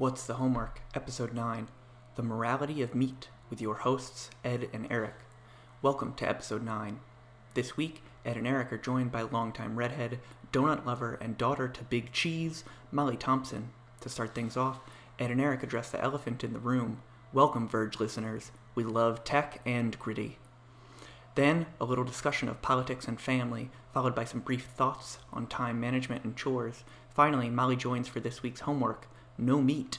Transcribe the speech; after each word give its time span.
What's 0.00 0.24
the 0.24 0.36
Homework? 0.36 0.80
Episode 0.94 1.34
9 1.34 1.68
The 2.16 2.22
Morality 2.22 2.80
of 2.80 2.94
Meat 2.94 3.28
with 3.50 3.60
your 3.60 3.74
hosts, 3.74 4.30
Ed 4.42 4.70
and 4.72 4.86
Eric. 4.88 5.12
Welcome 5.82 6.14
to 6.14 6.26
Episode 6.26 6.64
9. 6.64 7.00
This 7.52 7.76
week, 7.76 8.02
Ed 8.24 8.38
and 8.38 8.46
Eric 8.46 8.72
are 8.72 8.78
joined 8.78 9.12
by 9.12 9.20
longtime 9.20 9.76
redhead, 9.76 10.18
donut 10.54 10.86
lover, 10.86 11.18
and 11.20 11.36
daughter 11.36 11.68
to 11.68 11.84
Big 11.84 12.12
Cheese, 12.12 12.64
Molly 12.90 13.18
Thompson. 13.18 13.72
To 14.00 14.08
start 14.08 14.34
things 14.34 14.56
off, 14.56 14.80
Ed 15.18 15.30
and 15.30 15.38
Eric 15.38 15.62
address 15.62 15.90
the 15.90 16.00
elephant 16.00 16.42
in 16.42 16.54
the 16.54 16.60
room. 16.60 17.02
Welcome, 17.34 17.68
Verge 17.68 18.00
listeners. 18.00 18.52
We 18.74 18.84
love 18.84 19.22
tech 19.22 19.60
and 19.66 19.98
gritty. 19.98 20.38
Then, 21.34 21.66
a 21.78 21.84
little 21.84 22.04
discussion 22.04 22.48
of 22.48 22.62
politics 22.62 23.06
and 23.06 23.20
family, 23.20 23.68
followed 23.92 24.14
by 24.14 24.24
some 24.24 24.40
brief 24.40 24.64
thoughts 24.64 25.18
on 25.30 25.46
time 25.46 25.78
management 25.78 26.24
and 26.24 26.34
chores. 26.34 26.84
Finally, 27.14 27.50
Molly 27.50 27.76
joins 27.76 28.08
for 28.08 28.20
this 28.20 28.42
week's 28.42 28.60
homework 28.60 29.06
no 29.40 29.60
meat. 29.60 29.98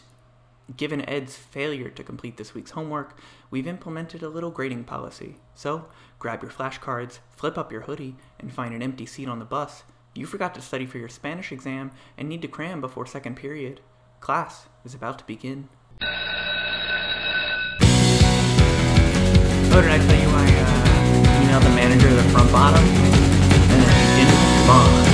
Given 0.77 1.07
Ed's 1.09 1.35
failure 1.35 1.89
to 1.89 2.03
complete 2.03 2.37
this 2.37 2.53
week's 2.53 2.71
homework, 2.71 3.17
we've 3.49 3.67
implemented 3.67 4.23
a 4.23 4.29
little 4.29 4.51
grading 4.51 4.85
policy. 4.85 5.35
So, 5.53 5.87
grab 6.19 6.41
your 6.41 6.51
flashcards, 6.51 7.19
flip 7.35 7.57
up 7.57 7.71
your 7.71 7.81
hoodie, 7.81 8.15
and 8.39 8.53
find 8.53 8.73
an 8.73 8.81
empty 8.81 9.05
seat 9.05 9.27
on 9.27 9.39
the 9.39 9.45
bus. 9.45 9.83
You 10.13 10.25
forgot 10.25 10.55
to 10.55 10.61
study 10.61 10.85
for 10.85 10.97
your 10.97 11.09
Spanish 11.09 11.51
exam 11.51 11.91
and 12.17 12.29
need 12.29 12.41
to 12.43 12.47
cram 12.47 12.79
before 12.79 13.05
second 13.05 13.35
period. 13.35 13.81
Class 14.21 14.67
is 14.85 14.93
about 14.93 15.19
to 15.19 15.25
begin. 15.25 15.67
Oh, 19.73 19.81
did 19.81 19.91
I 19.91 19.97
tell 19.97 20.21
you 20.21 20.29
I 20.29 20.45
uh, 20.45 20.81
emailed 21.41 21.63
the 21.63 21.69
manager 21.69 22.07
of 22.07 22.15
the 22.15 22.23
front 22.29 22.51
bottom? 22.51 22.83
And 22.83 23.83
he 23.83 24.23
didn't 24.23 24.39
respond. 24.57 25.07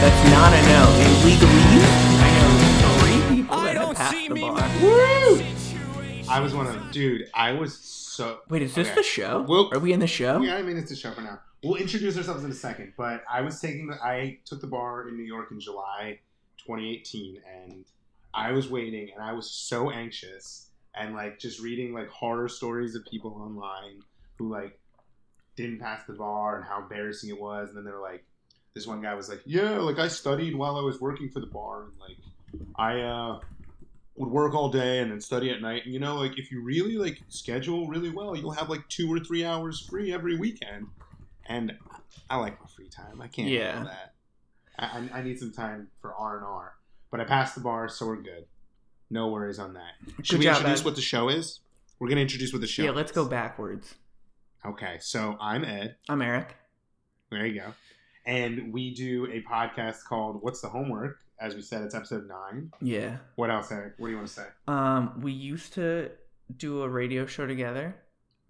That's 0.00 0.30
not 0.30 0.52
a 0.52 0.62
no. 0.68 0.82
In 1.02 2.03
that 4.28 4.38
have 4.38 4.80
the 4.80 6.24
bar. 6.24 6.34
I 6.36 6.40
was 6.40 6.54
one 6.54 6.66
of 6.66 6.90
dude. 6.90 7.28
I 7.34 7.52
was 7.52 7.76
so. 7.78 8.40
Wait, 8.48 8.62
is 8.62 8.74
this 8.74 8.88
Okay. 8.88 8.94
the 8.96 9.02
show? 9.02 9.42
Well- 9.42 9.70
Are 9.72 9.78
we 9.78 9.92
in 9.92 10.00
the 10.00 10.06
show? 10.06 10.40
Yeah, 10.40 10.56
I 10.56 10.62
mean 10.62 10.76
it's 10.76 10.90
a 10.90 10.96
show 10.96 11.12
for 11.12 11.20
now. 11.20 11.40
We'll 11.62 11.76
introduce 11.76 12.16
ourselves 12.16 12.44
in 12.44 12.50
a 12.50 12.54
second, 12.54 12.92
but 12.96 13.24
I 13.30 13.40
was 13.40 13.60
taking 13.60 13.86
the. 13.88 13.94
I 14.02 14.38
took 14.44 14.60
the 14.60 14.66
bar 14.66 15.08
in 15.08 15.16
New 15.16 15.24
York 15.24 15.48
in 15.50 15.60
July 15.60 16.20
2018, 16.58 17.40
and 17.50 17.84
I 18.32 18.52
was 18.52 18.68
waiting, 18.68 19.10
and 19.14 19.22
I 19.22 19.32
was 19.32 19.50
so 19.50 19.90
anxious, 19.90 20.70
and 20.94 21.14
like 21.14 21.38
just 21.38 21.60
reading 21.60 21.92
like 21.94 22.08
horror 22.08 22.48
stories 22.48 22.94
of 22.94 23.04
people 23.06 23.32
online 23.32 24.02
who 24.38 24.50
like 24.50 24.78
didn't 25.56 25.78
pass 25.80 26.04
the 26.06 26.12
bar 26.14 26.56
and 26.56 26.64
how 26.66 26.82
embarrassing 26.82 27.30
it 27.30 27.40
was, 27.40 27.68
and 27.68 27.78
then 27.78 27.84
they're 27.84 28.00
like, 28.00 28.24
this 28.74 28.86
one 28.86 29.00
guy 29.00 29.14
was 29.14 29.28
like, 29.28 29.40
yeah, 29.46 29.78
like 29.78 29.98
I 29.98 30.08
studied 30.08 30.54
while 30.54 30.76
I 30.76 30.82
was 30.82 31.00
working 31.00 31.30
for 31.30 31.40
the 31.40 31.46
bar, 31.46 31.84
and 31.84 31.92
like 31.98 32.16
I 32.76 33.00
uh 33.00 33.40
would 34.16 34.28
work 34.30 34.54
all 34.54 34.68
day 34.70 35.00
and 35.00 35.10
then 35.10 35.20
study 35.20 35.50
at 35.50 35.60
night. 35.60 35.84
And 35.84 35.92
you 35.92 35.98
know, 36.00 36.16
like 36.16 36.38
if 36.38 36.50
you 36.52 36.62
really 36.62 36.96
like 36.96 37.20
schedule 37.28 37.88
really 37.88 38.10
well, 38.10 38.36
you'll 38.36 38.52
have 38.52 38.68
like 38.70 38.88
two 38.88 39.12
or 39.12 39.18
three 39.18 39.44
hours 39.44 39.80
free 39.80 40.12
every 40.12 40.36
weekend. 40.38 40.86
And 41.46 41.76
I 42.30 42.36
like 42.36 42.60
my 42.60 42.66
free 42.68 42.88
time. 42.88 43.20
I 43.20 43.26
can't 43.28 43.48
Yeah. 43.48 43.72
handle 43.72 43.90
that. 43.92 44.14
I, 44.78 45.18
I- 45.18 45.22
need 45.22 45.38
some 45.38 45.52
time 45.52 45.88
for 46.00 46.14
R 46.14 46.36
and 46.38 46.46
R. 46.46 46.74
But 47.10 47.20
I 47.20 47.24
passed 47.24 47.54
the 47.54 47.60
bar, 47.60 47.88
so 47.88 48.06
we're 48.06 48.16
good. 48.22 48.46
No 49.10 49.28
worries 49.28 49.58
on 49.58 49.74
that. 49.74 49.92
Should 50.22 50.34
Good 50.34 50.38
we 50.40 50.44
job, 50.46 50.56
introduce 50.56 50.80
Ed. 50.80 50.84
what 50.84 50.94
the 50.96 51.00
show 51.02 51.28
is? 51.28 51.60
We're 52.00 52.08
gonna 52.08 52.22
introduce 52.22 52.52
what 52.52 52.60
the 52.60 52.66
show. 52.66 52.82
Yeah, 52.82 52.90
let's 52.90 53.12
go 53.12 53.24
backwards. 53.24 53.94
Okay, 54.66 54.96
so 55.00 55.36
I'm 55.40 55.64
Ed. 55.64 55.96
I'm 56.08 56.22
Eric. 56.22 56.56
There 57.30 57.46
you 57.46 57.60
go. 57.60 57.74
And 58.26 58.72
we 58.72 58.94
do 58.94 59.26
a 59.26 59.42
podcast 59.42 60.04
called 60.08 60.42
"What's 60.42 60.60
the 60.60 60.68
Homework?" 60.68 61.18
As 61.44 61.54
we 61.54 61.60
said, 61.60 61.82
it's 61.82 61.94
episode 61.94 62.26
nine. 62.26 62.72
Yeah. 62.80 63.18
What 63.36 63.50
else, 63.50 63.70
Eric? 63.70 63.94
What 63.98 64.06
do 64.06 64.12
you 64.12 64.16
want 64.16 64.28
to 64.28 64.34
say? 64.34 64.46
Um, 64.66 65.20
we 65.20 65.30
used 65.30 65.74
to 65.74 66.10
do 66.56 66.80
a 66.80 66.88
radio 66.88 67.26
show 67.26 67.46
together 67.46 67.96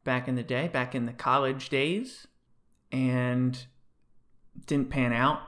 back 0.05 0.29
in 0.29 0.37
the 0.37 0.45
day, 0.45 0.69
back 0.69 0.95
in 0.95 1.05
the 1.05 1.13
college 1.13 1.71
days, 1.71 2.29
and 2.93 3.59
didn't 4.67 4.91
pan 4.91 5.13
out. 5.13 5.41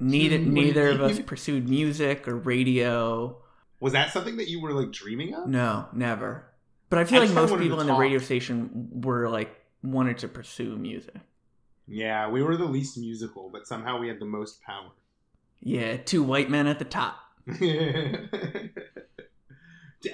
Neither 0.00 0.38
Hmm, 0.38 0.54
neither 0.54 0.88
of 0.88 1.02
us 1.02 1.20
pursued 1.26 1.68
music 1.68 2.26
or 2.26 2.36
radio. 2.36 3.36
Was 3.78 3.92
that 3.92 4.10
something 4.10 4.38
that 4.38 4.48
you 4.48 4.62
were 4.62 4.72
like 4.72 4.92
dreaming 4.92 5.34
of? 5.34 5.48
No, 5.48 5.88
never. 5.92 6.46
But 6.88 7.00
I 7.00 7.04
feel 7.04 7.20
I 7.20 7.26
like 7.26 7.34
most 7.34 7.58
people 7.58 7.82
in 7.82 7.86
the 7.86 7.94
radio 7.94 8.18
station 8.18 8.88
were 9.02 9.28
like 9.28 9.54
wanted 9.82 10.16
to 10.18 10.28
pursue 10.28 10.78
music. 10.78 11.16
Yeah, 11.86 12.30
we 12.30 12.42
were 12.42 12.56
the 12.56 12.64
least 12.64 12.96
musical, 12.96 13.50
but 13.52 13.66
somehow 13.66 13.98
we 13.98 14.08
had 14.08 14.20
the 14.20 14.24
most 14.24 14.62
power. 14.62 14.90
Yeah, 15.62 15.96
two 15.96 16.22
white 16.22 16.50
men 16.50 16.66
at 16.66 16.78
the 16.78 16.84
top. 16.84 17.16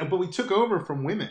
but 0.00 0.16
we 0.18 0.26
took 0.28 0.50
over 0.52 0.80
from 0.80 1.04
women. 1.04 1.30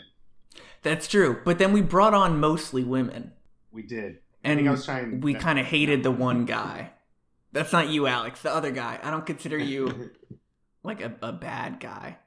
That's 0.82 1.06
true. 1.08 1.40
But 1.44 1.58
then 1.58 1.72
we 1.72 1.82
brought 1.82 2.14
on 2.14 2.40
mostly 2.40 2.84
women. 2.84 3.32
We 3.72 3.82
did. 3.82 4.18
And 4.44 4.66
I 4.66 4.70
was 4.70 4.84
trying. 4.84 5.20
we 5.20 5.34
kind 5.34 5.58
of 5.58 5.66
hated 5.66 6.02
the 6.02 6.10
one 6.10 6.44
guy. 6.56 6.90
That's 7.52 7.72
not 7.72 7.88
you, 7.88 8.06
Alex. 8.06 8.42
The 8.42 8.52
other 8.54 8.70
guy. 8.70 8.98
I 9.02 9.10
don't 9.10 9.26
consider 9.26 9.58
you 9.58 10.10
like 10.82 11.00
a, 11.00 11.14
a 11.22 11.32
bad 11.32 11.80
guy. 11.80 12.18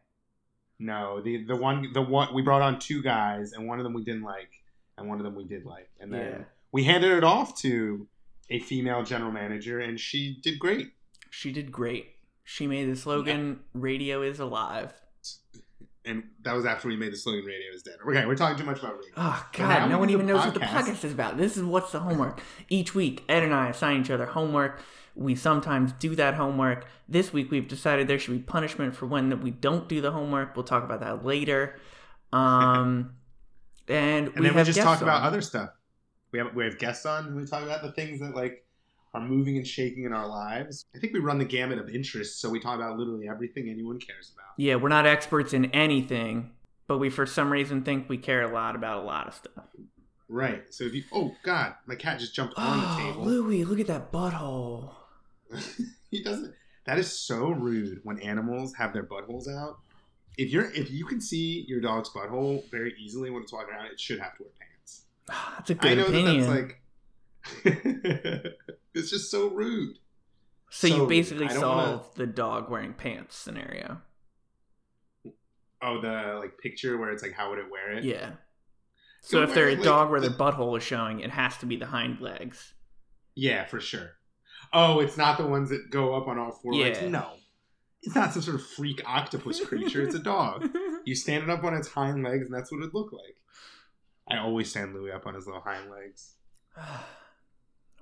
no, 0.79 1.22
the 1.22 1.44
the 1.46 1.56
one 1.56 1.88
the 1.94 2.02
one 2.02 2.34
we 2.34 2.41
brought 2.41 2.62
on 2.62 2.79
two 2.79 3.02
guys, 3.03 3.53
and 3.53 3.68
one 3.68 3.79
of 3.79 3.84
them 3.84 3.94
we 3.94 4.03
didn't 4.03 4.23
like, 4.23 4.50
and 4.97 5.08
one 5.08 5.19
of 5.19 5.23
them 5.23 5.35
we 5.35 5.46
did 5.46 5.63
like, 5.66 5.90
and 6.00 6.12
then 6.13 6.19
Yeah. 6.25 6.44
we 6.72 6.84
handed 6.84 7.12
it 7.12 7.23
off 7.23 7.59
to 7.62 8.08
a 8.50 8.59
female 8.59 9.03
general 9.03 9.31
manager, 9.31 9.79
and 9.79 10.00
she 10.00 10.40
did 10.41 10.58
great. 10.59 10.91
She 11.31 11.52
did 11.52 11.72
great. 11.72 12.08
She 12.44 12.68
made 12.68 12.92
the 12.92 12.96
slogan 12.96 13.62
"Radio 13.74 14.22
is 14.22 14.40
alive." 14.40 14.94
And 16.03 16.24
that 16.42 16.53
was 16.53 16.66
after 16.66 16.88
we 16.90 16.97
made 16.97 17.14
the 17.14 17.18
slogan 17.18 17.46
"Radio 17.46 17.72
is 17.74 17.84
dead." 17.84 17.96
Okay, 18.06 18.25
we're 18.25 18.36
talking 18.36 18.58
too 18.58 18.66
much 18.66 18.80
about 18.80 18.97
radio. 18.97 19.14
Oh 19.16 19.47
God, 19.53 19.90
no 19.90 19.97
one 19.97 20.09
even 20.09 20.25
knows 20.25 20.44
what 20.46 20.53
the 20.53 20.59
podcast. 20.59 20.84
podcast 20.84 21.03
is 21.06 21.14
about. 21.14 21.38
This 21.38 21.56
is 21.56 21.64
what's 21.64 21.94
the 21.94 22.00
homework. 22.00 22.41
Each 22.68 22.94
week, 22.94 23.24
Ed 23.30 23.44
and 23.44 23.53
I 23.53 23.70
assign 23.70 24.02
each 24.02 24.12
other 24.12 24.25
homework. 24.25 24.81
We 25.16 25.36
sometimes 25.36 25.94
do 25.94 26.16
that 26.16 26.34
homework. 26.36 26.86
This 27.08 27.31
week, 27.31 27.50
we've 27.50 27.68
decided 27.68 28.08
there 28.08 28.20
should 28.20 28.34
be 28.34 28.40
punishment 28.40 28.96
for 28.96 29.06
when 29.06 29.30
that 29.30 29.41
we 29.41 29.52
don't 29.52 29.88
do 29.88 30.02
the 30.02 30.12
homework. 30.12 30.56
We'll 30.56 30.66
talk 30.66 30.84
about 30.84 31.00
that 31.00 31.25
later. 31.25 31.80
Um, 32.34 33.16
and, 33.90 34.28
and 34.28 34.36
we 34.36 34.47
then 34.47 34.56
we 34.56 34.64
just 34.64 34.80
talk 34.80 35.02
about 35.02 35.24
other 35.24 35.41
stuff. 35.41 35.72
We 36.31 36.40
have 36.40 36.56
we 36.56 36.64
have 36.64 36.80
guests 36.80 37.06
on 37.06 37.36
we 37.36 37.46
talk 37.46 37.64
about 37.64 37.81
the 37.81 37.91
things 37.91 38.22
that 38.22 38.34
like 38.34 38.66
are 39.13 39.22
moving 39.22 39.57
and 39.57 39.67
shaking 39.67 40.05
in 40.05 40.13
our 40.13 40.27
lives. 40.27 40.85
I 40.95 40.99
think 40.99 41.13
we 41.13 41.19
run 41.19 41.38
the 41.38 41.45
gamut 41.45 41.77
of 41.79 41.89
interests, 41.89 42.39
so 42.41 42.49
we 42.49 42.59
talk 42.59 42.75
about 42.75 42.97
literally 42.97 43.27
everything 43.27 43.69
anyone 43.69 43.99
cares 43.99 44.31
about. 44.33 44.47
Yeah, 44.57 44.75
we're 44.75 44.89
not 44.89 45.05
experts 45.05 45.53
in 45.53 45.66
anything, 45.72 46.51
but 46.88 46.97
we 46.97 47.09
for 47.09 47.25
some 47.25 47.51
reason 47.51 47.83
think 47.83 48.07
we 48.09 48.17
care 48.17 48.41
a 48.44 48.53
lot 48.53 48.75
about 48.75 48.99
a 48.99 49.05
lot 49.05 49.27
of 49.27 49.33
stuff. 49.33 49.66
Right. 50.29 50.63
So 50.73 50.85
if 50.85 50.94
you 50.94 51.03
oh 51.11 51.35
god, 51.44 51.75
my 51.88 51.95
cat 51.95 52.19
just 52.19 52.33
jumped 52.33 52.53
on 52.57 52.79
the 52.79 52.85
Oh, 52.88 52.97
table. 52.97 53.25
Louie, 53.25 53.66
look 53.66 53.79
at 53.81 53.88
that 53.88 54.11
butthole. 54.13 54.94
he 56.09 56.23
doesn't. 56.23 56.53
That 56.85 56.97
is 56.97 57.11
so 57.11 57.49
rude 57.49 57.99
when 58.03 58.17
animals 58.22 58.73
have 58.75 58.93
their 58.93 59.03
buttholes 59.03 59.47
out. 59.49 59.78
If 60.38 60.49
you're 60.51 60.72
if 60.72 60.89
you 60.89 61.05
can 61.05 61.19
see 61.19 61.66
your 61.67 61.81
dog's 61.81 62.09
butthole 62.09 62.69
very 62.72 62.95
easily 62.97 63.29
when 63.29 63.43
it's 63.43 63.51
walking 63.51 63.73
around, 63.73 63.88
it 63.88 63.99
should 63.99 64.19
have 64.22 64.38
to 64.38 64.43
wear 64.43 64.51
pants. 64.57 65.01
That's 65.57 65.69
a 65.72 65.73
I 65.73 65.95
good 65.95 65.97
know 65.97 66.05
opinion. 66.05 66.49
that 66.49 66.75
that's 67.63 67.75
like. 67.75 68.57
it's 68.94 69.09
just 69.09 69.29
so 69.31 69.47
rude. 69.50 69.97
so, 70.69 70.88
so 70.88 70.96
you 70.96 71.07
basically 71.07 71.46
I 71.47 71.53
don't 71.53 71.62
wanna- 71.62 71.88
solved 71.97 72.18
the 72.18 72.28
dog 72.28 72.69
wearing 72.69 72.94
pants 72.94 73.35
scenario. 73.35 74.02
Oh, 75.81 76.00
the 76.00 76.38
like 76.40 76.57
picture 76.59 76.97
where 76.97 77.09
it's 77.12 77.24
like, 77.24 77.34
how 77.34 77.50
would 77.50 77.59
it 77.59 77.72
wear 77.72 77.91
it? 77.94 78.03
Yeah. 78.03 78.31
So 79.24 79.40
Don't 79.40 79.50
if 79.50 79.56
they're 79.56 79.69
a 79.69 79.75
like, 79.75 79.84
dog 79.84 80.09
where 80.12 80.19
the- 80.19 80.29
their 80.29 80.38
butthole 80.38 80.78
is 80.78 80.84
showing, 80.84 81.19
it 81.22 81.31
has 81.31 81.57
to 81.57 81.66
be 81.66 81.75
the 81.75 81.88
hind 81.88 82.19
legs. 82.22 82.74
Yeah, 83.35 83.66
for 83.66 83.79
sure. 83.79 84.12
Oh, 84.74 85.00
it's 85.00 85.18
not 85.18 85.38
the 85.38 85.46
ones 85.46 85.69
that 85.69 85.90
go 85.90 86.16
up 86.16 86.28
on 86.28 86.38
all 86.38 86.52
four 86.52 86.73
legs. 86.75 87.02
No, 87.02 87.31
it's 88.03 88.16
not 88.16 88.34
some 88.34 88.41
sort 88.41 88.56
of 88.56 88.66
freak 88.66 89.02
octopus 89.08 89.63
creature. 89.66 90.02
It's 90.03 90.16
a 90.16 90.19
dog. 90.19 90.69
You 91.06 91.16
stand 91.16 91.44
it 91.46 91.50
up 91.50 91.63
on 91.63 91.73
its 91.73 91.88
hind 91.88 92.23
legs, 92.23 92.46
and 92.46 92.53
that's 92.53 92.72
what 92.72 92.84
it 92.84 92.93
looked 92.93 93.14
like. 93.14 93.38
I 94.29 94.38
always 94.38 94.70
stand 94.70 94.93
Louis 94.93 95.11
up 95.11 95.26
on 95.26 95.34
his 95.34 95.46
little 95.47 95.61
hind 95.61 95.90
legs. 95.90 96.35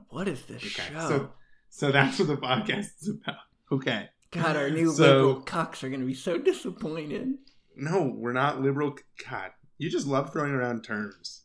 What 0.10 0.28
is 0.28 0.44
this 0.46 0.64
Okay, 0.64 0.94
show? 0.94 1.08
so 1.08 1.30
so 1.70 1.92
that's 1.92 2.18
what 2.20 2.28
the 2.28 2.38
podcast 2.38 3.02
is 3.02 3.10
about. 3.22 3.38
Okay. 3.72 4.10
God, 4.32 4.56
our 4.56 4.70
new 4.70 4.92
so- 4.92 5.02
liberal 5.04 5.42
cucks 5.42 5.84
are 5.84 5.90
going 5.90 6.02
to 6.02 6.06
be 6.08 6.14
so 6.14 6.38
disappointed. 6.38 7.34
No, 7.76 8.14
we're 8.16 8.34
not 8.34 8.62
liberal. 8.62 8.96
God, 9.30 9.52
you 9.78 9.90
just 9.90 10.06
love 10.08 10.32
throwing 10.34 10.52
around 10.52 10.84
terms. 10.84 11.44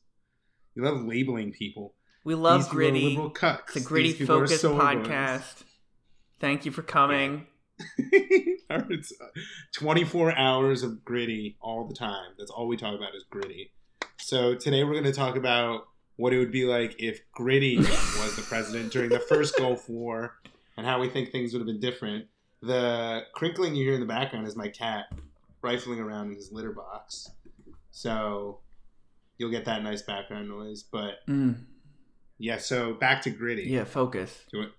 You 0.75 0.83
love 0.83 1.03
labeling 1.05 1.53
people. 1.53 1.95
We 2.25 2.35
love 2.35 2.61
These 2.61 2.67
people 2.69 2.79
are 2.79 2.91
gritty. 2.91 3.09
liberal 3.11 3.31
cucks. 3.31 3.61
It's 3.69 3.77
a 3.77 3.81
gritty 3.89 4.09
These 4.09 4.19
people 4.19 4.37
are 4.37 4.47
focused 4.47 4.63
soy 4.63 4.73
boys. 4.79 5.07
podcast. 5.07 5.63
Thank 6.41 6.65
you 6.65 6.73
for 6.73 6.83
coming. 6.83 7.47
it's 7.99 9.13
uh, 9.21 9.27
24 9.75 10.37
hours 10.37 10.83
of 10.83 11.05
gritty 11.05 11.57
all 11.61 11.87
the 11.87 11.95
time. 11.95 12.33
That's 12.39 12.51
all 12.51 12.67
we 12.67 12.77
talk 12.77 12.95
about 12.95 13.15
is 13.15 13.25
gritty. 13.31 13.73
So 14.19 14.55
today 14.55 14.85
we're 14.85 14.93
going 14.93 15.05
to 15.05 15.13
talk 15.13 15.37
about 15.37 15.89
what 16.17 16.33
it 16.33 16.39
would 16.39 16.53
be 16.53 16.65
like 16.65 16.95
if 16.99 17.21
Gritty 17.33 17.77
was 17.79 18.37
the 18.37 18.43
president 18.43 18.93
during 18.93 19.11
the 19.11 19.19
first 19.21 19.57
Gulf 19.57 19.89
War 19.89 20.37
and 20.77 20.87
how 20.87 21.01
we 21.01 21.09
think 21.09 21.31
things 21.31 21.53
would 21.53 21.61
have 21.61 21.67
been 21.67 21.81
different. 21.81 22.27
The 22.63 23.23
crinkling 23.35 23.75
you 23.75 23.85
hear 23.85 23.95
in 23.95 24.01
the 24.01 24.07
background 24.07 24.47
is 24.47 24.57
my 24.57 24.69
cat 24.69 25.07
rifling 25.63 25.99
around 26.01 26.29
in 26.29 26.35
his 26.37 26.51
litter 26.53 26.73
box. 26.73 27.31
So 27.91 28.61
you'll 29.39 29.51
get 29.51 29.65
that 29.67 29.83
nice 29.83 30.03
background 30.03 30.49
noise. 30.49 30.83
But 30.83 31.27
Mm, 31.29 31.65
yeah, 32.39 32.59
so 32.59 32.95
back 32.95 33.23
to 33.23 33.31
Gritty. 33.31 33.65
yeah, 33.65 33.85
focus. 33.85 34.45
Do 34.51 34.59
you, 34.59 34.63
want, 34.63 34.73
do 34.73 34.79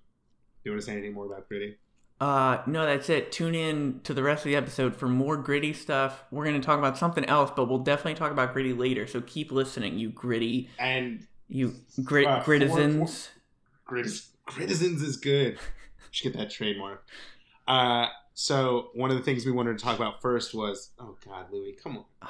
you 0.63 0.71
want 0.71 0.81
to 0.81 0.85
say 0.85 0.91
anything 0.93 1.13
more 1.13 1.25
about 1.25 1.47
Gritty? 1.47 1.75
Uh, 2.21 2.59
no, 2.65 2.85
that's 2.85 3.09
it. 3.09 3.31
Tune 3.31 3.53
in 3.55 3.99
to 4.03 4.13
the 4.13 4.23
rest 4.23 4.45
of 4.45 4.49
the 4.49 4.55
episode 4.55 4.95
for 4.95 5.07
more 5.07 5.35
gritty 5.37 5.73
stuff. 5.73 6.23
We're 6.31 6.45
going 6.45 6.59
to 6.59 6.65
talk 6.65 6.79
about 6.79 6.97
something 6.97 7.25
else, 7.25 7.51
but 7.55 7.67
we'll 7.67 7.79
definitely 7.79 8.15
talk 8.15 8.31
about 8.31 8.53
gritty 8.53 8.73
later. 8.73 9.05
So 9.05 9.21
keep 9.21 9.51
listening, 9.51 9.97
you 9.99 10.09
gritty, 10.09 10.69
And 10.79 11.27
you 11.49 11.75
grit 12.03 12.27
Uh, 12.27 12.41
gritizens. 12.43 13.29
Grit- 13.85 14.21
Gritizens 14.47 15.01
is 15.01 15.17
good. 15.17 15.57
Should 16.11 16.31
get 16.33 16.39
that 16.39 16.51
trademark. 16.51 17.05
Uh, 17.67 18.07
so 18.33 18.89
one 18.93 19.11
of 19.11 19.17
the 19.17 19.23
things 19.23 19.45
we 19.45 19.51
wanted 19.51 19.77
to 19.77 19.83
talk 19.83 19.97
about 19.97 20.21
first 20.21 20.53
was, 20.53 20.91
oh 20.99 21.17
God, 21.25 21.47
Louis, 21.51 21.75
come 21.81 21.97
on. 21.97 22.05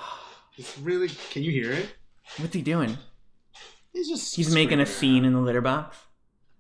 It's 0.58 0.80
really. 0.80 1.10
Can 1.32 1.44
you 1.44 1.52
hear 1.52 1.74
it? 1.74 1.90
What's 2.38 2.54
he 2.56 2.62
doing? 2.62 2.98
He's 3.92 4.08
just. 4.08 4.34
He's 4.38 4.54
making 4.54 4.80
a 4.80 4.86
scraping 4.86 5.00
scene 5.00 5.16
around. 5.24 5.26
in 5.26 5.34
the 5.34 5.40
litter 5.42 5.60
box. 5.60 5.98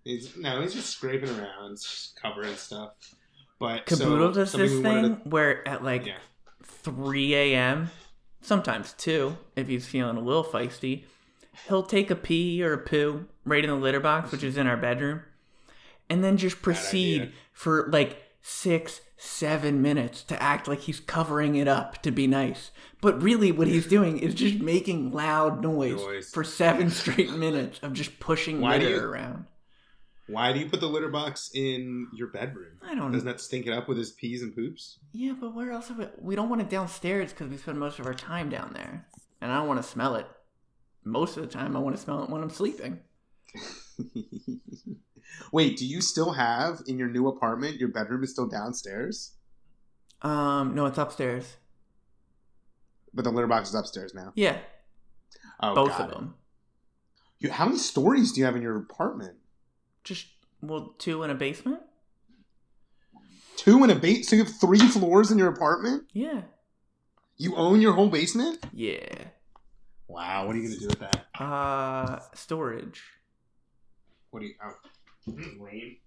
He's 0.04 0.36
no, 0.36 0.62
he's 0.62 0.74
just 0.74 0.89
scraping 0.89 1.30
around, 1.30 1.77
just 1.77 2.19
covering 2.22 2.54
stuff. 2.56 2.92
But 3.60 3.86
Caboodle 3.86 4.34
so, 4.34 4.42
does 4.42 4.52
this 4.52 4.81
thing 4.81 5.22
where 5.24 5.68
at 5.68 5.84
like 5.84 6.06
yeah. 6.06 6.18
3 6.63 7.36
a.m., 7.36 7.90
sometimes 8.42 8.94
2, 8.94 9.38
if 9.56 9.68
he's 9.68 9.88
feeling 9.88 10.18
a 10.18 10.22
little 10.22 10.44
feisty, 10.44 11.06
he'll 11.68 11.84
take 11.84 12.12
a 12.12 12.16
pee 12.16 12.63
or 12.63 12.74
a 12.74 12.78
poo 12.78 13.25
right 13.46 13.63
in 13.63 13.69
the 13.69 13.75
litter 13.75 14.00
box, 14.00 14.31
which 14.31 14.42
mm-hmm. 14.42 14.50
is 14.50 14.57
in 14.57 14.68
our 14.68 14.78
bedroom, 14.78 15.22
and 16.10 16.24
then 16.24 16.38
just 16.38 16.62
proceed 16.62 17.31
for 17.54 17.88
like 17.90 18.22
six, 18.42 19.02
seven 19.18 19.81
minutes 19.81 20.22
to 20.24 20.42
act 20.42 20.68
like 20.68 20.81
he's 20.81 21.00
covering 21.00 21.56
it 21.56 21.68
up 21.68 22.01
to 22.04 22.12
be 22.12 22.28
nice. 22.28 22.72
But 23.01 23.22
really, 23.22 23.51
what 23.51 23.68
he's 23.68 23.88
doing 23.88 24.19
is 24.19 24.34
just 24.34 24.60
making 24.60 25.12
loud 25.12 25.62
noise, 25.62 26.01
Noise. 26.01 26.30
for 26.30 26.44
seven 26.44 26.90
straight 26.90 27.31
minutes 27.31 27.80
of 27.81 27.94
just 27.94 28.19
pushing 28.19 28.62
Why 28.62 28.78
litter 28.78 28.90
you- 28.90 29.01
around. 29.01 29.46
Why 30.27 30.51
do 30.54 30.60
you 30.60 30.68
put 30.69 30.80
the 30.80 30.88
litter 30.88 31.10
box 31.10 31.51
in 31.54 32.07
your 32.13 32.30
bedroom? 32.30 32.80
I 32.81 32.95
don't 32.95 33.12
Doesn't 33.12 33.27
that 33.27 33.39
stink 33.39 33.68
it 33.68 33.74
up 33.74 33.88
with 33.88 33.98
his 33.98 34.12
peas 34.12 34.42
and 34.42 34.56
poops? 34.56 34.98
Yeah, 35.12 35.33
but 35.39 35.54
where 35.54 35.72
else? 35.72 35.92
Are 35.92 35.94
we, 35.94 36.07
we 36.19 36.36
don't 36.36 36.50
want 36.50 36.62
it 36.62 36.69
downstairs 36.69 37.31
because 37.31 37.48
we 37.48 37.57
spend 37.57 37.80
most 37.80 38.00
of 38.00 38.07
our 38.07 38.13
time 38.13 38.50
down 38.50 38.72
there, 38.74 39.07
and 39.42 39.51
I 39.51 39.57
don't 39.57 39.68
want 39.68 39.81
to 39.83 39.88
smell 39.88 40.16
it. 40.16 40.25
Most 41.04 41.38
of 41.38 41.44
the 41.44 41.50
time, 41.50 41.75
I 41.75 41.80
want 41.80 41.95
to 41.95 42.01
smell 42.01 42.24
it 42.24 42.30
when 42.31 42.42
I'm 42.42 42.50
sleeping. 42.50 43.00
Wait, 45.51 45.77
do 45.77 45.86
you 45.86 46.01
still 46.01 46.31
have 46.33 46.81
in 46.88 46.98
your 46.98 47.07
new 47.10 47.27
apartment? 47.27 47.77
Your 47.80 47.89
bedroom 47.89 48.24
is 48.24 48.31
still 48.31 48.48
downstairs, 48.48 49.33
Um, 50.22 50.74
no, 50.75 50.86
it's 50.88 50.98
upstairs. 50.98 51.57
but 53.13 53.24
the 53.24 53.31
litter 53.31 53.48
box 53.48 53.69
is 53.69 53.75
upstairs 53.75 54.13
now. 54.13 54.31
Yeah, 54.36 54.57
Oh, 55.60 55.75
both 55.75 55.92
of 56.00 56.10
it. 56.10 56.13
them. 56.13 56.36
You, 57.39 57.51
how 57.51 57.66
many 57.66 57.77
stories 57.77 58.31
do 58.33 58.39
you 58.39 58.45
have 58.45 58.56
in 58.56 58.62
your 58.62 58.77
apartment? 58.77 59.38
Just 60.06 60.28
well, 60.62 60.96
two 61.00 61.24
in 61.24 61.30
a 61.31 61.36
basement. 61.36 61.81
Two 63.57 63.84
in 63.84 63.90
a 63.90 63.96
base. 63.96 64.30
So 64.30 64.36
you 64.38 64.44
have 64.46 64.54
three 64.56 64.80
floors 64.80 65.31
in 65.31 65.38
your 65.38 65.50
apartment. 65.50 66.04
Yeah, 66.13 66.42
You 67.38 67.56
own 67.56 67.81
your 67.81 67.92
whole 67.94 68.10
basement. 68.10 68.63
yeah. 68.74 69.00
Wow. 70.07 70.46
What 70.48 70.56
are 70.56 70.60
you 70.60 70.68
gonna 70.69 70.80
do 70.80 70.88
with 70.88 71.00
that? 71.00 71.25
Uh, 71.38 72.19
storage. 72.36 73.02
What 74.30 74.42
do 74.42 74.46
you? 74.46 74.54
Oh, 74.63 74.74
rain. 75.60 75.98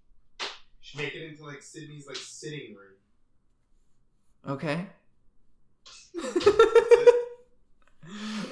Should 0.81 1.01
make 1.01 1.15
it 1.15 1.23
into 1.31 1.44
like 1.44 1.61
Sydney's 1.62 2.06
like 2.06 2.17
sitting 2.17 2.75
room. 2.77 2.94
Okay. 4.56 4.87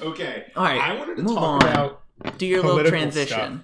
Okay. 0.01 0.45
All 0.55 0.63
right. 0.63 0.79
I 0.79 0.95
wanted 0.95 1.17
to 1.17 1.23
move 1.23 1.35
talk 1.35 1.63
on. 1.63 1.69
about 1.69 2.37
Do 2.37 2.45
your 2.45 2.61
little 2.61 2.85
transition. 2.89 3.27
stuff. 3.37 3.59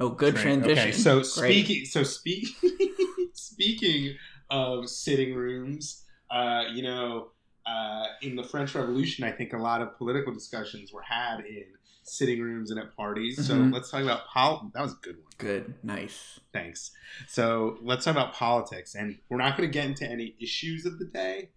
Oh, 0.00 0.08
good 0.10 0.34
Train- 0.36 0.60
transition. 0.62 0.88
Okay, 0.88 0.92
so 0.92 1.14
Great. 1.40 1.64
speaking, 1.66 1.84
so 1.86 2.02
speak, 2.02 2.48
speaking 3.32 4.16
of 4.50 4.88
sitting 4.88 5.34
rooms, 5.34 6.04
uh, 6.30 6.64
you 6.72 6.82
know, 6.82 7.28
uh, 7.66 8.04
in 8.22 8.36
the 8.36 8.42
French 8.44 8.74
Revolution, 8.74 9.24
I 9.24 9.32
think 9.32 9.52
a 9.52 9.58
lot 9.58 9.80
of 9.80 9.96
political 9.96 10.32
discussions 10.32 10.92
were 10.92 11.02
had 11.02 11.40
in 11.40 11.64
sitting 12.02 12.40
rooms 12.42 12.70
and 12.70 12.78
at 12.78 12.94
parties. 12.94 13.46
So 13.46 13.54
Mhm. 13.54 13.72
let's 13.72 13.90
talk 13.90 14.02
about 14.02 14.26
pol. 14.26 14.70
That 14.74 14.82
was 14.82 14.92
a 14.92 14.96
good 14.96 15.16
one. 15.16 15.32
Good, 15.38 15.74
nice. 15.82 16.38
Thanks. 16.52 16.90
So 17.28 17.78
let's 17.80 18.04
talk 18.04 18.12
about 18.12 18.34
politics, 18.34 18.94
and 18.94 19.18
we're 19.30 19.38
not 19.38 19.56
going 19.56 19.66
to 19.68 19.72
get 19.72 19.86
into 19.86 20.06
any 20.06 20.36
issues 20.38 20.84
of 20.84 20.98
the 20.98 21.06
day. 21.06 21.48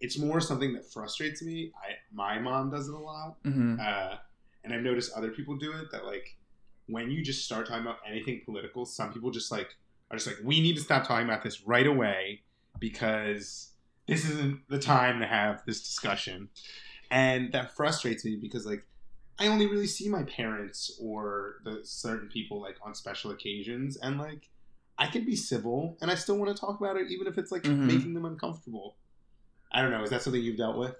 It's 0.00 0.16
more 0.16 0.40
something 0.40 0.74
that 0.74 0.84
frustrates 0.92 1.42
me. 1.42 1.72
I 1.74 1.94
my 2.12 2.38
mom 2.38 2.70
does 2.70 2.86
it 2.88 2.94
a 2.94 2.98
lot 2.98 3.38
hmm 3.42 3.76
uh, 3.80 4.14
and 4.62 4.72
I've 4.72 4.82
noticed 4.82 5.12
other 5.14 5.30
people 5.32 5.56
do 5.56 5.72
it. 5.72 5.90
That 5.90 6.04
like 6.04 6.36
when 6.88 7.10
you 7.10 7.22
just 7.22 7.44
start 7.44 7.66
talking 7.66 7.82
about 7.82 7.98
anything 8.08 8.42
political, 8.44 8.84
some 8.84 9.12
people 9.12 9.30
just 9.30 9.50
like 9.52 9.76
are 10.10 10.16
just 10.16 10.26
like, 10.26 10.36
we 10.42 10.60
need 10.60 10.74
to 10.76 10.82
stop 10.82 11.06
talking 11.06 11.26
about 11.26 11.42
this 11.42 11.62
right 11.66 11.86
away 11.86 12.40
because 12.78 13.72
this 14.06 14.28
isn't 14.28 14.60
the 14.68 14.78
time 14.78 15.20
to 15.20 15.26
have 15.26 15.62
this 15.66 15.82
discussion, 15.82 16.48
and 17.10 17.52
that 17.52 17.76
frustrates 17.76 18.24
me 18.24 18.36
because 18.40 18.64
like 18.66 18.86
I 19.38 19.46
only 19.48 19.66
really 19.66 19.86
see 19.86 20.08
my 20.08 20.24
parents 20.24 20.98
or 21.00 21.56
the 21.64 21.80
certain 21.84 22.28
people 22.28 22.60
like 22.60 22.76
on 22.82 22.94
special 22.94 23.30
occasions, 23.30 23.96
and 23.96 24.18
like 24.18 24.48
I 24.98 25.06
can 25.06 25.24
be 25.24 25.36
civil 25.36 25.96
and 26.00 26.10
I 26.10 26.14
still 26.16 26.36
want 26.38 26.54
to 26.56 26.60
talk 26.60 26.80
about 26.80 26.96
it, 26.96 27.10
even 27.10 27.26
if 27.26 27.38
it's 27.38 27.52
like 27.52 27.62
Mhm. 27.62 27.86
making 27.86 28.14
them 28.14 28.24
uncomfortable. 28.24 28.96
I 29.70 29.82
don't 29.82 29.90
know. 29.90 30.02
Is 30.02 30.10
that 30.10 30.22
something 30.22 30.42
you've 30.42 30.56
dealt 30.56 30.78
with? 30.78 30.96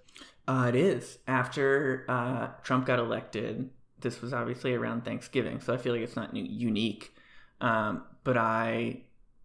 Uh, 0.47 0.67
it 0.69 0.77
is. 0.77 1.19
After 1.27 2.05
uh, 2.09 2.49
Trump 2.63 2.85
got 2.87 2.99
elected, 2.99 3.71
this 4.01 4.21
was 4.23 4.33
obviously 4.33 4.75
around 4.75 5.05
Thanksgiving, 5.05 5.61
so 5.61 5.73
I 5.75 5.77
feel 5.77 5.93
like 5.93 6.03
it's 6.03 6.17
not 6.17 6.33
new- 6.33 6.45
unique. 6.45 7.13
Um, 7.61 8.05
but 8.25 8.37
I 8.37 9.01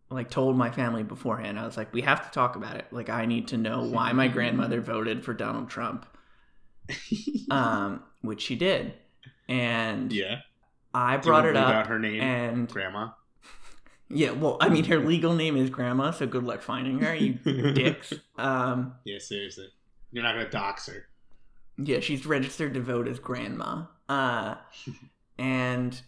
like 0.09 0.29
told 0.29 0.55
my 0.55 0.69
family 0.69 1.03
beforehand. 1.03 1.59
I 1.59 1.65
was 1.65 1.77
like, 1.77 1.91
"We 1.94 2.01
have 2.01 2.23
to 2.25 2.31
talk 2.31 2.55
about 2.55 2.75
it. 2.77 2.85
Like, 2.91 3.09
I 3.09 3.25
need 3.25 3.47
to 3.50 3.57
know 3.57 3.83
why 3.83 4.11
my 4.13 4.27
grandmother 4.27 4.81
voted 4.94 5.23
for 5.25 5.33
Donald 5.33 5.69
Trump," 5.69 6.05
um, 7.51 8.03
which 8.21 8.41
she 8.41 8.55
did, 8.55 8.94
and 9.47 10.11
yeah. 10.11 10.39
I 10.94 11.17
brought 11.17 11.45
it 11.45 11.56
up. 11.56 11.88
her 11.88 11.97
name, 11.97 12.21
And 12.21 12.67
Grandma. 12.69 13.09
yeah, 14.09 14.29
well, 14.29 14.57
I 14.61 14.69
mean, 14.69 14.83
her 14.85 14.99
legal 14.99 15.33
name 15.33 15.57
is 15.57 15.71
Grandma, 15.71 16.11
so 16.11 16.27
good 16.27 16.44
luck 16.44 16.61
finding 16.61 16.99
her, 16.99 17.15
you 17.15 17.33
dicks. 17.73 18.13
Um, 18.38 18.94
Yeah, 19.03 19.17
seriously. 19.17 19.69
You're 20.11 20.23
not 20.23 20.35
gonna 20.35 20.51
dox 20.51 20.85
her. 20.85 21.07
Yeah, 21.77 21.99
she's 21.99 22.27
registered 22.27 22.75
to 22.75 22.79
vote 22.81 23.07
as 23.07 23.17
grandma. 23.17 23.85
Uh, 24.10 24.56
and 25.38 26.02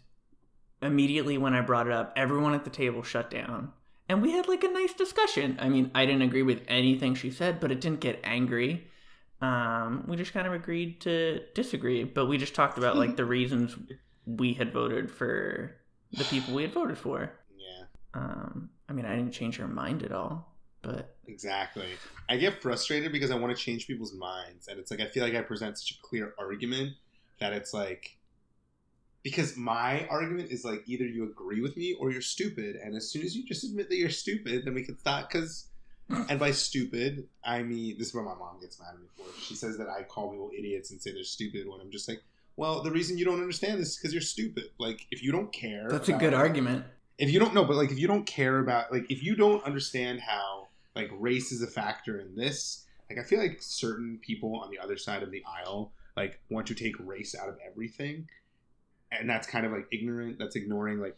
immediately 0.82 1.38
when 1.38 1.54
I 1.54 1.62
brought 1.62 1.88
it 1.88 1.94
up, 1.94 2.14
everyone 2.16 2.54
at 2.54 2.64
the 2.64 2.70
table 2.70 3.04
shut 3.04 3.30
down. 3.30 3.72
And 4.08 4.22
we 4.22 4.32
had 4.32 4.48
like 4.48 4.64
a 4.64 4.68
nice 4.68 4.94
discussion. 4.94 5.58
I 5.60 5.70
mean, 5.70 5.90
I 5.96 6.06
didn't 6.06 6.22
agree 6.22 6.44
with 6.44 6.62
anything 6.68 7.16
she 7.16 7.32
said, 7.32 7.60
but 7.60 7.72
it 7.72 7.82
didn't 7.82 8.02
get 8.02 8.20
angry. 8.24 8.88
Um, 9.42 10.06
we 10.08 10.16
just 10.16 10.34
kind 10.34 10.48
of 10.48 10.54
agreed 10.54 11.02
to 11.02 11.42
disagree, 11.54 12.04
but 12.04 12.28
we 12.28 12.38
just 12.38 12.56
talked 12.56 12.78
about 12.78 12.98
like 12.98 13.16
the 13.18 13.26
reasons 13.26 13.76
we 14.26 14.54
had 14.54 14.72
voted 14.72 15.12
for 15.12 15.76
the 16.12 16.24
people 16.26 16.54
we 16.54 16.62
had 16.62 16.74
voted 16.74 16.98
for. 16.98 17.32
Yeah, 17.58 17.86
Um, 18.14 18.70
I 18.88 18.94
mean, 18.94 19.06
I 19.06 19.16
didn't 19.16 19.32
change 19.32 19.58
her 19.58 19.68
mind 19.68 20.04
at 20.04 20.12
all, 20.12 20.56
but 20.82 21.16
exactly. 21.28 21.88
I 22.30 22.38
get 22.38 22.62
frustrated 22.62 23.12
because 23.12 23.32
I 23.32 23.36
want 23.36 23.56
to 23.56 23.62
change 23.62 23.88
people's 23.88 24.14
minds, 24.14 24.68
and 24.68 24.80
it's 24.80 24.92
like 24.92 25.02
I 25.02 25.08
feel 25.08 25.24
like 25.24 25.36
I 25.36 25.42
present 25.42 25.78
such 25.78 25.98
a 25.98 26.02
clear 26.08 26.34
argument 26.40 26.94
that 27.40 27.54
it's 27.54 27.74
like 27.74 28.18
because 29.24 29.58
my 29.58 30.06
argument 30.08 30.52
is 30.52 30.64
like 30.64 30.84
either 30.86 31.06
you 31.06 31.24
agree 31.24 31.60
with 31.62 31.76
me 31.76 31.96
or 32.00 32.12
you're 32.12 32.22
stupid, 32.22 32.76
and 32.76 32.96
as 32.96 33.10
soon 33.10 33.24
as 33.24 33.36
you 33.36 33.44
just 33.44 33.64
admit 33.64 33.90
that 33.90 33.96
you're 33.96 34.10
stupid, 34.10 34.66
then 34.66 34.76
we 34.76 34.84
can 34.84 34.98
stop. 35.00 35.32
Because, 35.32 35.66
and 36.30 36.40
by 36.40 36.52
stupid, 36.52 37.28
I 37.44 37.64
mean 37.64 37.98
this 37.98 38.10
is 38.10 38.14
what 38.14 38.26
my 38.26 38.36
mom 38.36 38.60
gets 38.62 38.80
mad 38.80 38.94
at 38.94 39.00
me 39.00 39.08
for. 39.18 39.42
She 39.42 39.56
says 39.56 39.78
that 39.80 39.90
I 39.90 40.04
call 40.04 40.30
people 40.30 40.52
idiots 40.58 40.92
and 40.92 41.02
say 41.02 41.12
they're 41.12 41.24
stupid 41.24 41.68
when 41.68 41.82
I'm 41.82 41.92
just 41.92 42.08
like. 42.08 42.22
Well, 42.58 42.84
the 42.84 42.92
reason 42.92 43.18
you 43.18 43.26
don't 43.26 43.42
understand 43.42 43.82
this 43.82 43.90
is 43.90 43.98
because 43.98 44.14
you're 44.14 44.22
stupid. 44.22 44.70
Like, 44.80 45.08
if 45.12 45.22
you 45.22 45.34
don't 45.34 45.52
care, 45.52 45.88
that's 45.90 46.08
a 46.08 46.14
good 46.14 46.34
argument. 46.34 46.86
if 47.18 47.30
you 47.30 47.40
don't 47.40 47.54
know, 47.54 47.66
but 47.66 47.76
like 47.76 47.92
if 47.92 48.00
you 48.00 48.08
don't 48.08 48.26
care 48.26 48.60
about 48.60 48.92
like 48.92 49.10
if 49.10 49.24
you 49.24 49.36
don't 49.36 49.64
understand 49.66 50.22
how 50.22 50.68
like 50.96 51.10
race 51.18 51.52
is 51.52 51.62
a 51.62 51.68
factor 51.68 52.20
in 52.20 52.36
this, 52.36 52.86
like 53.10 53.20
I 53.20 53.24
feel 53.24 53.40
like 53.40 53.58
certain 53.60 54.20
people 54.22 54.56
on 54.58 54.70
the 54.72 54.80
other 54.80 54.98
side 54.98 55.24
of 55.24 55.32
the 55.32 55.44
aisle 55.46 55.92
like 56.16 56.40
want 56.50 56.68
to 56.68 56.76
take 56.76 56.96
race 57.00 57.36
out 57.36 57.50
of 57.50 57.58
everything, 57.70 58.28
and 59.12 59.30
that's 59.30 59.48
kind 59.48 59.66
of 59.66 59.72
like 59.72 59.88
ignorant. 59.92 60.40
That's 60.40 60.56
ignoring 60.56 61.00
like 61.00 61.18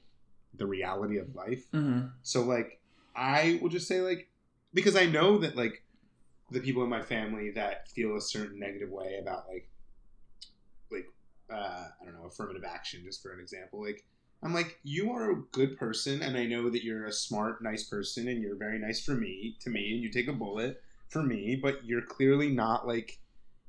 the 0.56 0.66
reality 0.66 1.18
of 1.18 1.36
life. 1.36 1.63
hmm 1.72 2.01
So 2.24 2.44
like 2.44 2.80
I 3.16 3.60
will 3.62 3.70
just 3.70 3.88
say 3.88 4.01
like 4.01 4.30
because 4.74 4.96
I 4.96 5.06
know 5.06 5.38
that 5.39 5.56
like 5.56 5.84
the 6.51 6.60
people 6.60 6.84
in 6.84 6.89
my 6.89 7.01
family 7.01 7.51
that 7.51 7.89
feel 7.89 8.16
a 8.16 8.22
certain 8.22 8.60
negative 8.60 8.89
way 8.89 9.18
about 9.22 9.46
like 9.48 9.70
like 10.92 11.06
uh, 11.51 11.88
I 12.01 12.06
don't 12.06 12.16
know 12.16 12.27
affirmative 12.27 12.63
action 12.66 13.01
just 13.04 13.22
for 13.22 13.34
an 13.34 13.39
example 13.39 13.84
like 13.84 14.06
I'm 14.44 14.54
like 14.54 14.80
you 14.84 15.12
are 15.12 15.32
a 15.32 15.42
good 15.51 15.77
person 15.77 16.22
and 16.22 16.38
I 16.38 16.46
know 16.46 16.70
that 16.70 16.84
you're 16.84 17.06
a 17.06 17.12
smart 17.12 17.63
nice 17.63 17.84
person 17.84 18.27
and 18.27 18.42
you're 18.42 18.56
very 18.56 18.80
nice 18.80 19.04
for 19.04 19.16
me 19.16 19.58
to 19.62 19.70
me 19.70 19.94
and 19.94 20.01
you 20.01 20.12
take 20.12 20.27
a 20.27 20.34
bullet 20.34 20.82
for 21.10 21.24
me, 21.24 21.58
but 21.62 21.84
you're 21.86 22.01
clearly 22.01 22.50
not 22.50 22.88
like 22.88 23.20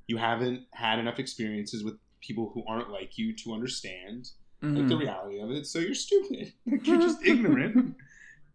you 0.09 0.17
haven't 0.17 0.63
had 0.73 0.99
enough 0.99 1.21
experiences 1.21 1.85
with 1.85 1.95
people 2.21 2.51
who 2.53 2.65
aren't 2.67 2.91
like 2.91 3.17
you 3.17 3.33
to 3.37 3.53
understand 3.55 4.31
like 4.61 4.89
the 4.89 4.95
Mhm. 4.97 5.01
reality 5.01 5.39
of 5.41 5.51
it. 5.53 5.67
So 5.67 5.79
you're 5.79 5.95
stupid. 5.95 6.53
Like 6.67 6.85
you're 6.87 7.01
just 7.01 7.23
ignorant. 7.25 7.95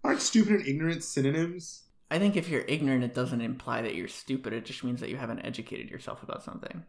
Aren't 0.04 0.20
stupid 0.22 0.56
and 0.56 0.68
ignorant 0.68 1.02
synonyms? 1.04 1.84
I 2.12 2.20
think 2.20 2.36
if 2.36 2.50
you're 2.50 2.66
ignorant, 2.68 3.04
it 3.06 3.14
doesn't 3.16 3.40
imply 3.40 3.82
that 3.84 3.96
you're 3.96 4.10
stupid. 4.10 4.52
It 4.52 4.66
just 4.66 4.84
means 4.84 5.00
that 5.00 5.10
you 5.10 5.16
haven't 5.16 5.40
educated 5.46 5.90
yourself 5.90 6.22
about 6.22 6.44
something. 6.44 6.84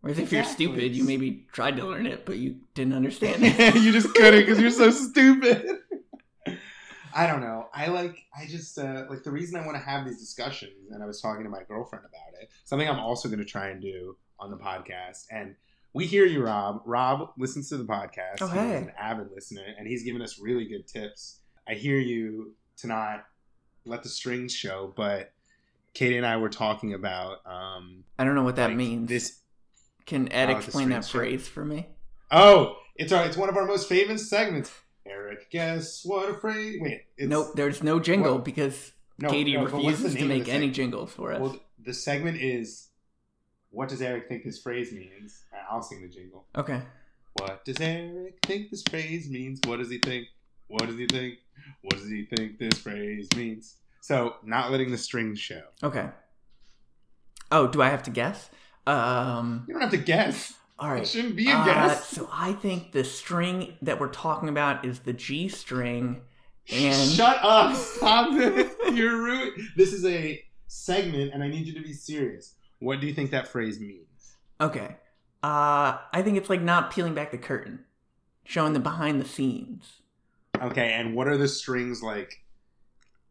Whereas 0.00 0.18
if 0.18 0.32
you're 0.32 0.42
stupid, 0.42 0.96
you 0.96 1.04
maybe 1.04 1.46
tried 1.52 1.76
to 1.76 1.84
learn 1.84 2.06
it, 2.06 2.26
but 2.26 2.36
you 2.36 2.56
didn't 2.74 2.94
understand 2.94 3.36
it. 3.44 3.76
you 3.76 3.92
just 3.92 4.12
couldn't 4.14 4.40
because 4.40 4.58
you're 4.60 4.70
so 4.72 4.90
stupid. 4.90 5.64
I 7.14 7.26
don't 7.26 7.40
know. 7.40 7.68
I 7.74 7.86
like. 7.88 8.16
I 8.36 8.46
just 8.46 8.78
uh, 8.78 9.04
like 9.08 9.22
the 9.22 9.30
reason 9.30 9.60
I 9.60 9.64
want 9.66 9.76
to 9.76 9.82
have 9.82 10.04
these 10.04 10.18
discussions, 10.18 10.90
and 10.90 11.02
I 11.02 11.06
was 11.06 11.20
talking 11.20 11.44
to 11.44 11.50
my 11.50 11.62
girlfriend 11.66 12.04
about 12.04 12.40
it. 12.40 12.50
Something 12.64 12.88
I'm 12.88 12.98
also 12.98 13.28
going 13.28 13.40
to 13.40 13.44
try 13.44 13.68
and 13.68 13.80
do 13.80 14.16
on 14.38 14.50
the 14.50 14.56
podcast. 14.56 15.26
And 15.30 15.54
we 15.92 16.06
hear 16.06 16.24
you, 16.24 16.44
Rob. 16.44 16.82
Rob 16.84 17.30
listens 17.36 17.68
to 17.68 17.76
the 17.76 17.84
podcast. 17.84 18.40
Oh, 18.40 18.48
He's 18.48 18.56
an 18.56 18.92
avid 18.98 19.28
listener, 19.34 19.64
and 19.78 19.86
he's 19.86 20.04
given 20.04 20.22
us 20.22 20.38
really 20.40 20.66
good 20.66 20.86
tips. 20.86 21.40
I 21.68 21.74
hear 21.74 21.98
you 21.98 22.54
to 22.78 22.86
not 22.86 23.24
let 23.84 24.02
the 24.02 24.08
strings 24.08 24.54
show, 24.54 24.92
but 24.96 25.32
Katie 25.94 26.16
and 26.16 26.26
I 26.26 26.36
were 26.38 26.48
talking 26.48 26.94
about 26.94 27.38
um, 27.46 28.04
I 28.18 28.24
don't 28.24 28.34
know 28.34 28.44
what 28.44 28.56
that 28.56 28.68
like, 28.68 28.76
means. 28.76 29.08
This 29.08 29.40
Can 30.06 30.30
Ed 30.32 30.50
explain 30.50 30.88
that 30.90 31.04
strings 31.04 31.08
show. 31.08 31.18
phrase 31.18 31.48
for 31.48 31.64
me? 31.64 31.88
Oh, 32.30 32.76
it's 32.96 33.12
our, 33.12 33.24
it's 33.24 33.36
one 33.36 33.48
of 33.48 33.56
our 33.56 33.66
most 33.66 33.88
famous 33.88 34.28
segments. 34.28 34.72
Eric, 35.06 35.50
guess 35.50 36.02
what 36.04 36.28
a 36.30 36.34
phrase? 36.34 36.78
Wait, 36.80 37.02
it's, 37.16 37.28
nope, 37.28 37.52
there's 37.54 37.82
no 37.82 37.98
jingle 38.00 38.34
what- 38.36 38.44
because 38.44 38.92
no, 39.18 39.28
Katie 39.30 39.54
no, 39.54 39.64
but 39.64 39.74
what's 39.74 39.98
the 39.98 40.04
refuses 40.04 40.14
to 40.16 40.24
make 40.26 40.48
any 40.48 40.70
jingles 40.70 41.12
for 41.12 41.32
us. 41.32 41.40
Well, 41.40 41.58
the 41.84 41.92
segment 41.94 42.40
is, 42.40 42.88
what 43.70 43.88
does 43.88 44.00
Eric 44.02 44.28
think 44.28 44.44
this 44.44 44.60
phrase 44.60 44.92
means? 44.92 45.44
Uh, 45.52 45.58
I'll 45.70 45.82
sing 45.82 46.02
the 46.02 46.08
jingle. 46.08 46.46
okay. 46.56 46.82
What 47.34 47.64
does 47.64 47.80
Eric 47.80 48.38
think 48.44 48.70
this 48.70 48.82
phrase 48.82 49.28
means? 49.30 49.58
What 49.64 49.78
does 49.78 49.88
he 49.90 49.98
think? 49.98 50.26
What 50.68 50.86
does 50.86 50.96
he 50.96 51.06
think? 51.06 51.38
What 51.82 51.94
does 51.96 52.08
he 52.08 52.26
think 52.26 52.58
this 52.58 52.78
phrase 52.78 53.26
means? 53.34 53.76
So, 54.02 54.36
not 54.44 54.70
letting 54.70 54.90
the 54.90 54.98
strings 54.98 55.38
show. 55.40 55.62
Okay. 55.82 56.08
Oh, 57.50 57.68
do 57.68 57.80
I 57.80 57.88
have 57.88 58.02
to 58.04 58.10
guess? 58.10 58.50
Um. 58.86 59.64
You 59.66 59.74
don't 59.74 59.82
have 59.82 59.90
to 59.92 59.96
guess. 59.96 60.52
All 60.82 60.94
It 60.94 61.06
shouldn't 61.06 61.36
be 61.36 61.48
a 61.48 61.54
Uh, 61.54 61.64
guess. 61.64 62.08
so 62.08 62.28
I 62.32 62.54
think 62.54 62.90
the 62.90 63.04
string 63.04 63.74
that 63.82 64.00
we're 64.00 64.08
talking 64.08 64.48
about 64.48 64.84
is 64.84 64.98
the 65.00 65.12
G 65.12 65.48
string, 65.48 66.22
and 66.72 67.10
Shut 67.10 67.38
up! 67.40 67.76
Stop 67.76 68.32
this! 68.36 68.74
You're 68.92 69.16
ruined. 69.22 69.52
This 69.76 69.92
is 69.92 70.04
a 70.04 70.42
segment, 70.66 71.32
and 71.32 71.42
I 71.42 71.48
need 71.48 71.66
you 71.68 71.74
to 71.74 71.82
be 71.82 71.92
serious. 71.92 72.54
What 72.80 73.00
do 73.00 73.06
you 73.06 73.14
think 73.14 73.30
that 73.30 73.46
phrase 73.48 73.78
means? 73.78 74.36
okay. 74.60 74.96
Uh, 75.44 75.98
I 76.12 76.22
think 76.22 76.36
it's 76.36 76.48
like 76.50 76.62
not 76.62 76.92
peeling 76.92 77.14
back 77.14 77.30
the 77.32 77.38
curtain, 77.38 77.84
showing 78.44 78.72
the 78.74 78.80
behind 78.80 79.20
the 79.20 79.24
scenes. 79.24 80.00
Okay, 80.60 80.92
and 80.92 81.14
what 81.16 81.26
are 81.28 81.36
the 81.36 81.48
strings 81.48 82.00
like? 82.02 82.44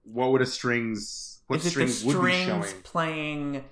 What 0.04 0.32
would 0.32 0.42
a 0.42 0.46
strings? 0.46 1.42
What 1.48 1.62
the 1.62 1.70
strings 1.70 2.04
would 2.04 2.14
be 2.14 2.18
strings 2.18 2.70
showing? 2.72 2.82
playing 2.84 3.64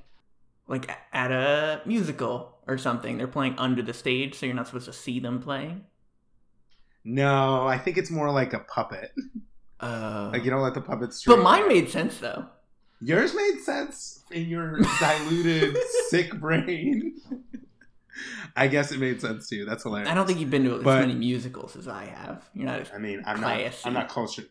like 0.69 0.89
at 1.11 1.31
a 1.31 1.81
musical 1.85 2.57
or 2.67 2.77
something? 2.77 3.17
They're 3.17 3.27
playing 3.27 3.55
under 3.57 3.81
the 3.81 3.93
stage, 3.93 4.35
so 4.35 4.45
you're 4.45 4.55
not 4.55 4.67
supposed 4.67 4.85
to 4.85 4.93
see 4.93 5.19
them 5.19 5.41
playing. 5.41 5.83
No, 7.03 7.67
I 7.67 7.77
think 7.77 7.97
it's 7.97 8.11
more 8.11 8.31
like 8.31 8.53
a 8.53 8.59
puppet. 8.59 9.11
Uh, 9.81 10.29
Like 10.33 10.43
you 10.43 10.49
don't 10.51 10.61
let 10.61 10.73
the 10.73 10.81
puppets. 10.81 11.23
but 11.25 11.39
mine 11.39 11.65
made 11.69 11.89
sense 11.89 12.17
though. 12.17 12.45
yours 12.99 13.33
made 13.33 13.61
sense 13.63 14.21
in 14.29 14.49
your 14.49 14.77
diluted, 14.99 15.77
sick 16.09 16.37
brain. 16.37 17.13
I 18.57 18.67
guess 18.67 18.91
it 18.91 18.99
made 18.99 19.21
sense 19.21 19.47
to 19.47 19.55
you. 19.55 19.63
That's 19.63 19.83
hilarious. 19.83 20.09
I 20.11 20.15
don't 20.15 20.27
think 20.27 20.39
you've 20.41 20.49
been 20.49 20.65
to 20.65 20.75
as 20.79 20.83
But- 20.83 20.99
many 20.99 21.15
musicals 21.15 21.77
as 21.77 21.87
I 21.87 22.07
have. 22.07 22.43
You're 22.53 22.65
not 22.65 22.81
as 22.81 22.91
I 22.93 22.97
mean, 22.97 23.23
I'm 23.25 23.39
not. 23.39 23.57
I'm 23.85 23.93
not 23.93 24.09
cultured, 24.09 24.49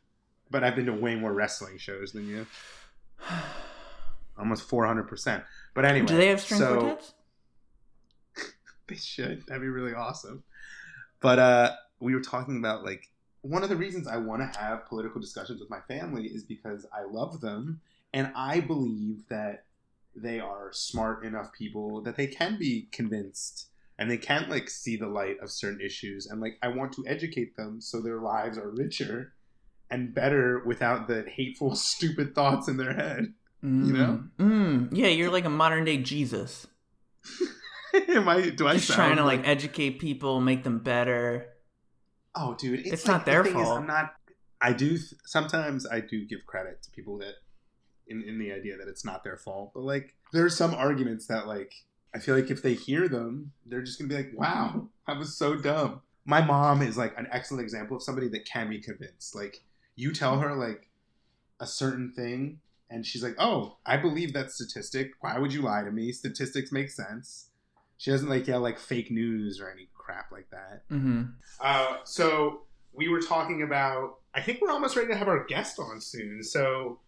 but 0.50 0.64
I've 0.64 0.74
been 0.74 0.86
to 0.86 0.94
way 0.94 1.14
more 1.14 1.34
wrestling 1.34 1.76
shows 1.76 2.12
than 2.12 2.26
you. 2.26 2.46
Almost 4.38 4.62
400. 4.68 5.04
percent 5.08 5.44
But 5.74 5.84
anyway, 5.84 6.06
Do 6.06 6.16
they 6.16 6.28
have 6.28 6.40
string 6.40 6.60
so, 6.60 6.80
quartets? 6.80 7.14
They 8.88 8.96
should. 8.96 9.46
That'd 9.46 9.60
be 9.60 9.68
really 9.68 9.92
awesome. 9.92 10.44
But 11.20 11.38
uh, 11.38 11.72
we 12.00 12.14
were 12.14 12.22
talking 12.22 12.56
about 12.56 12.84
like 12.84 13.10
one 13.42 13.62
of 13.62 13.68
the 13.68 13.76
reasons 13.76 14.08
I 14.08 14.16
want 14.16 14.40
to 14.52 14.58
have 14.58 14.86
political 14.86 15.20
discussions 15.20 15.60
with 15.60 15.70
my 15.70 15.80
family 15.80 16.26
is 16.26 16.44
because 16.44 16.86
I 16.92 17.04
love 17.04 17.40
them 17.40 17.80
and 18.12 18.32
I 18.34 18.60
believe 18.60 19.28
that 19.28 19.64
they 20.16 20.40
are 20.40 20.70
smart 20.72 21.24
enough 21.24 21.52
people 21.52 22.02
that 22.02 22.16
they 22.16 22.26
can 22.26 22.58
be 22.58 22.88
convinced 22.90 23.68
and 23.98 24.10
they 24.10 24.16
can't 24.16 24.48
like 24.48 24.70
see 24.70 24.96
the 24.96 25.06
light 25.06 25.36
of 25.40 25.50
certain 25.50 25.80
issues 25.80 26.26
and 26.26 26.40
like 26.40 26.58
I 26.62 26.68
want 26.68 26.92
to 26.94 27.04
educate 27.06 27.56
them 27.56 27.80
so 27.80 28.00
their 28.00 28.20
lives 28.20 28.58
are 28.58 28.70
richer 28.70 29.34
and 29.90 30.14
better 30.14 30.62
without 30.64 31.08
the 31.08 31.24
hateful 31.28 31.74
stupid 31.74 32.34
thoughts 32.34 32.68
in 32.68 32.76
their 32.76 32.94
head. 32.94 33.34
Mm. 33.64 33.92
know? 33.92 34.24
Mm. 34.38 34.88
Yeah, 34.92 35.08
you're 35.08 35.30
like 35.30 35.44
a 35.44 35.50
modern 35.50 35.84
day 35.84 35.98
Jesus. 35.98 36.66
Am 38.08 38.28
I 38.28 38.50
do 38.50 38.68
I 38.68 38.74
Just 38.74 38.92
trying 38.92 39.16
to 39.16 39.24
like 39.24 39.46
educate 39.46 39.98
people, 39.98 40.40
make 40.40 40.64
them 40.64 40.78
better. 40.78 41.46
Oh, 42.34 42.54
dude, 42.54 42.80
it's, 42.80 42.90
It's 42.92 43.08
like, 43.08 43.18
not 43.18 43.26
their 43.26 43.42
the 43.42 43.50
fault. 43.50 43.78
I'm 43.80 43.86
not. 43.86 44.14
I 44.60 44.72
do 44.72 44.90
th- 44.90 45.14
sometimes. 45.24 45.86
I 45.86 46.00
do 46.00 46.26
give 46.26 46.40
credit 46.46 46.82
to 46.82 46.90
people 46.90 47.18
that, 47.18 47.34
in 48.06 48.22
in 48.22 48.38
the 48.38 48.52
idea 48.52 48.76
that 48.76 48.88
it's 48.88 49.04
not 49.04 49.24
their 49.24 49.36
fault. 49.36 49.72
But 49.74 49.82
like, 49.82 50.14
there 50.32 50.44
are 50.44 50.50
some 50.50 50.74
arguments 50.74 51.26
that 51.26 51.46
like 51.46 51.72
I 52.14 52.18
feel 52.18 52.34
like 52.34 52.50
if 52.50 52.62
they 52.62 52.74
hear 52.74 53.08
them, 53.08 53.52
they're 53.66 53.82
just 53.82 53.98
gonna 53.98 54.08
be 54.08 54.16
like, 54.16 54.32
"Wow, 54.34 54.88
I 55.06 55.16
was 55.16 55.36
so 55.36 55.56
dumb." 55.56 56.02
My 56.24 56.44
mom 56.44 56.82
is 56.82 56.98
like 56.98 57.14
an 57.16 57.26
excellent 57.32 57.62
example 57.62 57.96
of 57.96 58.02
somebody 58.02 58.28
that 58.28 58.44
can 58.44 58.68
be 58.68 58.80
convinced. 58.80 59.34
Like, 59.34 59.62
you 59.96 60.12
tell 60.12 60.40
her 60.40 60.54
like 60.54 60.90
a 61.58 61.66
certain 61.66 62.12
thing, 62.12 62.60
and 62.90 63.04
she's 63.06 63.22
like, 63.22 63.36
"Oh, 63.38 63.78
I 63.86 63.96
believe 63.96 64.32
that 64.32 64.50
statistic. 64.50 65.12
Why 65.20 65.38
would 65.38 65.52
you 65.52 65.62
lie 65.62 65.82
to 65.82 65.90
me? 65.90 66.12
Statistics 66.12 66.72
make 66.72 66.90
sense." 66.90 67.50
She 67.96 68.10
doesn't 68.12 68.28
like 68.28 68.46
yell 68.46 68.60
like 68.60 68.78
fake 68.78 69.10
news 69.10 69.60
or 69.60 69.70
any 69.70 69.88
crap 69.94 70.30
like 70.30 70.48
that. 70.50 70.82
hmm 70.88 71.22
Uh, 71.60 71.96
so 72.04 72.62
we 72.92 73.08
were 73.08 73.20
talking 73.20 73.62
about. 73.62 74.18
I 74.34 74.40
think 74.40 74.60
we're 74.60 74.70
almost 74.70 74.94
ready 74.96 75.08
to 75.08 75.16
have 75.16 75.26
our 75.28 75.44
guest 75.44 75.78
on 75.80 76.00
soon. 76.00 76.42
So 76.44 77.00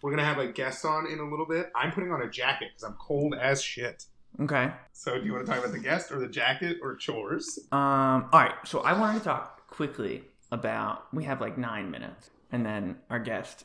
we're 0.00 0.10
gonna 0.10 0.24
have 0.24 0.38
a 0.38 0.48
guest 0.48 0.84
on 0.84 1.06
in 1.06 1.18
a 1.18 1.28
little 1.28 1.46
bit. 1.46 1.70
I'm 1.76 1.92
putting 1.92 2.10
on 2.12 2.22
a 2.22 2.30
jacket 2.30 2.68
because 2.70 2.82
I'm 2.82 2.94
cold 2.94 3.34
as 3.34 3.62
shit. 3.62 4.06
Okay. 4.40 4.70
So 4.94 5.18
do 5.18 5.26
you 5.26 5.32
want 5.34 5.44
to 5.44 5.52
talk 5.52 5.60
about 5.60 5.72
the 5.72 5.78
guest 5.78 6.10
or 6.10 6.18
the 6.18 6.28
jacket 6.28 6.78
or 6.82 6.96
chores? 6.96 7.58
Um. 7.70 8.28
All 8.32 8.40
right. 8.40 8.54
So 8.64 8.80
I 8.80 8.98
wanted 8.98 9.18
to 9.18 9.24
talk 9.26 9.68
quickly 9.68 10.24
about. 10.50 11.12
We 11.14 11.24
have 11.24 11.40
like 11.42 11.58
nine 11.58 11.90
minutes, 11.90 12.30
and 12.50 12.64
then 12.64 12.96
our 13.10 13.20
guest 13.20 13.64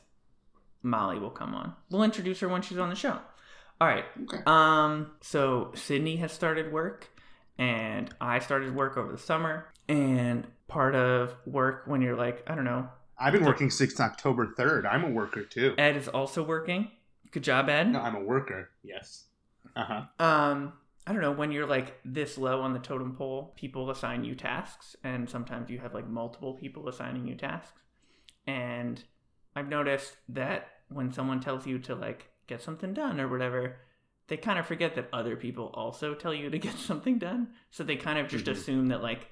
Molly 0.84 1.19
will 1.19 1.29
come 1.29 1.53
on. 1.53 1.74
We'll 1.89 2.03
introduce 2.03 2.39
her 2.39 2.48
when 2.48 2.62
she's 2.62 2.77
on 2.77 2.89
the 2.89 2.96
show. 2.96 3.19
All 3.79 3.88
right. 3.88 4.05
Okay. 4.24 4.39
Um. 4.46 5.12
So 5.22 5.72
Sydney 5.75 6.17
has 6.17 6.31
started 6.31 6.72
work, 6.72 7.10
and 7.57 8.13
I 8.19 8.39
started 8.39 8.75
work 8.75 8.98
over 8.98 9.12
the 9.12 9.17
summer. 9.17 9.67
And 9.89 10.48
part 10.67 10.96
of 10.96 11.34
work 11.46 11.84
when 11.86 12.01
you're 12.01 12.17
like, 12.17 12.43
I 12.48 12.55
don't 12.55 12.65
know, 12.65 12.89
I've 13.17 13.34
been 13.34 13.46
working 13.46 13.69
since 13.69 14.00
October 14.00 14.48
third. 14.48 14.86
I'm 14.86 15.03
a 15.03 15.10
worker 15.10 15.43
too. 15.43 15.74
Ed 15.77 15.96
is 15.96 16.07
also 16.07 16.43
working. 16.43 16.91
Good 17.31 17.43
job, 17.43 17.69
Ed. 17.69 17.91
No, 17.91 18.00
I'm 18.00 18.15
a 18.15 18.24
worker. 18.24 18.69
Yes. 18.84 19.25
Uh 19.75 19.86
huh. 19.86 20.25
Um, 20.25 20.74
I 21.05 21.13
don't 21.13 21.22
know, 21.22 21.31
when 21.31 21.51
you're 21.51 21.65
like 21.65 22.00
this 22.03 22.38
low 22.38 22.62
on 22.62 22.74
the 22.74 22.79
totem 22.79 23.15
pole, 23.15 23.53
people 23.55 23.89
assign 23.89 24.25
you 24.25 24.36
tasks, 24.36 24.96
and 25.03 25.29
sometimes 25.29 25.69
you 25.69 25.79
have 25.79 25.93
like 25.93 26.07
multiple 26.10 26.53
people 26.53 26.89
assigning 26.89 27.27
you 27.27 27.36
tasks. 27.36 27.81
And 28.46 29.01
I've 29.58 29.68
noticed 29.70 30.16
that 30.30 30.68
when 30.90 31.12
someone 31.12 31.40
tells 31.40 31.66
you 31.66 31.80
to 31.80 31.96
like 31.96 32.28
get 32.48 32.62
something 32.62 32.94
done 32.94 33.20
or 33.20 33.28
whatever, 33.28 33.78
they 34.28 34.38
kind 34.38 34.60
of 34.60 34.66
forget 34.68 34.96
that 34.96 35.10
other 35.12 35.36
people 35.36 35.72
also 35.74 36.14
tell 36.14 36.34
you 36.34 36.50
to 36.50 36.60
get 36.68 36.76
something 36.76 37.18
done. 37.18 37.50
So 37.72 37.84
they 37.84 37.96
kind 37.96 38.20
of 38.20 38.28
just 38.28 38.46
Mhm. 38.46 38.52
assume 38.52 38.88
that 38.90 39.02
like, 39.02 39.28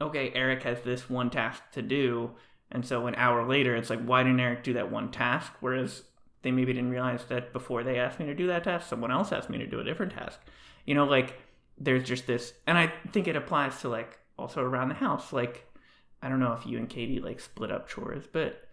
okay, 0.00 0.32
Eric 0.34 0.62
has 0.64 0.82
this 0.82 1.08
one 1.08 1.30
task 1.30 1.62
to 1.72 1.82
do, 1.82 2.32
and 2.70 2.84
so 2.84 3.06
an 3.06 3.14
hour 3.14 3.46
later, 3.48 3.74
it's 3.76 3.90
like, 3.90 4.04
why 4.04 4.22
didn't 4.22 4.40
Eric 4.40 4.62
do 4.64 4.74
that 4.74 4.90
one 4.90 5.10
task? 5.10 5.52
Whereas 5.60 6.02
they 6.42 6.50
maybe 6.50 6.72
didn't 6.72 6.90
realize 6.90 7.24
that 7.26 7.52
before 7.52 7.82
they 7.82 7.98
asked 7.98 8.20
me 8.20 8.26
to 8.26 8.34
do 8.34 8.46
that 8.48 8.64
task, 8.64 8.88
someone 8.88 9.10
else 9.10 9.32
asked 9.32 9.48
me 9.50 9.58
to 9.58 9.66
do 9.66 9.80
a 9.80 9.84
different 9.84 10.12
task. 10.12 10.38
You 10.86 10.94
know, 10.94 11.04
like 11.04 11.38
there's 11.78 12.04
just 12.04 12.26
this, 12.26 12.52
and 12.66 12.76
I 12.76 12.92
think 13.12 13.28
it 13.28 13.36
applies 13.36 13.80
to 13.80 13.88
like 13.88 14.18
also 14.38 14.60
around 14.60 14.88
the 14.88 14.94
house. 14.96 15.32
Like, 15.32 15.64
I 16.22 16.28
don't 16.28 16.40
know 16.40 16.52
if 16.52 16.66
you 16.66 16.78
and 16.78 16.88
Katie 16.88 17.20
like 17.20 17.40
split 17.40 17.70
up 17.70 17.88
chores, 17.88 18.24
but 18.32 18.67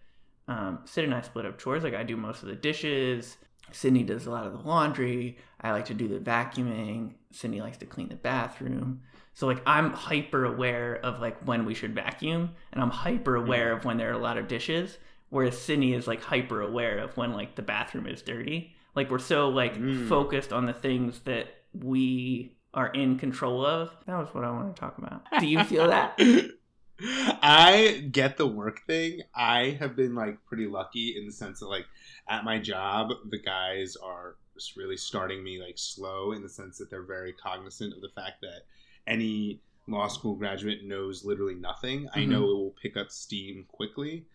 um, 0.48 0.80
Sid 0.84 1.04
and 1.04 1.14
I 1.14 1.20
split 1.22 1.46
up 1.46 1.58
chores. 1.58 1.82
Like, 1.82 1.94
I 1.94 2.02
do 2.02 2.16
most 2.16 2.42
of 2.42 2.48
the 2.48 2.54
dishes. 2.54 3.36
Sydney 3.72 4.04
does 4.04 4.26
a 4.26 4.30
lot 4.30 4.46
of 4.46 4.52
the 4.52 4.60
laundry. 4.68 5.38
I 5.60 5.72
like 5.72 5.86
to 5.86 5.94
do 5.94 6.06
the 6.06 6.18
vacuuming. 6.20 7.14
Sydney 7.32 7.60
likes 7.60 7.78
to 7.78 7.86
clean 7.86 8.08
the 8.08 8.14
bathroom. 8.14 9.00
So 9.34 9.46
like 9.46 9.60
I'm 9.66 9.90
hyper 9.92 10.44
aware 10.46 10.94
of 11.02 11.20
like 11.20 11.36
when 11.46 11.64
we 11.66 11.74
should 11.74 11.94
vacuum, 11.94 12.52
and 12.72 12.80
I'm 12.80 12.90
hyper 12.90 13.34
aware 13.36 13.72
of 13.72 13.84
when 13.84 13.98
there 13.98 14.08
are 14.08 14.14
a 14.14 14.18
lot 14.18 14.38
of 14.38 14.48
dishes. 14.48 14.96
Whereas 15.30 15.58
Sydney 15.60 15.92
is 15.94 16.06
like 16.06 16.22
hyper 16.22 16.62
aware 16.62 16.98
of 16.98 17.16
when 17.16 17.32
like 17.32 17.56
the 17.56 17.62
bathroom 17.62 18.06
is 18.06 18.22
dirty. 18.22 18.74
Like 18.94 19.10
we're 19.10 19.18
so 19.18 19.48
like 19.48 19.74
Mm. 19.76 20.08
focused 20.08 20.52
on 20.52 20.64
the 20.66 20.72
things 20.72 21.20
that 21.24 21.48
we 21.74 22.56
are 22.72 22.86
in 22.88 23.18
control 23.18 23.66
of. 23.66 23.90
That 24.06 24.16
was 24.16 24.28
what 24.32 24.44
I 24.44 24.50
want 24.50 24.74
to 24.74 24.80
talk 24.80 24.96
about. 24.98 25.22
Do 25.40 25.46
you 25.46 25.62
feel 25.64 25.88
that? 25.88 26.18
I 27.00 28.08
get 28.10 28.36
the 28.36 28.46
work 28.46 28.86
thing. 28.86 29.22
I 29.34 29.76
have 29.80 29.96
been 29.96 30.14
like 30.14 30.44
pretty 30.46 30.66
lucky 30.66 31.16
in 31.18 31.26
the 31.26 31.32
sense 31.32 31.60
that 31.60 31.66
like 31.68 31.86
at 32.28 32.44
my 32.44 32.58
job, 32.58 33.10
the 33.28 33.38
guys 33.38 33.96
are 33.96 34.36
just 34.54 34.76
really 34.76 34.96
starting 34.96 35.44
me 35.44 35.60
like 35.60 35.76
slow 35.76 36.32
in 36.32 36.42
the 36.42 36.48
sense 36.48 36.78
that 36.78 36.90
they're 36.90 37.02
very 37.02 37.32
cognizant 37.32 37.92
of 37.94 38.00
the 38.00 38.08
fact 38.08 38.40
that 38.40 38.62
any 39.06 39.60
law 39.86 40.08
school 40.08 40.34
graduate 40.34 40.84
knows 40.84 41.24
literally 41.24 41.54
nothing. 41.54 42.08
I 42.14 42.20
Mhm. 42.20 42.28
know 42.28 42.42
it 42.42 42.54
will 42.54 42.74
pick 42.82 42.96
up 42.96 43.10
steam 43.10 43.64
quickly. 43.68 44.26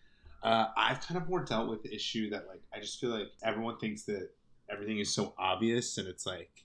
Uh, 0.42 0.68
I've 0.76 1.00
kind 1.00 1.20
of 1.20 1.28
more 1.28 1.44
dealt 1.44 1.68
with 1.68 1.82
the 1.82 1.94
issue 1.94 2.30
that 2.30 2.46
like 2.48 2.62
I 2.72 2.80
just 2.80 3.00
feel 3.00 3.10
like 3.10 3.30
everyone 3.42 3.78
thinks 3.78 4.04
that 4.04 4.30
everything 4.68 4.98
is 4.98 5.12
so 5.12 5.34
obvious, 5.36 5.98
and 5.98 6.08
it's 6.08 6.24
like, 6.24 6.64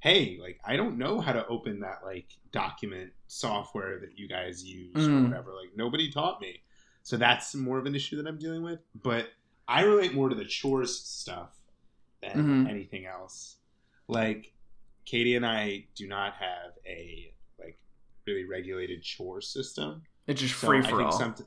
hey, 0.00 0.38
like 0.40 0.60
I 0.64 0.76
don't 0.76 0.96
know 0.98 1.20
how 1.20 1.32
to 1.32 1.46
open 1.48 1.80
that 1.80 2.00
like 2.04 2.28
document 2.52 3.12
software 3.26 3.98
that 4.00 4.16
you 4.18 4.28
guys 4.28 4.64
use 4.64 4.94
or 4.96 5.10
Mm. 5.10 5.28
whatever. 5.28 5.52
Like 5.54 5.76
nobody 5.76 6.10
taught 6.10 6.40
me, 6.40 6.62
so 7.02 7.16
that's 7.16 7.54
more 7.54 7.78
of 7.78 7.86
an 7.86 7.94
issue 7.94 8.16
that 8.16 8.26
I'm 8.26 8.38
dealing 8.38 8.62
with. 8.62 8.80
But 8.94 9.28
I 9.66 9.82
relate 9.82 10.14
more 10.14 10.28
to 10.28 10.34
the 10.34 10.44
chores 10.44 10.98
stuff 10.98 11.58
than 12.22 12.64
Mhm. 12.66 12.70
anything 12.70 13.06
else. 13.06 13.56
Like 14.08 14.52
Katie 15.04 15.36
and 15.36 15.44
I 15.46 15.86
do 15.94 16.06
not 16.08 16.34
have 16.34 16.72
a 16.86 17.32
like 17.58 17.78
really 18.26 18.44
regulated 18.44 19.02
chore 19.02 19.40
system. 19.40 20.02
It's 20.26 20.40
just 20.40 20.56
So 20.58 20.66
free 20.66 20.82
for 20.82 21.02
all. 21.02 21.12
somet- 21.12 21.46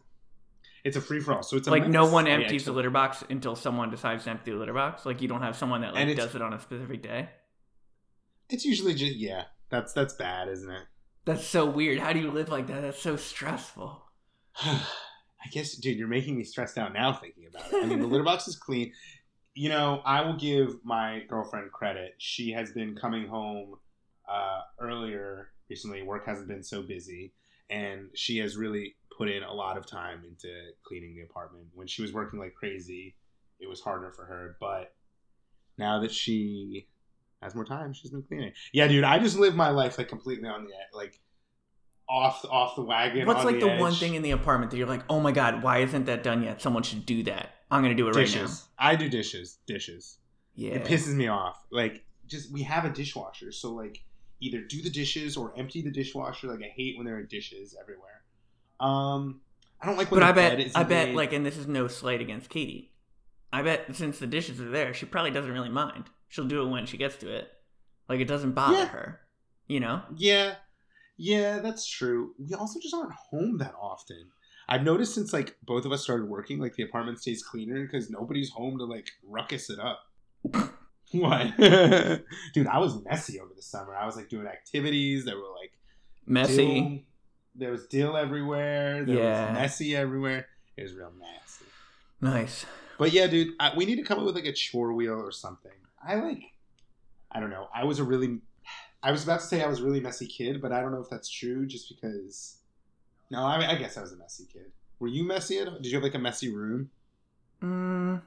it's 0.83 0.97
a 0.97 1.01
free 1.01 1.19
for 1.19 1.33
all. 1.33 1.43
So 1.43 1.57
it's 1.57 1.67
a 1.67 1.71
like 1.71 1.87
no 1.87 2.03
mess. 2.05 2.11
one 2.13 2.27
I 2.27 2.31
empties 2.31 2.65
the 2.65 2.71
litter 2.71 2.89
box 2.89 3.23
until 3.29 3.55
someone 3.55 3.91
decides 3.91 4.23
to 4.23 4.31
empty 4.31 4.51
the 4.51 4.57
litter 4.57 4.73
box. 4.73 5.05
Like 5.05 5.21
you 5.21 5.27
don't 5.27 5.41
have 5.43 5.55
someone 5.55 5.81
that 5.81 5.93
like 5.93 6.15
does 6.15 6.33
it 6.35 6.41
on 6.41 6.53
a 6.53 6.59
specific 6.59 7.01
day. 7.03 7.29
It's 8.51 8.65
usually 8.65 8.93
just 8.93 9.15
yeah. 9.15 9.45
That's 9.69 9.93
that's 9.93 10.13
bad, 10.13 10.49
isn't 10.49 10.69
it? 10.69 10.83
That's 11.25 11.45
so 11.45 11.65
weird. 11.65 11.99
How 11.99 12.13
do 12.13 12.19
you 12.19 12.29
live 12.29 12.49
like 12.49 12.67
that? 12.67 12.81
That's 12.81 13.01
so 13.01 13.15
stressful. 13.15 14.03
I 14.63 15.49
guess, 15.51 15.75
dude, 15.75 15.97
you're 15.97 16.07
making 16.07 16.37
me 16.37 16.43
stressed 16.43 16.77
out 16.77 16.93
now 16.93 17.13
thinking 17.13 17.45
about 17.47 17.71
it. 17.71 17.83
I 17.83 17.87
mean, 17.87 17.99
the 17.99 18.07
litter 18.07 18.23
box 18.23 18.47
is 18.47 18.55
clean. 18.55 18.91
You 19.53 19.69
know, 19.69 20.01
I 20.05 20.21
will 20.21 20.35
give 20.35 20.75
my 20.83 21.23
girlfriend 21.27 21.71
credit. 21.71 22.13
She 22.19 22.51
has 22.51 22.71
been 22.71 22.95
coming 22.95 23.27
home 23.27 23.75
uh, 24.29 24.61
earlier 24.79 25.51
recently. 25.69 26.03
Work 26.03 26.25
hasn't 26.27 26.47
been 26.47 26.63
so 26.63 26.83
busy, 26.83 27.33
and 27.69 28.09
she 28.13 28.37
has 28.37 28.55
really 28.55 28.95
put 29.17 29.29
in 29.29 29.43
a 29.43 29.53
lot 29.53 29.77
of 29.77 29.85
time 29.85 30.23
into 30.27 30.49
cleaning 30.85 31.15
the 31.15 31.23
apartment. 31.23 31.65
When 31.73 31.87
she 31.87 32.01
was 32.01 32.13
working 32.13 32.39
like 32.39 32.53
crazy, 32.53 33.15
it 33.59 33.67
was 33.67 33.81
harder 33.81 34.11
for 34.11 34.25
her. 34.25 34.57
But 34.59 34.93
now 35.77 36.01
that 36.01 36.11
she 36.11 36.87
has 37.41 37.55
more 37.55 37.65
time, 37.65 37.93
she's 37.93 38.11
been 38.11 38.23
cleaning. 38.23 38.53
Yeah, 38.71 38.87
dude, 38.87 39.03
I 39.03 39.19
just 39.19 39.37
live 39.37 39.55
my 39.55 39.69
life 39.69 39.97
like 39.97 40.09
completely 40.09 40.47
on 40.47 40.65
the 40.65 40.71
like 40.93 41.19
off 42.07 42.45
off 42.49 42.75
the 42.75 42.83
wagon. 42.83 43.25
What's 43.25 43.39
on 43.39 43.45
like 43.45 43.59
the, 43.59 43.69
edge. 43.69 43.79
one 43.79 43.93
thing 43.93 44.15
in 44.15 44.21
the 44.21 44.31
apartment 44.31 44.71
that 44.71 44.77
you're 44.77 44.87
like, 44.87 45.03
oh 45.09 45.19
my 45.19 45.31
god, 45.31 45.63
why 45.63 45.79
isn't 45.79 46.05
that 46.05 46.23
done 46.23 46.43
yet? 46.43 46.61
Someone 46.61 46.83
should 46.83 47.05
do 47.05 47.23
that. 47.23 47.55
I'm 47.71 47.81
gonna 47.81 47.95
do 47.95 48.07
it 48.09 48.15
right 48.15 48.35
now. 48.35 48.47
I 48.77 48.95
do 48.95 49.09
dishes. 49.09 49.57
Dishes. 49.65 50.17
Yeah. 50.55 50.73
It 50.73 50.85
pisses 50.85 51.15
me 51.15 51.27
off. 51.27 51.63
Like, 51.71 52.03
just 52.27 52.51
we 52.51 52.63
have 52.63 52.85
a 52.85 52.89
dishwasher, 52.89 53.51
so 53.51 53.71
like 53.73 54.03
either 54.41 54.61
do 54.61 54.81
the 54.81 54.89
dishes 54.89 55.37
or 55.37 55.53
empty 55.57 55.81
the 55.81 55.91
dishwasher. 55.91 56.47
Like, 56.47 56.59
I 56.59 56.73
hate 56.75 56.97
when 56.97 57.05
there 57.05 57.15
are 57.15 57.23
dishes 57.23 57.75
everywhere. 57.79 58.23
Um, 58.79 59.41
I 59.79 59.85
don't 59.85 59.97
like 59.97 60.11
when 60.11 60.19
but 60.19 60.33
the 60.33 60.41
I 60.41 60.55
bet, 60.55 60.71
I 60.75 60.83
bet, 60.83 61.07
made. 61.09 61.15
like, 61.15 61.33
and 61.33 61.45
this 61.45 61.57
is 61.57 61.67
no 61.67 61.87
slight 61.87 62.21
against 62.21 62.49
Katie. 62.49 62.91
I 63.53 63.61
bet 63.61 63.95
since 63.95 64.19
the 64.19 64.27
dishes 64.27 64.59
are 64.59 64.69
there, 64.69 64.93
she 64.93 65.05
probably 65.05 65.31
doesn't 65.31 65.51
really 65.51 65.69
mind. 65.69 66.05
She'll 66.31 66.45
do 66.47 66.63
it 66.65 66.69
when 66.69 66.85
she 66.87 66.97
gets 66.97 67.17
to 67.17 67.29
it. 67.31 67.49
Like 68.09 68.19
it 68.21 68.27
doesn't 68.27 68.53
bother 68.53 68.77
Yeah. 68.77 68.87
her. 68.87 69.19
You 69.67 69.79
know? 69.81 70.01
Yeah, 70.15 70.55
yeah, 71.17 71.59
that's 71.59 71.85
true. 71.85 72.33
We 72.39 72.55
also 72.55 72.79
just 72.79 72.93
aren't 72.95 73.13
home 73.13 73.57
that 73.59 73.73
often. 73.79 74.31
I've 74.67 74.83
noticed 74.83 75.13
since 75.13 75.33
like 75.33 75.57
both 75.63 75.85
of 75.85 75.91
us 75.91 76.01
started 76.03 76.27
working, 76.29 76.59
like 76.59 76.75
the 76.75 76.83
apartment 76.83 77.19
stays 77.21 77.43
cleaner 77.43 77.83
because 77.85 78.09
nobody's 78.09 78.49
home 78.49 78.77
to 78.79 78.85
like 78.85 79.07
ruckus 79.27 79.69
it 79.69 79.79
up. 79.79 79.99
what, 81.11 81.57
dude? 82.53 82.67
I 82.67 82.79
was 82.79 83.03
messy 83.03 83.39
over 83.39 83.51
the 83.55 83.61
summer. 83.61 83.95
I 83.95 84.05
was 84.05 84.15
like 84.15 84.29
doing 84.29 84.47
activities 84.47 85.25
that 85.25 85.35
were 85.35 85.51
like 85.61 85.73
Messy. 86.25 86.55
dill- 86.79 86.99
there 87.55 87.71
was 87.71 87.85
dill 87.87 88.15
everywhere. 88.15 89.03
There 89.03 89.17
Yeah. 89.17 89.49
was 89.51 89.59
messy 89.59 89.95
everywhere. 89.95 90.47
It 90.77 90.83
was 90.83 90.93
real 90.93 91.11
nasty. 91.19 91.65
Nice. 92.21 92.65
But 92.97 93.11
yeah, 93.11 93.27
dude, 93.27 93.53
I, 93.59 93.73
we 93.75 93.85
need 93.85 93.97
to 93.97 94.03
come 94.03 94.19
up 94.19 94.25
with 94.25 94.35
like 94.35 94.45
a 94.45 94.53
chore 94.53 94.93
wheel 94.93 95.13
or 95.19 95.31
something. 95.31 95.71
I 96.05 96.15
like, 96.15 96.43
I 97.31 97.39
don't 97.39 97.49
know. 97.49 97.67
I 97.73 97.85
was 97.85 97.99
a 97.99 98.03
really, 98.03 98.39
I 99.03 99.11
was 99.11 99.23
about 99.23 99.39
to 99.41 99.45
say 99.45 99.61
I 99.61 99.67
was 99.67 99.79
a 99.79 99.83
really 99.83 99.99
messy 99.99 100.27
kid, 100.27 100.61
but 100.61 100.71
I 100.71 100.81
don't 100.81 100.91
know 100.91 101.01
if 101.01 101.09
that's 101.09 101.29
true. 101.29 101.65
Just 101.65 101.89
because, 101.89 102.57
no, 103.29 103.43
I, 103.43 103.71
I 103.71 103.75
guess 103.75 103.97
I 103.97 104.01
was 104.01 104.11
a 104.11 104.17
messy 104.17 104.45
kid. 104.51 104.71
Were 104.99 105.07
you 105.07 105.23
messy? 105.23 105.59
At, 105.59 105.81
did 105.81 105.87
you 105.87 105.95
have 105.95 106.03
like 106.03 106.15
a 106.15 106.19
messy 106.19 106.53
room? 106.53 106.89
Mm, 107.61 108.21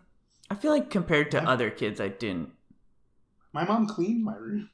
I 0.50 0.54
feel 0.54 0.70
like 0.70 0.90
compared 0.90 1.30
to 1.32 1.42
other 1.42 1.70
kids, 1.70 2.00
I 2.00 2.08
didn't. 2.08 2.50
My 3.52 3.64
mom 3.64 3.87
cleaned 3.87 4.24
my 4.24 4.34
room. 4.37 4.70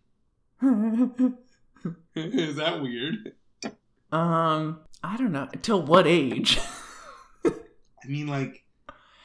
Is 2.15 2.57
that 2.57 2.81
weird? 2.81 3.33
um, 4.13 4.81
I 5.03 5.17
don't 5.17 5.33
know. 5.33 5.49
Till 5.63 5.83
what 5.83 6.07
age? 6.07 6.59
I 7.45 8.07
mean, 8.07 8.27
like, 8.27 8.65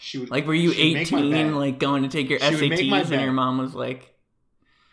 she 0.06 0.20
would 0.20 0.30
like, 0.30 0.46
were 0.46 0.54
you 0.54 0.72
she 0.72 0.94
would 0.94 0.94
make 0.94 1.12
my 1.12 1.22
bed. 1.22 1.46
18, 1.48 1.56
like 1.56 1.80
going 1.80 2.04
to 2.04 2.10
take 2.10 2.30
your 2.30 2.38
She 2.38 2.56
would 2.56 2.70
make 2.70 2.88
my 2.88 3.02
SATs, 3.02 3.12
and 3.12 3.22
your 3.22 3.34
mom 3.34 3.58
was 3.58 3.74
like, 3.74 4.14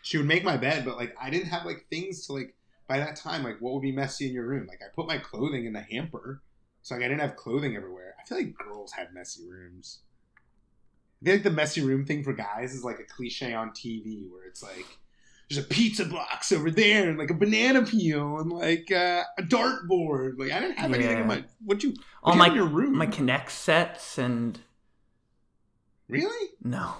she 0.01 0.17
would 0.17 0.25
make 0.25 0.43
my 0.43 0.57
bed, 0.57 0.85
but 0.85 0.97
like 0.97 1.15
I 1.21 1.29
didn't 1.29 1.49
have 1.49 1.65
like 1.65 1.85
things 1.91 2.25
to 2.25 2.33
like 2.33 2.55
by 2.87 2.97
that 2.97 3.15
time, 3.15 3.43
like 3.43 3.57
what 3.59 3.75
would 3.75 3.83
be 3.83 3.91
messy 3.91 4.27
in 4.27 4.33
your 4.33 4.47
room? 4.47 4.65
Like 4.65 4.81
I 4.81 4.87
put 4.95 5.07
my 5.07 5.19
clothing 5.19 5.65
in 5.65 5.73
the 5.73 5.81
hamper. 5.81 6.41
So 6.81 6.95
like 6.95 7.03
I 7.03 7.07
didn't 7.09 7.21
have 7.21 7.35
clothing 7.35 7.75
everywhere. 7.75 8.15
I 8.19 8.27
feel 8.27 8.39
like 8.39 8.57
girls 8.57 8.91
had 8.91 9.13
messy 9.13 9.47
rooms. 9.47 9.99
I 11.21 11.25
feel 11.25 11.33
like 11.35 11.43
the 11.43 11.51
messy 11.51 11.81
room 11.81 12.05
thing 12.05 12.23
for 12.23 12.33
guys 12.33 12.73
is 12.73 12.83
like 12.83 12.99
a 12.99 13.03
cliche 13.03 13.53
on 13.53 13.69
TV 13.69 14.27
where 14.31 14.45
it's 14.45 14.63
like 14.63 14.87
there's 15.47 15.63
a 15.63 15.67
pizza 15.67 16.05
box 16.05 16.51
over 16.51 16.71
there 16.71 17.07
and 17.09 17.19
like 17.19 17.29
a 17.29 17.35
banana 17.35 17.83
peel 17.83 18.39
and 18.39 18.51
like 18.51 18.91
uh, 18.91 19.23
a 19.37 19.43
dartboard. 19.43 20.39
Like 20.39 20.51
I 20.51 20.59
didn't 20.59 20.79
have 20.79 20.91
anything 20.91 21.19
in 21.19 21.27
my 21.27 21.43
what 21.63 21.83
you 21.83 21.93
all 22.23 22.35
my 22.35 22.51
your 22.51 22.65
room? 22.65 22.97
my 22.97 23.05
K'NEX 23.05 23.51
sets 23.51 24.17
and 24.17 24.59
really? 26.07 26.49
no. 26.63 26.95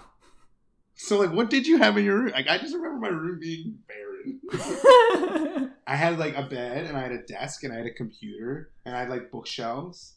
So 0.96 1.20
like 1.20 1.32
what 1.32 1.50
did 1.50 1.66
you 1.68 1.78
have 1.80 1.98
in 1.98 2.06
your 2.06 2.20
room? 2.20 2.32
Like 2.34 2.48
I 2.48 2.58
just 2.58 2.74
remember 2.76 3.00
my 3.00 3.10
room 3.10 3.40
being 3.40 3.80
barren. 3.88 5.72
I 5.88 5.96
had 5.96 6.18
like 6.20 6.36
a 6.38 6.44
bed 6.44 6.86
and 6.86 6.96
I 6.96 7.02
had 7.02 7.12
a 7.12 7.24
desk 7.24 7.64
and 7.64 7.74
I 7.74 7.78
had 7.78 7.86
a 7.88 7.94
computer 7.94 8.72
and 8.86 8.96
I 8.96 9.00
had 9.02 9.10
like 9.10 9.32
bookshelves. 9.32 10.14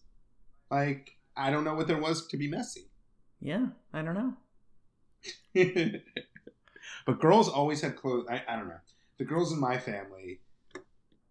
Like 0.70 1.16
I 1.36 1.50
don't 1.50 1.64
know 1.64 1.74
what 1.74 1.86
there 1.88 1.98
was 2.00 2.26
to 2.28 2.36
be 2.36 2.48
messy. 2.48 2.88
yeah, 3.40 3.66
I 3.92 4.02
don't 4.02 4.14
know. 4.14 4.34
but 7.06 7.20
girls 7.20 7.48
always 7.48 7.80
had 7.80 7.96
clothes. 7.96 8.26
I, 8.30 8.42
I 8.48 8.56
don't 8.56 8.68
know. 8.68 8.80
The 9.18 9.24
girls 9.24 9.52
in 9.52 9.60
my 9.60 9.78
family 9.78 10.40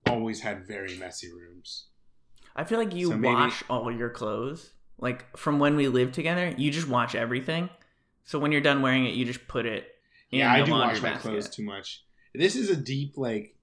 always 0.08 0.42
had 0.42 0.68
very 0.68 0.98
messy 0.98 1.32
rooms. 1.32 1.88
I 2.56 2.64
feel 2.64 2.80
like 2.80 2.94
you 2.94 3.08
So 3.10 3.18
maybe- 3.18 3.34
wash 3.36 3.64
all 3.70 3.92
your 3.92 4.10
clothes. 4.10 4.72
Like 4.98 5.38
from 5.38 5.60
when 5.60 5.76
we 5.76 5.88
lived 5.88 6.14
together, 6.14 6.54
you 6.58 6.72
just 6.72 6.88
watch 6.88 7.16
everything. 7.16 7.70
So 8.24 8.40
when 8.40 8.52
you're 8.52 8.62
done 8.62 8.82
wearing 8.82 9.06
it, 9.06 9.14
you 9.14 9.26
just 9.26 9.48
put 9.48 9.66
it 9.66 9.88
in 10.32 10.40
Yeah, 10.40 10.52
I 10.52 10.64
do 10.64 10.72
wash 10.72 11.02
my 11.02 11.12
basket. 11.12 11.30
clothes 11.30 11.50
too 11.50 11.64
much. 11.64 12.04
This 12.34 12.56
is 12.56 12.70
a 12.70 12.76
deep 12.76 13.14
like 13.18 13.56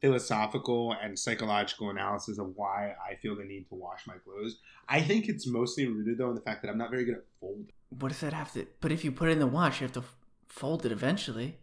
philosophical 0.00 0.94
and 1.00 1.18
psychological 1.18 1.90
analysis 1.90 2.38
of 2.38 2.52
why 2.56 2.94
I 3.08 3.14
feel 3.16 3.36
the 3.36 3.44
need 3.44 3.68
to 3.68 3.74
wash 3.74 4.06
my 4.06 4.14
clothes. 4.24 4.58
I 4.88 5.00
think 5.02 5.28
it's 5.28 5.46
mostly 5.46 5.86
rooted 5.86 6.18
though 6.18 6.30
in 6.30 6.34
the 6.34 6.40
fact 6.40 6.62
that 6.62 6.68
I'm 6.70 6.78
not 6.78 6.90
very 6.90 7.04
good 7.04 7.16
at 7.16 7.24
folding. 7.40 7.68
What 7.90 8.08
does 8.08 8.20
that 8.20 8.32
have 8.32 8.52
to? 8.54 8.66
But 8.80 8.92
if 8.92 9.04
you 9.04 9.12
put 9.12 9.28
it 9.28 9.32
in 9.32 9.38
the 9.38 9.46
wash, 9.46 9.80
you 9.80 9.84
have 9.84 9.92
to 9.94 10.04
fold 10.48 10.86
it 10.86 10.92
eventually. 10.92 11.58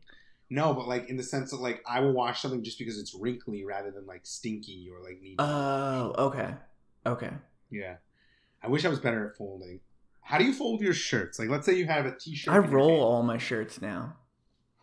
No, 0.49 0.73
but 0.73 0.87
like 0.87 1.09
in 1.09 1.17
the 1.17 1.23
sense 1.23 1.51
that 1.51 1.61
like 1.61 1.83
I 1.87 1.99
will 1.99 2.13
wash 2.13 2.41
something 2.41 2.63
just 2.63 2.79
because 2.79 2.97
it's 2.99 3.13
wrinkly 3.13 3.65
rather 3.65 3.91
than 3.91 4.05
like 4.05 4.25
stinky 4.25 4.89
or 4.91 5.03
like 5.03 5.21
neat. 5.21 5.35
Oh, 5.39 6.13
okay, 6.17 6.53
okay. 7.05 7.31
yeah. 7.69 7.95
I 8.67 8.69
wish 8.69 8.83
I 8.83 8.89
was 8.89 8.99
better 8.99 9.25
at 9.29 9.37
folding. 9.37 9.79
How 10.21 10.37
do 10.37 10.43
you 10.43 10.51
fold 10.51 10.81
your 10.81 10.93
shirts? 10.93 11.39
Like 11.39 11.47
let's 11.47 11.65
say 11.65 11.75
you 11.77 11.85
have 11.85 12.05
a 12.05 12.13
t-shirt. 12.17 12.53
I 12.53 12.57
roll 12.57 12.99
all 13.01 13.23
my 13.23 13.37
shirts 13.37 13.81
now. 13.81 14.17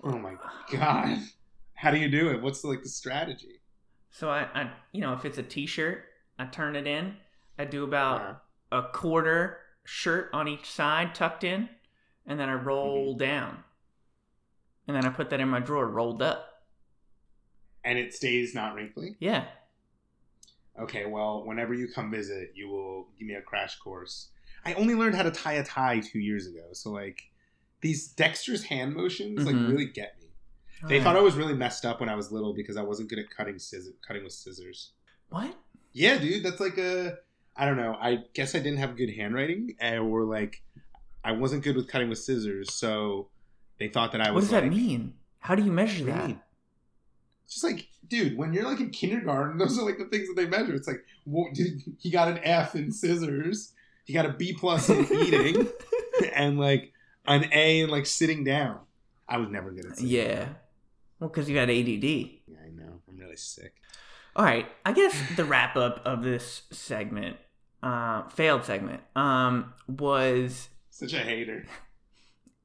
Oh 0.02 0.18
my 0.18 0.36
god. 0.72 1.18
How 1.74 1.90
do 1.90 1.98
you 1.98 2.08
do 2.08 2.30
it? 2.30 2.40
What's 2.40 2.62
the, 2.62 2.68
like 2.68 2.82
the 2.82 2.88
strategy? 2.88 3.60
So 4.10 4.30
I, 4.30 4.46
I, 4.54 4.70
you 4.92 5.02
know, 5.02 5.12
if 5.12 5.26
it's 5.26 5.36
a 5.36 5.42
t-shirt, 5.42 6.02
I 6.38 6.46
turn 6.46 6.76
it 6.76 6.86
in. 6.86 7.16
I 7.58 7.66
do 7.66 7.84
about 7.84 8.42
a 8.72 8.84
quarter 8.84 9.58
shirt 9.84 10.30
on 10.32 10.48
each 10.48 10.70
side 10.70 11.14
tucked 11.14 11.44
in, 11.44 11.68
and 12.26 12.40
then 12.40 12.48
I 12.48 12.54
roll 12.54 13.10
Mm-hmm. 13.10 13.18
down. 13.18 13.58
And 14.88 14.96
then 14.96 15.04
I 15.04 15.10
put 15.10 15.28
that 15.28 15.40
in 15.40 15.48
my 15.50 15.60
drawer 15.60 15.86
rolled 15.86 16.22
up. 16.22 16.62
And 17.84 17.98
it 17.98 18.14
stays 18.14 18.54
not 18.54 18.74
wrinkly? 18.74 19.16
Yeah. 19.18 19.44
Okay, 20.80 21.06
well, 21.06 21.44
whenever 21.46 21.72
you 21.74 21.88
come 21.88 22.10
visit, 22.10 22.52
you 22.54 22.68
will 22.68 23.08
give 23.18 23.28
me 23.28 23.34
a 23.34 23.42
crash 23.42 23.78
course. 23.78 24.28
I 24.64 24.74
only 24.74 24.94
learned 24.94 25.14
how 25.14 25.22
to 25.22 25.30
tie 25.30 25.54
a 25.54 25.64
tie 25.64 26.00
two 26.00 26.18
years 26.18 26.46
ago, 26.46 26.68
so 26.72 26.90
like 26.90 27.22
these 27.80 28.08
dexterous 28.08 28.64
hand 28.64 28.94
motions 28.94 29.40
Mhm. 29.40 29.46
like 29.46 29.54
really 29.70 29.86
get 29.86 30.16
me. 30.18 30.26
They 30.88 30.96
Alright. 30.96 31.02
thought 31.02 31.16
I 31.16 31.20
was 31.20 31.34
really 31.36 31.54
messed 31.54 31.84
up 31.84 32.00
when 32.00 32.08
I 32.08 32.14
was 32.14 32.32
little 32.32 32.54
because 32.54 32.76
I 32.76 32.82
wasn't 32.82 33.08
good 33.10 33.18
at 33.18 33.30
cutting 33.30 33.58
scissors, 33.58 33.94
cutting 34.06 34.24
with 34.24 34.32
scissors. 34.32 34.92
what? 35.28 35.54
Yeah, 35.92 36.18
dude, 36.18 36.42
that's 36.44 36.60
like 36.60 36.76
a 36.78 37.18
I 37.56 37.66
don't 37.66 37.76
know. 37.76 37.94
I 38.00 38.24
guess 38.34 38.54
I 38.56 38.58
didn't 38.58 38.78
have 38.78 38.96
good 38.96 39.10
handwriting, 39.14 39.76
or 39.80 40.24
like 40.24 40.62
I 41.22 41.32
wasn't 41.32 41.62
good 41.62 41.76
with 41.76 41.86
cutting 41.88 42.08
with 42.08 42.18
scissors, 42.18 42.74
so 42.74 43.28
they 43.78 43.86
thought 43.88 44.10
that 44.12 44.20
I 44.20 44.30
was. 44.32 44.34
What 44.34 44.40
does 44.40 44.62
that 44.62 44.68
mean? 44.68 45.14
How 45.38 45.54
do 45.54 45.62
you 45.62 45.70
measure 45.72 46.04
What 46.04 46.14
do 46.14 46.20
you 46.32 46.34
that? 46.34 46.46
Just 47.48 47.64
like, 47.64 47.88
dude, 48.08 48.36
when 48.36 48.52
you're 48.52 48.64
like 48.64 48.80
in 48.80 48.90
kindergarten, 48.90 49.58
those 49.58 49.78
are 49.78 49.84
like 49.84 49.98
the 49.98 50.06
things 50.06 50.28
that 50.28 50.36
they 50.36 50.46
measure. 50.46 50.74
It's 50.74 50.88
like, 50.88 51.04
well, 51.26 51.50
dude, 51.52 51.80
he 51.98 52.10
got 52.10 52.28
an 52.28 52.38
F 52.42 52.74
in 52.74 52.92
scissors, 52.92 53.72
he 54.04 54.12
got 54.12 54.26
a 54.26 54.32
B 54.32 54.54
plus 54.58 54.88
in 54.88 55.06
eating, 55.12 55.68
and 56.34 56.58
like 56.58 56.92
an 57.26 57.48
A 57.52 57.80
in 57.80 57.90
like 57.90 58.06
sitting 58.06 58.44
down. 58.44 58.80
I 59.28 59.38
was 59.38 59.48
never 59.48 59.70
good 59.70 59.86
at 59.86 59.96
sitting 59.96 60.10
yeah. 60.10 60.34
down. 60.40 60.56
Well, 61.20 61.30
because 61.30 61.48
you 61.48 61.54
got 61.54 61.70
ADD. 61.70 62.04
Yeah, 62.04 62.58
I 62.64 62.70
know. 62.70 63.00
I'm 63.08 63.16
really 63.16 63.36
sick. 63.36 63.74
All 64.36 64.44
right. 64.44 64.66
I 64.84 64.92
guess 64.92 65.14
the 65.36 65.44
wrap 65.44 65.76
up 65.76 66.02
of 66.04 66.22
this 66.22 66.62
segment, 66.70 67.36
uh, 67.82 68.28
failed 68.28 68.64
segment, 68.64 69.00
um, 69.16 69.72
was 69.86 70.68
Such 70.90 71.14
a 71.14 71.18
hater. 71.18 71.66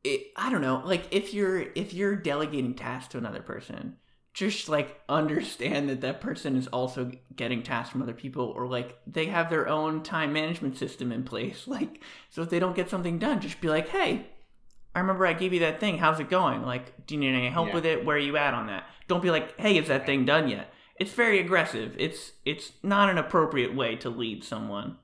it, 0.04 0.32
I 0.36 0.50
don't 0.52 0.62
know, 0.62 0.82
like 0.84 1.08
if 1.12 1.34
you're 1.34 1.68
if 1.76 1.94
you're 1.94 2.16
delegating 2.16 2.74
tasks 2.74 3.12
to 3.12 3.18
another 3.18 3.42
person, 3.42 3.98
just 4.40 4.70
like 4.70 4.98
understand 5.10 5.90
that 5.90 6.00
that 6.00 6.22
person 6.22 6.56
is 6.56 6.68
also 6.68 7.12
getting 7.36 7.62
tasks 7.62 7.92
from 7.92 8.02
other 8.02 8.14
people, 8.14 8.54
or 8.56 8.68
like 8.68 8.98
they 9.06 9.26
have 9.26 9.50
their 9.50 9.68
own 9.68 10.02
time 10.02 10.32
management 10.32 10.78
system 10.78 11.12
in 11.12 11.24
place. 11.24 11.68
Like, 11.68 12.02
so 12.30 12.42
if 12.42 12.50
they 12.50 12.60
don't 12.60 12.76
get 12.76 12.90
something 12.90 13.20
done, 13.20 13.42
just 13.42 13.60
be 13.60 13.68
like, 13.68 13.90
hey. 13.90 14.28
I 14.96 15.02
remember 15.02 15.26
I 15.28 15.34
gave 15.34 15.54
you 15.54 15.60
that 15.60 15.80
thing. 15.80 15.98
How's 16.00 16.20
it 16.20 16.30
going? 16.30 16.64
Like, 16.64 17.06
do 17.06 17.14
you 17.14 17.20
need 17.22 17.36
any 17.36 17.50
help 17.50 17.68
Yeah. 17.68 17.74
with 17.76 17.86
it? 17.86 18.06
Where 18.06 18.16
are 18.16 18.20
you 18.20 18.38
at 18.38 18.54
on 18.56 18.68
that? 18.68 18.86
Don't 19.08 19.22
be 19.22 19.30
like, 19.30 19.56
"Hey, 19.60 19.78
is 19.78 19.88
that 19.88 20.06
thing 20.08 20.26
done 20.26 20.48
yet?" 20.50 20.74
It's 20.96 21.14
very 21.14 21.40
aggressive. 21.40 21.96
It's 22.00 22.32
it's 22.44 22.72
not 22.82 23.10
an 23.10 23.18
appropriate 23.20 23.76
way 23.76 23.96
to 23.98 24.10
lead 24.10 24.44
someone. 24.44 24.98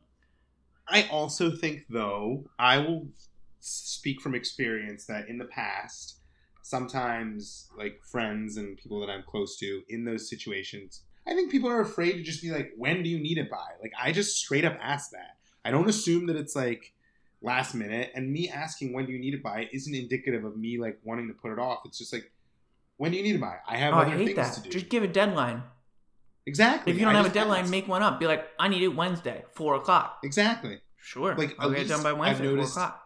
I 0.88 1.08
also 1.12 1.52
think, 1.52 1.84
though, 1.90 2.46
I 2.58 2.80
will 2.80 3.10
speak 3.60 4.22
from 4.22 4.34
experience 4.34 5.06
that 5.06 5.30
in 5.30 5.38
the 5.38 5.46
past, 5.46 6.20
sometimes 6.66 7.70
like 7.78 8.02
friends 8.04 8.58
and 8.58 8.78
people 8.78 9.00
that 9.00 9.10
I'm 9.10 9.24
close 9.24 9.58
to 9.60 9.82
in 9.88 10.04
those 10.04 10.30
situations, 10.30 11.04
I 11.28 11.34
think 11.34 11.52
people 11.52 11.70
are 11.70 11.82
afraid 11.82 12.14
to 12.14 12.22
just 12.24 12.42
be 12.42 12.52
like, 12.52 12.72
"When 12.78 13.04
do 13.04 13.10
you 13.10 13.20
need 13.20 13.38
it 13.38 13.50
by?" 13.50 13.68
Like 13.82 13.94
I 14.00 14.12
just 14.12 14.38
straight 14.38 14.66
up 14.66 14.78
ask 14.82 15.12
that. 15.12 15.38
I 15.64 15.72
don't 15.72 15.88
assume 15.90 16.28
that 16.28 16.36
it's 16.36 16.56
like 16.56 16.94
last 17.42 17.76
minute, 17.76 18.12
and 18.16 18.32
me 18.32 18.50
asking 18.50 18.94
when 18.94 19.06
do 19.06 19.12
you 19.14 19.20
need 19.20 19.34
it 19.36 19.44
by 19.44 19.70
isn't 19.72 19.94
indicative 19.94 20.44
of 20.44 20.58
me 20.58 20.78
like 20.80 21.00
wanting 21.04 21.28
to 21.28 21.34
put 21.34 21.52
it 21.52 21.60
off. 21.60 21.80
It's 21.86 21.98
just 21.98 22.12
like, 22.14 22.32
when 22.98 23.12
do 23.12 23.18
you 23.18 23.24
need 23.24 23.36
it 23.36 23.42
by? 23.42 23.58
I 23.68 23.78
have 23.78 23.94
Oh, 23.94 23.98
I 23.98 24.02
other 24.08 24.12
hate 24.18 24.26
things 24.36 24.38
that. 24.38 24.54
to 24.56 24.62
do. 24.62 24.70
Just 24.70 24.90
give 24.90 25.04
a 25.04 25.08
deadline. 25.08 25.64
exactly. 26.46 26.94
If 26.94 27.00
you 27.00 27.06
don't 27.06 27.16
I 27.16 27.22
have 27.22 27.28
a 27.32 27.34
deadline, 27.34 27.62
ask. 27.62 27.72
make 27.72 27.88
one 27.88 28.02
up. 28.04 28.20
Be 28.20 28.28
like, 28.28 28.46
I 28.60 28.68
need 28.68 28.82
it 28.84 28.90
Wednesday, 28.96 29.44
four 29.54 29.76
o'clock. 29.76 30.20
exactly. 30.24 30.80
Sure. 30.98 31.36
Like, 31.36 31.56
I'll 31.60 31.70
get 31.70 31.82
it 31.82 31.88
done 31.88 32.00
least 32.00 32.04
by 32.04 32.10
I've 32.12 32.18
Wednesday, 32.18 32.46
four 32.46 32.56
noticed- 32.56 32.74
o'clock. 32.74 33.02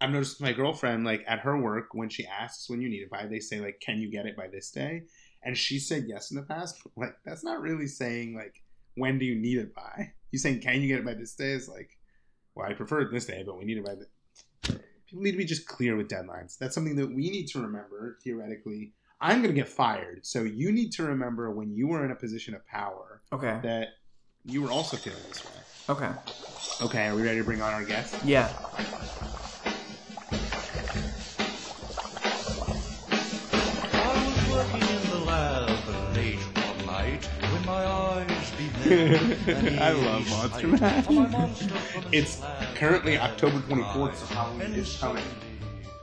I've 0.00 0.10
noticed 0.10 0.40
my 0.40 0.52
girlfriend, 0.52 1.04
like 1.04 1.24
at 1.26 1.40
her 1.40 1.58
work, 1.58 1.88
when 1.92 2.08
she 2.08 2.26
asks 2.26 2.68
when 2.68 2.80
you 2.80 2.88
need 2.88 3.02
it 3.02 3.10
by, 3.10 3.26
they 3.26 3.40
say 3.40 3.60
like, 3.60 3.80
"Can 3.80 3.98
you 3.98 4.10
get 4.10 4.26
it 4.26 4.36
by 4.36 4.48
this 4.48 4.70
day?" 4.70 5.02
And 5.42 5.56
she 5.56 5.78
said 5.78 6.04
yes 6.06 6.30
in 6.30 6.36
the 6.36 6.42
past. 6.42 6.80
Like 6.96 7.16
that's 7.24 7.44
not 7.44 7.60
really 7.60 7.86
saying 7.86 8.34
like, 8.34 8.62
"When 8.96 9.18
do 9.18 9.24
you 9.24 9.34
need 9.36 9.58
it 9.58 9.74
by?" 9.74 10.12
You 10.32 10.38
saying, 10.38 10.60
"Can 10.60 10.80
you 10.82 10.88
get 10.88 10.98
it 10.98 11.04
by 11.06 11.14
this 11.14 11.34
day?" 11.34 11.52
Is 11.52 11.68
like, 11.68 11.90
well, 12.54 12.68
I 12.68 12.74
prefer 12.74 13.02
it 13.02 13.12
this 13.12 13.26
day, 13.26 13.42
but 13.46 13.56
we 13.58 13.64
need 13.64 13.78
it 13.78 13.84
by 13.84 13.94
the. 13.94 14.06
People 15.06 15.22
need 15.22 15.32
to 15.32 15.38
be 15.38 15.44
just 15.44 15.66
clear 15.66 15.96
with 15.96 16.08
deadlines. 16.08 16.58
That's 16.58 16.74
something 16.74 16.96
that 16.96 17.08
we 17.08 17.30
need 17.30 17.46
to 17.48 17.60
remember. 17.60 18.18
Theoretically, 18.24 18.94
I'm 19.20 19.42
going 19.42 19.54
to 19.54 19.60
get 19.60 19.68
fired, 19.68 20.24
so 20.26 20.42
you 20.42 20.72
need 20.72 20.90
to 20.92 21.04
remember 21.04 21.50
when 21.50 21.72
you 21.72 21.88
were 21.88 22.04
in 22.04 22.10
a 22.10 22.16
position 22.16 22.54
of 22.54 22.66
power 22.66 23.22
Okay. 23.32 23.58
that 23.62 23.88
you 24.44 24.62
were 24.62 24.70
also 24.70 24.96
feeling 24.96 25.20
this 25.28 25.44
way. 25.44 25.50
Okay. 25.88 26.10
Okay, 26.82 27.06
are 27.08 27.14
we 27.14 27.22
ready 27.22 27.38
to 27.38 27.44
bring 27.44 27.62
on 27.62 27.72
our 27.72 27.84
guest? 27.84 28.14
Yeah. 28.24 28.48
I 38.94 39.92
love 39.92 40.28
Monster 40.30 40.76
sight. 40.76 40.80
Mash. 40.80 41.10
My 41.10 41.26
monster 41.26 41.68
from 41.68 42.02
his 42.12 42.22
It's 42.22 42.42
currently 42.76 43.18
October 43.18 43.58
24th, 43.60 44.14
so 44.14 44.26
Halloween 44.34 44.72
is 44.74 44.96
coming. 44.98 45.24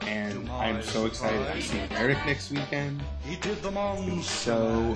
And 0.02 0.50
I'm 0.50 0.82
so 0.82 1.06
excited. 1.06 1.40
I'm 1.46 1.60
seeing 1.62 1.90
Eric 1.92 2.18
next 2.26 2.50
weekend. 2.50 3.02
He 3.24 3.36
did 3.36 3.62
the 3.62 3.70
monster. 3.70 4.22
So 4.22 4.94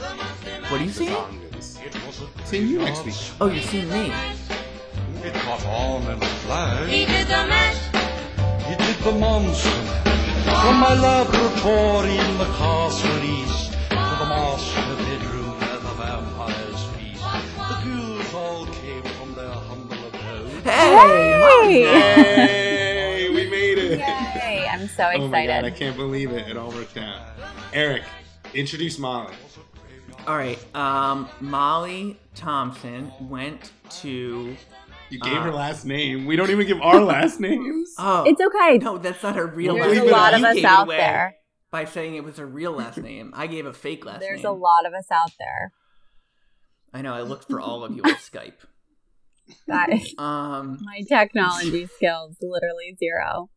What 0.68 0.80
are 0.80 0.84
you 0.84 0.90
see? 0.90 1.06
Zongas. 1.06 1.82
It 1.86 1.94
was 2.06 2.20
a 2.20 2.46
Seeing 2.46 2.68
you 2.68 2.78
next 2.80 3.04
week. 3.06 3.14
Oh, 3.40 3.46
you're 3.48 3.62
seeing 3.62 3.88
me. 3.90 4.12
It 5.24 5.32
caught 5.34 5.64
on 5.66 6.02
in 6.02 6.22
a 6.22 6.26
flash. 6.44 6.88
He 6.90 7.06
did 7.06 7.26
the 7.28 7.46
mash. 7.48 7.80
He 8.66 8.74
did 8.76 8.96
the 9.04 9.12
monster 9.12 9.70
from 10.44 10.76
my 10.78 10.94
laboratory 10.94 12.16
in 12.18 12.38
the 12.38 12.44
castle 12.60 13.22
east 13.24 13.55
abode. 20.96 21.70
Hey! 21.70 23.26
Yay! 23.28 23.30
We 23.34 23.50
made 23.50 23.78
it! 23.78 23.98
Yay! 23.98 24.66
I'm 24.70 24.88
so 24.88 25.08
excited. 25.08 25.22
Oh 25.22 25.28
my 25.28 25.46
god, 25.46 25.64
I 25.64 25.70
can't 25.70 25.96
believe 25.96 26.30
it. 26.32 26.48
It 26.48 26.56
all 26.56 26.70
worked 26.70 26.96
out. 26.96 27.20
Eric, 27.72 28.02
introduce 28.54 28.98
Molly. 28.98 29.34
All 30.26 30.36
right. 30.36 30.58
Um, 30.74 31.28
Molly 31.40 32.18
Thompson 32.34 33.12
went 33.20 33.70
to. 34.00 34.56
You 35.08 35.20
gave 35.20 35.34
Uh. 35.34 35.42
her 35.42 35.52
last 35.52 35.84
name. 35.84 36.26
We 36.26 36.34
don't 36.34 36.50
even 36.50 36.66
give 36.66 36.80
our 36.80 37.00
last 37.00 37.38
names. 37.38 37.94
Oh, 37.98 38.24
It's 38.26 38.40
okay. 38.40 38.78
no, 38.78 38.98
that's 38.98 39.22
not 39.22 39.36
her 39.36 39.46
real 39.46 39.74
There's 39.74 39.86
last 39.86 39.94
There's 39.94 40.04
name. 40.06 40.14
a 40.14 40.16
lot 40.16 40.34
of 40.34 40.42
us 40.44 40.64
out 40.64 40.88
there. 40.88 41.36
By 41.70 41.84
saying 41.84 42.16
it 42.16 42.24
was 42.24 42.36
her 42.38 42.46
real 42.46 42.72
last 42.72 42.98
name, 42.98 43.32
I 43.36 43.46
gave 43.46 43.66
a 43.66 43.72
fake 43.72 44.04
last 44.04 44.20
There's 44.20 44.30
name. 44.38 44.42
There's 44.42 44.44
a 44.44 44.50
lot 44.52 44.84
of 44.86 44.92
us 44.94 45.06
out 45.12 45.30
there. 45.38 45.72
I 46.92 47.02
know. 47.02 47.14
I 47.14 47.22
looked 47.22 47.48
for 47.48 47.60
all 47.60 47.84
of 47.84 47.94
you 47.94 48.02
on 48.02 48.10
Skype. 48.14 48.54
Guys, 49.68 50.14
Um, 50.18 50.78
my 50.84 51.02
technology 51.08 51.86
skills 51.96 52.36
literally 52.40 52.96
zero. 52.98 53.50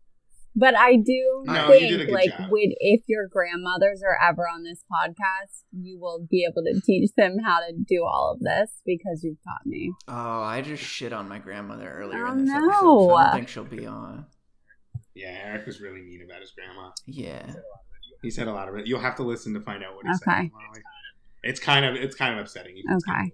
But 0.55 0.75
I 0.75 0.95
do 0.97 1.43
No, 1.45 1.67
think, 1.67 1.89
did 1.89 2.09
like, 2.09 2.31
when, 2.49 2.73
if 2.79 3.01
your 3.07 3.27
grandmothers 3.27 4.01
are 4.03 4.17
ever 4.29 4.41
on 4.43 4.63
this 4.63 4.83
podcast, 4.91 5.63
you 5.71 5.99
will 5.99 6.27
be 6.29 6.43
able 6.43 6.63
to 6.63 6.81
teach 6.81 7.11
them 7.15 7.37
how 7.45 7.59
to 7.59 7.71
do 7.87 8.03
all 8.03 8.31
of 8.33 8.39
this 8.41 8.81
because 8.85 9.23
you've 9.23 9.37
taught 9.43 9.65
me. 9.65 9.93
oh, 10.07 10.41
I 10.41 10.61
just 10.61 10.83
shit 10.83 11.13
on 11.13 11.29
my 11.29 11.37
grandmother 11.39 11.89
earlier 11.89 12.25
Oh, 12.27 12.31
in 12.31 12.39
this 12.45 12.49
no. 12.49 12.57
episode, 12.57 12.81
so 12.81 13.15
I 13.15 13.23
don't 13.25 13.33
think 13.35 13.47
she'll 13.47 13.63
be 13.63 13.85
on. 13.85 14.25
Yeah, 15.13 15.37
Eric 15.45 15.65
was 15.67 15.79
really 15.81 16.01
mean 16.01 16.23
about 16.25 16.41
his 16.41 16.51
grandma. 16.51 16.91
Yeah. 17.05 17.45
He 18.21 18.31
said 18.31 18.47
a 18.47 18.53
lot 18.53 18.67
of 18.67 18.75
it. 18.75 18.87
You'll 18.87 18.99
have 18.99 19.15
to 19.17 19.23
listen 19.23 19.53
to 19.53 19.61
find 19.61 19.83
out 19.83 19.95
what 19.95 20.05
he 20.05 20.11
Okay. 20.11 20.41
said. 20.47 20.51
Molly. 20.51 20.81
It's 21.43 21.59
kind 21.59 21.85
of 21.85 21.95
it's 21.95 22.15
kind 22.15 22.33
of 22.33 22.39
upsetting. 22.41 22.75
You 22.75 22.83
Okay. 22.95 23.19
over 23.21 23.23
it, 23.27 23.33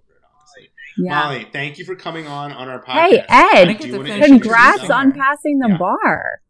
honestly. 0.56 0.70
Yeah. 0.98 1.10
Molly, 1.14 1.46
thank 1.52 1.78
you 1.78 1.84
for 1.84 1.94
coming 1.94 2.26
on 2.26 2.52
on 2.52 2.68
our 2.68 2.82
podcast. 2.82 3.08
Hey, 3.10 3.24
Ed, 3.28 3.78
Do 3.78 3.86
you 3.88 3.96
wanna 3.98 4.08
thing. 4.08 4.22
congrats 4.40 4.88
on 4.90 5.12
passing 5.12 5.58
the 5.58 5.68
Yeah. 5.70 5.76
bar. 5.76 6.40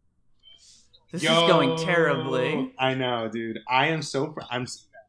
This 1.13 1.23
Yo, 1.23 1.43
is 1.45 1.51
going 1.51 1.77
terribly. 1.79 2.75
I 2.79 2.95
know, 2.95 3.29
dude. 3.29 3.59
I 3.69 3.87
am 3.89 4.03
so 4.03 4.29
pr- 4.29 4.41
I'm 4.51 4.67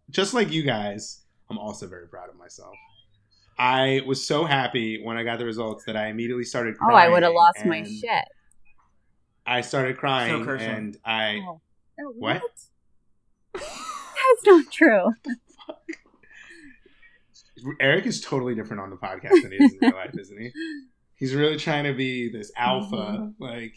just 0.09 0.33
like 0.33 0.51
you 0.51 0.63
guys. 0.63 1.23
I'm 1.49 1.57
also 1.57 1.87
very 1.87 2.07
proud 2.07 2.29
of 2.29 2.35
myself. 2.35 2.75
I 3.59 4.01
was 4.05 4.25
so 4.25 4.45
happy 4.45 5.01
when 5.03 5.17
I 5.17 5.23
got 5.23 5.39
the 5.39 5.45
results 5.45 5.83
that 5.85 5.95
I 5.95 6.07
immediately 6.07 6.43
started 6.43 6.75
Oh. 6.81 6.93
I 6.93 7.07
would 7.09 7.23
have 7.23 7.33
lost 7.33 7.65
my 7.65 7.83
shit. 7.83 8.25
I 9.45 9.61
started 9.61 9.97
crying, 9.97 10.43
cursing. 10.45 10.69
and 10.69 10.97
I 11.05 11.41
Oh. 11.47 11.61
Oh, 11.99 12.13
What? 12.17 12.41
That's 13.53 14.45
not 14.45 14.71
true. 14.71 15.13
Eric 17.79 18.05
is 18.05 18.21
totally 18.21 18.55
different 18.55 18.81
on 18.81 18.89
the 18.89 18.95
podcast 18.97 19.41
than 19.41 19.51
he 19.51 19.57
is 19.63 19.73
in 19.73 19.79
real 19.81 19.91
life, 19.95 20.15
isn't 20.19 20.39
he? 20.39 20.51
He's 21.15 21.33
really 21.33 21.57
trying 21.57 21.85
to 21.85 21.93
be 21.93 22.29
this 22.29 22.51
alpha, 22.55 22.95
Mm-hmm. 22.95 23.43
like 23.43 23.75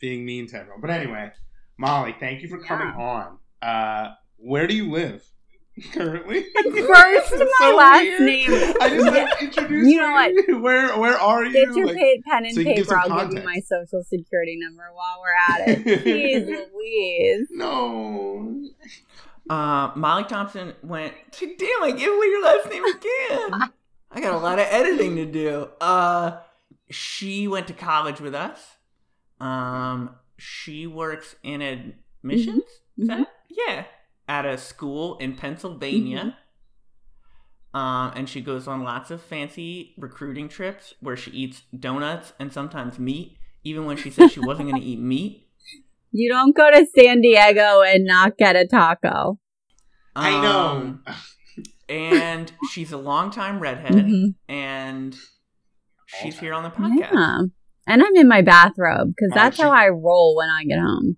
being 0.00 0.24
mean 0.26 0.48
to 0.48 0.56
everyone. 0.56 0.80
But 0.80 0.90
anyway, 0.90 1.30
Molly, 1.78 2.14
thank 2.18 2.42
you 2.42 2.48
for 2.48 2.58
coming 2.58 2.88
on. 2.88 3.38
Uh, 3.62 4.14
where 4.38 4.66
do 4.66 4.74
you 4.74 4.90
live 4.90 5.24
currently? 5.92 6.42
First, 6.64 7.32
my 7.38 7.46
so 7.60 7.76
last 7.76 8.02
weird. 8.02 8.20
name. 8.22 8.50
I 8.80 8.88
just 8.90 9.06
had 9.14 9.38
to 9.38 9.44
introduce 9.44 9.88
You 9.88 10.00
know 10.00 10.10
what? 10.12 10.60
Where 10.62 10.98
where 10.98 11.16
are 11.18 11.44
you? 11.44 11.52
Get 11.52 11.74
your 11.76 11.86
Like- 11.86 11.96
pen 12.28 12.44
and 12.44 12.54
so 12.54 12.64
paper. 12.64 12.96
I'll 12.98 13.28
give 13.28 13.38
you 13.38 13.44
my 13.44 13.60
social 13.60 14.02
security 14.02 14.56
number 14.60 14.84
while 14.92 15.20
we're 15.20 15.54
at 15.54 15.68
it. 15.68 15.84
Jeez 16.04 16.46
Louise. 16.74 17.48
no. 17.52 18.68
Uh, 19.48 19.90
Molly 19.94 20.24
Thompson 20.24 20.74
went. 20.82 21.14
Damn, 21.38 21.82
I 21.82 21.92
gave 21.96 22.08
away 22.08 22.26
your 22.26 22.42
last 22.44 22.68
name 22.70 22.84
again. 22.84 23.70
I 24.10 24.20
got 24.20 24.32
a 24.34 24.38
lot 24.38 24.58
of 24.58 24.66
editing 24.70 25.16
to 25.16 25.26
do. 25.26 25.68
Uh, 25.80 26.38
she 26.90 27.46
went 27.48 27.66
to 27.66 27.72
college 27.74 28.20
with 28.20 28.34
us. 28.34 28.76
Um, 29.40 30.16
she 30.38 30.86
works 30.86 31.36
in 31.42 31.60
a 31.62 31.94
missions. 32.22 32.62
Is 32.96 33.08
Mhm. 33.08 33.26
yeah? 33.50 33.84
At 34.28 34.46
a 34.46 34.56
school 34.56 35.18
in 35.18 35.34
Pennsylvania. 35.36 36.38
Um, 37.74 38.12
and 38.14 38.28
she 38.28 38.40
goes 38.40 38.68
on 38.68 38.84
lots 38.84 39.10
of 39.10 39.20
fancy 39.20 39.94
recruiting 39.98 40.48
trips 40.48 40.94
where 41.00 41.16
she 41.16 41.32
eats 41.32 41.62
donuts 41.76 42.32
and 42.38 42.52
sometimes 42.52 43.00
meat, 43.00 43.36
even 43.64 43.84
when 43.84 43.96
she 43.96 44.10
said 44.10 44.30
she 44.30 44.38
wasn't 44.40 44.70
going 44.70 44.80
to 44.80 44.86
eat 44.88 45.00
meat. 45.00 45.43
You 46.16 46.30
don't 46.30 46.54
go 46.56 46.70
to 46.70 46.86
San 46.96 47.20
Diego 47.20 47.82
and 47.82 48.04
not 48.04 48.36
get 48.38 48.54
a 48.54 48.64
taco. 48.68 49.40
I 50.14 50.30
know. 50.40 50.68
Um, 50.68 51.04
and 51.88 52.52
she's 52.70 52.92
a 52.92 52.96
longtime 52.96 53.58
redhead, 53.58 53.94
Mhm. 53.94 54.34
and 54.48 55.16
she's 56.06 56.38
here 56.38 56.52
on 56.54 56.62
the 56.62 56.70
podcast. 56.70 57.12
Yeah. 57.12 57.38
And 57.88 58.00
I'm 58.02 58.14
in 58.14 58.28
my 58.28 58.42
bathrobe 58.42 59.08
because 59.08 59.32
that's 59.34 59.60
how 59.60 59.70
I 59.72 59.88
roll 59.88 60.36
when 60.36 60.48
I 60.48 60.62
get 60.64 60.78
home. 60.78 61.16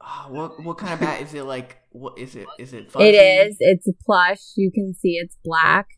Oh, 0.00 0.26
what 0.30 0.62
what 0.62 0.78
kind 0.78 0.94
of 0.94 1.00
bat 1.00 1.20
is 1.20 1.34
it? 1.34 1.42
Like 1.42 1.78
what 1.90 2.16
is 2.18 2.36
it? 2.36 2.46
Is 2.60 2.72
it? 2.72 2.90
Fuzzy? 2.90 3.06
It 3.08 3.14
is. 3.16 3.56
It's 3.58 3.88
plush. 4.06 4.40
You 4.56 4.70
can 4.72 4.94
see 4.94 5.14
it's 5.20 5.36
black. 5.44 5.88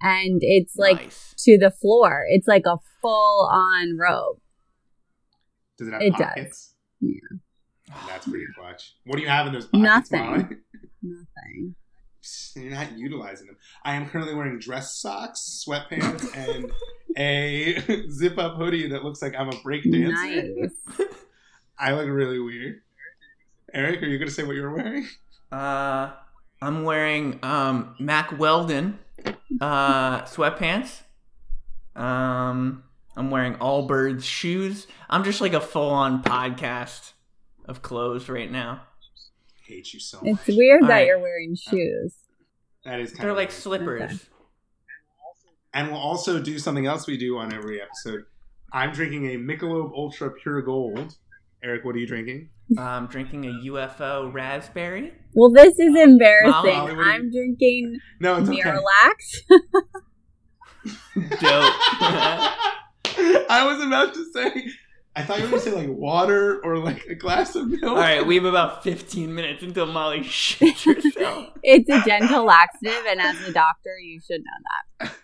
And 0.00 0.38
it's 0.42 0.74
like 0.76 0.96
Nice. 1.02 1.34
to 1.40 1.58
the 1.58 1.70
floor. 1.72 2.24
It's 2.28 2.46
like 2.48 2.64
a 2.66 2.76
full 3.00 3.48
on 3.52 3.96
robe. 3.98 4.38
Does 5.78 5.88
it 5.88 5.92
have 5.92 6.02
It 6.02 6.14
does. 6.16 6.71
Pockets? 7.02 7.22
Yeah. 7.88 7.96
That's 8.06 8.28
pretty 8.28 8.46
clutch. 8.56 8.94
What 9.04 9.16
do 9.16 9.22
you 9.22 9.28
have 9.28 9.46
in 9.46 9.52
those 9.52 9.66
pockets, 9.66 10.10
Nothing. 10.10 10.30
Molly? 10.30 10.46
Nothing. 11.02 11.74
You're 12.54 12.70
not 12.70 12.96
utilizing 12.96 13.48
them. 13.48 13.56
I 13.84 13.94
am 13.94 14.08
currently 14.08 14.34
wearing 14.34 14.58
dress 14.60 14.94
socks, 14.96 15.64
sweatpants, 15.66 16.24
and 16.36 16.70
a 17.18 18.08
zip 18.10 18.38
up 18.38 18.56
hoodie 18.56 18.88
that 18.90 19.02
looks 19.04 19.20
like 19.20 19.34
I'm 19.36 19.48
a 19.48 19.60
break 19.62 19.82
dancer. 19.90 20.12
Nice. 20.12 21.08
I 21.78 21.92
look 21.92 22.06
really 22.08 22.38
weird. 22.38 22.80
Eric, 23.74 24.02
are 24.02 24.06
you 24.06 24.18
going 24.18 24.28
to 24.28 24.34
say 24.34 24.44
what 24.44 24.54
you're 24.54 24.72
wearing? 24.72 25.08
Uh, 25.50 26.12
I'm 26.60 26.84
wearing 26.84 27.40
um 27.42 27.96
Mack 27.98 28.38
Weldon 28.38 28.98
uh 29.60 30.22
sweatpants. 30.22 31.00
Um, 31.96 32.84
I'm 33.16 33.30
wearing 33.30 33.54
Allbirds 33.54 34.24
shoes. 34.24 34.86
I'm 35.10 35.24
just 35.24 35.40
like 35.40 35.52
a 35.52 35.60
full 35.60 35.90
on 35.90 36.22
podcast 36.22 37.12
of 37.66 37.82
clothes 37.82 38.28
right 38.28 38.50
now. 38.50 38.82
hate 39.66 39.92
you 39.92 40.00
so 40.00 40.18
much. 40.22 40.40
It's 40.48 40.56
weird 40.56 40.82
All 40.82 40.88
that 40.88 40.94
right. 40.94 41.06
you're 41.06 41.18
wearing 41.20 41.54
shoes. 41.54 42.14
That 42.84 43.00
is 43.00 43.10
kind 43.10 43.24
They're 43.24 43.30
of 43.30 43.36
like 43.36 43.48
weird. 43.50 43.60
slippers. 43.60 44.12
Okay. 44.12 44.18
And 45.74 45.88
we'll 45.90 46.00
also 46.00 46.38
do 46.40 46.58
something 46.58 46.86
else 46.86 47.06
we 47.06 47.16
do 47.16 47.38
on 47.38 47.52
every 47.52 47.80
episode. 47.80 48.24
I'm 48.72 48.92
drinking 48.92 49.26
a 49.26 49.36
Michelob 49.36 49.92
Ultra 49.94 50.30
Pure 50.32 50.62
Gold. 50.62 51.14
Eric, 51.62 51.84
what 51.84 51.94
are 51.94 51.98
you 51.98 52.06
drinking? 52.06 52.48
I'm 52.78 53.06
drinking 53.06 53.44
a 53.44 53.50
UFO 53.70 54.32
raspberry. 54.32 55.12
Well, 55.34 55.50
this 55.52 55.78
is 55.78 55.94
embarrassing. 55.94 56.50
Molly, 56.50 56.96
what 56.96 57.06
I'm 57.06 57.30
drinking 57.30 57.98
No, 58.20 58.36
it's 58.36 58.48
okay. 58.48 58.62
Miralax. 58.62 59.62
Dope. 61.40 61.74
I 63.48 63.64
was 63.66 63.84
about 63.84 64.14
to 64.14 64.24
say. 64.32 64.66
I 65.14 65.22
thought 65.22 65.38
you 65.38 65.44
were 65.44 65.50
going 65.50 65.62
to 65.62 65.70
say 65.70 65.76
like 65.76 65.90
water 65.90 66.60
or 66.64 66.78
like 66.78 67.04
a 67.06 67.14
glass 67.14 67.54
of 67.54 67.68
milk. 67.68 67.82
All 67.84 67.96
right, 67.96 68.26
we 68.26 68.34
have 68.36 68.46
about 68.46 68.82
15 68.82 69.34
minutes 69.34 69.62
until 69.62 69.84
Molly 69.86 70.20
shits 70.20 70.84
herself. 70.86 71.50
it's 71.62 71.88
a 71.90 72.02
gentle 72.06 72.44
laxative, 72.44 73.04
and 73.08 73.20
as 73.20 73.46
a 73.46 73.52
doctor, 73.52 73.98
you 73.98 74.20
should 74.26 74.40
know 74.42 75.00
that. 75.00 75.12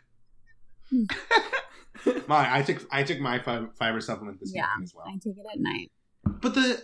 My, 2.28 2.58
I 2.58 2.62
took 2.62 2.86
I 2.90 3.02
took 3.02 3.18
my 3.18 3.38
fiber 3.40 4.00
supplement 4.00 4.40
this 4.40 4.52
Yeah, 4.54 4.62
morning 4.66 4.84
as 4.84 4.94
well. 4.94 5.06
I 5.08 5.12
take 5.14 5.36
it 5.36 5.46
at 5.52 5.60
night. 5.60 5.90
But 6.24 6.54
the 6.54 6.82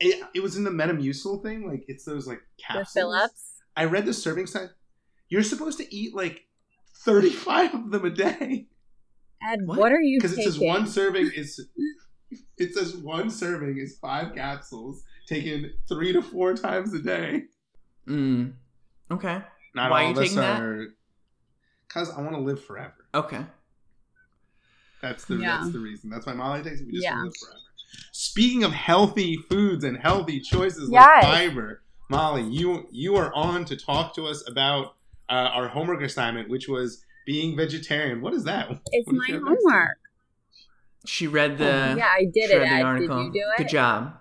it, 0.00 0.22
it 0.34 0.42
was 0.42 0.56
in 0.56 0.64
the 0.64 0.70
Metamucil 0.70 1.42
thing. 1.42 1.66
Like 1.68 1.84
it's 1.88 2.04
those 2.04 2.26
like 2.26 2.40
The 2.58 2.62
capsules. 2.64 2.92
Phillips. 2.92 3.52
I 3.76 3.84
read 3.84 4.06
the 4.06 4.12
serving 4.12 4.46
size. 4.46 4.70
You're 5.28 5.42
supposed 5.44 5.78
to 5.78 5.94
eat 5.94 6.14
like 6.14 6.42
35 7.04 7.74
of 7.74 7.90
them 7.90 8.04
a 8.04 8.10
day 8.10 8.66
Ed, 9.42 9.60
What? 9.66 9.78
what, 9.78 9.92
are 9.92 10.00
you 10.00 10.18
because 10.18 10.36
it 10.36 10.42
says 10.44 10.58
one 10.58 10.86
serving 10.86 11.30
is. 11.34 11.60
It 12.58 12.74
says 12.74 12.94
one 12.96 13.30
serving 13.30 13.78
is 13.78 13.96
five 14.02 14.34
capsules 14.34 15.02
taken 15.28 15.72
three 15.88 16.12
to 16.12 16.20
four 16.20 16.52
times 16.54 16.92
a 16.92 16.98
day. 16.98 17.44
Mm. 18.06 18.52
Okay. 19.10 19.40
Not 19.74 19.90
Why 19.90 20.02
all 20.02 20.08
are 20.08 20.10
of 20.10 20.16
you 20.16 20.22
us 20.22 20.28
taking 20.28 20.36
that? 20.40 20.60
are. 20.60 20.86
Because 21.86 22.10
I 22.10 22.20
want 22.20 22.34
to 22.34 22.40
live 22.42 22.62
forever. 22.62 22.96
Okay. 23.14 23.40
That's 25.00 25.24
the 25.24 25.36
Yeah. 25.36 25.58
that's 25.58 25.72
the 25.72 25.78
reason. 25.78 26.10
That's 26.10 26.26
why 26.26 26.34
Molly 26.34 26.62
takes 26.62 26.80
it. 26.80 26.86
We 26.86 26.92
just 26.92 27.04
Yeah. 27.04 27.14
to 27.14 27.22
live 27.22 27.32
forever. 27.36 27.58
Speaking 28.12 28.64
of 28.64 28.72
healthy 28.72 29.36
foods 29.48 29.84
and 29.84 29.96
healthy 29.96 30.40
choices 30.40 30.90
Yes. 30.90 31.06
like 31.06 31.22
fiber, 31.22 31.82
Molly, 32.10 32.42
you 32.42 32.88
you 32.90 33.16
are 33.16 33.32
on 33.34 33.64
to 33.66 33.76
talk 33.76 34.14
to 34.16 34.26
us 34.26 34.46
about 34.48 34.96
uh, 35.30 35.50
our 35.54 35.68
homework 35.68 36.02
assignment, 36.02 36.48
which 36.48 36.68
was 36.68 37.04
being 37.28 37.54
vegetarian. 37.54 38.22
What 38.22 38.32
is 38.32 38.44
that? 38.44 38.70
It's 38.90 39.06
What 39.06 39.16
my 39.16 39.24
you 39.28 39.34
have 39.34 39.42
next 39.44 39.62
to 39.62 39.68
it? 39.68 39.72
homework. 39.72 39.98
She 41.04 41.26
read 41.26 41.58
the. 41.58 41.94
yeah, 41.98 42.08
I 42.10 42.24
did 42.24 42.50
it. 42.50 42.56
read 42.58 42.62
the 42.62 42.72
Ed. 42.72 42.76
Did 42.76 42.84
article. 42.84 43.24
you 43.24 43.32
do 43.32 43.38
it? 43.52 43.58
Good 43.58 43.68
job. 43.68 44.14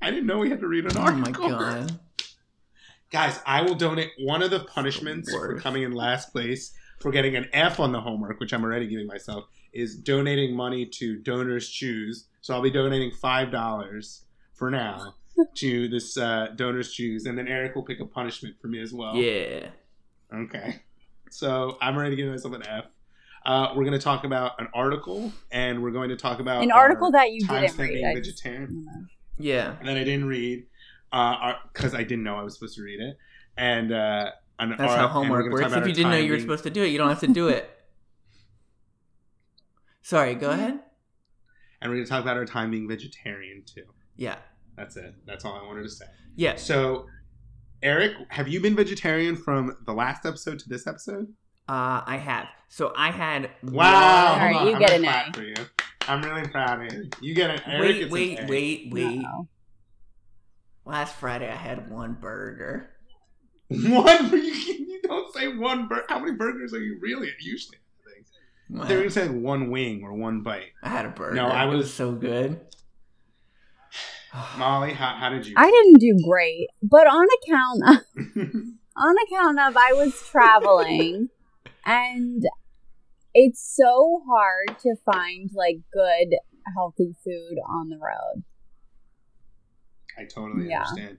I 0.00 0.10
didn't 0.10 0.26
know 0.26 0.38
we 0.38 0.48
had 0.48 0.60
to 0.60 0.68
read 0.68 0.86
an 0.86 0.96
article. 0.96 1.44
Oh 1.44 1.48
my 1.48 1.58
god. 1.58 1.98
Guys, 3.10 3.40
I 3.44 3.62
will 3.62 3.74
donate 3.74 4.12
one 4.20 4.42
of 4.44 4.52
the 4.52 4.60
punishments 4.60 5.32
for 5.32 5.58
coming 5.58 5.82
in 5.82 5.90
last 5.90 6.30
place 6.30 6.72
for 7.00 7.10
getting 7.10 7.34
an 7.34 7.48
F 7.52 7.80
on 7.80 7.90
the 7.90 8.00
homework, 8.00 8.38
which 8.38 8.52
I'm 8.52 8.62
already 8.62 8.86
giving 8.86 9.08
myself, 9.08 9.46
is 9.72 9.96
donating 9.96 10.54
money 10.54 10.86
to 10.86 11.16
Donors 11.16 11.68
Choose. 11.68 12.26
So 12.42 12.54
I'll 12.54 12.62
be 12.62 12.70
donating 12.70 13.10
five 13.10 13.50
dollars 13.50 14.22
for 14.54 14.70
now 14.70 15.16
to 15.56 15.88
this 15.88 16.16
uh, 16.16 16.48
Donors 16.54 16.92
Choose, 16.92 17.26
and 17.26 17.36
then 17.36 17.48
Eric 17.48 17.74
will 17.74 17.82
pick 17.82 17.98
a 17.98 18.06
punishment 18.06 18.54
for 18.60 18.68
me 18.68 18.80
as 18.80 18.92
well. 18.92 19.16
Yeah. 19.16 19.70
Okay. 20.32 20.80
So 21.30 21.78
I'm 21.80 21.96
ready 21.96 22.10
to 22.10 22.16
give 22.22 22.30
myself 22.30 22.54
an 22.54 22.66
F. 22.66 22.86
Uh, 23.46 23.72
we're 23.74 23.84
going 23.84 23.98
to 23.98 24.04
talk 24.04 24.24
about 24.24 24.60
an 24.60 24.68
article, 24.74 25.32
and 25.50 25.82
we're 25.82 25.92
going 25.92 26.10
to 26.10 26.16
talk 26.16 26.40
about 26.40 26.62
An 26.62 26.72
article 26.72 27.10
that 27.12 27.32
you 27.32 27.46
time 27.46 27.62
didn't 27.62 27.72
spent 27.74 27.88
read. 27.90 27.94
being 27.94 28.06
I 28.06 28.14
just- 28.20 28.42
vegetarian 28.42 29.08
Yeah. 29.38 29.76
that 29.82 29.96
I 29.96 30.04
didn't 30.04 30.26
read 30.26 30.66
because 31.10 31.94
I 31.94 32.02
didn't 32.02 32.24
know 32.24 32.36
I 32.36 32.42
was 32.42 32.54
supposed 32.54 32.76
to 32.76 32.82
read 32.82 33.00
it. 33.00 33.16
And 33.56 33.92
uh, 33.92 34.32
an, 34.58 34.70
That's 34.70 34.80
our- 34.82 34.96
how 34.98 35.08
homework 35.08 35.50
works. 35.50 35.72
If 35.72 35.86
you 35.86 35.94
didn't 35.94 36.10
know 36.10 36.18
you 36.18 36.32
were 36.32 36.40
supposed 36.40 36.64
to 36.64 36.70
do 36.70 36.82
it, 36.82 36.88
you 36.88 36.98
don't 36.98 37.08
have 37.08 37.20
to 37.20 37.28
do 37.28 37.48
it. 37.48 37.70
Sorry, 40.02 40.34
go 40.34 40.50
ahead. 40.50 40.80
and 41.80 41.90
we're 41.90 41.96
going 41.96 42.04
to 42.04 42.10
talk 42.10 42.22
about 42.22 42.36
our 42.36 42.44
time 42.44 42.70
being 42.70 42.88
vegetarian 42.88 43.62
too. 43.64 43.84
Yeah. 44.16 44.36
That's 44.76 44.96
it. 44.96 45.14
That's 45.26 45.44
all 45.44 45.54
I 45.54 45.66
wanted 45.66 45.82
to 45.84 45.88
say. 45.90 46.06
Yeah. 46.36 46.56
So, 46.56 47.06
Eric, 47.82 48.12
have 48.28 48.48
you 48.48 48.60
been 48.60 48.76
vegetarian 48.76 49.36
from 49.36 49.76
the 49.86 49.92
last 49.92 50.26
episode 50.26 50.58
to 50.60 50.68
this 50.68 50.86
episode? 50.86 51.28
Uh, 51.68 52.02
I 52.04 52.16
have. 52.22 52.46
So 52.68 52.92
I 52.96 53.10
had. 53.10 53.50
Wow! 53.62 54.32
All 54.32 54.38
right, 54.38 54.52
Hold 54.54 54.62
on, 54.62 54.66
you 54.68 54.74
I'm 54.74 54.80
get 54.80 54.90
an 55.00 55.04
A. 55.06 55.32
for 55.32 55.42
you. 55.42 55.54
I'm 56.08 56.22
really 56.22 56.46
proud 56.48 56.84
of 56.86 56.92
you. 56.92 57.08
You 57.20 57.34
get 57.34 57.50
an 57.50 57.60
Eric. 57.66 57.80
Wait, 57.82 58.02
it's 58.02 58.12
wait, 58.12 58.38
an 58.38 58.44
A. 58.46 58.50
wait, 58.50 58.92
wait. 58.92 59.18
No. 59.22 59.48
Last 60.84 61.14
Friday 61.16 61.48
I 61.48 61.54
had 61.56 61.90
one 61.90 62.14
burger. 62.20 62.90
One. 63.70 64.32
You, 64.32 64.38
you 64.40 65.00
don't 65.04 65.32
say 65.32 65.46
one 65.56 65.86
burger. 65.86 66.04
How 66.08 66.18
many 66.18 66.32
burgers 66.32 66.74
are 66.74 66.80
you 66.82 66.98
really 67.00 67.28
usually? 67.40 67.78
having? 68.04 68.24
Well, 68.80 68.88
They 68.88 68.96
were 68.96 69.02
gonna 69.02 69.10
say 69.12 69.28
one 69.28 69.70
wing 69.70 70.02
or 70.02 70.12
one 70.12 70.42
bite. 70.42 70.72
I 70.82 70.88
had 70.88 71.06
a 71.06 71.10
burger. 71.10 71.36
No, 71.36 71.46
I 71.46 71.66
It 71.66 71.76
was- 71.76 71.92
so 71.94 72.10
good. 72.12 72.60
Molly, 74.58 74.92
how, 74.92 75.14
how 75.16 75.28
did 75.30 75.46
you? 75.46 75.54
I 75.56 75.70
didn't 75.70 75.98
do 76.00 76.18
great, 76.24 76.68
but 76.82 77.06
on 77.06 77.26
account 77.42 77.82
of, 77.88 78.04
on 78.96 79.16
account 79.26 79.58
of 79.60 79.76
I 79.76 79.92
was 79.92 80.14
traveling, 80.30 81.28
and 81.84 82.42
it's 83.34 83.74
so 83.76 84.22
hard 84.26 84.78
to 84.80 84.96
find 85.04 85.50
like 85.54 85.78
good 85.92 86.36
healthy 86.74 87.14
food 87.24 87.58
on 87.68 87.88
the 87.88 87.96
road. 87.96 88.44
I 90.18 90.24
totally 90.24 90.68
Yeah. 90.68 90.82
understand. 90.82 91.18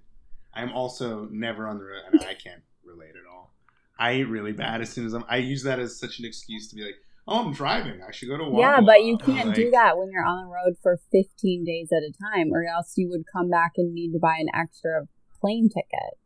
I'm 0.54 0.72
also 0.74 1.28
never 1.32 1.68
on 1.68 1.78
the 1.78 1.86
road, 1.86 2.02
and 2.12 2.22
I 2.22 2.34
can't 2.34 2.62
relate 2.84 3.16
at 3.16 3.26
all. 3.32 3.54
I 3.98 4.16
eat 4.16 4.24
really 4.26 4.52
bad 4.52 4.82
as 4.82 4.90
soon 4.90 5.06
as 5.06 5.14
I'm. 5.14 5.24
I 5.30 5.38
use 5.38 5.64
that 5.64 5.80
as 5.80 5.98
such 6.00 6.20
an 6.20 6.26
excuse 6.26 6.70
to 6.70 6.76
be 6.76 6.84
like, 6.84 6.96
"Oh, 7.28 7.46
I'm 7.46 7.54
driving. 7.54 8.02
I 8.08 8.12
should 8.12 8.30
go 8.30 8.38
to 8.38 8.44
Wawa." 8.44 8.60
Yeah, 8.60 8.82
but 8.82 9.04
you 9.04 9.18
can't 9.18 9.54
do 9.56 9.72
that 9.72 9.98
when 9.98 10.10
you're 10.12 10.26
on 10.26 10.46
the 10.46 10.50
road 10.52 10.76
for 10.82 11.00
15 11.12 11.64
days 11.64 11.90
at 11.92 12.04
a 12.04 12.12
time, 12.34 12.52
or 12.54 12.66
else 12.66 12.94
you 12.98 13.10
would 13.10 13.24
come 13.32 13.50
back 13.50 13.74
and 13.78 13.94
need 13.94 14.12
to 14.14 14.20
buy 14.20 14.38
an 14.40 14.48
extra 14.54 15.08
plane 15.40 15.70
ticket 15.70 16.18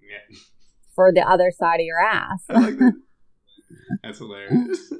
Yeah, 0.00 0.36
for 0.94 1.12
the 1.12 1.22
other 1.22 1.50
side 1.50 1.80
of 1.80 1.86
your 1.86 2.00
ass. 2.00 2.44
I 2.48 2.60
like 2.60 2.78
that. 2.78 2.92
That's 4.02 4.18
hilarious. 4.18 4.92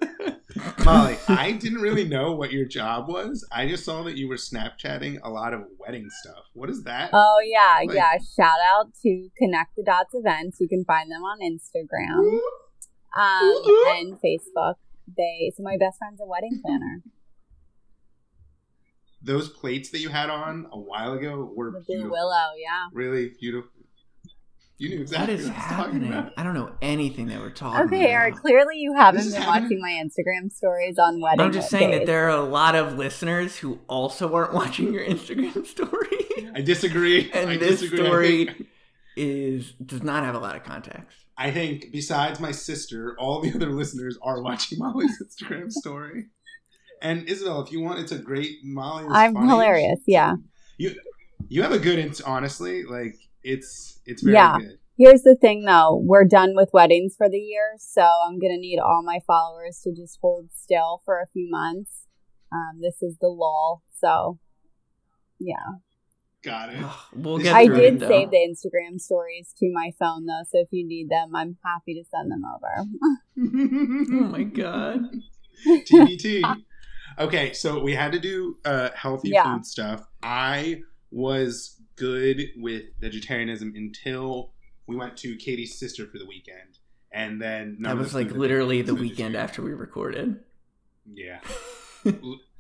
Molly, 0.85 1.17
I 1.29 1.53
didn't 1.53 1.81
really 1.81 2.05
know 2.05 2.33
what 2.33 2.53
your 2.53 2.67
job 2.67 3.09
was. 3.09 3.47
I 3.53 3.67
just 3.67 3.85
saw 3.85 4.03
that 4.05 4.17
you 4.17 4.29
were 4.29 4.37
Snapchatting 4.37 5.19
a 5.23 5.31
lot 5.31 5.55
of 5.55 5.63
wedding 5.79 6.09
stuff. 6.23 6.45
What 6.55 6.71
is 6.71 6.85
that? 6.85 7.11
Oh 7.13 7.39
yeah, 7.45 7.81
Like- 7.87 7.97
yeah. 7.97 8.13
Shout 8.37 8.59
out 8.67 8.95
to 9.03 9.29
Connect 9.37 9.77
the 9.77 9.83
Dots 9.83 10.15
events. 10.15 10.59
You 10.61 10.69
can 10.69 10.85
find 10.85 11.11
them 11.11 11.23
on 11.23 11.41
Instagram 11.41 12.39
um, 13.17 13.55
and 13.97 14.19
Facebook. 14.21 14.75
They 15.17 15.53
so 15.57 15.63
my 15.63 15.77
best 15.79 15.99
friend's 15.99 16.21
a 16.21 16.27
wedding 16.27 16.61
planner. 16.65 17.03
those 19.23 19.49
plates 19.49 19.91
that 19.91 20.01
you 20.01 20.09
had 20.09 20.31
on 20.31 20.67
a 20.73 20.79
while 20.79 21.13
ago 21.13 21.53
were 21.55 21.67
The 21.71 21.81
blue 21.81 21.85
beautiful. 21.87 22.11
willow, 22.11 22.51
yeah. 22.59 22.87
Really 22.93 23.33
beautiful. 23.41 23.71
You 24.79 24.89
knew 24.89 24.97
What 24.97 25.03
exactly 25.03 25.35
is 25.35 25.47
what 25.49 25.55
I 25.55 25.59
was 25.59 25.67
talking 25.67 25.77
happening? 26.01 26.13
about. 26.13 26.33
I 26.37 26.43
don't 26.43 26.55
know 26.55 26.73
anything 26.83 27.27
that 27.29 27.39
we're 27.39 27.51
talking 27.51 27.87
Okay, 27.87 28.01
about. 28.05 28.11
Eric. 28.11 28.35
Clearly, 28.37 28.79
you 28.79 28.95
haven't 28.95 29.23
This 29.25 29.33
been 29.35 29.47
watching 29.47 29.81
my 29.81 30.01
Instagram 30.03 30.51
stories 30.51 30.99
on 30.99 31.21
wedding. 31.21 31.41
I'm 31.41 31.53
just 31.53 31.71
saying 31.71 31.93
that 31.93 32.07
there 32.07 32.25
are 32.27 32.37
a 32.37 32.43
lot 32.45 32.75
of 32.75 32.99
listeners 32.99 33.57
who 33.57 33.79
also 33.87 34.35
aren't 34.35 34.55
watching 34.61 34.93
your 34.93 35.05
Instagram 35.05 35.65
story. 35.69 36.51
I 36.55 36.63
disagree. 36.63 37.31
and 37.33 37.51
I 37.51 37.57
this 37.59 37.81
disagree. 37.81 38.05
Story 38.07 38.67
is 39.17 39.73
does 39.75 40.03
not 40.03 40.25
have 40.25 40.35
a 40.35 40.39
lot 40.41 40.57
of 40.57 40.65
context. 40.65 41.17
I 41.43 41.51
think 41.51 41.87
besides 41.93 42.39
my 42.41 42.53
sister, 42.53 43.17
all 43.19 43.41
the 43.41 43.53
other 43.55 43.71
listeners 43.71 44.17
are 44.23 44.41
watching 44.43 44.79
Molly's 44.79 45.21
Instagram 45.23 45.71
story. 45.71 46.27
And 47.03 47.29
Isabel, 47.29 47.61
if 47.63 47.73
you 47.73 47.81
want, 47.81 47.99
it's 47.99 48.13
a 48.13 48.19
great 48.19 48.59
Molly. 48.63 49.07
I'm 49.11 49.35
funny. 49.35 49.49
hilarious. 49.49 49.99
Yeah. 50.07 50.35
You 50.79 50.95
you 51.49 51.63
have 51.63 51.73
a 51.73 51.79
good 51.81 51.99
honestly, 52.25 52.85
like 52.85 53.17
it's 53.43 54.01
it's 54.07 54.23
very 54.23 54.35
Yeah. 54.37 54.57
good. 54.59 54.79
Here's 54.99 55.23
the 55.23 55.35
thing, 55.35 55.65
though. 55.65 56.01
We're 56.05 56.25
done 56.27 56.55
with 56.55 56.71
weddings 56.73 57.17
for 57.17 57.29
the 57.29 57.39
year, 57.39 57.75
so 57.79 58.03
I'm 58.03 58.39
gonna 58.39 58.57
need 58.59 58.79
all 58.79 59.03
my 59.03 59.19
followers 59.27 59.81
to 59.83 59.93
just 59.93 60.19
hold 60.21 60.51
still 60.55 61.03
for 61.05 61.19
a 61.21 61.27
few 61.33 61.49
months. 61.51 62.07
Um, 62.53 62.81
this 62.81 63.03
is 63.03 63.17
the 63.21 63.29
lull, 63.29 63.83
so 63.99 64.39
yeah. 65.41 65.55
Got 66.45 66.71
it. 66.71 66.85
We'll 67.15 67.39
get 67.39 67.55
I 67.55 67.67
did 67.67 68.03
it, 68.03 68.09
save 68.09 68.31
the 68.31 68.37
Instagram 68.37 69.01
stories 69.01 69.55
to 69.59 69.71
my 69.73 69.93
phone, 69.99 70.27
though, 70.27 70.43
so 70.51 70.59
if 70.59 70.69
you 70.73 70.85
need 70.85 71.09
them, 71.09 71.37
I'm 71.37 71.57
happy 71.65 71.95
to 71.95 72.05
send 72.11 72.31
them 72.33 72.43
over. 72.45 72.89
Oh 74.25 74.29
my 74.29 74.43
god. 74.43 75.01
TBT. 75.67 76.43
Okay, 77.19 77.53
so 77.53 77.79
we 77.83 77.95
had 77.95 78.11
to 78.13 78.19
do 78.19 78.57
uh, 78.65 78.89
healthy 78.95 79.29
Yeah. 79.31 79.45
food 79.57 79.67
stuff. 79.67 80.07
I 80.23 80.81
was 81.11 81.79
good 81.97 82.41
with 82.57 82.85
vegetarianism 83.03 83.75
until 83.77 84.55
we 84.87 84.97
went 84.97 85.19
to 85.19 85.37
Katie's 85.37 85.79
sister 85.79 86.07
for 86.07 86.17
the 86.19 86.25
weekend, 86.27 86.79
and 87.13 87.39
then 87.41 87.77
That 87.81 87.99
was 87.99 88.15
like 88.15 88.31
literally 88.31 88.81
the 88.81 88.95
weekend 88.95 89.37
after 89.37 89.61
we 89.61 89.73
recorded. 89.73 90.41
Yeah. 91.07 91.41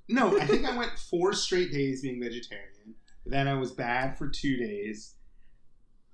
No, 0.09 0.38
I 0.38 0.45
think 0.47 0.66
I 0.66 0.77
went 0.77 0.90
four 0.99 1.33
straight 1.33 1.73
days 1.73 2.03
being 2.03 2.21
vegetarian. 2.21 2.68
Then 3.24 3.46
I 3.48 3.54
was 3.54 3.70
bad 3.72 4.18
for 4.18 4.28
two 4.28 4.56
days, 4.56 5.14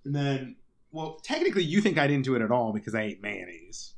and 0.04 0.14
then, 0.14 0.56
well, 0.92 1.18
technically, 1.22 1.64
you 1.64 1.80
think 1.80 1.98
I 1.98 2.06
didn't 2.06 2.24
do 2.24 2.34
it 2.34 2.42
at 2.42 2.50
all 2.50 2.72
because 2.72 2.94
I 2.94 3.02
ate 3.02 3.22
mayonnaise. 3.22 3.94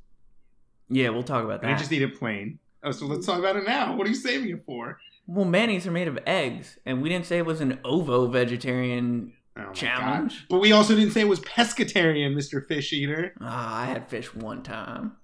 Yeah, 0.88 1.10
we'll 1.10 1.22
talk 1.22 1.44
about 1.44 1.62
And 1.62 1.72
I 1.72 1.76
just 1.76 1.92
ate 1.92 2.02
it 2.02 2.18
plain. 2.18 2.58
Oh, 2.82 2.90
so 2.92 3.06
let's 3.06 3.26
talk 3.26 3.38
about 3.38 3.56
it 3.56 3.64
now. 3.66 3.94
What 3.96 4.06
are 4.06 4.10
you 4.10 4.16
saving 4.16 4.50
it 4.50 4.64
for? 4.64 4.98
well, 5.26 5.44
mayonnaise 5.44 5.86
are 5.86 5.92
made 5.92 6.08
of 6.08 6.18
eggs, 6.26 6.78
and 6.84 7.00
we 7.02 7.08
didn't 7.08 7.26
say 7.26 7.38
it 7.38 7.46
was 7.46 7.60
an 7.60 7.78
ovo 7.84 8.26
vegetarian. 8.26 9.32
Oh 9.56 9.72
Challenge. 9.72 10.32
God. 10.32 10.46
But 10.48 10.58
we 10.60 10.72
also 10.72 10.94
didn't 10.96 11.12
say 11.12 11.20
it 11.22 11.28
was 11.28 11.40
pescatarian, 11.40 12.34
Mr. 12.34 12.64
Fish 12.66 12.92
Eater. 12.92 13.34
Ah, 13.40 13.82
I 13.82 13.86
had 13.86 14.08
fish 14.08 14.32
one 14.34 14.62
time. 14.62 15.16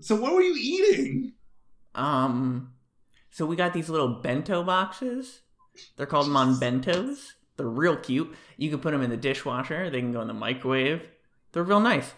So 0.00 0.16
what 0.16 0.34
were 0.34 0.40
you 0.42 0.56
eating? 0.58 1.32
Um, 1.94 2.72
so 3.30 3.46
we 3.46 3.54
got 3.56 3.72
these 3.74 3.88
little 3.88 4.08
bento 4.08 4.62
boxes. 4.64 5.42
They're 5.96 6.06
called 6.06 6.28
monbentos. 6.28 7.32
They're 7.56 7.66
real 7.68 7.96
cute. 7.96 8.34
You 8.56 8.70
can 8.70 8.80
put 8.80 8.92
them 8.92 9.02
in 9.02 9.10
the 9.10 9.16
dishwasher. 9.16 9.90
They 9.90 10.00
can 10.00 10.12
go 10.12 10.20
in 10.20 10.28
the 10.28 10.34
microwave. 10.34 11.02
They're 11.52 11.62
real 11.62 11.80
nice. 11.80 12.12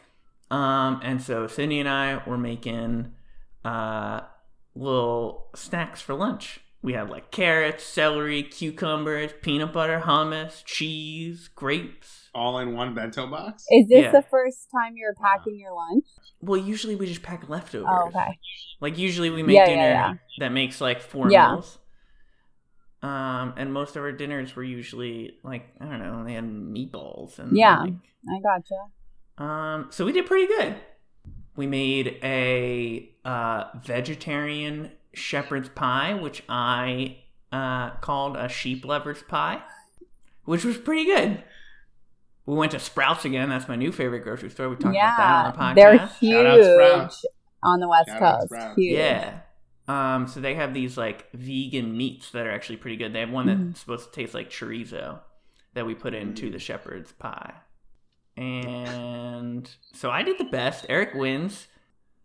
Um, 0.50 1.00
and 1.02 1.20
so 1.20 1.46
Cindy 1.46 1.80
and 1.80 1.88
I 1.88 2.22
were 2.26 2.38
making 2.38 3.12
uh 3.64 4.20
little 4.74 5.48
snacks 5.54 6.00
for 6.00 6.14
lunch. 6.14 6.60
We 6.82 6.92
had 6.92 7.08
like 7.08 7.30
carrots, 7.30 7.82
celery, 7.82 8.42
cucumbers, 8.42 9.32
peanut 9.40 9.72
butter, 9.72 10.02
hummus, 10.04 10.62
cheese, 10.64 11.48
grapes. 11.48 12.28
All 12.34 12.58
in 12.58 12.74
one 12.74 12.94
bento 12.94 13.26
box? 13.26 13.64
Is 13.70 13.88
this 13.88 14.02
Yeah. 14.04 14.10
the 14.12 14.22
first 14.30 14.68
time 14.70 14.92
you're 14.96 15.14
packing 15.14 15.58
your 15.58 15.72
lunch? 15.72 16.04
Well, 16.42 16.60
usually 16.60 16.94
we 16.94 17.06
just 17.06 17.22
pack 17.22 17.48
leftovers. 17.48 17.88
Oh, 17.90 18.08
okay. 18.08 18.38
Like 18.80 18.98
usually 18.98 19.30
we 19.30 19.42
make 19.42 19.56
Yeah, 19.56 19.66
dinner 19.66 19.82
yeah, 19.82 20.08
yeah. 20.10 20.14
that 20.40 20.52
makes 20.52 20.80
like 20.80 21.00
four 21.00 21.30
Yeah. 21.30 21.52
meals. 21.52 21.78
Um, 23.04 23.52
and 23.56 23.72
most 23.72 23.96
of 23.96 24.02
our 24.02 24.12
dinners 24.12 24.56
were 24.56 24.62
usually 24.64 25.36
like 25.42 25.66
I 25.80 25.84
don't 25.84 25.98
know, 25.98 26.24
they 26.24 26.32
had 26.34 26.44
meatballs 26.44 27.38
and 27.38 27.56
Yeah. 27.56 27.80
like- 27.80 27.92
I 28.28 28.40
gotcha. 28.40 29.44
um, 29.44 29.88
so 29.90 30.04
we 30.06 30.12
did 30.12 30.24
pretty 30.26 30.46
good. 30.46 30.76
We 31.56 31.66
made 31.66 32.18
a 32.22 33.10
uh, 33.24 33.64
vegetarian 33.84 34.90
shepherd's 35.12 35.68
pie, 35.68 36.14
which 36.14 36.42
I 36.48 37.18
uh, 37.52 37.90
called 38.00 38.36
a 38.36 38.48
sheep 38.48 38.84
lover's 38.84 39.22
pie, 39.22 39.62
which 40.44 40.64
was 40.64 40.78
pretty 40.78 41.04
good. 41.04 41.44
We 42.46 42.54
went 42.56 42.72
to 42.72 42.78
Sprouts 42.78 43.24
again. 43.24 43.48
That's 43.50 43.68
my 43.68 43.76
new 43.76 43.92
favorite 43.92 44.20
grocery 44.20 44.50
store. 44.50 44.68
We 44.68 44.76
talked 44.76 44.96
about 44.96 45.16
that 45.16 45.44
on 45.46 45.52
the 45.52 45.58
podcast. 45.58 45.74
they're 45.74 45.98
Shout 45.98 46.46
out 46.46 46.58
huge 46.58 46.64
Sprouts. 46.74 47.24
on 47.62 47.80
the 47.80 47.88
West 47.88 48.08
Shout 48.08 48.48
Coast. 48.50 48.78
Huge. 48.78 48.98
Yeah. 48.98 49.40
Um, 49.86 50.26
so 50.26 50.40
they 50.40 50.54
have 50.54 50.72
these 50.72 50.96
like 50.96 51.30
vegan 51.32 51.96
meats 51.96 52.30
that 52.30 52.46
are 52.46 52.50
actually 52.50 52.76
pretty 52.78 52.96
good. 52.96 53.12
They 53.12 53.20
have 53.20 53.30
one 53.30 53.46
that's 53.46 53.60
Mhm. 53.60 53.76
supposed 53.76 54.06
to 54.06 54.12
taste 54.12 54.32
like 54.34 54.50
chorizo 54.50 55.20
that 55.74 55.84
we 55.86 55.94
put 55.94 56.14
into 56.14 56.50
the 56.50 56.58
shepherd's 56.58 57.12
pie. 57.12 57.52
And 58.36 59.70
so 59.92 60.10
I 60.10 60.22
did 60.22 60.38
the 60.38 60.44
best. 60.44 60.86
Eric 60.88 61.14
wins. 61.14 61.66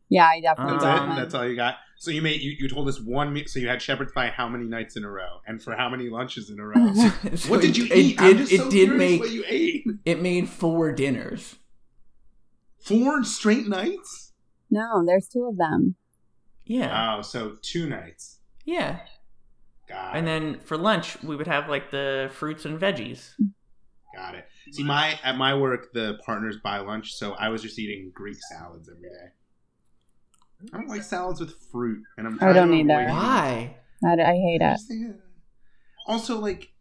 Yeah, 0.10 0.26
I 0.28 0.42
definitely 0.42 0.74
That's 0.80 0.86
Um, 0.86 1.08
got 1.10 1.18
it? 1.18 1.22
That's 1.22 1.34
all 1.36 1.48
you 1.48 1.56
got? 1.56 1.76
So 1.98 2.12
you 2.12 2.22
made 2.22 2.42
you, 2.42 2.52
you 2.58 2.70
told 2.70 2.88
us 2.88 3.00
one 3.00 3.34
meal 3.34 3.44
so 3.48 3.60
you 3.60 3.68
had 3.68 3.82
shepherd's 3.82 4.12
pie 4.14 4.30
how 4.30 4.48
many 4.48 4.66
nights 4.66 4.96
in 4.96 5.04
a 5.04 5.10
row? 5.12 5.42
And 5.46 5.62
for 5.62 5.76
how 5.76 5.90
many 5.90 6.10
lunches 6.10 6.50
in 6.50 6.60
a 6.60 6.66
row? 6.66 6.94
So 7.36 7.50
what 7.50 7.62
did 7.62 7.78
you 7.78 7.86
it, 7.86 7.92
eat? 7.98 8.14
It 8.16 8.22
I'm 8.22 8.28
did, 8.30 8.38
just 8.38 8.52
it 8.54 8.58
so 8.60 8.72
did 8.72 8.90
make 8.98 9.20
what 9.20 9.32
you 9.32 9.44
ate. 9.48 9.86
it 10.06 10.22
made 10.22 10.48
four 10.50 10.92
dinners. 10.94 11.58
Four 12.80 13.24
straight 13.24 13.68
nights? 13.68 14.32
No, 14.72 15.04
there's 15.06 15.28
two 15.28 15.46
of 15.46 15.58
them. 15.58 15.96
Yeah. 16.70 17.16
Oh, 17.18 17.22
so 17.22 17.58
two 17.62 17.90
nights. 17.90 18.38
yeah. 18.64 19.00
Got 19.90 20.16
And 20.16 20.28
it. 20.28 20.30
then 20.30 20.60
for 20.60 20.78
lunch 20.78 21.22
we 21.24 21.36
would 21.36 21.48
have 21.48 21.68
like 21.68 21.90
the 21.90 22.30
fruits 22.34 22.64
and 22.66 22.80
veggies. 22.80 23.32
Got 24.16 24.36
it. 24.36 24.46
See, 24.72 24.84
my 24.84 25.20
at 25.24 25.36
my 25.36 25.56
work, 25.56 25.92
the 25.94 26.20
partners 26.26 26.58
buy 26.64 26.78
lunch, 26.78 27.14
so 27.16 27.34
I 27.34 27.50
was 27.50 27.62
just 27.64 27.80
eating 27.80 28.12
Greek 28.14 28.38
salads 28.52 28.88
every 28.88 29.10
day. 29.10 30.70
I 30.74 30.78
don't 30.78 30.88
like 30.90 31.02
salads 31.04 31.40
with 31.40 31.54
fruit, 31.72 32.04
and 32.18 32.28
I'm. 32.28 32.36
I 32.36 32.38
trying 32.38 32.54
don't 32.54 32.68
to 32.70 32.76
either. 32.76 33.10
Why? 33.10 33.78
I, 34.06 34.12
I 34.14 34.34
hate 34.36 34.62
I 34.62 34.76
it. 34.90 35.16
Also, 36.06 36.38
like, 36.40 36.72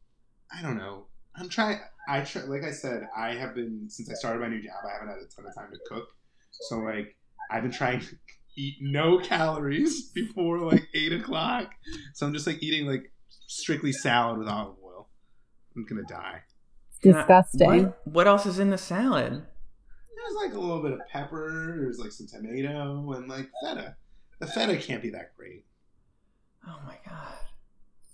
I 0.53 0.61
don't 0.63 0.77
know. 0.77 1.07
I'm 1.37 1.49
trying. 1.49 1.79
I 2.09 2.21
try. 2.23 2.43
Like 2.43 2.65
I 2.65 2.73
said, 2.73 3.09
I 3.17 3.35
have 3.35 3.55
been 3.55 3.89
since 3.89 4.11
I 4.11 4.15
started 4.15 4.41
my 4.41 4.49
new 4.49 4.61
job. 4.63 4.75
I 4.87 4.93
haven't 4.95 5.09
had 5.09 5.19
a 5.19 5.29
ton 5.35 5.47
of 5.47 5.55
time 5.55 5.71
to 5.73 5.79
cook, 5.89 6.09
so 6.51 6.79
like, 6.81 7.17
I've 7.51 7.63
been 7.63 7.73
trying 7.73 8.01
to 8.01 8.17
eat 8.59 8.77
no 8.81 9.19
calories 9.19 10.11
before 10.15 10.59
like 10.61 10.89
eight 10.95 11.13
o'clock. 11.13 11.71
So 12.15 12.27
I'm 12.27 12.33
just 12.35 12.47
like 12.47 12.63
eating 12.63 12.87
like 12.87 13.13
strictly 13.47 13.93
salad 13.93 14.39
with 14.39 14.49
olive 14.49 14.77
oil. 14.85 15.09
I'm 15.77 15.85
gonna 15.87 16.03
die. 16.09 16.43
Disgusting. 17.03 17.85
What, 17.85 18.07
what 18.07 18.27
else 18.27 18.45
is 18.47 18.59
in 18.59 18.71
the 18.71 18.79
salad? 18.79 19.33
There's 19.33 20.37
like 20.45 20.53
a 20.55 20.61
little 20.61 20.83
bit 20.83 20.93
of 20.93 20.99
pepper. 21.11 21.77
There's 21.81 21.99
like 21.99 22.11
some 22.13 22.27
tomato 22.27 23.13
and 23.13 23.29
like 23.29 23.49
feta. 23.63 23.97
The 24.41 24.47
feta 24.49 24.77
can't 24.77 25.03
be 25.03 25.11
that 25.11 25.35
great. 25.37 25.65
Oh 26.67 26.79
my 26.87 26.97
god. 27.07 27.35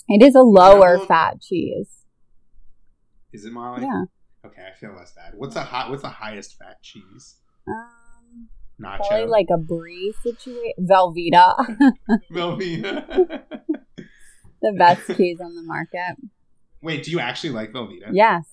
It 0.08 0.22
is 0.22 0.34
a 0.34 0.42
lower 0.42 0.98
Yeah. 0.98 1.06
fat 1.06 1.40
cheese. 1.40 1.88
Is 3.32 3.44
it 3.46 3.52
Molly? 3.52 3.82
Yeah. 3.82 4.04
Okay, 4.46 4.62
I 4.70 4.78
feel 4.78 4.94
less 4.94 5.12
bad. 5.12 5.32
What's 5.36 5.54
the 5.54 5.62
hot? 5.62 5.88
What's 5.90 6.02
the 6.02 6.08
highest 6.10 6.58
fat 6.58 6.82
cheese? 6.82 7.36
Um, 7.66 7.88
Nacho. 8.80 9.06
probably 9.08 9.26
like 9.26 9.46
a 9.52 9.58
brie 9.58 10.12
situation. 10.22 10.72
Velveeta, 10.80 11.54
Velveeta. 12.32 13.42
the 14.62 14.72
best 14.78 15.06
cheese 15.16 15.40
on 15.40 15.54
the 15.54 15.62
market. 15.62 16.16
Wait, 16.82 17.04
do 17.04 17.10
you 17.10 17.20
actually 17.20 17.50
like 17.50 17.72
Velveeta? 17.72 18.10
Yes. 18.12 18.44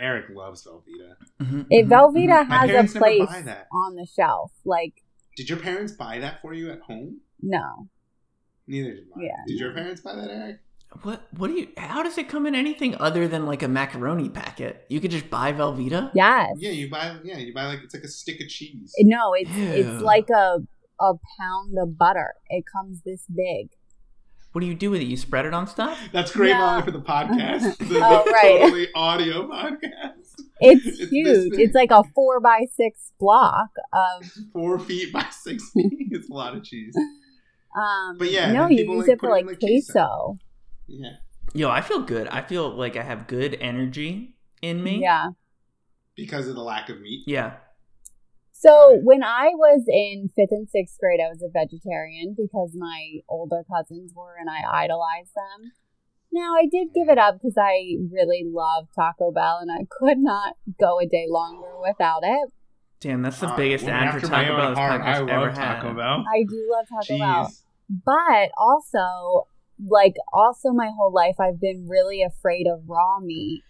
Eric 0.00 0.26
loves 0.34 0.66
Velveeta. 0.66 1.16
Mhm, 1.40 1.66
It 1.70 1.86
mhm, 1.86 1.90
Velveeta 1.90 2.44
mhm. 2.44 2.46
Has 2.48 2.94
a 2.94 2.98
place 2.98 3.28
on 3.72 3.94
the 3.96 4.06
shelf. 4.06 4.52
Like, 4.64 5.02
Did 5.36 5.48
your 5.48 5.58
parents 5.58 5.92
buy 5.92 6.18
that 6.20 6.40
for 6.42 6.52
you 6.54 6.70
at 6.70 6.80
home? 6.80 7.20
no. 7.40 7.88
Neither 8.66 8.94
did 8.94 9.08
mine. 9.14 9.24
Yeah. 9.26 9.42
Did 9.46 9.58
your 9.60 9.72
parents 9.74 10.00
buy 10.00 10.14
that, 10.14 10.30
Eric? 10.30 10.58
What? 11.02 11.26
What 11.36 11.48
do 11.48 11.54
you? 11.54 11.68
How 11.76 12.02
does 12.02 12.16
it 12.18 12.28
come 12.28 12.46
in 12.46 12.54
anything 12.54 12.94
other 13.00 13.28
than 13.28 13.46
like 13.46 13.62
a 13.62 13.68
macaroni 13.68 14.28
packet? 14.28 14.86
You 14.88 15.00
could 15.00 15.10
just 15.10 15.28
buy 15.28 15.52
Velveeta. 15.52 16.10
Yes. 16.14 16.52
Yeah, 16.56 16.70
you 16.70 16.88
buy. 16.90 17.16
Yeah, 17.24 17.38
you 17.38 17.52
buy 17.52 17.66
like 17.66 17.80
it's 17.84 17.94
like 17.94 18.04
a 18.04 18.08
stick 18.08 18.40
of 18.40 18.48
cheese. 18.48 18.92
No, 19.00 19.34
it's 19.34 19.50
Ew. 19.50 19.64
it's 19.68 20.02
like 20.02 20.30
a 20.30 20.58
a 21.00 21.12
pound 21.38 21.76
of 21.78 21.98
butter. 21.98 22.34
It 22.48 22.64
comes 22.72 23.02
this 23.04 23.26
big. 23.26 23.68
What 24.52 24.60
do 24.60 24.68
you 24.68 24.74
do 24.76 24.92
with 24.92 25.00
it? 25.00 25.06
You 25.06 25.16
spread 25.16 25.46
it 25.46 25.52
on 25.52 25.66
stuff? 25.66 25.98
That's 26.12 26.30
great, 26.30 26.52
No. 26.52 26.58
Molly, 26.58 26.82
for 26.82 26.92
the 26.92 27.00
podcast. 27.00 27.76
The, 27.88 27.98
Oh, 28.00 28.22
the 28.24 28.30
right. 28.30 28.60
Totally 28.60 28.86
audio 28.94 29.48
podcast. 29.48 30.12
It's, 30.60 30.86
It's 30.86 31.10
huge. 31.10 31.54
It's 31.58 31.74
like 31.74 31.90
a 31.90 32.04
four 32.14 32.38
by 32.38 32.60
six 32.72 33.10
block 33.18 33.70
of 33.92 34.24
Four 34.52 34.78
feet 34.78 35.12
by 35.12 35.26
six 35.32 35.70
feet. 35.72 35.92
It's 36.12 36.30
a 36.30 36.32
lot 36.32 36.54
of 36.56 36.62
cheese. 36.62 36.94
um 37.76 38.16
But 38.16 38.30
yeah, 38.30 38.52
no, 38.52 38.68
you 38.68 38.84
use 38.92 39.00
like, 39.00 39.08
it 39.08 39.20
for 39.20 39.30
like 39.30 39.46
like, 39.46 39.58
queso. 39.58 39.92
queso. 39.92 40.38
Yeah. 40.86 41.12
Yo, 41.54 41.70
I 41.70 41.80
feel 41.80 42.00
good. 42.00 42.26
I 42.28 42.42
feel 42.42 42.70
like 42.70 42.96
I 42.96 43.02
have 43.02 43.26
good 43.26 43.56
energy 43.60 44.36
in 44.62 44.82
me. 44.82 45.00
Yeah. 45.00 45.30
because 46.16 46.46
of 46.48 46.54
the 46.54 46.62
lack 46.62 46.88
of 46.88 47.00
meat. 47.00 47.24
Yeah. 47.26 47.54
So 48.52 48.98
when 49.02 49.22
I 49.22 49.48
was 49.54 49.84
in 49.88 50.30
fifth 50.34 50.52
and 50.52 50.68
sixth 50.68 50.98
grade, 50.98 51.20
I 51.20 51.28
was 51.28 51.42
a 51.42 51.48
vegetarian 51.52 52.34
because 52.36 52.70
my 52.74 53.18
older 53.28 53.62
cousins 53.70 54.12
were, 54.14 54.36
and 54.40 54.48
I 54.48 54.84
idolized 54.84 55.32
them. 55.34 55.72
Now 56.32 56.54
I 56.54 56.66
did 56.70 56.94
give 56.94 57.08
it 57.08 57.18
up 57.18 57.34
because 57.34 57.56
I 57.58 57.96
really 58.10 58.44
love 58.46 58.86
Taco 58.94 59.32
Bell, 59.32 59.58
and 59.60 59.70
I 59.70 59.86
could 59.90 60.18
not 60.18 60.54
go 60.80 60.98
a 61.00 61.06
day 61.06 61.26
longer 61.28 61.72
without 61.82 62.20
it. 62.22 62.52
Damn, 63.00 63.22
that's 63.22 63.40
the 63.40 63.48
Uh, 63.48 63.56
biggest 63.56 63.84
well, 63.84 63.94
ad 63.94 64.14
for 64.20 64.26
Taco 64.26 64.56
Bell 64.56 64.68
this 64.70 64.78
heart, 64.78 65.02
I 65.02 65.18
ever 65.18 65.26
love 65.26 65.54
Taco 65.54 65.88
had. 65.88 65.96
Bell. 65.96 66.24
I 66.32 66.42
do 66.48 66.68
love 66.72 66.86
Taco 66.88 67.18
Bell, 67.18 67.52
but 68.06 68.50
also 68.56 69.46
like 69.84 70.14
also 70.32 70.72
my 70.72 70.90
whole 70.96 71.12
life 71.12 71.36
I've 71.40 71.60
been 71.60 71.86
really 71.88 72.22
afraid 72.22 72.66
of 72.66 72.88
raw 72.88 73.18
meat. 73.20 73.62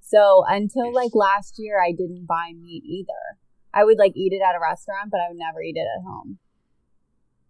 So 0.00 0.44
until 0.46 0.92
like 0.94 1.12
last 1.14 1.54
year, 1.58 1.82
I 1.82 1.90
didn't 1.90 2.26
buy 2.26 2.52
meat 2.54 2.84
either. 2.84 3.38
I 3.74 3.84
would 3.84 3.98
like 3.98 4.12
eat 4.16 4.32
it 4.32 4.42
at 4.42 4.54
a 4.56 4.60
restaurant, 4.60 5.10
but 5.10 5.18
I 5.18 5.28
would 5.28 5.38
never 5.38 5.60
eat 5.62 5.76
it 5.76 5.80
at 5.80 6.04
home. 6.04 6.38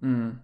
Mm. 0.02 0.38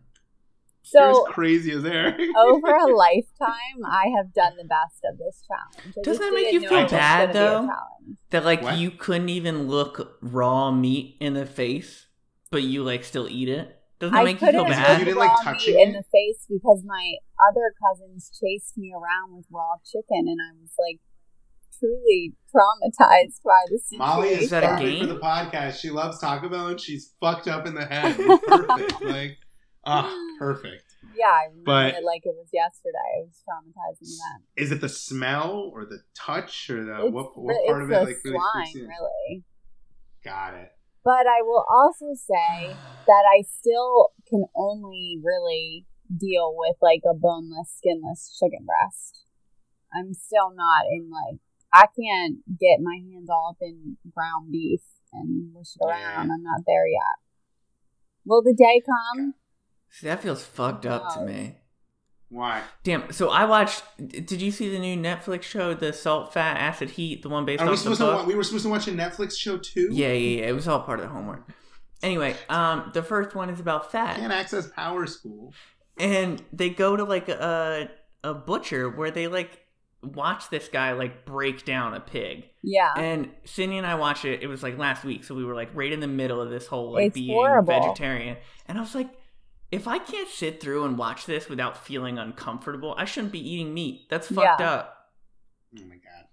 You're 0.94 1.10
as 1.10 1.16
So 1.16 1.24
crazy 1.24 1.72
as 1.72 1.84
Eric. 1.84 2.20
over 2.36 2.74
a 2.74 2.86
lifetime, 2.94 3.84
I 3.86 4.06
have 4.16 4.32
done 4.34 4.56
the 4.56 4.64
best 4.64 5.00
of 5.10 5.18
this 5.18 5.42
challenge. 5.46 5.96
I 5.98 6.02
Doesn't 6.02 6.22
that 6.22 6.34
make 6.34 6.52
you 6.52 6.60
feel 6.60 6.88
bad, 6.88 7.32
gonna 7.32 7.32
be 7.32 7.38
a 7.38 7.66
though? 7.66 7.68
That 8.30 8.44
like 8.44 8.62
What? 8.62 8.78
you 8.78 8.90
couldn't 8.90 9.28
even 9.28 9.68
look 9.68 10.18
raw 10.20 10.70
meat 10.70 11.16
in 11.20 11.34
the 11.34 11.46
face, 11.46 12.06
but 12.50 12.62
you 12.62 12.82
like 12.82 13.04
still 13.04 13.28
eat 13.28 13.48
it. 13.48 13.81
Doesn't 14.02 14.14
that 14.14 14.20
I 14.20 14.24
make 14.24 14.40
you 14.40 14.46
couldn't 14.48 14.66
feel 14.66 14.68
bad? 14.68 14.98
You 14.98 15.04
didn't 15.04 15.18
like 15.18 15.30
raw 15.30 15.52
touching 15.52 15.76
meat 15.76 15.82
in 15.82 15.88
it? 15.90 15.92
the 15.92 16.02
face 16.10 16.44
because 16.50 16.82
my 16.84 17.14
other 17.38 17.70
cousins 17.78 18.32
chased 18.34 18.76
me 18.76 18.90
around 18.92 19.36
with 19.36 19.46
raw 19.48 19.76
chicken, 19.86 20.26
and 20.26 20.40
I 20.42 20.58
was 20.60 20.74
like 20.76 20.98
truly 21.78 22.34
traumatized 22.52 23.42
by 23.44 23.62
the 23.70 23.78
situation. 23.78 23.98
Molly 23.98 24.28
is 24.30 24.42
Is 24.42 24.50
that 24.50 24.64
a 24.64 24.68
perfect 24.76 24.98
for 24.98 25.06
the 25.06 25.20
podcast. 25.20 25.78
She 25.78 25.90
loves 25.90 26.18
Taco 26.18 26.48
Bell 26.48 26.66
and 26.66 26.80
she's 26.80 27.12
fucked 27.20 27.46
up 27.46 27.64
in 27.64 27.74
the 27.74 27.84
head. 27.86 28.16
Perfect. 28.16 29.02
like, 29.04 29.38
ah, 29.84 30.12
perfect. 30.38 30.84
Yeah, 31.16 31.26
I 31.26 31.44
remember 31.50 31.64
But- 31.64 31.94
it 31.94 32.04
like 32.04 32.22
it 32.24 32.34
was 32.36 32.48
yesterday. 32.52 33.20
It 33.20 33.28
was 33.28 33.42
traumatizing 33.48 34.02
event. 34.02 34.44
Is 34.56 34.72
it 34.72 34.80
the 34.80 34.88
smell 34.88 35.70
or 35.72 35.84
the 35.84 36.00
touch 36.16 36.70
or 36.70 36.84
the 36.84 37.06
It's, 37.06 37.14
what, 37.14 37.38
what 37.38 37.56
part 37.68 37.82
of 37.82 37.90
it 37.90 37.94
the 37.94 38.00
like 38.00 38.16
really 38.24 38.36
slime, 38.36 38.64
freaks 38.72 38.74
really. 38.74 39.44
Got 40.24 40.54
it. 40.54 40.72
But 41.04 41.26
I 41.26 41.42
will 41.42 41.64
also 41.68 42.14
say 42.14 42.76
that 43.06 43.24
I 43.26 43.42
still 43.42 44.10
can 44.28 44.44
only 44.56 45.18
really 45.22 45.86
deal 46.14 46.54
with 46.56 46.76
like 46.80 47.02
a 47.08 47.14
boneless, 47.14 47.74
skinless 47.76 48.38
chicken 48.38 48.66
breast. 48.66 49.26
I'm 49.94 50.14
still 50.14 50.52
not 50.54 50.84
in 50.90 51.10
like 51.10 51.40
I 51.72 51.86
can't 51.86 52.38
get 52.60 52.80
my 52.80 52.96
hands 52.96 53.28
all 53.30 53.50
up 53.50 53.56
in 53.60 53.96
ground 54.14 54.52
beef 54.52 54.82
and 55.12 55.52
mush 55.52 55.74
it 55.80 55.84
around. 55.84 56.30
I'm 56.30 56.42
not 56.42 56.62
there 56.66 56.86
yet. 56.86 57.16
Will 58.24 58.42
the 58.42 58.54
day 58.54 58.82
come? 58.84 59.34
See, 59.90 60.06
that 60.06 60.22
feels 60.22 60.44
fucked 60.44 60.86
up 60.86 61.14
to 61.14 61.20
me. 61.20 61.56
Why? 62.32 62.62
Damn. 62.82 63.12
So 63.12 63.28
I 63.28 63.44
watched. 63.44 63.82
Did 64.08 64.40
you 64.40 64.50
see 64.50 64.70
the 64.70 64.78
new 64.78 64.96
Netflix 64.96 65.42
show, 65.42 65.74
the 65.74 65.92
Salt, 65.92 66.32
Fat, 66.32 66.56
Acid, 66.56 66.88
Heat, 66.90 67.20
the 67.22 67.28
one 67.28 67.44
based 67.44 67.60
Are 67.60 67.66
we 67.66 67.72
off 67.72 67.78
the 67.78 67.82
supposed 67.82 68.00
to? 68.00 68.06
book? 68.06 68.16
Wa- 68.22 68.24
we 68.26 68.34
were 68.34 68.42
supposed 68.42 68.64
to 68.64 68.70
watch 68.70 68.88
a 68.88 68.92
Netflix 68.92 69.38
show 69.38 69.58
too. 69.58 69.88
Yeah, 69.92 70.08
yeah, 70.12 70.40
yeah. 70.40 70.48
It 70.48 70.52
was 70.52 70.66
all 70.66 70.80
part 70.80 70.98
of 71.00 71.04
the 71.06 71.12
homework. 71.12 71.46
Anyway, 72.02 72.34
um, 72.48 72.90
the 72.94 73.02
first 73.02 73.34
one 73.36 73.50
is 73.50 73.60
about 73.60 73.92
fat. 73.92 74.16
Can't 74.16 74.32
access 74.32 74.66
Power 74.68 75.06
School. 75.06 75.52
and 75.98 76.42
they 76.54 76.70
go 76.70 76.96
to 76.96 77.04
like 77.04 77.28
a 77.28 77.90
a 78.24 78.32
butcher 78.32 78.88
where 78.88 79.10
they 79.10 79.28
like 79.28 79.58
watch 80.02 80.48
this 80.50 80.68
guy 80.68 80.92
like 80.92 81.26
break 81.26 81.64
down 81.66 81.92
a 81.94 82.00
pig. 82.00 82.44
Yeah. 82.62 82.92
And 82.96 83.28
Cindy 83.44 83.76
and 83.76 83.86
I 83.86 83.94
watched 83.96 84.24
it. 84.24 84.42
It 84.42 84.46
was 84.46 84.62
like 84.62 84.78
last 84.78 85.04
week, 85.04 85.22
so 85.24 85.34
we 85.34 85.44
were 85.44 85.54
like 85.54 85.68
right 85.74 85.92
in 85.92 86.00
the 86.00 86.08
middle 86.08 86.40
of 86.40 86.48
this 86.50 86.66
whole 86.66 86.92
like 86.94 87.08
It's 87.08 87.14
being 87.14 87.32
horrible. 87.34 87.72
vegetarian. 87.78 88.36
And 88.66 88.78
I 88.78 88.80
was 88.80 88.94
like, 88.94 89.10
if 89.72 89.88
I 89.88 89.98
can't 89.98 90.28
sit 90.28 90.60
through 90.60 90.84
and 90.84 90.96
watch 90.98 91.26
this 91.26 91.48
without 91.48 91.76
feeling 91.84 92.18
uncomfortable, 92.18 92.94
I 92.98 93.04
shouldn't 93.06 93.32
be 93.32 93.40
eating 93.40 93.74
meat. 93.74 94.06
That's 94.10 94.28
fucked 94.28 94.60
Yeah. 94.60 94.70
up. 94.70 94.96
Oh 95.78 95.84
my 95.84 95.96
god. 95.96 96.26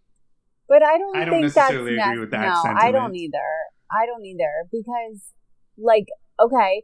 But 0.67 0.83
I 0.83 0.97
don't 0.99 1.17
I 1.17 1.25
don't 1.25 1.35
think 1.35 1.43
necessarily 1.55 1.95
that's 1.95 2.05
agree 2.07 2.15
nec- 2.17 2.21
with 2.21 2.31
that 2.31 2.41
No, 2.41 2.71
I 2.77 2.91
don't 2.91 3.15
either. 3.15 3.49
I 3.91 4.05
don't 4.05 4.23
either 4.25 4.67
because, 4.71 5.33
like, 5.77 6.05
okay, 6.39 6.83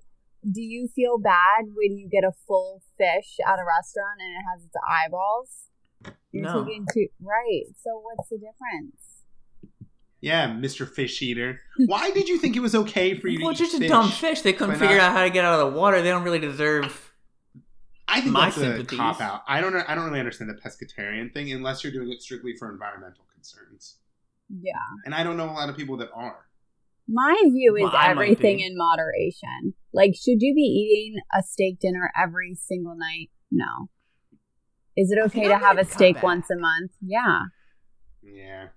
do 0.50 0.62
you 0.62 0.88
feel 0.88 1.18
bad 1.20 1.66
when 1.76 1.98
you 1.98 2.08
get 2.10 2.24
a 2.24 2.32
full 2.48 2.82
fish 2.98 3.38
at 3.46 3.60
a 3.60 3.64
restaurant 3.66 4.22
and 4.22 4.32
it 4.32 4.44
has 4.52 4.64
its 4.66 4.76
eyeballs? 4.88 5.70
You're 6.32 6.44
No. 6.46 6.64
taking 6.64 6.86
two, 6.92 7.08
right? 7.22 7.66
So 7.84 8.00
what's 8.02 8.30
the 8.30 8.38
difference? 8.38 9.05
Yeah, 10.26 10.48
Mr. 10.50 10.90
Fish 10.90 11.22
Eater. 11.22 11.62
Why 11.86 12.10
did 12.10 12.28
you 12.28 12.40
think 12.40 12.56
it 12.56 12.60
was 12.60 12.74
okay 12.74 13.14
for 13.14 13.28
you 13.28 13.38
to 13.38 13.44
Well, 13.44 13.54
eat 13.54 13.58
just 13.60 13.78
fish? 13.78 13.86
a 13.86 13.88
dumb 13.88 14.10
fish. 14.10 14.42
They 14.42 14.54
couldn't 14.54 14.74
Why 14.76 14.80
figure 14.80 14.98
not? 14.98 15.12
out 15.12 15.18
how 15.18 15.24
to 15.24 15.30
get 15.30 15.46
out 15.46 15.60
of 15.60 15.72
the 15.72 15.80
water. 15.80 16.02
They 16.02 16.10
don't 16.10 16.24
really 16.24 16.40
deserve. 16.40 17.12
I 18.08 18.22
think 18.22 18.34
My 18.34 18.46
that's 18.46 18.56
sympathies. 18.58 18.94
a 19.00 19.02
cop 19.02 19.22
out. 19.22 19.42
I 19.48 19.62
don't. 19.62 19.76
I 19.76 19.94
don't 19.94 20.06
really 20.06 20.20
understand 20.20 20.50
the 20.50 20.56
pescatarian 20.56 21.32
thing 21.34 21.52
unless 21.52 21.84
you're 21.84 21.94
doing 21.94 22.12
it 22.12 22.22
strictly 22.24 22.54
for 22.58 22.72
environmental 22.72 23.26
concerns. 23.34 23.98
Yeah, 24.50 24.74
And 25.06 25.14
I 25.16 25.24
don't 25.24 25.38
know 25.38 25.46
a 25.46 25.54
lot 25.54 25.70
of 25.70 25.78
people 25.78 25.98
that 25.98 26.10
are. 26.14 26.46
my 27.08 27.36
view 27.52 27.76
is 27.78 27.84
Well, 27.84 27.96
everything 27.96 28.60
in 28.62 28.76
moderation. 28.78 29.74
Like, 29.94 30.14
should 30.16 30.38
you 30.42 30.54
be 30.56 30.62
eating 30.62 31.20
a 31.38 31.42
steak 31.44 31.80
dinner 31.80 32.12
every 32.20 32.54
single 32.56 32.96
night? 32.96 33.30
No. 33.52 33.90
Is 34.98 35.12
it 35.12 35.20
okay 35.28 35.48
to 35.48 35.58
have 35.58 35.78
a 35.78 35.86
steak 35.86 36.22
once 36.24 36.50
a 36.52 36.58
month? 36.58 36.92
Yeah. 37.02 37.42
Yeah. 38.24 38.68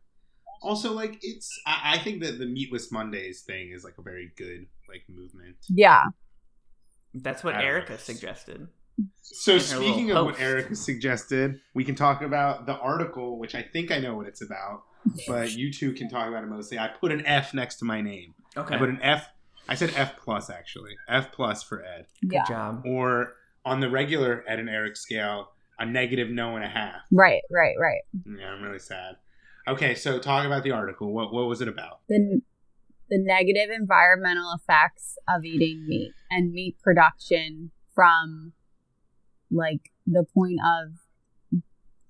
Also, 0.62 0.92
like 0.92 1.18
it's. 1.22 1.59
I, 1.66 1.94
I 1.94 1.98
think 1.98 2.22
that 2.22 2.38
the 2.38 2.46
Meatless 2.46 2.90
Mondays 2.92 3.42
thing 3.42 3.70
is 3.72 3.84
like 3.84 3.94
a 3.98 4.02
very 4.02 4.30
good 4.36 4.66
like 4.88 5.02
movement. 5.09 5.56
Yeah. 5.68 6.04
That's 7.14 7.42
what 7.42 7.54
I 7.54 7.59
don't 7.59 7.66
know. 7.66 7.74
Erica 7.76 7.98
suggested. 7.98 8.68
So 9.22 9.59
speaking 9.59 10.11
of 10.11 10.24
what 10.26 10.34
post. 10.34 10.42
Eric 10.44 10.68
has 10.68 10.80
suggested, 10.84 11.61
we 11.74 11.84
can 11.84 11.94
talk 11.94 12.22
about 12.22 12.66
the 12.66 12.76
article, 12.78 13.38
which 13.38 13.54
I 13.54 13.62
think 13.62 13.90
I 13.92 13.98
know 13.98 14.14
what 14.16 14.26
it's 14.26 14.42
about, 14.42 14.82
but 15.28 15.52
you 15.52 15.72
two 15.72 15.92
can 15.92 16.09
talk 16.09 16.28
about 16.28 16.42
it 16.42 16.48
mostly. 16.48 16.78
I 16.78 16.88
put 16.88 17.12
an 17.12 17.24
F 17.24 17.54
next 17.54 17.76
to 17.76 17.84
my 17.84 18.00
name. 18.00 18.34
Okay. 18.56 18.74
I 18.74 18.78
put 18.78 18.88
an 18.88 18.98
F. 19.02 19.28
I 19.68 19.74
said 19.74 19.92
F 19.94 20.16
plus 20.16 20.50
actually. 20.50 20.96
F 21.09 21.30
plus 21.32 21.62
for 21.62 21.84
Ed, 21.84 22.06
Good 22.22 22.32
Yeah. 22.32 22.44
job. 22.48 22.82
or 22.86 23.34
on 23.64 23.80
the 23.80 23.88
regular 23.90 24.44
Ed 24.48 24.59
and 24.59 24.68
Eric 24.68 24.96
scale, 24.96 25.50
a 25.78 25.86
negative 25.86 26.30
no 26.30 26.56
and 26.56 26.64
a 26.64 26.68
half. 26.68 27.02
Right, 27.12 27.42
right, 27.50 27.76
right. 27.78 28.00
Yeah, 28.26 28.48
I'm 28.50 28.62
really 28.62 28.78
sad. 28.80 29.16
Okay, 29.68 29.94
so 29.94 30.18
talk 30.18 30.46
about 30.46 30.62
the 30.62 30.70
article. 30.72 31.12
What 31.12 31.32
what 31.32 31.46
was 31.46 31.60
it 31.60 31.68
about? 31.68 32.00
the 32.08 32.40
the 33.10 33.18
negative 33.18 33.70
environmental 33.74 34.52
effects 34.54 35.16
of 35.26 35.44
eating 35.44 35.86
meat 35.88 36.12
and 36.30 36.52
meat 36.52 36.76
production 36.82 37.70
from 37.94 38.52
like 39.50 39.90
the 40.06 40.24
point 40.34 40.58
of 40.62 41.60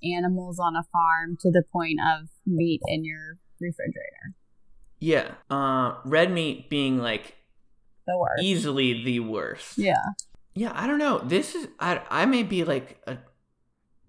animals 0.02 0.58
on 0.58 0.74
a 0.76 0.82
farm 0.92 1.36
to 1.40 1.50
the 1.52 1.62
point 1.72 1.98
of 2.00 2.28
meat 2.46 2.80
in 2.88 3.04
your 3.04 3.38
refrigerator. 3.60 4.34
Yeah. 4.98 5.34
Uh, 5.48 5.94
red 6.04 6.32
meat 6.32 6.68
being 6.68 6.98
like 6.98 7.36
The 8.06 8.18
worst. 8.18 8.42
easily 8.42 9.04
the 9.04 9.20
worst. 9.20 9.78
Yeah. 9.78 10.02
Yeah, 10.54 10.72
I 10.74 10.88
don't 10.88 10.98
know. 10.98 11.20
This 11.20 11.54
is 11.54 11.68
I 11.78 12.00
I 12.10 12.26
may 12.26 12.42
be 12.42 12.64
like 12.64 13.00
a 13.06 13.18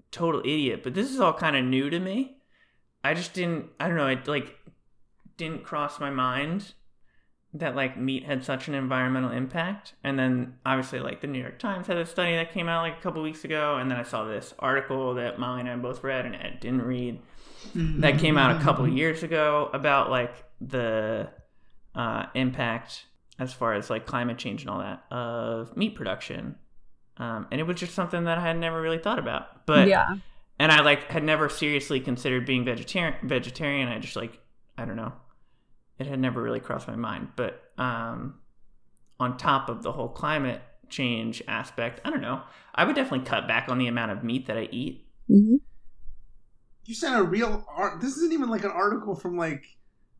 total 0.09 0.41
idiot, 0.41 0.81
but 0.83 0.95
this 0.95 1.11
is 1.11 1.19
all 1.19 1.33
kind 1.33 1.55
of 1.55 1.63
new 1.63 1.91
to 1.91 1.99
me. 1.99 2.37
I 3.03 3.13
just 3.13 3.33
didn't 3.33 3.67
I 3.79 3.87
don't 3.87 3.97
know, 3.97 4.07
it 4.07 4.27
like 4.27 4.55
didn't 5.37 5.63
cross 5.63 5.99
my 5.99 6.09
mind 6.09 6.73
that 7.53 7.75
like 7.75 7.97
meat 7.97 8.23
had 8.23 8.43
such 8.43 8.67
an 8.67 8.75
environmental 8.75 9.31
impact. 9.31 9.93
And 10.03 10.19
then 10.19 10.55
obviously 10.65 10.99
like 10.99 11.21
the 11.21 11.27
New 11.27 11.39
York 11.39 11.57
Times 11.57 11.87
had 11.87 11.97
a 11.97 12.05
study 12.05 12.35
that 12.35 12.51
came 12.51 12.69
out 12.69 12.83
like 12.83 12.99
a 12.99 13.01
couple 13.01 13.23
weeks 13.23 13.43
ago. 13.43 13.77
And 13.77 13.89
then 13.89 13.97
I 13.97 14.03
saw 14.03 14.23
this 14.25 14.53
article 14.59 15.15
that 15.15 15.39
Molly 15.39 15.61
and 15.61 15.69
I 15.69 15.75
both 15.75 16.03
read 16.03 16.25
and 16.25 16.35
Ed 16.35 16.59
didn't 16.59 16.83
read 16.83 17.19
that 17.75 18.19
came 18.19 18.37
out 18.37 18.55
a 18.55 18.63
couple 18.63 18.87
years 18.87 19.23
ago 19.23 19.69
about 19.73 20.09
like 20.09 20.31
the 20.61 21.29
uh, 21.95 22.25
impact 22.35 23.05
as 23.39 23.53
far 23.53 23.73
as 23.73 23.89
like 23.89 24.05
climate 24.05 24.37
change 24.37 24.61
and 24.61 24.69
all 24.69 24.79
that 24.79 25.03
of 25.11 25.75
meat 25.75 25.95
production. 25.95 26.55
Um, 27.17 27.47
and 27.51 27.59
it 27.59 27.65
was 27.65 27.77
just 27.77 27.93
something 27.93 28.23
that 28.25 28.37
i 28.37 28.41
had 28.41 28.57
never 28.57 28.81
really 28.81 28.99
thought 28.99 29.19
about. 29.19 29.65
But 29.65 29.87
yeah. 29.87 30.15
And 30.59 30.71
i 30.71 30.81
like 30.81 31.03
had 31.11 31.23
never 31.23 31.49
seriously 31.49 31.99
considered 31.99 32.45
being 32.45 32.63
vegetarian 32.65 33.15
vegetarian 33.27 33.87
i 33.87 33.97
just 33.99 34.15
like 34.15 34.39
i 34.77 34.85
don't 34.85 34.95
know 34.97 35.13
it 35.97 36.05
had 36.07 36.19
never 36.19 36.41
really 36.41 36.59
crossed 36.59 36.87
my 36.87 36.95
mind 36.95 37.29
but 37.35 37.61
um 37.77 38.35
on 39.19 39.37
top 39.37 39.69
of 39.69 39.81
the 39.83 39.91
whole 39.91 40.09
climate 40.09 40.61
change 40.89 41.41
aspect 41.47 41.99
i 42.05 42.09
don't 42.09 42.21
know 42.21 42.41
i 42.75 42.83
would 42.83 42.95
definitely 42.95 43.25
cut 43.25 43.47
back 43.47 43.67
on 43.69 43.77
the 43.77 43.87
amount 43.87 44.11
of 44.11 44.23
meat 44.23 44.47
that 44.47 44.57
i 44.57 44.67
eat 44.71 45.05
hmm 45.27 45.55
You 46.85 46.95
sent 46.95 47.15
a 47.19 47.23
real 47.23 47.63
art. 47.69 48.01
This 48.01 48.17
isn't 48.17 48.33
even 48.33 48.49
like 48.49 48.63
an 48.63 48.71
article 48.71 49.13
from 49.15 49.37
like 49.37 49.63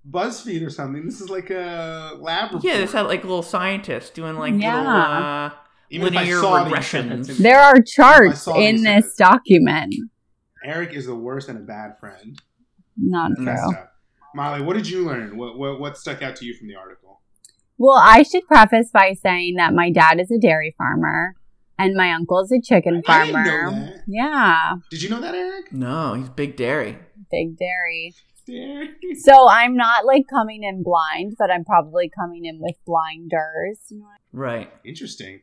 BuzzFeed 0.10 0.66
or 0.66 0.70
something. 0.70 1.04
This 1.06 1.20
is 1.20 1.30
like 1.30 1.50
a 1.50 2.14
lab 2.20 2.54
report. 2.54 2.64
yeah 2.64 2.78
this 2.78 2.94
had 2.94 3.08
like 3.08 3.24
little 3.24 3.42
scientists 3.42 4.12
doing 4.12 4.36
like 4.38 4.54
Yeah. 4.56 4.78
little 4.78 5.02
uh 5.02 5.50
Even 5.90 6.14
linear 6.14 6.38
regressions. 6.42 7.38
There 7.38 7.60
are 7.60 7.82
charts 7.82 8.48
in 8.48 8.84
this 8.84 9.16
document. 9.16 9.96
Eric 10.64 10.94
is 10.94 11.06
the 11.06 11.16
worst 11.16 11.50
and 11.50 11.58
a 11.58 11.62
bad 11.62 11.98
friend. 12.00 12.38
Not 12.98 13.32
Mm. 13.32 13.44
True. 13.46 13.78
Molly, 14.36 14.62
what 14.62 14.76
did 14.76 14.88
you 14.90 15.06
learn? 15.06 15.38
What, 15.38 15.58
what 15.58 15.80
what 15.80 15.98
stuck 15.98 16.22
out 16.22 16.36
to 16.38 16.46
you 16.46 16.54
from 16.54 16.68
the 16.68 16.76
article? 16.76 17.22
Well, 17.78 17.98
I 18.02 18.24
should 18.24 18.46
preface 18.46 18.92
by 18.92 19.14
saying 19.14 19.56
that 19.56 19.74
my 19.74 19.90
dad 19.90 20.20
is 20.20 20.30
a 20.32 20.38
dairy 20.38 20.76
farmer 20.78 21.36
and 21.78 21.96
my 21.96 22.12
uncle 22.12 22.40
is 22.42 22.52
a 22.52 22.60
chicken 22.62 23.02
I 23.08 23.26
didn't 23.26 23.34
farmer. 23.36 23.72
know 23.72 23.86
that. 23.86 24.04
Yeah, 24.08 24.74
Did 24.92 25.02
you 25.02 25.10
know 25.10 25.22
that, 25.22 25.34
Eric? 25.34 25.72
No, 25.72 26.14
he's 26.16 26.30
big 26.30 26.58
dairy. 26.58 26.98
big 27.32 27.58
dairy. 27.58 28.14
Yeah. 28.46 28.86
So 29.20 29.48
I'm 29.48 29.76
not 29.76 30.06
like 30.06 30.24
coming 30.30 30.64
in 30.64 30.82
blind, 30.84 31.36
but 31.40 31.50
I'm 31.52 31.64
probably 31.64 32.10
coming 32.10 32.46
in 32.46 32.60
with 32.60 32.76
blinders. 32.86 33.80
You 33.90 34.00
know 34.00 34.06
what 34.06 34.20
Right. 34.34 34.72
Interesting. 34.84 35.42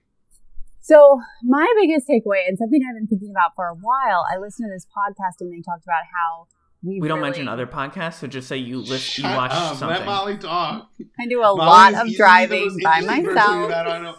So 0.87 1.21
my 1.43 1.67
biggest 1.81 2.07
takeaway, 2.09 2.47
and 2.47 2.57
something 2.57 2.81
I've 2.89 2.95
been 2.97 3.09
thinking 3.09 3.33
about 3.33 3.57
for 3.57 3.67
a 3.67 3.75
while, 3.75 4.25
I 4.33 4.39
listened 4.39 4.69
to 4.69 4.73
this 4.73 4.87
podcast 4.87 5.41
and 5.41 5.53
they 5.53 5.61
talked 5.61 5.85
about 5.85 6.03
how 6.05 6.47
we 6.85 7.01
We 7.01 7.09
don't 7.09 7.19
really- 7.19 7.31
mention 7.31 7.49
other 7.49 7.67
podcasts, 7.67 8.15
so 8.21 8.29
just 8.29 8.47
say 8.47 8.57
you 8.59 8.79
listen, 8.79 9.23
Shut 9.25 9.31
you 9.33 9.37
watch 9.37 9.51
up. 9.51 9.77
something. 9.77 9.89
Let 9.99 10.07
Molly 10.07 10.39
talk. 10.39 10.89
I 11.21 11.27
do 11.27 11.41
a 11.41 11.43
Molly 11.43 11.59
lot 11.59 11.95
of 11.95 12.15
driving 12.15 12.79
by 12.85 13.01
myself. 13.01 13.69
that 13.69 13.89
I 13.89 14.01
know. 14.01 14.15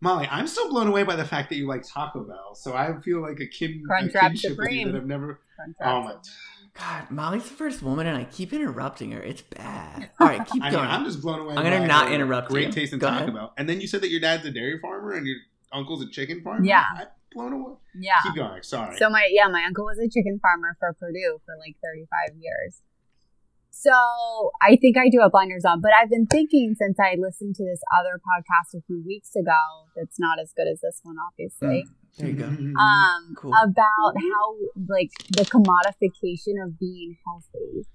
Molly, 0.00 0.26
I'm 0.30 0.46
still 0.46 0.70
blown 0.70 0.86
away 0.88 1.02
by 1.02 1.16
the 1.16 1.24
fact 1.24 1.50
that 1.50 1.56
you 1.56 1.66
like 1.66 1.82
Taco 1.86 2.24
Bell. 2.24 2.54
So 2.54 2.74
I 2.74 2.98
feel 3.04 3.20
like 3.20 3.38
a 3.40 3.46
kid, 3.46 3.72
a 3.72 3.92
Crunchwrap 3.92 4.20
kinship 4.28 4.50
with 4.52 4.58
Supreme. 4.58 4.92
that 4.92 4.96
I've 4.98 5.06
never. 5.06 5.40
Crunchwrap 5.60 5.86
Oh 5.86 6.02
my! 6.02 6.14
God, 6.78 7.10
Molly's 7.10 7.44
the 7.44 7.54
first 7.54 7.82
woman, 7.82 8.06
and 8.06 8.16
I 8.16 8.24
keep 8.24 8.52
interrupting 8.54 9.12
her. 9.12 9.20
It's 9.22 9.42
bad. 9.42 10.10
All 10.20 10.28
right, 10.28 10.46
keep 10.46 10.62
I 10.62 10.66
mean, 10.70 10.78
going. 10.78 10.88
I'm 10.88 11.04
just 11.04 11.20
blown 11.20 11.40
away. 11.40 11.56
I'm 11.56 11.62
gonna 11.64 11.80
by 11.80 11.86
not 11.86 12.08
her 12.08 12.14
interrupt 12.14 12.48
Great 12.50 12.68
you. 12.68 12.72
taste 12.72 12.92
in 12.94 12.98
Go 13.00 13.08
Taco 13.08 13.22
ahead. 13.24 13.34
Bell. 13.34 13.52
And 13.58 13.68
then 13.68 13.80
you 13.82 13.86
said 13.86 14.00
that 14.02 14.10
your 14.10 14.20
dad's 14.20 14.44
a 14.46 14.50
dairy 14.50 14.78
farmer 14.80 15.12
and 15.12 15.26
your 15.26 15.36
uncle's 15.72 16.02
a 16.02 16.08
chicken 16.10 16.42
farmer. 16.42 16.64
Yeah. 16.64 16.84
I'm 16.96 17.06
blown 17.32 17.52
away. 17.52 17.74
Yeah. 17.98 18.20
Keep 18.22 18.36
going. 18.36 18.62
Sorry. 18.62 18.96
So 18.98 19.10
my 19.10 19.28
yeah, 19.30 19.48
my 19.48 19.64
uncle 19.66 19.84
was 19.84 19.98
a 19.98 20.08
chicken 20.08 20.38
farmer 20.40 20.76
for 20.78 20.92
Perdue 20.98 21.38
for 21.44 21.54
like 21.58 21.76
35 21.84 22.36
years. 22.40 22.82
So 23.70 23.92
I 24.62 24.76
think 24.80 24.96
I 24.96 25.10
do 25.10 25.18
have 25.20 25.32
blinders 25.32 25.64
on, 25.66 25.82
but 25.82 25.90
I've 25.92 26.08
been 26.08 26.26
thinking 26.26 26.74
since 26.78 26.96
I 26.98 27.16
listened 27.18 27.56
to 27.56 27.64
this 27.64 27.80
other 27.98 28.18
podcast 28.24 28.78
a 28.78 28.80
few 28.86 29.02
weeks 29.04 29.36
ago 29.36 29.52
that's 29.94 30.18
not 30.18 30.38
as 30.40 30.52
good 30.56 30.66
as 30.66 30.80
this 30.80 31.00
one, 31.02 31.16
obviously. 31.20 31.84
there 32.16 32.28
you 32.28 32.34
go. 32.36 32.46
um, 32.80 33.34
Cool. 33.36 33.52
about 33.52 34.14
how 34.16 34.56
like 34.88 35.10
the 35.28 35.44
commodification 35.44 36.56
of 36.64 36.78
being 36.78 37.18
healthy. 37.26 37.86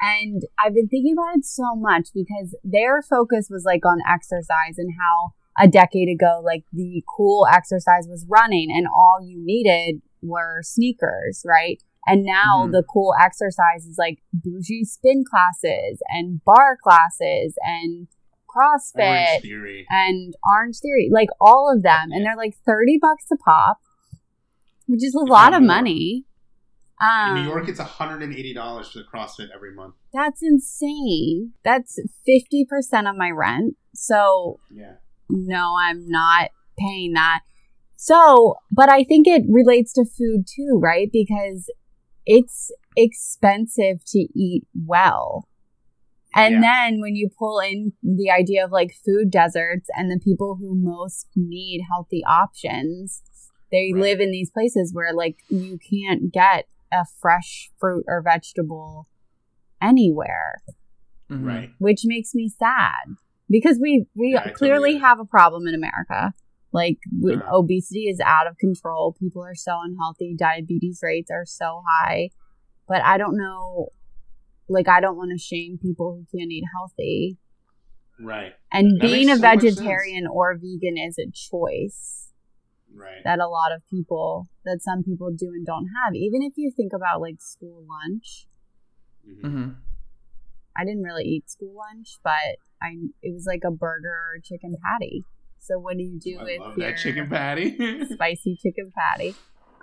And 0.00 0.42
I've 0.64 0.74
been 0.74 0.88
thinking 0.88 1.14
about 1.16 1.36
it 1.38 1.44
so 1.44 1.76
much 1.76 2.08
because 2.12 2.56
their 2.64 3.00
focus 3.02 3.46
was 3.48 3.62
like 3.64 3.84
on 3.86 3.98
exercise 4.12 4.74
and 4.76 4.90
how 4.98 5.34
a 5.60 5.66
decade 5.68 6.08
ago, 6.08 6.40
like 6.44 6.64
the 6.72 7.02
cool 7.16 7.46
exercise 7.52 8.06
was 8.08 8.24
running 8.28 8.68
and 8.70 8.86
all 8.86 9.18
you 9.22 9.38
needed 9.44 10.00
were 10.22 10.60
sneakers, 10.62 11.42
right? 11.46 11.82
And 12.06 12.24
now 12.24 12.66
Mhm. 12.66 12.72
the 12.72 12.82
cool 12.82 13.14
exercise 13.20 13.84
is 13.86 13.96
like 13.98 14.18
bougie 14.32 14.84
spin 14.84 15.24
classes 15.28 16.00
and 16.08 16.42
bar 16.44 16.76
classes 16.82 17.56
and 17.62 18.08
CrossFit 18.48 19.42
Orange 19.42 19.86
and 19.90 20.34
Orange 20.44 20.78
Theory, 20.80 21.10
like 21.12 21.28
all 21.40 21.70
of 21.74 21.82
them, 21.82 22.10
and 22.12 22.24
they're 22.24 22.36
like 22.36 22.56
thirty 22.64 22.98
bucks 23.00 23.26
a 23.30 23.36
pop, 23.36 23.78
which 24.86 25.04
is 25.04 25.14
a 25.14 25.18
lot 25.24 25.52
of 25.54 25.62
money. 25.62 26.24
Um, 27.00 27.36
In 27.36 27.42
New 27.44 27.50
York, 27.50 27.68
it's 27.68 27.78
$180 27.78 28.90
for 28.90 28.98
the 28.98 29.04
CrossFit 29.04 29.50
every 29.54 29.72
month. 29.72 29.94
that's 30.12 30.42
insane. 30.42 31.52
That's 31.62 31.98
fifty 32.26 32.64
percent 32.64 33.06
of 33.06 33.16
my 33.16 33.30
rent. 33.30 33.76
So 33.94 34.58
Yeah. 34.74 34.94
No, 35.30 35.74
I'm 35.80 36.08
not 36.08 36.50
paying 36.78 37.12
that. 37.14 37.40
So, 37.96 38.56
but 38.70 38.88
I 38.88 39.02
think 39.04 39.26
it 39.26 39.42
relates 39.48 39.92
to 39.94 40.04
food 40.04 40.46
too, 40.46 40.78
right? 40.80 41.08
Because 41.12 41.70
it's 42.26 42.70
expensive 42.96 44.04
to 44.06 44.18
eat 44.34 44.64
well. 44.86 45.48
And 46.34 46.54
Yeah. 46.56 46.60
then 46.60 47.00
when 47.00 47.16
you 47.16 47.28
pull 47.36 47.58
in 47.58 47.92
the 48.02 48.30
idea 48.30 48.64
of 48.64 48.70
like 48.70 48.92
food 49.04 49.30
deserts 49.30 49.88
and 49.96 50.10
the 50.10 50.20
people 50.22 50.56
who 50.56 50.74
most 50.74 51.26
need 51.34 51.82
healthy 51.90 52.22
options, 52.24 53.22
they 53.72 53.92
Right. 53.92 54.00
live 54.00 54.20
in 54.20 54.30
these 54.30 54.50
places 54.50 54.92
where 54.94 55.12
like 55.12 55.38
you 55.48 55.78
can't 55.90 56.32
get 56.32 56.66
a 56.92 57.04
fresh 57.20 57.70
fruit 57.78 58.04
or 58.06 58.22
vegetable 58.22 59.08
anywhere 59.80 60.62
Mhm. 61.30 61.44
Right. 61.46 61.70
which 61.78 62.02
makes 62.04 62.34
me 62.34 62.48
sad 62.48 63.16
because 63.48 63.78
we 63.80 64.06
we 64.14 64.32
Yeah, 64.34 64.50
clearly 64.52 64.92
totally- 64.92 64.98
have 64.98 65.20
a 65.20 65.24
problem 65.24 65.66
in 65.66 65.74
America. 65.74 66.32
Like 66.72 66.98
we, 67.22 67.32
Yeah. 67.34 67.40
obesity 67.50 68.04
is 68.08 68.20
out 68.20 68.46
of 68.46 68.58
control. 68.58 69.14
People 69.18 69.42
are 69.42 69.54
so 69.54 69.72
unhealthy. 69.82 70.34
Diabetes 70.38 71.00
rates 71.02 71.30
are 71.30 71.46
so 71.46 71.82
high. 71.88 72.30
But 72.86 73.02
I 73.02 73.16
don't 73.18 73.36
know. 73.36 73.88
Like 74.68 74.88
I 74.88 75.00
don't 75.00 75.16
want 75.16 75.30
to 75.32 75.38
shame 75.38 75.78
people 75.80 76.14
who 76.14 76.38
can't 76.38 76.50
eat 76.50 76.64
healthy. 76.76 77.38
Right. 78.20 78.52
And 78.72 79.00
That 79.00 79.06
being 79.06 79.30
a 79.30 79.36
so 79.36 79.40
vegetarian 79.42 80.26
or 80.26 80.54
vegan 80.56 80.98
is 80.98 81.18
a 81.18 81.30
choice 81.30 82.32
Right. 82.94 83.22
that 83.24 83.38
a 83.38 83.46
lot 83.48 83.72
of 83.72 83.82
people 83.88 84.48
that 84.64 84.82
some 84.82 85.02
people 85.02 85.30
do 85.30 85.48
and 85.54 85.64
don't 85.64 85.86
have. 86.04 86.14
Even 86.14 86.42
if 86.42 86.54
you 86.56 86.70
think 86.76 86.92
about 86.92 87.20
like 87.22 87.36
school 87.40 87.86
lunch. 87.88 88.46
Mhm. 89.26 89.42
Mhm. 89.42 89.76
I 90.78 90.84
didn't 90.84 91.02
really 91.02 91.24
eat 91.24 91.50
school 91.50 91.74
lunch, 91.76 92.18
but 92.22 92.32
I 92.80 92.90
it 93.22 93.32
was 93.34 93.44
like 93.46 93.62
a 93.66 93.70
burger 93.70 94.08
or 94.08 94.38
chicken 94.42 94.76
patty. 94.84 95.24
So 95.58 95.78
what 95.78 95.96
do 95.96 96.02
you 96.04 96.18
do 96.20 96.38
I 96.38 96.44
with 96.44 96.60
love 96.60 96.78
your 96.78 96.90
that 96.90 96.98
chicken 96.98 97.28
patty. 97.28 97.76
spicy 98.12 98.56
chicken 98.62 98.92
patty? 98.96 99.34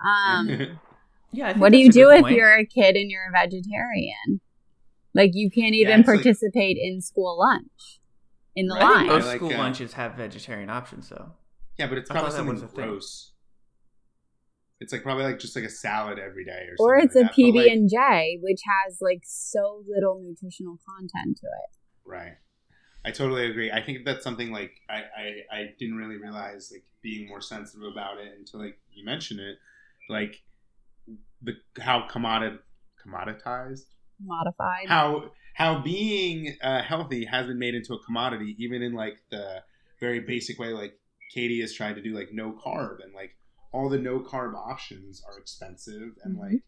Um, 0.04 0.78
Yeah. 1.32 1.46
I 1.48 1.52
think 1.52 1.60
what 1.60 1.72
do 1.72 1.78
you 1.78 1.90
do 1.90 2.10
if 2.10 2.22
point. 2.22 2.36
you're 2.36 2.56
a 2.56 2.64
kid 2.64 2.96
and 2.96 3.10
you're 3.10 3.26
a 3.28 3.32
vegetarian? 3.32 4.40
Like 5.12 5.32
you 5.34 5.50
can't 5.50 5.74
Yeah, 5.74 5.82
even 5.88 5.96
like- 5.98 6.06
participate 6.06 6.78
in 6.80 7.00
school 7.02 7.38
lunch 7.38 8.00
in 8.54 8.66
the 8.68 8.74
Right. 8.74 8.82
line. 8.82 9.06
Most 9.08 9.26
like, 9.26 9.36
school 9.36 9.52
uh, 9.52 9.58
lunches 9.58 9.92
have 9.94 10.14
vegetarian 10.14 10.70
options, 10.70 11.08
though. 11.10 11.32
yeah, 11.78 11.88
but 11.88 11.98
it's 11.98 12.10
I 12.10 12.14
probably 12.14 12.30
thought 12.30 12.36
that 12.46 12.46
something 12.48 12.64
a 12.64 12.68
thing. 12.68 12.88
gross. 12.90 13.32
It's 14.80 14.92
like 14.92 15.02
probably 15.02 15.24
like 15.24 15.38
just 15.38 15.56
like 15.56 15.64
a 15.64 15.70
salad 15.70 16.18
every 16.18 16.44
day 16.44 16.66
or 16.68 16.76
something. 16.76 16.80
Or 16.80 16.96
it's 16.96 17.16
a 17.16 17.20
like. 17.20 17.30
But, 17.30 17.36
PB 17.36 17.72
and 17.72 17.88
J, 17.88 18.38
which 18.42 18.60
has 18.66 18.98
like 19.00 19.22
so 19.24 19.82
little 19.88 20.20
nutritional 20.22 20.78
content 20.86 21.38
to 21.38 21.46
it. 21.46 21.70
Right. 22.04 22.34
I 23.04 23.10
totally 23.10 23.48
agree. 23.48 23.70
I 23.70 23.82
think 23.82 24.04
that's 24.04 24.24
something 24.24 24.50
like 24.50 24.72
I, 24.90 24.96
I, 24.96 25.56
I 25.56 25.74
didn't 25.78 25.96
really 25.96 26.16
realize 26.16 26.70
like 26.72 26.84
being 27.02 27.28
more 27.28 27.40
sensitive 27.40 27.86
about 27.90 28.18
it 28.18 28.34
until 28.36 28.60
like 28.60 28.78
you 28.92 29.04
mentioned 29.04 29.40
it. 29.40 29.58
Like 30.08 30.42
the 31.42 31.54
how 31.80 32.06
commodit 32.08 32.58
commoditized 33.04 33.84
Modified. 34.20 34.88
how 34.88 35.30
how 35.54 35.80
being 35.82 36.56
uh, 36.62 36.82
healthy 36.82 37.24
has 37.24 37.46
been 37.46 37.58
made 37.58 37.74
into 37.74 37.94
a 37.94 38.02
commodity 38.02 38.56
even 38.58 38.82
in 38.82 38.94
like 38.94 39.18
the 39.30 39.62
very 40.00 40.20
basic 40.20 40.58
way 40.58 40.68
like 40.68 40.98
Katie 41.32 41.60
has 41.60 41.72
tried 41.72 41.94
to 41.96 42.02
do 42.02 42.14
like 42.14 42.28
no 42.32 42.52
carb 42.52 43.02
and 43.02 43.14
like 43.14 43.36
all 43.72 43.88
the 43.88 43.98
no 43.98 44.20
carb 44.20 44.54
options 44.54 45.22
are 45.26 45.38
expensive 45.38 46.16
and 46.22 46.36
Mhm. 46.36 46.40
like 46.40 46.62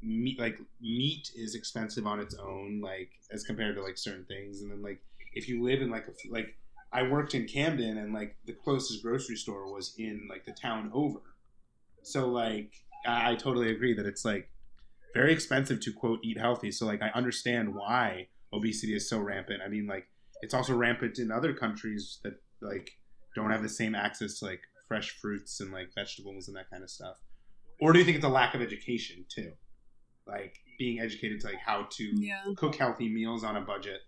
meat 0.00 0.38
like 0.38 0.58
meat 0.80 1.30
is 1.34 1.54
expensive 1.54 2.06
on 2.06 2.20
its 2.20 2.34
own 2.36 2.80
like 2.80 3.10
as 3.32 3.42
compared 3.44 3.74
to 3.74 3.82
like 3.82 3.98
certain 3.98 4.24
things 4.26 4.62
and 4.62 4.70
then 4.70 4.80
like 4.82 5.00
if 5.34 5.48
you 5.48 5.62
live 5.62 5.82
in 5.82 5.90
like 5.90 6.06
a 6.06 6.12
like 6.30 6.56
I 6.92 7.02
worked 7.02 7.34
in 7.34 7.46
Camden 7.46 7.98
and 7.98 8.14
like 8.14 8.36
the 8.46 8.52
closest 8.54 9.02
grocery 9.02 9.36
store 9.36 9.72
was 9.72 9.94
in 9.98 10.26
like 10.30 10.44
the 10.44 10.52
town 10.52 10.90
over 10.94 11.20
so 12.02 12.28
like 12.28 12.72
I, 13.06 13.32
I 13.32 13.34
totally 13.34 13.70
agree 13.70 13.94
that 13.94 14.06
it's 14.06 14.24
like 14.24 14.50
very 15.14 15.32
expensive 15.32 15.80
to 15.80 15.92
quote 15.92 16.20
eat 16.22 16.38
healthy. 16.38 16.70
So 16.70 16.86
like 16.86 17.02
I 17.02 17.08
understand 17.14 17.74
why 17.74 18.28
obesity 18.52 18.94
is 18.94 19.08
so 19.08 19.18
rampant. 19.18 19.60
I 19.64 19.68
mean 19.68 19.86
like 19.86 20.06
it's 20.42 20.54
also 20.54 20.74
rampant 20.74 21.18
in 21.18 21.30
other 21.32 21.52
countries 21.52 22.20
that 22.22 22.34
like 22.60 22.90
don't 23.34 23.50
have 23.50 23.62
the 23.62 23.68
same 23.68 23.94
access 23.94 24.38
to 24.38 24.46
like 24.46 24.62
fresh 24.88 25.10
fruits 25.20 25.60
and 25.60 25.70
like 25.72 25.88
vegetables 25.94 26.48
and 26.48 26.56
that 26.56 26.68
kind 26.70 26.82
of 26.82 26.90
stuff. 26.90 27.16
Or 27.80 27.92
do 27.92 27.98
you 27.98 28.04
think 28.04 28.16
it's 28.16 28.24
a 28.26 28.28
lack 28.30 28.54
of 28.54 28.60
education 28.62 29.24
too? 29.28 29.52
Like 30.26 30.56
being 30.78 31.00
educated 31.00 31.40
to 31.42 31.46
like 31.48 31.58
how 31.64 31.86
to 31.90 32.04
Yeah. 32.16 32.42
cook 32.56 32.74
healthy 32.74 33.08
meals 33.08 33.44
on 33.44 33.56
a 33.56 33.60
budget. 33.60 34.00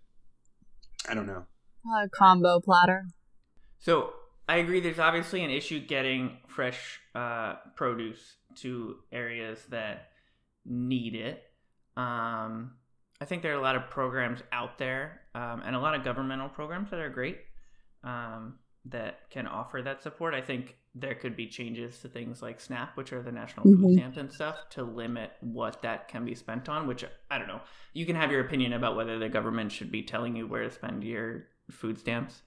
I 1.09 1.13
don't 1.13 1.27
know. 1.27 1.45
A 2.03 2.09
combo 2.09 2.59
platter. 2.59 3.05
So 3.79 4.13
I 4.47 4.57
agree. 4.57 4.79
There's 4.81 4.99
obviously 4.99 5.43
an 5.43 5.49
issue 5.49 5.79
getting 5.79 6.37
fresh 6.47 6.99
uh, 7.15 7.55
produce 7.75 8.35
to 8.57 8.97
areas 9.11 9.59
that 9.69 10.09
need 10.65 11.15
it. 11.15 11.41
Um, 11.97 12.73
I 13.19 13.25
think 13.25 13.41
there 13.41 13.53
are 13.53 13.59
a 13.59 13.61
lot 13.61 13.75
of 13.75 13.89
programs 13.89 14.41
out 14.51 14.77
there 14.77 15.21
um, 15.35 15.61
and 15.65 15.75
a 15.75 15.79
lot 15.79 15.95
of 15.95 16.03
governmental 16.03 16.49
programs 16.49 16.89
that 16.91 16.99
are 16.99 17.09
great 17.09 17.37
um, 18.03 18.57
that 18.85 19.29
can 19.29 19.45
offer 19.47 19.81
that 19.81 20.01
support. 20.01 20.33
I 20.33 20.41
think 20.41 20.75
there 20.95 21.15
could 21.15 21.35
be 21.35 21.47
changes 21.47 21.99
to 21.99 22.07
things 22.09 22.41
like 22.41 22.59
SNAP, 22.59 22.97
which 22.97 23.13
are 23.13 23.21
the 23.21 23.31
national 23.31 23.63
food 23.63 23.79
Mhm. 23.79 23.93
stamps 23.93 24.17
and 24.17 24.31
stuff, 24.31 24.69
to 24.71 24.83
limit 24.83 25.31
what 25.41 25.81
that 25.83 26.07
can 26.07 26.25
be 26.25 26.35
spent 26.35 26.67
on. 26.67 26.87
Which 26.87 27.05
I 27.29 27.37
don't 27.37 27.47
know. 27.47 27.61
You 27.93 28.05
can 28.05 28.15
have 28.15 28.31
your 28.31 28.41
opinion 28.41 28.73
about 28.73 28.95
whether 28.95 29.17
the 29.19 29.29
government 29.29 29.71
should 29.71 29.91
be 29.91 30.03
telling 30.03 30.35
you 30.35 30.47
where 30.47 30.63
to 30.63 30.71
spend 30.71 31.03
your 31.03 31.47
food 31.69 31.97
stamps. 31.99 32.41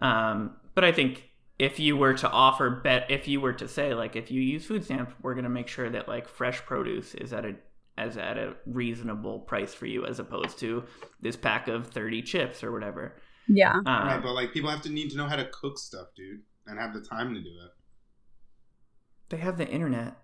Um, 0.00 0.56
but 0.74 0.84
I 0.84 0.92
think 0.92 1.30
if 1.58 1.78
you 1.78 1.96
were 1.96 2.14
to 2.14 2.30
offer 2.30 2.70
bet, 2.70 3.10
if 3.10 3.28
you 3.28 3.40
were 3.40 3.52
to 3.54 3.68
say 3.68 3.92
like 3.92 4.16
if 4.16 4.30
you 4.30 4.40
use 4.40 4.64
food 4.66 4.84
stamps, 4.84 5.12
we're 5.20 5.34
gonna 5.34 5.50
make 5.50 5.68
sure 5.68 5.90
that 5.90 6.08
like 6.08 6.26
fresh 6.28 6.60
produce 6.64 7.14
is 7.14 7.32
at 7.32 7.44
a 7.44 7.56
as 7.98 8.16
at 8.16 8.38
a 8.38 8.54
reasonable 8.64 9.40
price 9.40 9.74
for 9.74 9.84
you, 9.84 10.06
as 10.06 10.18
opposed 10.18 10.58
to 10.60 10.84
this 11.20 11.36
pack 11.36 11.68
of 11.68 11.88
thirty 11.88 12.22
chips 12.22 12.64
or 12.64 12.72
whatever. 12.72 13.16
Yeah. 13.48 13.74
Um, 13.74 13.84
right, 13.86 14.20
but 14.22 14.32
like 14.32 14.52
people 14.52 14.70
have 14.70 14.82
to 14.82 14.90
need 14.90 15.10
to 15.10 15.16
know 15.16 15.26
how 15.26 15.36
to 15.36 15.46
cook 15.46 15.78
stuff, 15.78 16.08
dude, 16.16 16.42
and 16.66 16.78
have 16.78 16.94
the 16.94 17.00
time 17.00 17.34
to 17.34 17.40
do 17.40 17.48
it. 17.48 17.72
they 19.28 19.38
have 19.38 19.58
the 19.58 19.68
internet. 19.68 20.16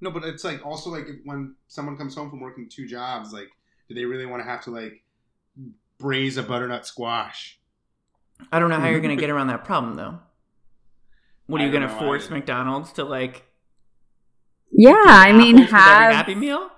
No, 0.00 0.10
but 0.10 0.24
it's 0.24 0.44
like 0.44 0.64
also 0.64 0.90
like 0.90 1.06
if, 1.06 1.16
when 1.24 1.54
someone 1.68 1.96
comes 1.96 2.14
home 2.14 2.30
from 2.30 2.40
working 2.40 2.68
two 2.68 2.86
jobs, 2.86 3.32
like, 3.32 3.48
do 3.88 3.94
they 3.94 4.04
really 4.04 4.26
want 4.26 4.42
to 4.42 4.48
have 4.48 4.62
to 4.64 4.70
like 4.70 5.02
braise 5.98 6.36
a 6.36 6.42
butternut 6.42 6.86
squash? 6.86 7.58
I 8.50 8.58
don't 8.58 8.70
know 8.70 8.80
how 8.80 8.88
you're 8.88 9.00
going 9.00 9.16
to 9.16 9.20
get 9.20 9.30
around 9.34 9.48
that 9.48 9.64
problem 9.64 9.96
though. 9.96 10.18
What 11.46 11.60
are 11.60 11.64
I 11.64 11.66
you 11.66 11.72
going 11.72 11.82
to 11.82 11.94
force. 11.94 12.30
McDonald's 12.30 12.92
to 12.92 13.04
like? 13.04 13.44
Yeah, 14.70 14.94
I 15.04 15.32
mean, 15.32 15.58
apples 15.58 15.70
with 15.72 15.74
every 15.74 15.80
have 15.80 16.14
Happy 16.14 16.34
Meal. 16.36 16.70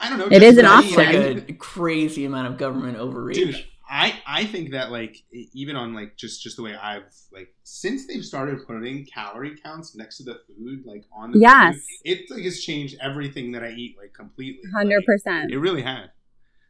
I 0.00 0.08
don't 0.08 0.18
know. 0.18 0.26
It 0.26 0.40
just 0.40 0.44
is 0.44 0.58
an 0.58 0.64
like- 0.64 0.84
It's 0.86 0.96
option. 0.98 1.34
like 1.36 1.50
a 1.50 1.52
crazy 1.54 2.24
amount 2.24 2.48
of 2.48 2.58
government 2.58 2.96
overreach. 2.98 3.36
dude 3.36 3.64
i 3.92 4.14
i 4.24 4.44
think 4.44 4.70
that 4.70 4.92
like 4.92 5.16
even 5.52 5.74
on 5.74 5.92
like 5.92 6.16
just 6.16 6.40
just 6.44 6.56
the 6.56 6.62
way 6.62 6.76
i've 6.76 7.02
like 7.32 7.52
since 7.64 8.06
they've 8.06 8.24
started 8.24 8.64
putting 8.64 9.04
calorie 9.04 9.56
counts 9.64 9.96
next 9.96 10.16
to 10.18 10.22
the 10.22 10.38
food 10.46 10.84
like 10.86 11.02
on 11.12 11.32
the 11.32 11.40
Yes. 11.40 11.74
food, 11.74 11.82
it 12.12 12.30
like 12.30 12.44
has 12.44 12.60
changed 12.62 12.96
everything 13.02 13.50
that 13.50 13.64
i 13.64 13.70
eat 13.70 13.96
like 14.00 14.12
completely 14.14 14.62
hundred 14.72 14.98
Like, 14.98 15.06
percent. 15.06 15.50
it 15.50 15.58
really 15.58 15.82
had 15.82 16.12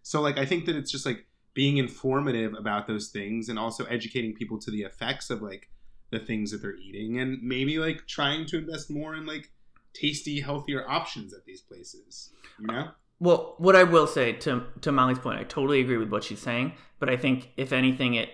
so 0.03 0.22
like 0.22 0.39
i 0.39 0.47
think 0.47 0.64
that 0.64 0.76
it's 0.76 0.91
just 0.91 1.05
like 1.05 1.26
being 1.53 1.76
informative 1.76 2.55
about 2.55 2.87
those 2.87 3.09
things 3.09 3.51
and 3.51 3.59
also 3.59 3.85
educating 3.85 4.33
people 4.35 4.59
to 4.59 4.70
the 4.70 4.81
effects 4.81 5.28
of 5.28 5.43
like 5.43 5.68
the 6.11 6.20
things 6.20 6.51
that 6.53 6.62
they're 6.62 6.76
eating 6.76 7.18
and 7.20 7.43
maybe 7.43 7.78
like 7.78 8.07
trying 8.07 8.47
to 8.47 8.57
invest 8.57 8.91
more 8.91 9.14
in 9.14 9.26
like 9.26 9.51
tasty 9.93 10.41
healthier 10.41 10.89
options 10.89 11.35
at 11.35 11.45
these 11.45 11.61
places 11.61 12.31
you 12.59 12.66
know 12.66 12.89
Well, 13.20 13.54
what 13.58 13.76
I 13.76 13.84
will 13.84 14.06
say 14.06 14.32
to 14.32 14.64
to 14.80 14.92
Molly's 14.92 15.18
point, 15.18 15.38
I 15.38 15.44
totally 15.44 15.80
agree 15.80 15.98
with 15.98 16.10
what 16.10 16.24
she's 16.24 16.40
saying, 16.40 16.72
but 16.98 17.08
I 17.10 17.16
think 17.16 17.50
if 17.56 17.72
anything, 17.72 18.14
it 18.14 18.30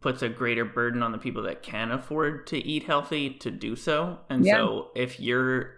puts 0.00 0.22
a 0.22 0.28
greater 0.28 0.64
burden 0.64 1.02
on 1.02 1.12
the 1.12 1.18
people 1.18 1.42
that 1.42 1.62
can 1.62 1.90
afford 1.90 2.46
to 2.48 2.58
eat 2.58 2.84
healthy 2.84 3.30
to 3.30 3.50
do 3.50 3.74
so. 3.74 4.18
And 4.30 4.44
Yeah. 4.44 4.58
so, 4.58 4.90
if 4.94 5.18
you're 5.18 5.74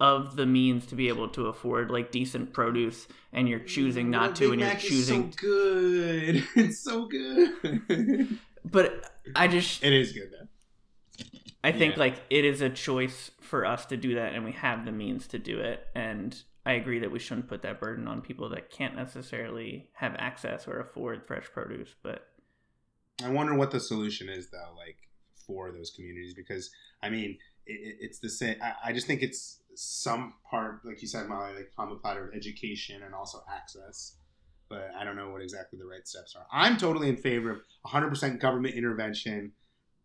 of 0.00 0.34
the 0.34 0.44
means 0.44 0.84
to 0.86 0.96
be 0.96 1.08
able 1.08 1.28
to 1.28 1.46
afford 1.46 1.90
like 1.90 2.10
decent 2.10 2.52
produce, 2.52 3.06
and 3.32 3.48
you're 3.48 3.60
choosing 3.60 4.10
not 4.10 4.30
Big 4.30 4.38
to, 4.38 4.52
and 4.52 4.60
you're 4.60 4.74
choosing, 4.74 5.30
so 5.30 5.38
good 5.38 6.44
it's 6.56 6.82
so 6.82 7.06
good 7.06 8.38
but 8.64 9.12
I 9.36 9.46
just 9.46 9.84
It 9.84 9.92
is 9.92 10.12
good 10.12 10.30
though. 10.32 10.48
I 11.64 11.72
think 11.72 11.94
Yeah. 11.94 12.00
like 12.00 12.22
it 12.30 12.44
is 12.44 12.60
a 12.60 12.68
choice 12.70 13.30
for 13.40 13.64
us 13.64 13.86
to 13.86 13.96
do 13.96 14.14
that, 14.16 14.34
and 14.34 14.44
we 14.44 14.52
have 14.52 14.84
the 14.84 14.92
means 14.92 15.26
to 15.28 15.38
do 15.38 15.58
it. 15.60 15.86
And 15.94 16.40
I 16.66 16.72
agree 16.74 16.98
that 17.00 17.10
we 17.10 17.18
shouldn't 17.18 17.48
put 17.48 17.62
that 17.62 17.80
burden 17.80 18.06
on 18.06 18.20
people 18.22 18.48
that 18.50 18.70
can't 18.70 18.94
necessarily 18.94 19.88
have 19.94 20.14
access 20.18 20.68
or 20.68 20.78
afford 20.78 21.26
fresh 21.26 21.46
produce. 21.50 21.94
But 22.02 22.28
I 23.22 23.30
wonder 23.30 23.54
what 23.54 23.70
the 23.70 23.80
solution 23.80 24.28
is 24.28 24.50
though, 24.50 24.74
like 24.76 24.98
for 25.46 25.72
those 25.72 25.90
communities, 25.90 26.34
because 26.34 26.70
I 27.02 27.10
mean, 27.10 27.38
it, 27.66 27.72
it- 27.72 27.96
it's 28.00 28.18
the 28.18 28.30
same. 28.30 28.56
I, 28.62 28.74
I 28.86 28.92
just 28.92 29.06
think 29.06 29.22
it's 29.22 29.60
some 29.74 30.34
part, 30.50 30.84
like 30.84 31.00
you 31.02 31.08
said, 31.08 31.26
Molly, 31.28 31.54
like 31.54 31.70
on 31.78 31.88
the 31.90 31.96
platter 31.96 32.28
of 32.28 32.34
education 32.34 33.02
and 33.02 33.14
also 33.14 33.42
access. 33.50 34.16
But 34.68 34.90
I 34.98 35.04
don't 35.04 35.16
know 35.16 35.30
what 35.30 35.42
exactly 35.42 35.78
the 35.78 35.86
right 35.86 36.06
steps 36.06 36.34
are. 36.36 36.46
I'm 36.52 36.76
totally 36.76 37.08
in 37.08 37.16
favor 37.16 37.50
of 37.50 37.58
100% 37.86 38.38
government 38.40 38.74
intervention. 38.74 39.52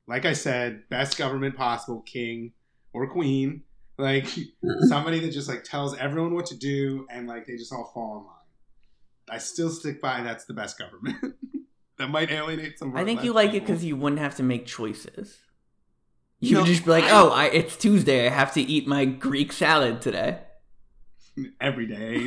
Like 0.10 0.26
I 0.26 0.34
said, 0.34 0.89
best 0.89 1.18
government 1.20 1.55
possible, 1.55 2.01
king 2.01 2.51
or 2.93 3.07
queen, 3.07 3.62
like 3.99 4.26
somebody 4.88 5.20
that 5.20 5.32
just 5.32 5.47
like 5.47 5.64
tells 5.64 5.95
everyone 5.95 6.34
what 6.34 6.47
to 6.47 6.57
do 6.57 7.05
and 7.12 7.28
like 7.28 7.45
they 7.45 7.55
just 7.57 7.72
all 7.72 7.91
fall 7.93 8.18
in 8.18 8.24
line. 8.26 8.36
I 9.30 9.38
still 9.38 9.70
stick 9.70 10.01
by 10.01 10.24
that's 10.24 10.45
the 10.45 10.53
best 10.55 10.80
government. 10.80 11.36
that 11.99 12.10
might 12.10 12.32
alienate 12.32 12.80
some. 12.80 12.97
I 12.97 13.03
think 13.05 13.24
you 13.24 13.34
left 13.34 13.47
like 13.49 13.55
it 13.55 13.60
because 13.62 13.86
you 13.86 13.95
wouldn't 13.95 14.20
have 14.20 14.36
to 14.38 14.43
make 14.43 14.66
choices. 14.66 15.38
You 16.39 16.55
No, 16.55 16.62
would 16.62 16.68
just 16.68 16.86
be 16.86 16.89
like, 16.91 17.03
I- 17.03 17.12
"Oh, 17.12 17.30
I, 17.30 17.45
it's 17.45 17.78
Tuesday. 17.78 18.26
I 18.26 18.32
have 18.32 18.51
to 18.55 18.62
eat 18.62 18.88
my 18.88 19.05
Greek 19.05 19.51
salad 19.53 20.01
today." 20.01 20.39
every 21.62 21.86
day. 21.86 22.26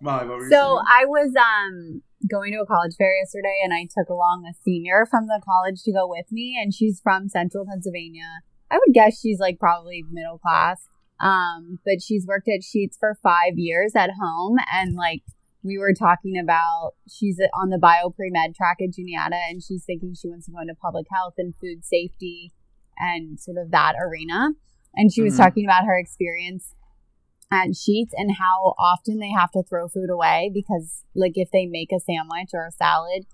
Molly, 0.00 0.28
what 0.28 0.38
were 0.38 0.48
So 0.50 0.56
saying? 0.56 0.78
I 0.88 1.04
was 1.06 1.34
um 1.36 2.02
going 2.30 2.52
to 2.52 2.60
a 2.60 2.66
college 2.66 2.94
fair 2.96 3.16
yesterday 3.16 3.58
and 3.62 3.72
I 3.72 3.84
took 3.84 4.08
along 4.08 4.44
a 4.46 4.54
senior 4.62 5.06
from 5.10 5.26
the 5.26 5.40
college 5.44 5.82
to 5.84 5.92
go 5.92 6.06
with 6.06 6.26
me 6.30 6.58
and 6.60 6.72
she's 6.74 7.00
from 7.00 7.28
central 7.28 7.64
Pennsylvania. 7.66 8.42
I 8.70 8.76
would 8.76 8.94
guess 8.94 9.20
she's 9.20 9.38
like 9.38 9.58
probably 9.58 10.04
middle 10.10 10.38
class. 10.38 10.88
Um, 11.18 11.78
but 11.84 12.02
she's 12.02 12.26
worked 12.26 12.48
at 12.48 12.60
Sheetz 12.60 12.98
for 12.98 13.16
five 13.22 13.54
years 13.56 13.92
at 13.96 14.10
home 14.20 14.58
and 14.72 14.94
like 14.94 15.22
we 15.62 15.78
were 15.78 15.94
talking 15.94 16.38
about 16.38 16.92
she's 17.08 17.40
on 17.54 17.70
the 17.70 17.78
bio 17.78 18.10
pre 18.10 18.30
med 18.30 18.54
track 18.54 18.76
at 18.80 18.94
Juniata 18.94 19.36
and 19.48 19.62
she's 19.62 19.84
thinking 19.84 20.14
she 20.14 20.28
wants 20.28 20.46
to 20.46 20.52
go 20.52 20.60
into 20.60 20.74
public 20.74 21.06
health 21.12 21.34
and 21.38 21.54
food 21.56 21.84
safety 21.84 22.52
and 22.98 23.40
sort 23.40 23.56
of 23.56 23.70
that 23.70 23.94
arena. 24.00 24.50
And 24.94 25.12
she 25.12 25.22
was 25.22 25.34
Mhm. 25.34 25.38
talking 25.38 25.64
about 25.64 25.84
her 25.84 25.98
experience 25.98 26.74
at 27.50 27.68
Sheetz 27.68 28.10
and 28.14 28.36
how 28.38 28.74
often 28.78 29.18
they 29.18 29.30
have 29.30 29.50
to 29.52 29.62
throw 29.62 29.88
food 29.88 30.10
away 30.10 30.50
because, 30.52 31.04
like, 31.14 31.32
if 31.34 31.50
they 31.52 31.66
make 31.66 31.92
a 31.92 32.00
sandwich 32.00 32.50
or 32.52 32.66
a 32.66 32.72
salad 32.72 33.26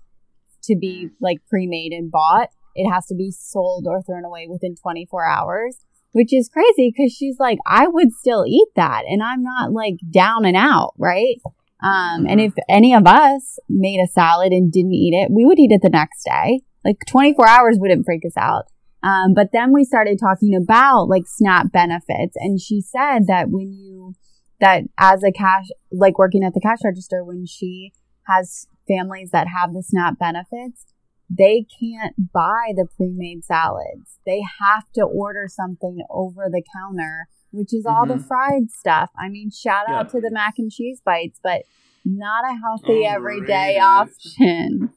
to 0.63 0.75
be 0.75 1.09
like 1.19 1.39
pre 1.49 1.67
made 1.67 1.91
and 1.91 2.11
bought, 2.11 2.49
it 2.75 2.89
has 2.89 3.05
to 3.07 3.15
be 3.15 3.31
sold 3.31 3.85
or 3.87 4.01
thrown 4.01 4.25
away 4.25 4.47
within 4.47 4.75
24 4.75 5.25
hours, 5.25 5.77
which 6.11 6.33
is 6.33 6.49
crazy 6.49 6.93
because 6.95 7.11
she's 7.11 7.39
like, 7.39 7.59
I 7.65 7.87
would 7.87 8.11
still 8.13 8.45
eat 8.47 8.69
that 8.75 9.03
and 9.07 9.21
I'm 9.21 9.43
not 9.43 9.71
like 9.71 9.95
down 10.09 10.45
and 10.45 10.57
out, 10.57 10.93
right? 10.97 11.37
Um, 11.83 12.25
and 12.27 12.39
if 12.39 12.53
any 12.69 12.93
of 12.93 13.05
us 13.05 13.59
made 13.67 13.99
a 13.99 14.07
salad 14.07 14.53
and 14.53 14.71
didn't 14.71 14.93
eat 14.93 15.13
it, 15.13 15.29
we 15.31 15.45
would 15.45 15.59
eat 15.59 15.71
it 15.71 15.81
the 15.81 15.89
next 15.89 16.23
day. 16.23 16.61
Like 16.85 16.97
24 17.07 17.47
hours 17.47 17.77
wouldn't 17.79 18.05
freak 18.05 18.25
us 18.25 18.37
out. 18.37 18.67
Um, 19.03 19.33
but 19.33 19.49
then 19.51 19.73
we 19.73 19.83
started 19.83 20.17
talking 20.19 20.55
about 20.55 21.09
like 21.09 21.23
SNAP 21.27 21.71
benefits. 21.71 22.35
And 22.37 22.59
she 22.59 22.81
said 22.81 23.27
that 23.27 23.49
when 23.49 23.73
you, 23.73 24.13
that 24.59 24.83
as 24.97 25.23
a 25.23 25.31
cash, 25.31 25.65
like 25.91 26.17
working 26.17 26.43
at 26.43 26.53
the 26.53 26.61
cash 26.61 26.79
register, 26.83 27.23
when 27.23 27.45
she 27.45 27.91
has 28.27 28.67
families 28.87 29.31
that 29.31 29.47
have 29.47 29.73
the 29.73 29.83
SNAP 29.83 30.17
benefits, 30.19 30.85
they 31.29 31.65
can't 31.79 32.31
buy 32.31 32.71
the 32.75 32.85
pre 32.95 33.09
made 33.15 33.43
salads. 33.43 34.19
They 34.25 34.41
have 34.61 34.85
to 34.95 35.01
order 35.03 35.45
something 35.49 35.99
over 36.09 36.47
the 36.49 36.63
counter, 36.73 37.27
which 37.51 37.73
is 37.73 37.85
all 37.85 38.05
the 38.05 38.15
Mhm. 38.15 38.27
fried 38.27 38.71
stuff. 38.71 39.09
I 39.17 39.29
mean, 39.29 39.49
shout 39.49 39.89
out 39.89 40.05
Yeah. 40.05 40.11
to 40.11 40.21
the 40.21 40.31
mac 40.31 40.55
and 40.59 40.71
cheese 40.71 41.01
bites, 41.03 41.39
but 41.43 41.63
not 42.05 42.45
a 42.45 42.55
healthy 42.55 43.05
everyday 43.05 43.79
option. 43.79 44.93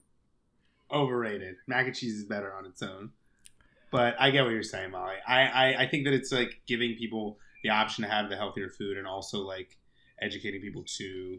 overrated. 0.93 1.57
Mac 1.67 1.87
and 1.87 1.95
cheese 1.97 2.15
is 2.19 2.25
better 2.25 2.53
on 2.55 2.65
its 2.67 2.81
own. 2.83 3.11
But 3.97 4.17
I 4.21 4.31
get 4.31 4.45
what 4.45 4.51
you're 4.51 4.63
saying, 4.63 4.91
Molly. 4.91 5.15
I, 5.27 5.41
I, 5.43 5.83
I 5.83 5.87
think 5.89 6.05
that 6.05 6.15
it's 6.15 6.31
like 6.33 6.61
giving 6.67 6.97
people 6.97 7.39
the 7.63 7.71
option 7.71 8.05
to 8.05 8.11
have 8.11 8.29
the 8.29 8.37
healthier 8.37 8.69
food 8.69 8.97
and 8.99 9.07
also 9.07 9.39
like 9.41 9.79
educating 10.21 10.61
people 10.61 10.85
to 10.99 11.39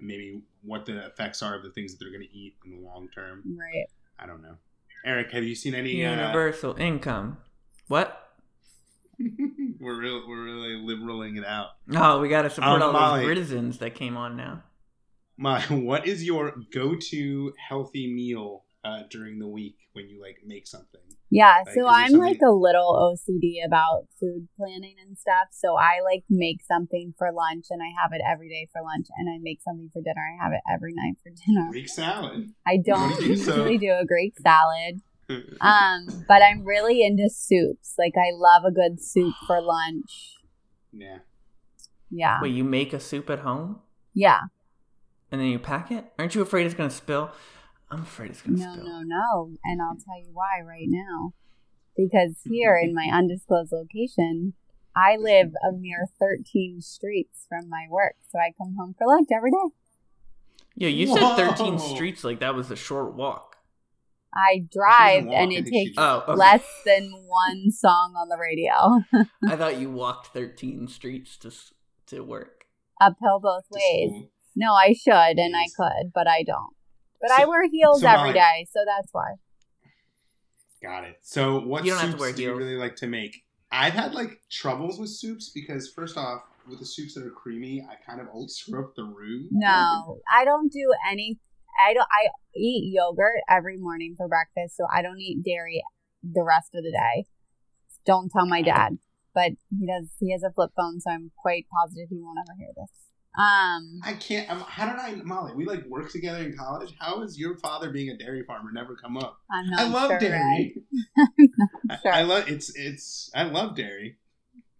maybe 0.00 0.42
what 0.62 0.86
the 0.86 1.06
effects 1.06 1.42
are 1.42 1.54
of 1.54 1.62
the 1.62 1.70
things 1.70 1.92
that 1.92 1.98
they're 2.04 2.12
going 2.12 2.26
to 2.28 2.36
eat 2.36 2.54
in 2.64 2.72
the 2.72 2.80
long 2.86 3.08
term. 3.14 3.42
Right. 3.58 3.86
I 4.18 4.26
don't 4.26 4.42
know. 4.42 4.56
Eric, 5.04 5.32
have 5.32 5.44
you 5.44 5.54
seen 5.54 5.74
any? 5.74 6.04
Uh, 6.04 6.10
Universal 6.10 6.76
income. 6.76 7.38
What? 7.88 8.30
we're 9.80 9.98
real, 10.00 10.22
we're 10.28 10.44
really 10.44 10.74
liberaling 10.76 11.38
it 11.38 11.44
out. 11.44 11.68
Oh, 11.94 12.20
we 12.20 12.28
gotta 12.28 12.50
support 12.50 12.80
Um, 12.80 12.82
all 12.82 12.92
Molly. 12.92 13.20
those 13.20 13.28
citizens 13.30 13.78
that 13.78 13.94
came 13.94 14.16
on 14.16 14.36
now. 14.36 14.62
My, 15.36 15.60
what 15.70 16.06
is 16.06 16.24
your 16.24 16.54
go-to 16.72 17.52
healthy 17.68 18.12
meal 18.12 18.64
uh, 18.84 19.02
during 19.10 19.38
the 19.38 19.46
week 19.48 19.76
when 19.92 20.08
you 20.08 20.20
like 20.20 20.38
make 20.46 20.66
something? 20.66 21.00
Yeah, 21.34 21.62
Like, 21.64 21.74
so 21.74 21.80
is 21.80 21.86
I'm 21.88 22.12
like 22.20 22.40
a 22.46 22.52
little 22.52 22.92
OCD 22.92 23.64
about 23.64 24.04
food 24.20 24.48
planning 24.54 24.96
and 25.00 25.16
stuff. 25.16 25.48
So 25.50 25.76
I 25.76 26.00
like 26.04 26.24
make 26.28 26.58
something 26.62 27.14
for 27.16 27.32
lunch 27.32 27.66
and 27.70 27.80
I 27.80 27.88
have 28.02 28.12
it 28.12 28.20
every 28.30 28.50
day 28.50 28.68
for 28.70 28.82
lunch, 28.82 29.06
and 29.16 29.30
I 29.30 29.38
make 29.40 29.62
something 29.62 29.88
for 29.94 30.02
dinner. 30.02 30.20
I 30.20 30.44
have 30.44 30.52
it 30.52 30.60
every 30.70 30.92
night 30.92 31.16
for 31.22 31.30
dinner. 31.30 31.70
Greek 31.70 31.88
salad. 31.88 32.52
I 32.66 32.76
don't 32.76 33.10
What 33.12 33.18
do 33.20 33.24
you 33.28 33.36
do? 33.36 33.42
So- 33.42 33.56
usually 33.56 33.78
do 33.78 33.92
a 33.94 34.04
Greek 34.04 34.34
salad, 34.38 35.00
um, 35.62 36.24
but 36.28 36.42
I'm 36.42 36.64
really 36.66 37.02
into 37.02 37.30
soups. 37.30 37.94
Like 37.98 38.12
I 38.18 38.28
love 38.34 38.64
a 38.66 38.70
good 38.70 39.02
soup 39.02 39.32
for 39.46 39.60
lunch. 39.62 40.36
yeah. 40.92 41.18
Yeah, 42.14 42.40
Wait, 42.42 42.52
you 42.52 42.62
make 42.62 42.92
a 42.92 43.00
soup 43.00 43.30
at 43.30 43.38
home 43.38 43.80
yeah. 44.12 44.40
and 45.30 45.40
then 45.40 45.48
you 45.48 45.58
pack 45.58 45.90
it? 45.90 46.04
Aren't 46.18 46.34
you 46.34 46.42
afraid 46.42 46.66
it's 46.66 46.74
gonna 46.74 46.90
spill? 46.90 47.30
I'm 47.92 48.02
afraid 48.02 48.30
it's 48.30 48.42
gonna 48.42 48.58
No, 48.58 48.72
spill. 48.72 48.84
no, 48.84 49.02
no. 49.02 49.50
And 49.64 49.80
I'll 49.82 49.96
tell 49.96 50.18
you 50.18 50.30
why 50.32 50.60
right 50.66 50.86
now. 50.88 51.34
Because 51.96 52.36
here 52.50 52.76
in 52.82 52.94
my 52.94 53.10
undisclosed 53.12 53.70
location, 53.72 54.54
I 54.96 55.16
live 55.16 55.52
a 55.68 55.72
mere 55.72 56.06
13 56.18 56.80
streets 56.80 57.46
from 57.48 57.68
my 57.68 57.86
work. 57.90 58.16
So 58.30 58.38
I 58.38 58.52
come 58.56 58.76
home 58.78 58.94
for 58.96 59.06
lunch 59.06 59.28
every 59.34 59.50
day. 59.50 59.74
Yeah, 60.74 60.88
you 60.88 61.06
said 61.06 61.36
13 61.36 61.78
streets 61.78 62.24
like 62.24 62.40
that 62.40 62.54
was 62.54 62.70
a 62.70 62.76
short 62.76 63.14
walk. 63.14 63.56
I 64.34 64.64
drive 64.72 65.26
walk, 65.26 65.34
and 65.36 65.52
it 65.52 65.64
think 65.64 65.66
she 65.66 65.84
takes. 65.88 65.94
Oh, 65.98 66.24
okay. 66.26 66.32
less 66.32 66.64
than 66.86 67.12
one 67.26 67.70
song 67.70 68.14
on 68.16 68.28
the 68.30 68.38
radio. 68.38 69.26
I 69.46 69.56
thought 69.56 69.78
you 69.78 69.90
walked 69.90 70.28
13 70.28 70.88
streets 70.88 71.36
to 71.38 71.52
to 72.06 72.22
work. 72.24 72.64
Uphill 72.98 73.40
both 73.40 73.64
ways. 73.70 74.24
No, 74.56 74.72
I 74.72 74.94
should 74.94 75.38
and 75.38 75.54
I 75.54 75.66
could, 75.76 76.12
but 76.14 76.26
I 76.26 76.42
don't. 76.42 76.74
But 77.22 77.30
I 77.30 77.46
wear 77.46 77.68
heels 77.70 78.00
so 78.00 78.08
every 78.08 78.30
Molly- 78.30 78.32
day, 78.34 78.66
so 78.70 78.80
that's 78.84 79.08
why. 79.12 79.34
Got 80.82 81.04
it. 81.04 81.18
So, 81.22 81.60
what 81.60 81.84
You 81.84 81.92
don't 81.92 82.00
have 82.00 82.06
to 82.06 82.12
soups 82.12 82.20
wear 82.20 82.32
do 82.32 82.42
you 82.42 82.54
really 82.54 82.76
like 82.76 82.96
to 82.96 83.06
make? 83.06 83.44
I've 83.70 83.92
had 83.92 84.12
like 84.12 84.42
troubles 84.50 84.98
with 84.98 85.10
soups 85.10 85.48
because 85.48 85.88
first 85.88 86.18
off, 86.18 86.42
with 86.68 86.80
the 86.80 86.84
soups 86.84 87.14
that 87.14 87.24
are 87.24 87.30
creamy, 87.30 87.86
I 87.88 87.94
kind 88.04 88.20
of 88.20 88.26
always 88.28 88.54
screw 88.56 88.84
up 88.84 88.94
the 88.96 89.04
roux. 89.04 89.46
No, 89.52 90.18
I 90.30 90.44
don't 90.44 90.70
do 90.72 90.92
any. 91.08 91.38
I 91.86 91.94
don't. 91.94 92.06
I 92.10 92.28
eat 92.54 92.92
yogurt 92.92 93.40
every 93.48 93.78
morning 93.78 94.14
for 94.16 94.28
breakfast, 94.28 94.76
so 94.76 94.86
I 94.92 95.02
don't 95.02 95.20
eat 95.20 95.44
dairy 95.44 95.82
the 96.22 96.42
rest 96.42 96.74
of 96.74 96.82
the 96.82 96.90
day. 96.90 97.26
Don't 98.04 98.30
tell 98.30 98.46
my 98.46 98.62
dad, 98.62 98.98
but 99.32 99.52
he 99.70 99.86
does. 99.86 100.08
He 100.18 100.32
has 100.32 100.42
a 100.42 100.50
flip 100.50 100.72
phone, 100.76 101.00
so 101.00 101.10
I'm 101.10 101.30
quite 101.38 101.66
positive 101.72 102.08
he 102.10 102.20
won't 102.20 102.38
ever 102.40 102.56
hear 102.58 102.70
this. 102.76 103.11
Um, 103.38 104.00
I 104.04 104.12
can't. 104.12 104.50
I'm, 104.50 104.60
how 104.60 104.90
did 104.90 104.98
I, 104.98 105.14
Molly? 105.24 105.54
We 105.54 105.64
like 105.64 105.86
work 105.86 106.10
together 106.10 106.42
in 106.42 106.54
college. 106.56 106.92
How 106.98 107.22
has 107.22 107.38
your 107.38 107.56
father 107.56 107.90
being 107.90 108.10
a 108.10 108.16
dairy 108.18 108.44
farmer 108.44 108.70
never 108.72 108.94
come 108.94 109.16
up? 109.16 109.38
I'm 109.50 109.70
not 109.70 109.80
I 109.80 109.88
love 109.88 110.10
sure. 110.10 110.18
dairy. 110.18 110.76
I- 111.90 111.98
sure. 112.02 112.12
I, 112.12 112.22
love 112.22 112.48
it's 112.48 112.74
it's. 112.76 113.30
I 113.34 113.44
love 113.44 113.74
dairy. 113.74 114.18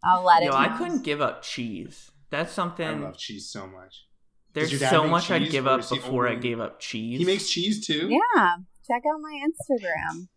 I'll 0.04 0.22
let 0.22 0.42
it. 0.42 0.46
Yo, 0.46 0.52
I 0.52 0.76
couldn't 0.76 1.02
give 1.02 1.22
up 1.22 1.42
cheese. 1.42 2.10
That's 2.28 2.52
something. 2.52 2.86
I 2.86 2.92
love 2.92 3.16
cheese 3.16 3.48
so 3.48 3.66
much. 3.66 4.06
There's 4.52 4.78
so 4.90 5.06
much 5.06 5.30
I'd 5.30 5.50
give 5.50 5.66
up 5.66 5.80
is 5.80 5.88
he 5.88 5.96
before 5.96 6.28
I 6.28 6.34
gave 6.34 6.60
up 6.60 6.78
cheese. 6.78 7.18
He 7.18 7.24
makes 7.24 7.48
cheese 7.48 7.86
too. 7.86 8.08
Yeah, 8.10 8.56
check 8.86 9.02
out 9.10 9.18
my 9.20 9.40
Instagram. 9.46 10.28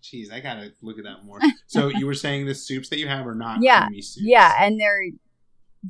Cheese. 0.00 0.30
I 0.30 0.40
gotta 0.40 0.72
look 0.82 0.98
at 0.98 1.04
that 1.04 1.24
more. 1.24 1.40
So 1.66 1.88
you 1.88 2.06
were 2.06 2.14
saying 2.14 2.46
the 2.46 2.54
soups 2.54 2.90
that 2.90 2.98
you 2.98 3.08
have 3.08 3.26
are 3.26 3.34
not 3.34 3.58
Yeah, 3.62 3.86
creamy 3.86 4.02
soups. 4.02 4.24
Yeah, 4.24 4.54
and 4.60 4.78
they're 4.78 5.02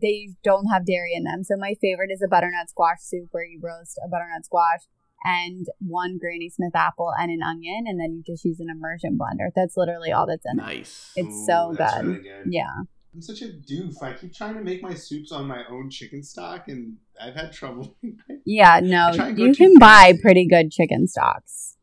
they 0.01 0.31
don't 0.43 0.67
have 0.67 0.87
dairy 0.87 1.13
in 1.15 1.25
them. 1.25 1.45
So 1.45 1.57
my 1.57 1.75
favorite 1.81 2.11
is 2.11 2.23
a 2.23 2.29
butternut 2.29 2.71
squash 2.71 2.99
soup 3.01 3.29
where 3.31 3.45
you 3.45 3.61
roast 3.63 3.99
a 4.05 4.09
butternut 4.09 4.45
squash 4.45 4.81
and 5.25 5.67
one 5.81 6.19
Granny 6.19 6.51
Smith 6.51 6.75
apple 6.75 7.13
and 7.19 7.31
an 7.31 7.43
onion, 7.43 7.85
and 7.87 7.99
then 7.99 8.13
you 8.13 8.23
just 8.23 8.45
use 8.45 8.61
an 8.61 8.69
immersion 8.71 9.19
blender. 9.19 9.49
That's 9.57 9.77
literally 9.77 10.13
all 10.13 10.27
that's 10.27 10.45
in 10.45 10.59
it. 10.59 10.63
nice. 10.63 11.13
It's 11.17 11.47
so 11.47 11.75
that's 11.77 11.97
good. 11.97 12.07
really 12.07 12.23
good. 12.23 12.45
Yeah, 12.47 12.71
I'm 13.15 13.23
such 13.23 13.43
a 13.43 13.47
doof. 13.47 14.03
I 14.03 14.13
keep 14.13 14.35
trying 14.35 14.55
to 14.55 14.61
make 14.61 14.83
my 14.83 14.95
soups 14.95 15.33
on 15.33 15.47
my 15.47 15.63
own 15.71 15.89
chicken 15.89 16.23
stock, 16.23 16.69
and 16.69 16.97
I've 17.21 17.35
had 17.35 17.53
trouble. 17.53 17.97
yeah. 18.45 18.81
No, 18.83 19.09
I 19.09 19.17
try 19.17 19.29
and 19.29 19.37
go 19.37 19.45
you 19.45 19.55
too 19.55 19.65
can 19.65 19.79
buy 19.79 20.13
pretty 20.21 20.47
good 20.47 20.71
chicken 20.71 21.09
stocks. 21.09 21.77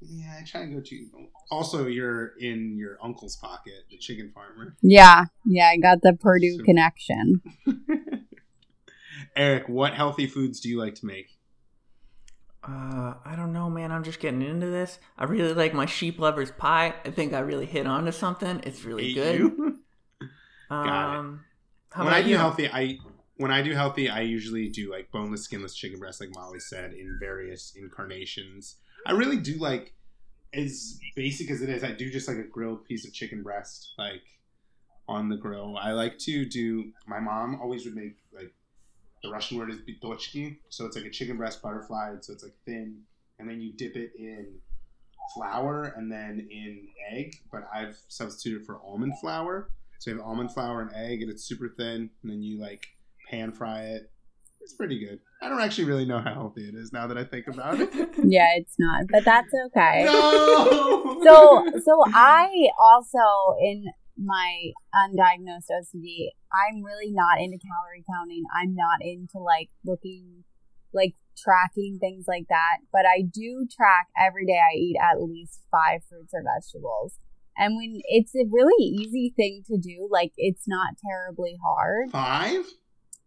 Yeah, 0.00 0.36
I 0.40 0.44
try 0.44 0.62
and 0.62 0.74
go 0.74 0.80
to. 0.80 1.06
Also, 1.50 1.86
you're 1.86 2.32
in 2.38 2.76
your 2.76 2.98
uncle's 3.02 3.36
pocket, 3.36 3.84
the 3.90 3.96
chicken 3.96 4.30
farmer. 4.34 4.76
Yeah, 4.82 5.24
yeah. 5.44 5.68
I 5.72 5.78
got 5.78 5.98
the 6.02 6.12
Perdue 6.20 6.58
So- 6.58 6.64
connection. 6.64 7.40
Eric, 9.36 9.68
what 9.68 9.94
healthy 9.94 10.26
foods 10.26 10.60
do 10.60 10.68
you 10.68 10.78
like 10.78 10.94
to 10.96 11.06
make? 11.06 11.38
Uh, 12.66 13.14
I 13.24 13.34
don't 13.36 13.52
know, 13.52 13.70
man. 13.70 13.92
I'm 13.92 14.02
just 14.02 14.18
getting 14.18 14.42
into 14.42 14.66
this. 14.66 14.98
I 15.16 15.24
really 15.24 15.54
like 15.54 15.72
my 15.72 15.86
sheep 15.86 16.18
lover's 16.18 16.50
pie. 16.50 16.94
I 17.04 17.10
think 17.10 17.32
I 17.32 17.38
really 17.40 17.66
hit 17.66 17.86
onto 17.86 18.10
something. 18.12 18.60
It's 18.64 18.84
really 18.84 19.12
Hate 19.12 19.14
good. 19.14 19.38
you? 19.40 19.78
Um, 20.68 21.44
it. 21.92 21.96
how 21.96 22.04
when 22.06 22.12
I 22.12 22.22
do 22.22 22.30
you? 22.30 22.36
healthy, 22.38 22.68
I 22.68 22.98
when 23.36 23.52
I 23.52 23.62
do 23.62 23.72
healthy, 23.72 24.08
I 24.10 24.22
usually 24.22 24.68
do 24.68 24.90
like 24.90 25.12
boneless, 25.12 25.44
skinless 25.44 25.76
chicken 25.76 26.00
breast, 26.00 26.20
like 26.20 26.30
Molly 26.34 26.58
said, 26.58 26.92
in 26.92 27.18
various 27.20 27.72
incarnations. 27.80 28.74
I 29.06 29.12
really 29.12 29.36
do 29.36 29.54
like, 29.54 29.92
as 30.52 30.98
basic 31.14 31.50
as 31.50 31.62
it 31.62 31.68
is, 31.68 31.84
I 31.84 31.92
do 31.92 32.10
just 32.10 32.26
like 32.26 32.38
a 32.38 32.42
grilled 32.42 32.84
piece 32.84 33.06
of 33.06 33.12
chicken 33.12 33.42
breast, 33.42 33.94
like 33.98 34.22
on 35.08 35.28
the 35.28 35.36
grill. 35.36 35.78
I 35.80 35.92
like 35.92 36.18
to 36.20 36.44
do. 36.44 36.92
My 37.06 37.20
mom 37.20 37.60
always 37.62 37.84
would 37.84 37.94
make 37.94 38.16
like 38.34 38.52
the 39.22 39.30
Russian 39.30 39.58
word 39.58 39.70
is 39.70 39.78
bitochki, 39.78 40.58
so 40.70 40.86
it's 40.86 40.96
like 40.96 41.04
a 41.04 41.10
chicken 41.10 41.36
breast 41.36 41.62
butterfly, 41.62 42.16
so 42.20 42.32
it's 42.32 42.42
like 42.42 42.54
thin, 42.64 43.02
and 43.38 43.48
then 43.48 43.60
you 43.60 43.72
dip 43.72 43.96
it 43.96 44.12
in 44.18 44.46
flour 45.34 45.94
and 45.96 46.10
then 46.10 46.48
in 46.50 46.88
egg. 47.12 47.36
But 47.52 47.68
I've 47.72 47.96
substituted 48.08 48.66
for 48.66 48.80
almond 48.84 49.18
flour. 49.20 49.70
So 49.98 50.10
you 50.10 50.16
have 50.16 50.26
almond 50.26 50.52
flour 50.52 50.82
and 50.82 50.92
egg, 50.94 51.22
and 51.22 51.30
it's 51.30 51.44
super 51.44 51.68
thin, 51.68 52.10
and 52.22 52.32
then 52.32 52.42
you 52.42 52.58
like 52.58 52.86
pan 53.30 53.52
fry 53.52 53.82
it. 53.82 54.10
It's 54.66 54.74
pretty 54.74 54.98
good. 54.98 55.20
I 55.40 55.48
don't 55.48 55.60
actually 55.60 55.84
really 55.84 56.06
know 56.06 56.18
how 56.18 56.34
healthy 56.34 56.68
it 56.68 56.74
is 56.74 56.92
now 56.92 57.06
that 57.06 57.16
I 57.16 57.22
think 57.22 57.46
about 57.46 57.80
it. 57.80 57.88
Yeah, 58.24 58.48
it's 58.56 58.74
not, 58.80 59.04
but 59.08 59.24
that's 59.24 59.52
okay. 59.66 60.02
no. 60.06 61.20
so 61.22 61.64
so 61.84 62.02
I 62.12 62.50
also 62.76 63.54
in 63.62 63.84
my 64.18 64.72
undiagnosed 64.92 65.70
OCD, 65.70 66.30
I'm 66.50 66.82
really 66.82 67.12
not 67.12 67.38
into 67.38 67.58
calorie 67.62 68.02
counting. 68.12 68.42
I'm 68.60 68.74
not 68.74 68.98
into 69.02 69.38
like 69.38 69.68
looking 69.84 70.42
like 70.92 71.14
tracking 71.38 71.98
things 72.00 72.24
like 72.26 72.46
that, 72.48 72.78
but 72.92 73.06
I 73.06 73.22
do 73.22 73.68
track 73.70 74.08
every 74.18 74.46
day 74.46 74.58
I 74.58 74.74
eat 74.74 74.96
at 75.00 75.22
least 75.22 75.60
5 75.70 76.00
fruits 76.08 76.34
or 76.34 76.42
vegetables. 76.42 77.20
And 77.56 77.76
when 77.76 78.00
it's 78.08 78.34
a 78.34 78.50
really 78.50 78.82
easy 78.82 79.32
thing 79.36 79.62
to 79.68 79.78
do, 79.78 80.08
like 80.10 80.32
it's 80.36 80.66
not 80.66 80.96
terribly 81.08 81.56
hard. 81.64 82.10
five. 82.10 82.64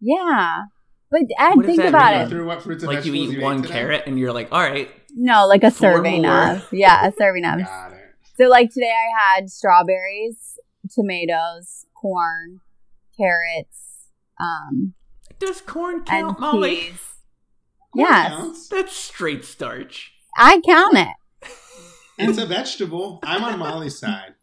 Yeah. 0.02 0.64
But 1.12 1.22
Ed, 1.38 1.56
What 1.56 1.66
think 1.66 1.78
that 1.80 1.90
about 1.90 2.14
mean? 2.14 2.22
it. 2.22 2.30
Through 2.30 2.46
what 2.46 2.62
fruits 2.62 2.84
and 2.84 2.94
like 2.94 3.06
you 3.06 3.14
eat 3.16 3.38
ate 3.38 3.42
one 3.42 3.62
today? 3.64 3.74
carrot 3.74 4.04
and 4.06 4.20
you're 4.20 4.32
like, 4.34 4.50
all 4.52 4.62
right, 4.62 4.90
No, 5.16 5.48
like 5.48 5.64
a 5.64 5.72
serving 5.72 6.22
more. 6.22 6.52
of. 6.56 6.68
Yeah, 6.72 7.08
a 7.08 7.12
serving 7.12 7.46
of. 7.46 7.60
Got 7.60 7.94
it. 7.94 8.00
So 8.38 8.46
like 8.48 8.72
today 8.72 8.92
I 8.92 9.36
had 9.38 9.50
strawberries, 9.50 10.58
tomatoes, 10.94 11.86
corn, 12.00 12.62
carrots, 13.18 14.06
um, 14.40 14.94
does 15.40 15.62
corn 15.62 15.96
and 15.96 16.06
count, 16.06 16.40
Molly? 16.40 16.76
peas. 16.76 17.00
Corn 17.94 18.06
Yes. 18.08 18.28
counts. 18.30 18.68
That's 18.70 18.96
straight 18.96 19.44
starch. 19.44 20.14
I 20.38 20.62
count 20.66 20.98
it. 20.98 21.08
It's 22.18 22.38
a 22.38 22.46
vegetable. 22.46 23.20
I'm 23.24 23.44
on 23.44 23.58
Molly's 23.60 23.98
side. 23.98 24.36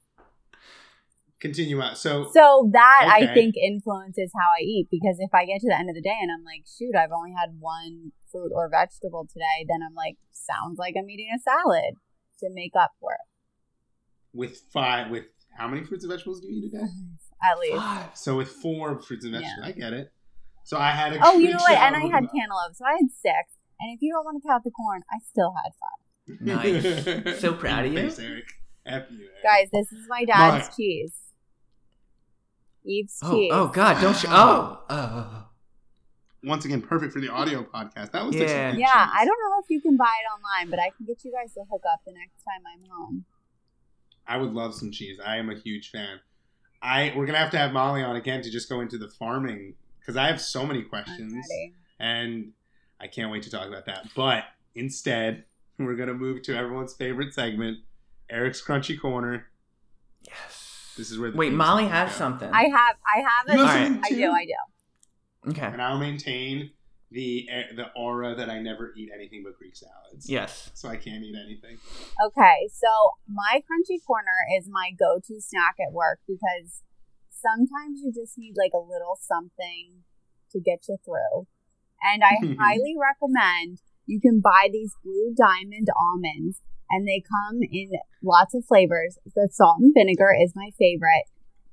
Continue 1.40 1.80
on. 1.80 1.94
So, 1.96 2.30
So 2.32 2.70
that 2.72 3.08
I 3.12 3.26
think 3.34 3.56
influences 3.56 4.30
how 4.34 4.48
I 4.58 4.62
eat 4.62 4.88
because 4.90 5.16
if 5.18 5.34
I 5.34 5.44
get 5.44 5.60
to 5.60 5.68
the 5.68 5.76
end 5.78 5.90
of 5.90 5.94
the 5.94 6.00
day 6.02 6.16
and 6.20 6.30
I'm 6.32 6.44
like, 6.44 6.64
shoot, 6.66 6.96
I've 6.96 7.12
only 7.12 7.32
had 7.38 7.50
one 7.60 8.12
fruit 8.32 8.52
or 8.54 8.68
vegetable 8.70 9.26
today, 9.30 9.66
then 9.68 9.80
I'm 9.86 9.94
like, 9.94 10.16
sounds 10.32 10.78
like 10.78 10.94
I'm 10.98 11.08
eating 11.10 11.28
a 11.34 11.38
salad 11.38 11.94
to 12.40 12.48
make 12.52 12.72
up 12.78 12.92
for 13.00 13.12
it. 13.12 13.26
with 14.32 14.60
five, 14.72 15.10
with 15.10 15.24
how 15.58 15.68
many 15.68 15.84
fruits 15.84 16.04
and 16.04 16.12
vegetables 16.12 16.40
do 16.40 16.48
you 16.48 16.62
eat 16.64 16.74
a 16.74 16.78
day? 16.78 16.84
At 17.50 17.58
least. 17.58 17.76
Five. 17.84 18.10
So 18.16 18.36
with 18.36 18.48
four 18.48 18.98
fruits 18.98 19.24
and 19.24 19.34
Yeah. 19.34 19.40
vegetables, 19.40 19.66
I 19.68 19.72
get 19.72 19.92
it. 19.92 20.12
So 20.64 20.78
I 20.78 20.90
had 20.90 21.12
a 21.12 21.20
Oh, 21.22 21.38
you 21.38 21.50
know 21.50 21.56
what? 21.58 21.76
And 21.78 21.94
I 21.96 22.00
show. 22.00 22.10
had 22.10 22.24
cantaloupe, 22.32 22.74
so 22.74 22.84
I 22.86 22.92
had 22.92 23.10
six. 23.12 23.52
And 23.78 23.94
if 23.94 24.00
you 24.00 24.12
don't 24.12 24.24
want 24.24 24.42
to 24.42 24.48
count 24.48 24.64
the 24.64 24.70
corn, 24.70 25.02
I 25.12 25.18
still 25.22 25.52
had 25.54 25.72
five. 25.80 26.00
Nice. 26.40 27.40
So 27.40 27.52
proud 27.54 27.84
of 27.86 27.92
you. 27.92 27.98
Thanks, 27.98 28.18
Eric. 28.18 28.44
F 28.86 29.04
you, 29.10 29.28
Eric. 29.28 29.42
Guys, 29.44 29.68
this 29.72 29.92
is 29.92 30.06
my 30.08 30.24
dad's 30.24 30.66
Mark. 30.66 30.76
cheese. 30.76 31.12
Eve's 32.86 33.18
Oh, 33.22 33.30
cheese. 33.36 33.50
oh 33.52 33.68
God! 33.68 34.00
Don't 34.00 34.22
you? 34.22 34.28
Oh 34.32 34.80
oh, 34.88 34.96
oh, 34.96 35.30
oh. 35.32 35.42
Once 36.44 36.64
again, 36.64 36.80
perfect 36.80 37.12
for 37.12 37.20
the 37.20 37.28
audio 37.28 37.62
podcast. 37.64 38.12
That 38.12 38.24
was 38.24 38.34
the 38.36 38.42
Yeah. 38.42 38.68
chicken 38.70 38.80
Yeah. 38.80 39.10
I 39.12 39.24
don't 39.24 39.38
know 39.50 39.58
if 39.62 39.68
you 39.68 39.80
can 39.80 39.96
buy 39.96 40.04
it 40.22 40.26
online, 40.32 40.70
but 40.70 40.78
I 40.78 40.90
can 40.96 41.04
get 41.06 41.24
you 41.24 41.32
guys 41.32 41.52
to 41.54 41.60
hook 41.70 41.82
up 41.92 42.00
the 42.06 42.12
next 42.12 42.42
time 42.44 42.62
I'm 42.72 42.88
home. 42.88 43.24
I 44.28 44.36
would 44.36 44.52
love 44.52 44.74
some 44.74 44.92
cheese. 44.92 45.18
I 45.24 45.36
am 45.38 45.50
a 45.50 45.56
huge 45.56 45.90
fan. 45.90 46.20
I 46.82 47.12
we're 47.16 47.26
gonna 47.26 47.38
have 47.38 47.50
to 47.52 47.58
have 47.58 47.72
Molly 47.72 48.02
on 48.02 48.14
again 48.16 48.42
to 48.42 48.50
just 48.50 48.68
go 48.68 48.80
into 48.80 48.96
the 48.98 49.08
farming 49.08 49.74
because 49.98 50.16
I 50.16 50.26
have 50.28 50.40
so 50.40 50.64
many 50.64 50.82
questions 50.82 51.34
and 51.98 52.52
I 53.00 53.08
can't 53.08 53.32
wait 53.32 53.42
to 53.44 53.50
talk 53.50 53.66
about 53.66 53.86
that. 53.86 54.08
But 54.14 54.44
instead, 54.76 55.44
we're 55.78 55.96
gonna 55.96 56.14
move 56.14 56.42
to 56.42 56.56
everyone's 56.56 56.94
favorite 56.94 57.34
segment, 57.34 57.78
Eric's 58.30 58.62
Crunchy 58.64 59.00
Corner. 59.00 59.46
Yes. 60.96 61.08
This 61.08 61.10
is 61.10 61.18
where 61.18 61.30
the 61.30 61.36
Wait, 61.36 61.52
Molly 61.52 61.86
has 61.86 62.10
goes. 62.10 62.18
something. 62.18 62.50
I 62.52 62.64
have, 62.64 62.96
I 63.06 63.20
have 63.20 63.56
You 63.56 63.62
it. 63.62 63.66
have 63.66 63.86
Alright. 63.92 64.00
I 64.04 64.08
do, 64.14 64.30
I 64.32 64.44
do. 64.46 65.50
okay. 65.50 65.66
and 65.66 65.82
I'll 65.82 65.98
maintain 65.98 66.70
the 67.10 67.46
the 67.76 67.86
aura 67.94 68.34
that 68.34 68.50
I 68.50 68.58
never 68.60 68.92
eat 68.96 69.10
anything 69.14 69.42
but 69.44 69.56
Greek 69.58 69.76
salads. 69.76 70.28
Yes. 70.28 70.70
So 70.74 70.88
I 70.88 70.96
can't 70.96 71.22
eat 71.22 71.36
anything. 71.40 71.78
Okay, 72.26 72.68
so 72.72 72.88
my 73.28 73.60
crunchy 73.62 73.98
corner 74.04 74.38
is 74.58 74.68
my 74.70 74.90
go-to 74.98 75.40
snack 75.40 75.76
at 75.86 75.92
work 75.92 76.18
because 76.26 76.82
sometimes 77.30 78.00
you 78.02 78.12
just 78.12 78.36
need 78.36 78.54
like 78.58 78.72
a 78.74 78.78
little 78.82 79.16
something 79.20 80.02
to 80.50 80.60
get 80.60 80.80
you 80.88 80.96
through. 81.04 81.46
And 82.02 82.22
I 82.24 82.56
highly 82.60 82.94
recommend 82.98 83.78
you 84.06 84.20
can 84.20 84.40
buy 84.40 84.68
these 84.72 84.94
blue 85.04 85.32
diamond 85.36 85.86
almonds 85.96 86.60
and 86.90 87.06
they 87.06 87.22
come 87.28 87.60
in 87.62 87.90
lots 88.22 88.54
of 88.54 88.64
flavors. 88.64 89.18
The 89.34 89.48
salt 89.52 89.78
and 89.80 89.92
vinegar 89.94 90.34
is 90.40 90.52
my 90.54 90.70
favorite. 90.78 91.24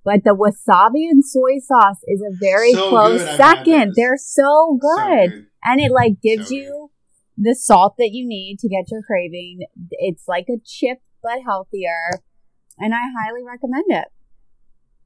But 0.05 0.23
the 0.25 0.35
wasabi 0.35 1.09
and 1.09 1.23
soy 1.25 1.59
sauce 1.59 2.01
is 2.07 2.21
a 2.21 2.35
very 2.37 2.73
So 2.73 2.89
close 2.89 3.21
good, 3.23 3.37
second. 3.37 3.93
They're 3.95 4.17
so 4.17 4.43
So 4.43 4.77
good. 4.81 5.45
and 5.63 5.79
it 5.79 5.91
like 5.91 6.21
gives 6.21 6.49
So 6.49 6.55
you 6.55 6.89
the 7.37 7.55
salt 7.55 7.95
that 7.97 8.09
you 8.11 8.27
need 8.27 8.59
to 8.59 8.69
get 8.69 8.91
your 8.91 9.01
craving. 9.01 9.65
It's 9.91 10.27
like 10.27 10.47
a 10.49 10.57
chip 10.65 10.99
but 11.21 11.39
healthier, 11.45 12.19
and 12.77 12.93
I 12.93 12.99
highly 13.17 13.43
recommend 13.43 13.85
it. 13.87 14.05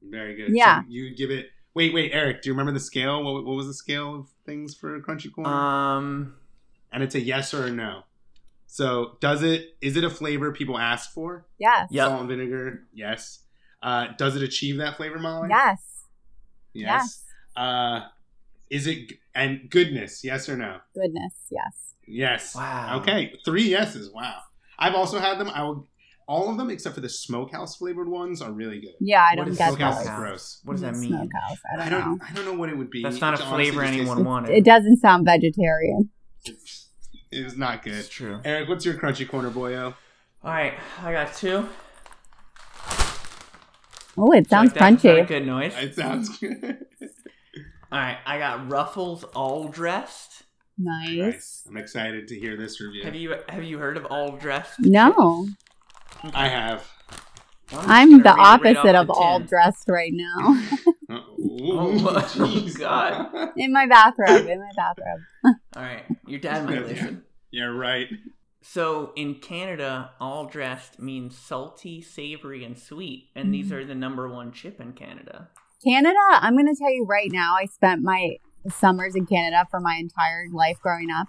Very 0.02 0.34
good. 0.34 0.54
Yeah. 0.54 0.80
So 0.82 0.86
you 0.88 1.14
give 1.14 1.30
it. 1.30 1.50
Wait, 1.74 1.94
wait, 1.94 2.10
Eric. 2.12 2.42
Do 2.42 2.48
you 2.48 2.54
remember 2.54 2.72
the 2.72 2.80
scale? 2.84 3.22
What, 3.22 3.44
what 3.44 3.54
was 3.54 3.66
the 3.66 3.74
scale 3.74 4.14
of 4.16 4.28
things 4.44 4.74
for 4.74 5.00
crunchy 5.00 5.32
corn? 5.32 5.46
Um, 5.46 6.34
and 6.90 7.02
it's 7.04 7.14
a 7.14 7.20
yes 7.20 7.54
or 7.54 7.66
a 7.66 7.70
no. 7.70 8.02
So 8.70 9.16
does 9.20 9.42
it? 9.42 9.76
Is 9.80 9.96
it 9.96 10.04
a 10.04 10.10
flavor 10.10 10.52
people 10.52 10.78
ask 10.78 11.12
for? 11.12 11.46
Yes. 11.58 11.88
Yep. 11.90 12.06
Salt 12.06 12.20
and 12.20 12.28
vinegar. 12.28 12.82
Yes. 12.92 13.40
Uh, 13.82 14.08
does 14.18 14.36
it 14.36 14.42
achieve 14.42 14.76
that 14.76 14.96
flavor, 14.96 15.18
Molly? 15.18 15.48
Yes. 15.50 16.04
Yes. 16.74 17.24
Uh, 17.56 18.02
is 18.70 18.86
it 18.86 19.12
and 19.34 19.70
goodness? 19.70 20.22
Yes 20.22 20.48
or 20.48 20.56
no? 20.56 20.78
Goodness. 20.94 21.32
Yes. 21.50 21.94
Yes. 22.06 22.54
Wow. 22.54 22.98
Okay. 23.00 23.32
Three 23.44 23.68
yeses. 23.68 24.10
Wow. 24.12 24.36
I've 24.78 24.94
also 24.94 25.18
had 25.18 25.38
them. 25.38 25.48
I 25.48 25.62
will. 25.62 25.88
All 26.26 26.50
of 26.50 26.58
them 26.58 26.68
except 26.68 26.94
for 26.94 27.00
the 27.00 27.08
smokehouse 27.08 27.76
flavored 27.76 28.06
ones 28.08 28.42
are 28.42 28.52
really 28.52 28.80
good. 28.80 28.92
Yeah, 29.00 29.22
I 29.22 29.30
What 29.30 29.36
don't 29.44 29.48
is 29.48 29.56
get 29.58 29.68
smokehouse 29.68 30.02
is 30.02 30.10
gross. 30.10 30.60
what 30.62 30.74
does 30.74 30.82
that 30.82 30.94
mean? 30.96 31.08
Smokehouse. 31.08 31.58
I 31.72 31.76
don't, 31.78 31.86
I 31.86 31.88
don't. 31.88 32.00
know. 32.18 32.24
I 32.28 32.32
don't 32.34 32.44
know 32.44 32.52
what 32.52 32.68
it 32.68 32.76
would 32.76 32.90
be. 32.90 33.02
That's 33.02 33.18
not 33.22 33.32
a 33.32 33.38
flavor 33.38 33.82
anyone 33.82 34.24
wanted. 34.24 34.50
It 34.54 34.62
doesn't 34.66 34.98
sound 34.98 35.24
vegetarian. 35.24 36.10
It 37.30 37.44
was 37.44 37.56
not 37.56 37.82
good. 37.82 37.94
It's 37.94 38.08
true. 38.08 38.40
Eric, 38.44 38.68
what's 38.68 38.84
your 38.84 38.94
crunchy 38.94 39.28
corner, 39.28 39.50
boyo? 39.50 39.94
All 40.42 40.50
right, 40.50 40.74
I 41.02 41.12
got 41.12 41.34
two. 41.34 41.68
Oh, 44.16 44.32
it 44.32 44.48
sounds 44.48 44.70
Like 44.70 44.80
that? 44.80 44.92
Is 44.94 45.02
that 45.02 45.10
a 45.10 45.22
crunchy. 45.22 45.28
Good 45.28 45.46
noise. 45.46 45.74
It 45.76 45.94
sounds 45.94 46.38
good. 46.38 46.86
All 47.90 47.98
right, 47.98 48.18
I 48.26 48.38
got 48.38 48.70
Ruffles 48.70 49.24
all 49.24 49.68
dressed. 49.68 50.42
Nice. 50.76 51.16
nice. 51.16 51.64
I'm 51.68 51.76
excited 51.78 52.28
to 52.28 52.38
hear 52.38 52.54
this 52.56 52.80
review. 52.82 53.02
Have 53.04 53.14
you 53.14 53.34
have 53.48 53.64
you 53.64 53.78
heard 53.78 53.96
of 53.96 54.06
all 54.10 54.36
dressed? 54.36 54.78
No, 54.80 55.48
I 56.34 56.48
have. 56.48 56.86
Well, 57.72 57.82
I'm 57.86 58.18
the 58.18 58.24
gonna 58.24 58.36
read 58.36 58.60
it 58.64 58.64
right 58.64 58.76
opposite 58.76 58.94
of 58.94 59.06
the 59.08 59.12
all 59.12 59.40
dressed 59.40 59.88
right 59.88 60.12
now. 60.12 60.62
Oh, 61.10 61.24
ooh, 61.40 61.92
my. 62.00 62.70
God. 62.78 63.52
in 63.56 63.72
my 63.72 63.86
bathrobe. 63.86 64.46
In 64.46 64.58
my 64.58 64.70
bathrobe. 64.76 65.20
All 65.74 65.82
right, 65.82 66.04
your 66.26 66.38
dad 66.38 66.66
might 66.66 66.74
Yeah. 66.74 66.80
listen. 66.80 67.24
yeah, 67.50 67.64
right. 67.64 68.08
So 68.60 69.12
in 69.16 69.36
Canada, 69.36 70.10
all 70.20 70.44
dressed 70.44 71.00
means 71.00 71.38
salty, 71.38 72.02
savory, 72.02 72.62
and 72.62 72.78
sweet, 72.78 73.28
and 73.34 73.54
these 73.54 73.70
mm. 73.70 73.76
are 73.76 73.84
the 73.86 73.94
number 73.94 74.28
one 74.28 74.52
chip 74.52 74.80
in 74.80 74.92
Canada. 74.92 75.48
Canada, 75.82 76.18
I'm 76.28 76.54
going 76.54 76.66
to 76.66 76.78
tell 76.78 76.92
you 76.92 77.06
right 77.08 77.30
now, 77.32 77.54
I 77.58 77.66
spent 77.66 78.02
my 78.02 78.36
summers 78.68 79.14
in 79.14 79.26
Canada 79.26 79.66
for 79.70 79.80
my 79.80 79.96
entire 79.98 80.46
life 80.52 80.78
growing 80.82 81.08
up, 81.10 81.28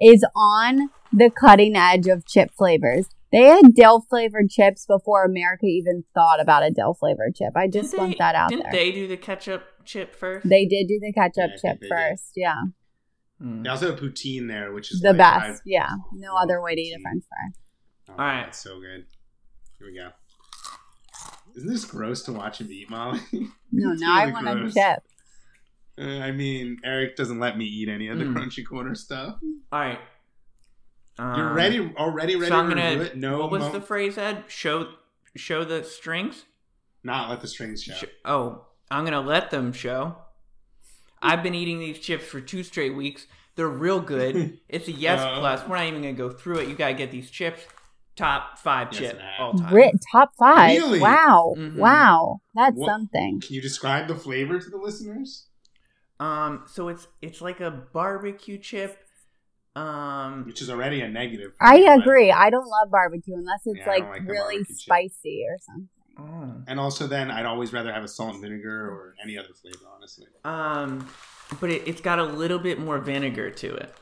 is 0.00 0.24
on 0.34 0.90
the 1.12 1.30
cutting 1.30 1.76
edge 1.76 2.06
of 2.06 2.26
chip 2.26 2.50
flavors. 2.56 3.06
They 3.34 3.42
had 3.48 3.74
dill 3.74 4.00
flavored 4.08 4.48
chips 4.48 4.86
before 4.86 5.24
America 5.24 5.66
even 5.66 6.04
thought 6.14 6.40
about 6.40 6.62
a 6.62 6.70
dill 6.70 6.94
flavored 6.94 7.34
chip. 7.34 7.50
I 7.56 7.66
just 7.68 7.90
Didn't 7.90 7.98
want 8.00 8.12
they- 8.12 8.18
that 8.18 8.34
out 8.36 8.48
Didn't 8.50 8.62
there. 8.64 8.72
they 8.72 8.92
do 8.92 9.08
the 9.08 9.16
ketchup 9.16 9.64
chip 9.84 10.14
first? 10.14 10.48
They 10.48 10.64
did 10.66 10.86
do 10.86 11.00
the 11.00 11.12
ketchup 11.12 11.50
Yeah, 11.50 11.56
chip 11.72 11.80
they 11.80 11.88
did. 11.88 11.90
first. 11.90 12.32
Yeah. 12.36 12.62
Hmm. 13.40 13.62
They 13.62 13.68
also 13.70 13.90
have 13.90 13.98
poutine 13.98 14.46
there, 14.48 14.72
which 14.72 14.92
is 14.92 15.00
The 15.00 15.08
like, 15.08 15.18
best. 15.18 15.60
I- 15.60 15.62
yeah. 15.66 15.88
No 16.12 16.34
love 16.34 16.44
other 16.44 16.62
way 16.62 16.74
to 16.76 16.80
eat 16.80 16.94
a 16.96 17.00
french 17.02 17.24
fry. 17.28 17.50
Oh, 18.10 18.12
All 18.22 18.28
right. 18.44 18.54
So 18.54 18.78
good. 18.80 19.06
Here 19.78 19.86
we 19.88 19.96
go. 19.98 20.10
Isn't 21.56 21.68
this 21.68 21.84
gross 21.84 22.22
to 22.24 22.32
watch 22.32 22.60
him 22.60 22.70
eat, 22.70 22.88
Molly? 22.90 23.20
No, 23.72 23.90
It's 23.92 24.00
now 24.00 24.14
I 24.14 24.20
really 24.22 24.32
want 24.34 24.48
a 24.48 24.54
gross. 24.60 24.74
chip. 24.74 25.02
Uh, 25.98 26.02
I 26.22 26.30
mean, 26.30 26.76
Eric 26.84 27.16
doesn't 27.16 27.40
let 27.40 27.58
me 27.58 27.64
eat 27.64 27.88
any 27.88 28.06
of 28.08 28.18
the 28.18 28.24
Mm. 28.24 28.34
crunchy 28.34 28.64
corner 28.64 28.94
stuff. 28.94 29.38
All 29.72 29.80
right. 29.80 29.98
You're 31.18 31.26
Um, 31.50 31.54
ready, 31.54 31.92
already 31.96 32.34
ready 32.36 32.48
so 32.50 32.56
I'm 32.56 32.68
to 32.70 32.74
gonna. 32.74 32.88
review 32.90 33.02
it? 33.04 33.16
No, 33.16 33.38
what 33.40 33.50
was 33.52 33.62
mo- 33.62 33.72
the 33.72 33.80
phrase, 33.80 34.18
Ed? 34.18 34.44
Show, 34.48 34.88
show 35.36 35.64
the 35.64 35.84
strings. 35.84 36.44
not 37.04 37.28
let 37.30 37.40
the 37.40 37.46
strings 37.48 37.82
show. 37.82 37.94
Sh- 37.94 38.04
oh, 38.24 38.64
I'm 38.90 39.04
gonna 39.04 39.20
let 39.20 39.50
them 39.50 39.72
show. 39.72 40.16
I've 41.22 41.42
been 41.42 41.54
eating 41.54 41.78
these 41.78 41.98
chips 41.98 42.24
for 42.26 42.40
two 42.40 42.62
straight 42.62 42.94
weeks. 42.96 43.26
They're 43.56 43.68
real 43.68 44.00
good. 44.00 44.58
It's 44.68 44.88
a 44.88 44.92
yes 44.92 45.20
Uh. 45.20 45.38
plus. 45.38 45.62
We're 45.68 45.76
not 45.76 45.86
even 45.86 46.00
gonna 46.02 46.14
go 46.14 46.30
through 46.30 46.58
it. 46.60 46.68
You 46.68 46.74
gotta 46.74 46.94
get 46.94 47.10
these 47.12 47.30
chips. 47.30 47.60
Top 48.16 48.58
five 48.58 48.88
Yes, 48.92 48.98
chip 49.00 49.10
and 49.12 49.20
a 49.20 49.22
half. 49.22 49.40
all 49.40 49.52
time. 49.54 49.74
Ri- 49.74 49.92
top 50.12 50.30
five. 50.38 50.70
Really? 50.78 51.00
Wow. 51.00 51.54
Mhm. 51.56 51.76
Wow. 51.76 52.40
That's 52.54 52.76
What- 52.76 52.88
something. 52.88 53.40
Can 53.40 53.54
you 53.54 53.60
describe 53.62 54.06
the 54.08 54.14
flavor 54.14 54.58
to 54.58 54.70
the 54.70 54.76
listeners? 54.78 55.46
Um, 56.20 56.62
so 56.66 56.88
it's 56.88 57.06
it's 57.22 57.40
like 57.40 57.60
a 57.60 57.70
barbecue 57.70 58.56
chip. 58.58 59.03
Um, 59.76 60.44
Which 60.46 60.62
is 60.62 60.70
already 60.70 61.00
a 61.00 61.08
negative. 61.08 61.52
I 61.60 61.80
but- 61.80 62.00
agree. 62.00 62.30
I 62.30 62.50
don't 62.50 62.66
love 62.68 62.90
barbecue 62.90 63.34
unless 63.34 63.60
it's 63.66 63.78
Yeah, 63.80 63.88
like, 63.88 64.04
like 64.08 64.28
really 64.28 64.56
barbecue 64.58 64.74
chip. 64.76 64.76
spicy 64.78 65.44
or 65.48 65.58
something. 65.60 65.88
oh. 66.18 66.62
And 66.68 66.78
also, 66.78 67.06
then 67.08 67.30
I'd 67.30 67.44
always 67.46 67.72
rather 67.72 67.92
have 67.92 68.04
a 68.04 68.08
salt 68.08 68.34
and 68.34 68.42
vinegar 68.42 68.88
or 68.88 69.14
any 69.22 69.36
other 69.36 69.48
flavor, 69.60 69.78
honestly. 69.96 70.26
um, 70.44 71.08
but 71.60 71.70
it, 71.70 71.82
it's 71.88 72.00
got 72.00 72.18
a 72.20 72.24
little 72.24 72.58
bit 72.60 72.78
more 72.78 72.98
vinegar 72.98 73.50
to 73.50 73.74
it. 73.74 73.94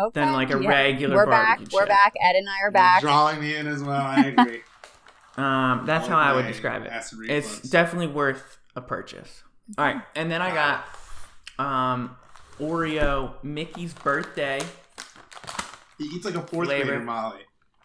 Okay. 0.00 0.20
Than 0.20 0.32
like 0.32 0.54
a 0.54 0.62
yeah. 0.62 0.68
regular 0.68 1.16
We're 1.16 1.26
back. 1.26 1.58
barbecue 1.58 1.76
We're 1.76 1.86
back. 1.86 2.12
Ed 2.22 2.36
and 2.36 2.48
I 2.48 2.52
are 2.52 2.56
You're 2.66 2.70
back. 2.70 3.00
drawing 3.00 3.40
me 3.40 3.56
in 3.56 3.66
as 3.66 3.82
well. 3.82 4.00
I 4.00 4.26
agree. 4.36 4.60
Um, 5.36 5.86
that's 5.86 6.08
how 6.08 6.18
I 6.18 6.32
would 6.32 6.48
describe 6.48 6.82
it. 6.84 6.92
It's 7.30 7.60
definitely 7.60 8.08
worth 8.08 8.58
a 8.74 8.80
purchase. 8.80 9.44
All 9.78 9.84
right, 9.84 10.02
and 10.16 10.28
then 10.28 10.42
I 10.42 10.52
got 10.52 10.84
um 11.64 12.16
Oreo 12.58 13.34
Mickey's 13.44 13.94
birthday. 13.94 14.60
He 15.98 16.04
eats 16.06 16.24
like 16.24 16.34
a 16.34 16.42
fourth 16.46 16.68
Flavor. 16.68 16.86
grader, 16.86 17.00
Molly, 17.04 17.40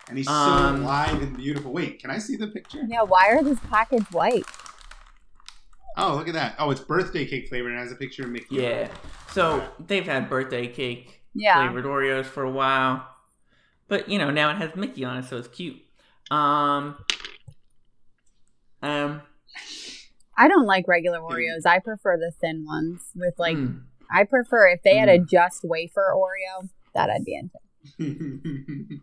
and 0.07 0.18
he's 0.18 0.28
Um, 0.28 0.78
so 0.80 0.84
live 0.86 1.22
and 1.22 1.36
beautiful. 1.36 1.72
Wait, 1.74 1.99
can 1.99 2.09
I 2.11 2.18
see 2.20 2.36
the 2.36 2.47
picture? 2.47 2.82
Yeah. 2.88 3.01
Why 3.03 3.30
are 3.30 3.43
this 3.43 3.59
package 3.70 4.03
white? 4.11 4.45
Oh, 5.97 6.16
look 6.16 6.28
at 6.28 6.34
that. 6.34 6.55
Oh, 6.57 6.72
it's 6.72 6.82
birthday 6.82 7.26
cake 7.26 7.49
flavor 7.49 7.70
and 7.70 7.78
it 7.78 7.82
has 7.82 7.91
a 7.91 7.95
picture 7.95 8.24
of 8.24 8.30
Mickey. 8.30 8.55
Yeah. 8.55 8.88
So 9.32 9.68
they've 9.80 10.05
had 10.05 10.30
birthday 10.30 10.68
cake 10.68 11.22
Yeah. 11.36 11.64
flavored 11.66 11.86
Oreos 11.86 12.26
for 12.26 12.43
a 12.43 12.49
while, 12.51 13.07
but 13.88 14.09
you 14.09 14.18
know 14.18 14.32
now 14.32 14.49
it 14.49 14.57
has 14.57 14.76
Mickey 14.76 15.03
on 15.05 15.18
it, 15.18 15.26
so 15.26 15.38
it's 15.38 15.47
cute. 15.47 15.78
Um. 16.32 16.97
Um. 18.82 19.22
I 20.36 20.47
don't 20.47 20.66
like 20.66 20.88
regular 20.88 21.20
Oreos. 21.20 21.66
I 21.66 21.80
prefer 21.80 22.18
the 22.18 22.32
thin 22.41 22.66
ones 22.66 23.01
with 23.16 23.36
like. 23.38 23.55
mm, 23.57 23.84
I 24.11 24.24
prefer 24.26 24.68
if 24.70 24.82
they 24.84 24.97
had 24.97 25.09
a 25.09 25.18
just 25.20 25.64
wafer 25.64 26.11
Oreo 26.16 26.70
that 26.93 27.09
I'd 27.09 27.24
be 27.26 27.36
into. 27.36 27.57
Mm. 28.00 29.00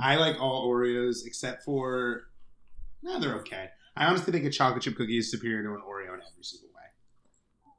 I 0.00 0.16
like 0.16 0.40
all 0.40 0.68
Oreos 0.68 1.24
except 1.26 1.64
for. 1.64 2.24
No, 3.02 3.18
they're 3.18 3.34
okay. 3.36 3.68
I 3.96 4.06
honestly 4.06 4.32
think 4.32 4.44
a 4.44 4.50
chocolate 4.50 4.82
chip 4.82 4.96
cookie 4.96 5.18
is 5.18 5.30
superior 5.30 5.62
to 5.64 5.70
an 5.70 5.82
Oreo 5.86 6.14
in 6.14 6.20
every 6.20 6.42
single 6.42 6.68
way. 6.74 6.82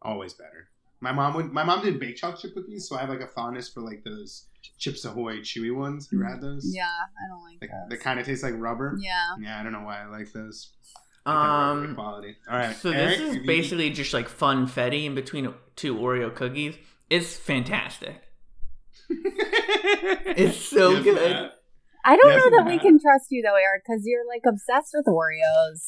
Always 0.01 0.33
better. 0.33 0.67
My 0.99 1.11
mom 1.11 1.33
would. 1.35 1.51
My 1.51 1.63
mom 1.63 1.81
did 1.83 1.99
bake 1.99 2.17
chocolate 2.17 2.41
chip 2.41 2.53
cookies, 2.53 2.87
so 2.87 2.95
I 2.95 3.01
have 3.01 3.09
like 3.09 3.21
a 3.21 3.27
fondness 3.27 3.69
for 3.69 3.81
like 3.81 4.03
those 4.03 4.45
Chips 4.77 5.03
Ahoy 5.05 5.39
chewy 5.39 5.75
ones. 5.75 6.07
You 6.11 6.21
had 6.23 6.39
those? 6.41 6.65
Yeah, 6.73 6.85
I 6.85 7.27
don't 7.29 7.43
like 7.43 7.57
Like, 7.61 7.71
those. 7.71 7.89
they 7.89 7.97
kind 7.97 8.19
of 8.19 8.25
taste 8.25 8.43
like 8.43 8.53
rubber. 8.57 8.95
yeah. 8.99 9.35
Yeah, 9.39 9.59
I 9.59 9.63
don't 9.63 9.71
know 9.73 9.81
why 9.81 10.01
I 10.03 10.05
like 10.07 10.31
those. 10.31 10.71
Like 11.25 11.35
that 11.35 11.41
rubbery 11.41 11.87
Um. 11.89 11.95
quality. 11.95 12.37
All 12.49 12.57
right. 12.57 12.75
So 12.75 12.91
Eric, 12.91 13.09
this 13.09 13.19
is 13.19 13.25
have 13.33 13.41
you- 13.43 13.47
basically 13.47 13.89
just 13.91 14.13
like 14.13 14.29
funfetti 14.29 15.05
in 15.05 15.15
between 15.15 15.53
two 15.75 15.95
Oreo 15.95 16.33
cookies. 16.33 16.75
It's 17.09 17.35
fantastic. 17.35 18.21
It's 19.09 20.57
so 20.65 20.91
Yes, 20.91 21.03
good. 21.03 21.15
Matt. 21.15 21.51
I 22.05 22.15
don't 22.17 22.27
Yes, 22.31 22.37
know 22.43 22.57
that 22.57 22.65
we 22.67 22.79
can 22.79 22.99
trust 22.99 23.27
you 23.29 23.41
though, 23.41 23.55
Eric, 23.55 23.83
because 23.87 24.01
you're 24.05 24.27
like 24.27 24.43
obsessed 24.47 24.91
with 24.93 25.05
Oreos. 25.05 25.85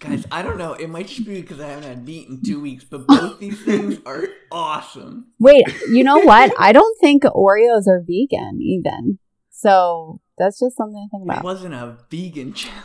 Guys, 0.00 0.26
I 0.32 0.42
don't 0.42 0.58
know. 0.58 0.72
It 0.74 0.88
might 0.88 1.06
just 1.06 1.24
be 1.24 1.40
because 1.40 1.60
I 1.60 1.68
haven't 1.68 1.84
had 1.84 2.04
meat 2.04 2.28
in 2.28 2.42
two 2.42 2.60
weeks, 2.60 2.84
but 2.84 3.06
both 3.06 3.38
these 3.38 3.60
things 3.62 3.98
are 4.06 4.26
awesome. 4.50 5.26
Wait, 5.38 5.64
you 5.90 6.02
know 6.02 6.18
what? 6.18 6.52
I 6.58 6.72
don't 6.72 6.98
think 7.00 7.22
Oreos 7.22 7.86
are 7.86 8.00
vegan 8.00 8.58
even. 8.60 9.18
So 9.50 10.20
that's 10.38 10.58
just 10.58 10.76
something 10.76 11.08
to 11.08 11.16
think 11.16 11.24
about. 11.28 11.38
It 11.38 11.44
wasn't 11.44 11.74
a 11.74 11.98
vegan 12.10 12.54
challenge. 12.54 12.82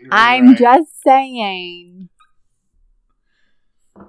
You're 0.00 0.08
I'm 0.10 0.48
right. 0.48 0.58
just 0.58 1.02
saying. 1.02 2.08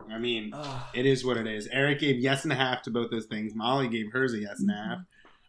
I 0.09 0.17
mean, 0.17 0.51
Ugh. 0.53 0.81
it 0.93 1.05
is 1.05 1.23
what 1.23 1.37
it 1.37 1.47
is. 1.47 1.67
Eric 1.67 1.99
gave 1.99 2.17
yes 2.19 2.43
and 2.43 2.51
a 2.51 2.55
half 2.55 2.81
to 2.83 2.91
both 2.91 3.11
those 3.11 3.25
things. 3.25 3.53
Molly 3.53 3.87
gave 3.87 4.11
hers 4.11 4.33
a 4.33 4.39
yes 4.39 4.59
and 4.59 4.71
a 4.71 4.73
half. 4.73 4.99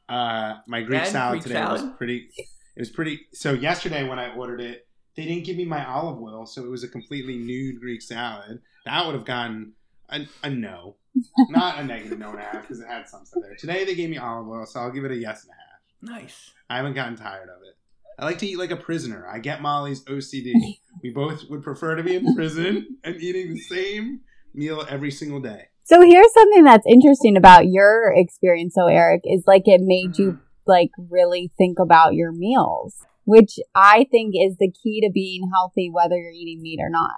Uh, 0.09 0.61
my 0.66 0.82
Greek 0.82 1.05
salad 1.07 1.32
Greek 1.34 1.43
today 1.45 1.55
salad? 1.55 1.82
was 1.82 1.91
pretty. 1.97 2.30
It 2.37 2.80
was 2.80 2.91
pretty. 2.91 3.20
So 3.32 3.53
yesterday 3.53 4.07
when 4.07 4.18
I 4.18 4.34
ordered 4.34 4.61
it, 4.61 4.87
they 5.16 5.24
didn't 5.24 5.45
give 5.45 5.57
me 5.57 5.64
my 5.64 5.84
olive 5.87 6.20
oil, 6.20 6.45
so 6.45 6.62
it 6.62 6.70
was 6.70 6.84
a 6.84 6.89
completely 6.89 7.39
nude 7.39 7.80
Greek 7.80 8.03
salad. 8.03 8.61
That 8.84 9.07
would 9.07 9.14
have 9.14 9.24
gotten 9.24 9.72
a, 10.11 10.26
a 10.43 10.51
no, 10.51 10.97
not 11.49 11.78
a 11.78 11.84
negative 11.84 12.18
no 12.18 12.30
and 12.30 12.39
a 12.39 12.43
half 12.43 12.62
because 12.62 12.80
it 12.80 12.87
had 12.87 13.09
some 13.09 13.24
stuff 13.24 13.43
there. 13.43 13.57
Today 13.57 13.84
they 13.84 13.95
gave 13.95 14.11
me 14.11 14.18
olive 14.18 14.49
oil, 14.49 14.66
so 14.66 14.80
I'll 14.80 14.91
give 14.91 15.05
it 15.05 15.11
a 15.11 15.16
yes 15.16 15.45
and 15.45 15.53
a 15.53 15.55
half. 15.55 16.22
Nice. 16.22 16.51
I 16.68 16.76
haven't 16.76 16.95
gotten 16.95 17.16
tired 17.16 17.49
of 17.49 17.62
it. 17.62 17.76
I 18.18 18.24
like 18.24 18.39
to 18.39 18.47
eat 18.47 18.59
like 18.59 18.70
a 18.70 18.76
prisoner. 18.76 19.26
I 19.26 19.39
get 19.39 19.62
Molly's 19.62 20.05
OCD. 20.05 20.53
we 21.07 21.12
both 21.12 21.48
would 21.48 21.62
prefer 21.62 21.94
to 21.94 22.02
be 22.02 22.16
in 22.16 22.34
prison 22.34 22.98
and 23.04 23.16
eating 23.22 23.54
the 23.54 23.61
same 23.61 24.20
meal 24.54 24.84
every 24.88 25.11
single 25.11 25.40
day. 25.40 25.68
So 25.84 26.00
here's 26.00 26.32
something 26.32 26.64
that's 26.64 26.86
interesting 26.86 27.36
about 27.36 27.68
your 27.68 28.12
experience, 28.16 28.74
so 28.74 28.88
Eric, 28.88 29.20
is 29.24 29.44
like 29.46 29.62
it 29.66 29.80
made 29.82 30.18
you 30.18 30.32
mm-hmm. 30.32 30.40
like 30.66 30.90
really 31.11 31.52
think 31.57 31.78
about 31.78 32.14
your 32.14 32.32
meals, 32.32 32.96
which 33.24 33.59
I 33.74 34.07
think 34.11 34.34
is 34.36 34.57
the 34.59 34.72
key 34.72 35.00
to 35.02 35.11
being 35.12 35.48
healthy, 35.54 35.90
whether 35.92 36.16
you're 36.16 36.32
eating 36.32 36.61
meat 36.61 36.80
or 36.82 36.90
not. 36.90 37.14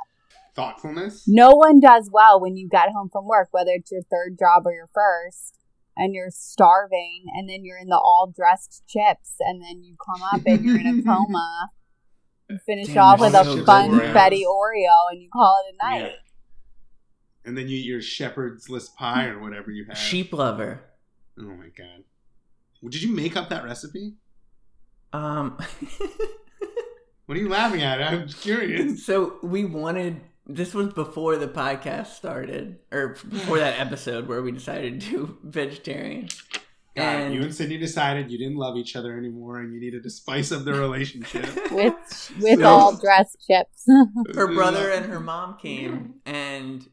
Thoughtfulness. 0.54 1.24
No 1.26 1.52
one 1.52 1.80
does 1.80 2.10
well 2.12 2.40
when 2.40 2.56
you 2.56 2.68
get 2.68 2.90
home 2.90 3.08
from 3.10 3.26
work, 3.26 3.48
whether 3.52 3.70
it's 3.70 3.90
your 3.90 4.02
third 4.02 4.36
job 4.38 4.66
or 4.66 4.72
your 4.72 4.88
first, 4.92 5.54
and 5.96 6.14
you're 6.14 6.30
starving, 6.30 7.24
and 7.34 7.48
then 7.48 7.64
you're 7.64 7.78
in 7.78 7.88
the 7.88 7.96
all 7.96 8.30
dressed 8.36 8.82
chips, 8.86 9.36
and 9.40 9.62
then 9.62 9.82
you 9.82 9.96
come 10.04 10.22
up 10.34 10.42
and 10.44 10.62
you're 10.62 10.78
in 10.78 11.00
a 11.00 11.02
coma. 11.06 11.70
You 12.48 12.58
finish 12.64 12.88
Damn, 12.88 12.98
off 12.98 13.20
with 13.20 13.34
a 13.34 13.44
so 13.44 13.64
funfetti. 13.64 14.42
Oreo, 14.44 15.10
and 15.10 15.20
you 15.22 15.28
call 15.32 15.58
it 15.66 15.74
a 15.74 15.86
night. 15.86 16.00
Yeah. 16.02 16.12
And 17.44 17.56
then 17.56 17.68
you 17.68 17.76
eat 17.78 17.86
your 17.86 18.00
shepherd's 18.02 18.68
list 18.68 18.96
pie 18.96 19.26
or 19.26 19.38
whatever 19.38 19.70
you 19.70 19.84
have. 19.86 19.96
Sheep 19.98 20.32
lover. 20.32 20.80
Oh 21.38 21.42
my 21.42 21.68
god. 21.68 22.04
Well, 22.80 22.90
Did 22.90 23.02
you 23.02 23.14
make 23.14 23.36
up 23.36 23.48
that 23.50 23.64
recipe? 23.64 24.14
Um, 25.12 25.58
What 27.28 27.36
are 27.36 27.42
you 27.42 27.50
laughing 27.50 27.82
at? 27.82 28.00
I'm 28.00 28.26
curious. 28.26 29.04
so 29.04 29.36
we 29.42 29.66
wanted. 29.66 30.22
This 30.46 30.72
was 30.72 30.94
before 30.94 31.36
the 31.36 31.46
podcast 31.46 32.06
started, 32.06 32.78
or 32.90 33.16
before 33.28 33.58
that 33.58 33.78
episode 33.78 34.26
where 34.26 34.40
we 34.40 34.50
decided 34.50 34.98
to 35.02 35.10
do 35.10 35.38
vegetarian. 35.42 36.30
God, 36.98 37.20
And 37.22 37.34
you 37.34 37.42
and 37.42 37.54
Sydney 37.54 37.78
decided 37.78 38.30
you 38.30 38.38
didn't 38.38 38.56
love 38.56 38.76
each 38.76 38.96
other 38.96 39.16
anymore 39.16 39.58
and 39.58 39.72
you 39.72 39.80
needed 39.80 40.02
to 40.02 40.10
spice 40.10 40.52
up 40.52 40.64
the 40.64 40.72
relationship. 40.72 41.44
with 41.70 42.32
with 42.40 42.58
So- 42.60 42.66
all 42.66 42.96
dressed 42.96 43.38
chips. 43.46 43.84
her 44.34 44.52
brother 44.52 44.90
and 44.90 45.06
her 45.06 45.20
mom 45.20 45.58
came 45.58 46.14
and 46.26 46.88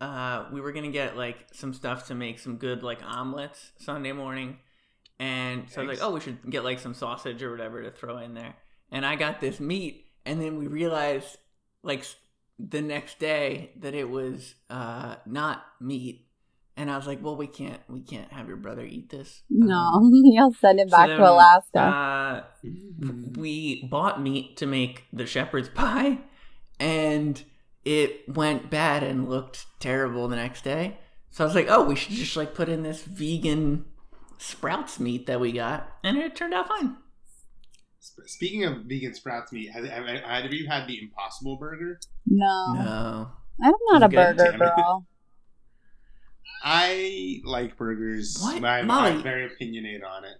uh, 0.00 0.46
we 0.52 0.60
were 0.60 0.72
gonna 0.72 0.90
get 0.90 1.16
like 1.16 1.46
some 1.52 1.72
stuff 1.72 2.08
to 2.08 2.14
make 2.14 2.38
some 2.38 2.56
good 2.56 2.82
like 2.82 3.02
omelets 3.02 3.72
Sunday 3.78 4.12
morning, 4.12 4.58
and 5.18 5.70
so 5.70 5.80
I 5.80 5.86
was 5.86 5.98
like, 5.98 6.06
oh, 6.06 6.12
we 6.12 6.20
should 6.20 6.50
get 6.50 6.62
like 6.64 6.78
some 6.78 6.92
sausage 6.92 7.42
or 7.42 7.50
whatever 7.50 7.82
to 7.82 7.90
throw 7.90 8.18
in 8.18 8.34
there. 8.34 8.54
And 8.90 9.06
I 9.06 9.16
got 9.16 9.40
this 9.40 9.60
meat, 9.60 10.04
and 10.26 10.42
then 10.42 10.58
we 10.58 10.66
realized 10.66 11.38
like 11.82 12.04
the 12.58 12.82
next 12.82 13.18
day 13.18 13.70
that 13.80 13.94
it 13.94 14.10
was 14.10 14.54
uh, 14.68 15.16
not 15.26 15.64
meat, 15.80 16.23
and 16.76 16.90
I 16.90 16.96
was 16.96 17.06
like, 17.06 17.22
well, 17.22 17.36
we 17.36 17.46
can't 17.46 17.80
we 17.88 18.00
can't 18.00 18.32
have 18.32 18.48
your 18.48 18.56
brother 18.56 18.84
eat 18.84 19.10
this. 19.10 19.42
no, 19.50 19.76
Um, 19.76 20.10
you'll 20.24 20.52
send 20.54 20.80
it 20.80 20.90
so 20.90 20.96
back 20.96 21.08
then, 21.08 21.18
to 21.18 21.30
Alaska. 21.30 21.78
Uh, 21.80 22.44
we 23.36 23.86
bought 23.90 24.20
meat 24.20 24.56
to 24.58 24.66
make 24.66 25.04
the 25.12 25.26
shepherd's 25.26 25.68
pie 25.74 26.18
and 26.80 27.42
it 27.84 28.28
went 28.28 28.70
bad 28.70 29.02
and 29.02 29.28
looked 29.28 29.66
terrible 29.78 30.26
the 30.26 30.34
next 30.36 30.64
day 30.64 30.96
so 31.30 31.44
i 31.44 31.46
was 31.46 31.54
like 31.54 31.66
oh 31.68 31.84
we 31.84 31.94
should 31.94 32.12
just 32.14 32.36
like 32.36 32.54
put 32.54 32.68
in 32.68 32.82
this 32.82 33.02
vegan 33.02 33.84
sprouts 34.38 34.98
meat 34.98 35.26
that 35.26 35.38
we 35.38 35.52
got 35.52 35.86
and 36.02 36.16
it 36.16 36.34
turned 36.34 36.52
out 36.54 36.66
fine 36.66 36.96
Speaking 38.26 38.64
of 38.64 38.84
vegan 38.86 39.14
sprouts 39.14 39.52
meat, 39.52 39.70
has, 39.72 39.86
have 39.88 40.04
either 40.06 40.46
of 40.48 40.52
you 40.52 40.66
had 40.68 40.86
the 40.86 40.98
Impossible 41.00 41.56
Burger? 41.56 41.98
no, 42.26 42.72
no 42.74 43.28
I'm 43.62 43.72
not 43.92 44.02
a 44.02 44.08
Good, 44.08 44.36
burger 44.36 44.58
girl. 44.58 45.06
I 46.62 47.40
like 47.44 47.76
burgers. 47.76 48.38
What? 48.40 48.60
but 48.60 48.66
I'm, 48.68 48.86
Molly? 48.86 49.10
I'm 49.12 49.22
very 49.22 49.46
opinionated 49.46 50.02
on 50.02 50.24
it. 50.24 50.38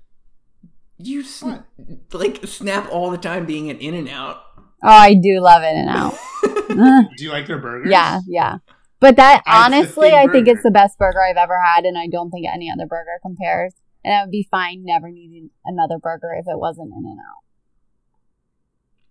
you 0.99 1.23
sn- 1.23 1.65
like 2.13 2.47
snap 2.47 2.89
all 2.91 3.11
the 3.11 3.19
time 3.19 3.47
being 3.47 3.71
an 3.71 3.79
in 3.79 3.95
and 3.95 4.09
out 4.09 4.43
Oh, 4.87 4.89
I 4.89 5.15
do 5.15 5.41
love 5.41 5.63
In 5.63 5.79
and 5.79 5.89
Out. 5.89 6.15
Do 7.17 7.25
you 7.25 7.31
like 7.31 7.47
their 7.47 7.59
burgers? 7.59 7.91
yeah, 7.91 8.21
yeah. 8.27 8.59
But 9.01 9.17
that 9.17 9.43
I- 9.47 9.65
honestly, 9.65 10.13
I 10.13 10.27
think 10.27 10.47
it's 10.47 10.63
the 10.63 10.71
best 10.71 10.99
burger 10.99 11.23
I've 11.23 11.39
ever 11.39 11.59
had, 11.59 11.85
and 11.87 11.97
I 11.97 12.07
don't 12.07 12.31
think 12.31 12.47
any 12.47 12.71
other 12.71 12.87
burger 12.87 13.19
compares. 13.23 13.73
And 14.05 14.13
I 14.15 14.23
would 14.23 14.31
be 14.31 14.47
fine 14.51 14.85
never 14.85 15.11
needing 15.11 15.49
another 15.65 15.97
burger 15.99 16.35
if 16.39 16.45
it 16.47 16.59
wasn't 16.59 16.89
In 16.89 17.05
and 17.07 17.19
Out. 17.19 17.45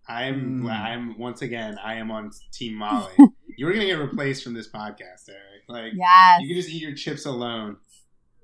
I'm. 0.08 0.62
Mm. 0.64 0.70
I'm 0.72 1.18
once 1.20 1.42
again. 1.42 1.78
I 1.84 1.96
am 1.96 2.12
on 2.12 2.30
Team 2.52 2.76
Molly. 2.78 3.14
You 3.58 3.66
were 3.66 3.74
gonna 3.74 3.86
get 3.86 4.00
replaced 4.00 4.44
from 4.44 4.54
this 4.54 4.70
podcast, 4.70 5.30
Eric. 5.30 5.64
Like 5.68 5.94
Yes. 5.96 6.42
you 6.42 6.48
can 6.48 6.58
just 6.58 6.70
eat 6.70 6.82
your 6.82 6.94
chips 6.96 7.26
alone. 7.26 7.78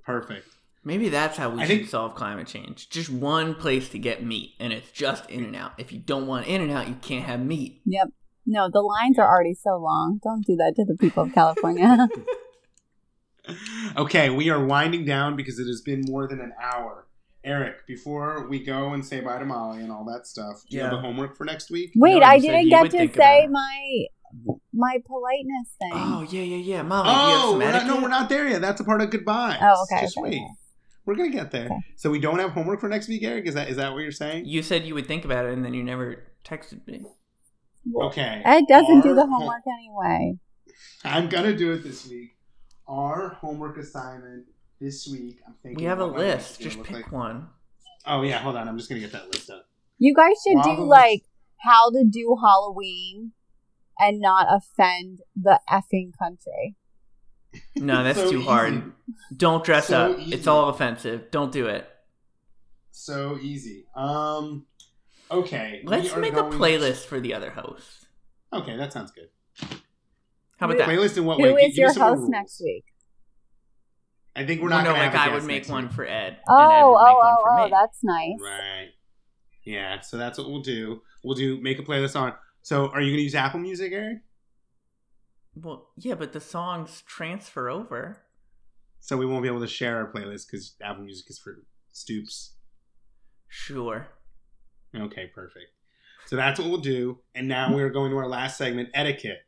Perfect. 0.06 0.48
maybe 0.84 1.10
that's 1.10 1.38
how 1.38 1.50
we 1.50 1.62
I 1.62 1.66
should 1.68 1.78
think- 1.80 1.90
solve 1.90 2.16
climate 2.16 2.48
change 2.48 2.90
just 2.90 3.10
one 3.10 3.54
place 3.54 3.90
to 3.90 4.00
get 4.00 4.24
meat 4.24 4.54
and 4.60 4.72
it's 4.74 4.90
just 4.92 5.30
in 5.30 5.44
and 5.44 5.56
out 5.56 5.74
if 5.78 5.92
you 5.92 6.00
don't 6.00 6.26
want 6.26 6.48
in 6.48 6.62
and 6.62 6.72
out 6.72 6.88
you 6.88 6.96
can't 6.96 7.26
have 7.26 7.40
meat 7.42 7.82
Yep. 7.86 8.08
No, 8.46 8.70
the 8.72 8.82
lines 8.82 9.20
are 9.20 9.28
already 9.28 9.54
so 9.54 9.78
long. 9.78 10.20
Don't 10.24 10.44
do 10.44 10.56
that 10.56 10.74
to 10.78 10.86
the 10.86 10.96
people 10.98 11.24
of 11.24 11.34
California. 11.34 12.08
Okay, 13.98 14.30
we 14.30 14.50
are 14.50 14.64
winding 14.64 15.06
down 15.06 15.36
because 15.36 15.60
it 15.60 15.66
has 15.68 15.82
been 15.82 16.02
more 16.08 16.28
than 16.28 16.40
an 16.40 16.54
hour. 16.62 17.08
Eric, 17.44 17.88
before 17.88 18.48
we 18.48 18.64
go 18.64 18.94
and 18.94 19.04
say 19.06 19.22
bye 19.22 19.40
to 19.40 19.46
Molly 19.46 19.82
and 19.82 19.92
all 19.92 20.06
that 20.06 20.28
stuff, 20.28 20.64
do 20.70 20.78
you 20.78 20.84
have 20.84 20.92
the 20.92 20.98
homework 21.00 21.36
for 21.38 21.46
next 21.46 21.72
week? 21.72 21.92
Wait, 21.96 22.20
No, 22.20 22.26
I 22.26 22.38
didn't 22.40 22.70
get 22.70 22.92
to 22.92 22.98
say 23.14 23.46
about 23.46 23.46
it. 23.46 23.50
my 23.52 24.06
my 24.80 24.98
politeness 25.06 25.76
thing. 25.80 25.92
oh 25.94 26.22
yeah 26.30 26.42
yeah 26.42 26.56
yeah 26.76 26.82
molly 26.82 27.10
do 27.10 27.12
you 27.12 27.18
have 27.18 27.32
Oh, 27.44 27.50
some 27.52 27.60
we're 27.60 27.66
not, 27.66 27.72
no, 27.74 27.78
etiquette? 27.80 28.02
we're 28.04 28.08
not 28.10 28.30
there 28.30 28.48
yet. 28.48 28.62
That's 28.62 28.80
a 28.82 28.84
part 28.84 29.02
of 29.02 29.10
goodbye. 29.10 29.58
Oh, 29.62 29.84
okay, 29.92 30.02
Just 30.06 30.18
okay, 30.18 30.30
wait. 30.30 30.42
We're 31.06 31.16
gonna 31.16 31.30
get 31.32 31.52
there. 31.52 31.66
Okay. 31.66 31.80
So 31.96 32.10
we 32.12 32.20
don't 32.20 32.40
have 32.40 32.52
homework 32.52 32.80
for 32.80 32.88
next 32.90 33.08
week, 33.08 33.24
Eric. 33.24 33.46
Is 33.48 33.56
that 33.56 33.70
is 33.70 33.78
that 33.78 33.94
what 33.94 34.00
you're 34.00 34.12
saying? 34.12 34.46
You 34.46 34.62
said 34.64 34.86
you 34.86 34.94
would 34.94 35.08
think 35.08 35.26
about 35.26 35.46
it, 35.46 35.54
and 35.54 35.66
then 35.66 35.74
you 35.74 35.84
never 35.84 36.24
texted 36.46 36.86
me. 36.88 37.04
Well, 37.86 38.08
Okay. 38.10 38.42
Ed 38.46 38.66
doesn't 38.68 39.02
do 39.02 39.16
the 39.16 39.26
homework 39.26 39.64
anyway. 39.68 40.38
I'm 41.04 41.28
gonna 41.30 41.56
do 41.56 41.72
it 41.74 41.84
this 41.84 42.08
week. 42.08 42.36
Our 42.88 43.30
homework 43.42 43.78
assignment 43.78 44.46
this 44.80 45.08
week. 45.12 45.40
I'm 45.48 45.56
thinking 45.64 45.84
We 45.84 45.86
have 45.90 46.00
a 46.00 46.08
what 46.08 46.18
my 46.18 46.26
week's 46.26 46.36
list. 46.50 46.62
Just 46.62 46.84
pick 46.84 46.96
like. 46.96 47.12
one. 47.12 47.48
Oh 48.06 48.22
yeah, 48.22 48.38
hold 48.40 48.56
on. 48.56 48.68
I'm 48.68 48.78
just 48.78 48.88
gonna 48.90 49.02
get 49.02 49.12
that 49.14 49.28
list 49.34 49.50
up. 49.50 49.66
You 49.98 50.14
guys 50.16 50.36
should 50.46 50.56
Well, 50.56 50.64
do 50.64 50.76
the 50.76 50.82
like 50.84 51.24
how 51.58 51.90
to 51.92 52.04
do 52.10 52.38
Halloween 52.42 53.32
and 54.00 54.20
not 54.20 54.48
offend 54.50 55.20
the 55.36 55.60
effing 55.70 56.12
country. 56.18 56.76
No, 57.76 58.04
that's 58.04 58.20
So 58.20 58.32
too 58.32 58.42
hard. 58.42 58.94
Don't 59.36 59.64
dress 59.64 59.88
So 59.88 60.12
up. 60.14 60.20
easy. 60.20 60.34
It's 60.36 60.48
all 60.48 60.70
offensive. 60.70 61.32
Don't 61.32 61.52
do 61.52 61.68
it. 61.68 61.88
So 62.92 63.38
easy. 63.42 63.86
Um. 63.96 64.66
Okay. 65.32 65.82
Let's 65.86 66.12
are 66.14 66.20
make 66.20 66.34
a 66.34 66.38
going- 66.38 66.54
playlist 66.54 67.06
for 67.06 67.20
the 67.20 67.34
other 67.34 67.52
host. 67.52 68.08
Okay, 68.54 68.76
that 68.78 68.92
sounds 68.94 69.12
good. 69.12 69.30
How 70.58 70.66
about 70.66 70.72
Who- 70.72 70.78
that? 70.80 70.88
Playlist 70.90 71.18
in 71.18 71.26
what 71.26 71.38
Who 71.40 71.54
way? 71.54 71.62
is 71.62 71.76
Give 71.76 71.78
your 71.78 71.94
host 71.94 72.18
rules. 72.20 72.30
next 72.30 72.62
week? 72.64 72.84
I 74.36 74.46
think 74.46 74.62
we're 74.62 74.70
not. 74.70 74.84
no, 74.84 74.92
gonna 74.92 75.04
like 75.04 75.12
have 75.12 75.14
a 75.14 75.18
I 75.24 75.26
guest 75.30 75.42
would 75.42 75.48
make 75.48 75.68
one 75.70 75.84
week. 75.86 75.94
for 75.94 76.06
Ed. 76.06 76.12
and 76.28 76.36
Ed 76.38 76.42
Oh, 76.48 76.96
oh, 77.00 77.06
make 77.06 77.16
one 77.18 77.36
oh, 77.38 77.44
for 77.44 77.60
oh, 77.60 77.70
that's 77.70 78.00
nice. 78.04 78.40
Right. 78.42 78.90
Yeah. 79.66 80.02
So 80.02 80.18
that's 80.18 80.38
what 80.38 80.50
we'll 80.50 80.62
do. 80.62 81.02
We'll 81.24 81.36
do 81.36 81.60
make 81.62 81.80
a 81.80 81.84
playlist 81.84 82.20
on. 82.20 82.34
So 82.62 82.88
are 82.90 83.02
you 83.02 83.12
gonna 83.12 83.22
use 83.24 83.36
Apple 83.36 83.60
Music, 83.60 83.92
Eric? 83.94 84.20
Well, 85.56 85.90
yeah, 85.98 86.16
but 86.16 86.34
the 86.34 86.40
songs 86.40 87.04
transfer 87.08 87.70
over. 87.70 88.18
So 89.00 89.18
we 89.18 89.26
won't 89.26 89.42
be 89.44 89.50
able 89.50 89.62
to 89.62 89.68
share 89.68 89.98
our 89.98 90.12
playlist 90.12 90.48
because 90.50 90.76
Apple 90.82 91.04
Music 91.04 91.30
is 91.30 91.40
for 91.40 91.64
stoops. 91.92 92.54
Sure. 93.48 94.08
Okay, 94.96 95.28
perfect. 95.34 95.66
So 96.28 96.36
that's 96.36 96.60
what 96.60 96.70
we'll 96.70 96.82
do. 96.82 97.20
And 97.34 97.48
now 97.48 97.74
we're 97.74 97.90
going 97.90 98.12
to 98.12 98.18
our 98.18 98.28
last 98.28 98.58
segment, 98.58 98.90
etiquette. 98.94 99.40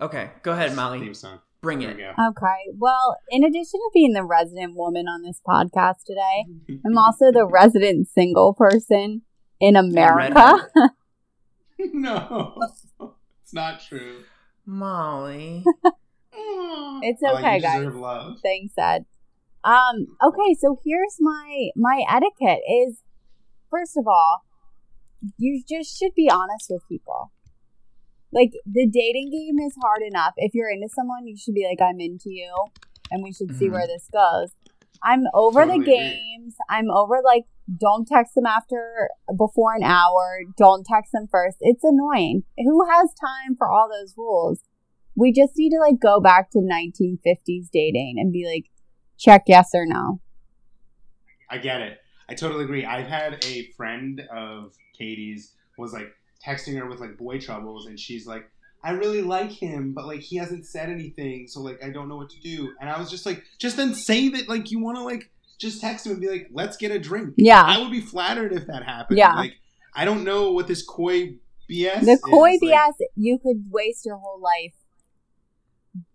Okay, 0.00 0.30
go 0.42 0.52
ahead, 0.52 0.76
Molly. 0.76 1.00
Theme 1.00 1.14
song. 1.14 1.40
Bring 1.62 1.80
There 1.80 1.90
it. 1.90 1.96
we 1.96 2.02
go. 2.02 2.10
Okay. 2.10 2.56
Well, 2.76 3.16
in 3.30 3.44
addition 3.44 3.80
to 3.80 3.90
being 3.94 4.12
the 4.12 4.24
resident 4.24 4.74
woman 4.76 5.06
on 5.06 5.22
this 5.22 5.40
podcast 5.46 6.04
today, 6.06 6.44
I'm 6.86 6.98
also 6.98 7.30
the 7.32 7.46
resident 7.46 8.08
single 8.08 8.54
person 8.54 9.22
in 9.60 9.76
America. 9.76 10.68
no, 11.92 12.58
it's 13.42 13.52
not 13.52 13.80
true. 13.88 14.22
Molly. 14.66 15.64
It's 17.04 17.20
Oh, 17.24 17.36
okay, 17.36 17.56
you 17.56 17.62
guys. 17.62 17.78
deserve 17.80 17.96
love. 17.96 18.38
Thanks, 18.42 18.74
Ed. 18.78 19.04
Um, 19.64 20.06
okay, 20.24 20.54
so 20.58 20.78
here's 20.84 21.16
my 21.20 21.68
my 21.76 22.02
etiquette 22.08 22.60
is 22.68 23.00
first 23.70 23.96
of 23.96 24.06
all, 24.06 24.44
you 25.36 25.62
just 25.68 25.98
should 25.98 26.14
be 26.14 26.30
honest 26.30 26.66
with 26.70 26.82
people. 26.88 27.32
Like 28.32 28.52
the 28.64 28.86
dating 28.86 29.30
game 29.30 29.58
is 29.66 29.74
hard 29.82 30.02
enough. 30.02 30.32
If 30.36 30.54
you're 30.54 30.70
into 30.70 30.88
someone, 30.88 31.26
you 31.26 31.36
should 31.36 31.54
be 31.54 31.66
like, 31.68 31.86
I'm 31.86 32.00
into 32.00 32.30
you 32.30 32.54
and 33.10 33.22
we 33.22 33.32
should 33.32 33.54
see 33.54 33.68
Mhm. 33.68 33.72
where 33.72 33.86
this 33.86 34.08
goes. 34.12 34.52
I'm 35.02 35.24
over 35.34 35.60
Totally 35.64 35.78
the 35.78 35.82
agree. 35.82 35.96
games. 36.38 36.54
I'm 36.70 36.90
over 36.90 37.20
like 37.24 37.44
don't 37.78 38.06
text 38.06 38.34
them 38.34 38.46
after 38.46 39.08
before 39.36 39.74
an 39.74 39.82
hour. 39.82 40.40
Don't 40.56 40.84
text 40.84 41.12
them 41.12 41.28
first. 41.30 41.58
It's 41.60 41.84
annoying. 41.84 42.44
Who 42.58 42.86
has 42.90 43.10
time 43.14 43.56
for 43.56 43.70
all 43.70 43.88
those 43.88 44.14
rules? 44.16 44.60
We 45.14 45.32
just 45.32 45.52
need 45.56 45.70
to 45.70 45.78
like 45.78 46.00
go 46.00 46.20
back 46.20 46.50
to 46.50 46.58
1950s 46.58 47.68
dating 47.72 48.16
and 48.18 48.32
be 48.32 48.46
like, 48.46 48.70
check 49.18 49.44
yes 49.46 49.70
or 49.74 49.86
no. 49.86 50.20
I 51.50 51.58
get 51.58 51.80
it. 51.82 51.98
I 52.28 52.34
totally 52.34 52.64
agree. 52.64 52.84
I've 52.84 53.06
had 53.06 53.44
a 53.44 53.68
friend 53.76 54.22
of 54.34 54.72
Katie's 54.96 55.52
was 55.76 55.92
like 55.92 56.14
texting 56.44 56.78
her 56.78 56.86
with 56.86 57.00
like 57.00 57.18
boy 57.18 57.38
troubles, 57.38 57.86
and 57.86 57.98
she's 57.98 58.26
like, 58.26 58.48
I 58.84 58.92
really 58.92 59.22
like 59.22 59.50
him, 59.50 59.92
but 59.92 60.06
like 60.06 60.20
he 60.20 60.36
hasn't 60.36 60.66
said 60.66 60.88
anything, 60.90 61.46
so 61.46 61.60
like 61.60 61.82
I 61.84 61.90
don't 61.90 62.08
know 62.08 62.16
what 62.16 62.30
to 62.30 62.40
do. 62.40 62.72
And 62.80 62.88
I 62.90 62.98
was 62.98 63.10
just 63.10 63.26
like, 63.26 63.42
just 63.58 63.76
then 63.76 63.94
say 63.94 64.28
that 64.30 64.48
like 64.48 64.70
you 64.70 64.80
want 64.80 64.96
to 64.96 65.04
like 65.04 65.30
just 65.58 65.80
text 65.80 66.06
him 66.06 66.12
and 66.12 66.20
be 66.20 66.28
like, 66.28 66.48
let's 66.52 66.76
get 66.76 66.90
a 66.90 66.98
drink. 66.98 67.34
Yeah. 67.36 67.62
I 67.62 67.78
would 67.80 67.90
be 67.90 68.00
flattered 68.00 68.52
if 68.52 68.66
that 68.66 68.84
happened. 68.84 69.18
Yeah. 69.18 69.34
Like 69.34 69.54
I 69.94 70.04
don't 70.04 70.24
know 70.24 70.52
what 70.52 70.66
this 70.66 70.82
coy 70.82 71.34
BS. 71.70 72.04
The 72.04 72.18
coy 72.22 72.52
is. 72.52 72.60
BS, 72.60 72.70
Like, 72.70 72.94
you 73.16 73.38
could 73.38 73.64
waste 73.70 74.04
your 74.06 74.16
whole 74.16 74.40
life 74.40 74.74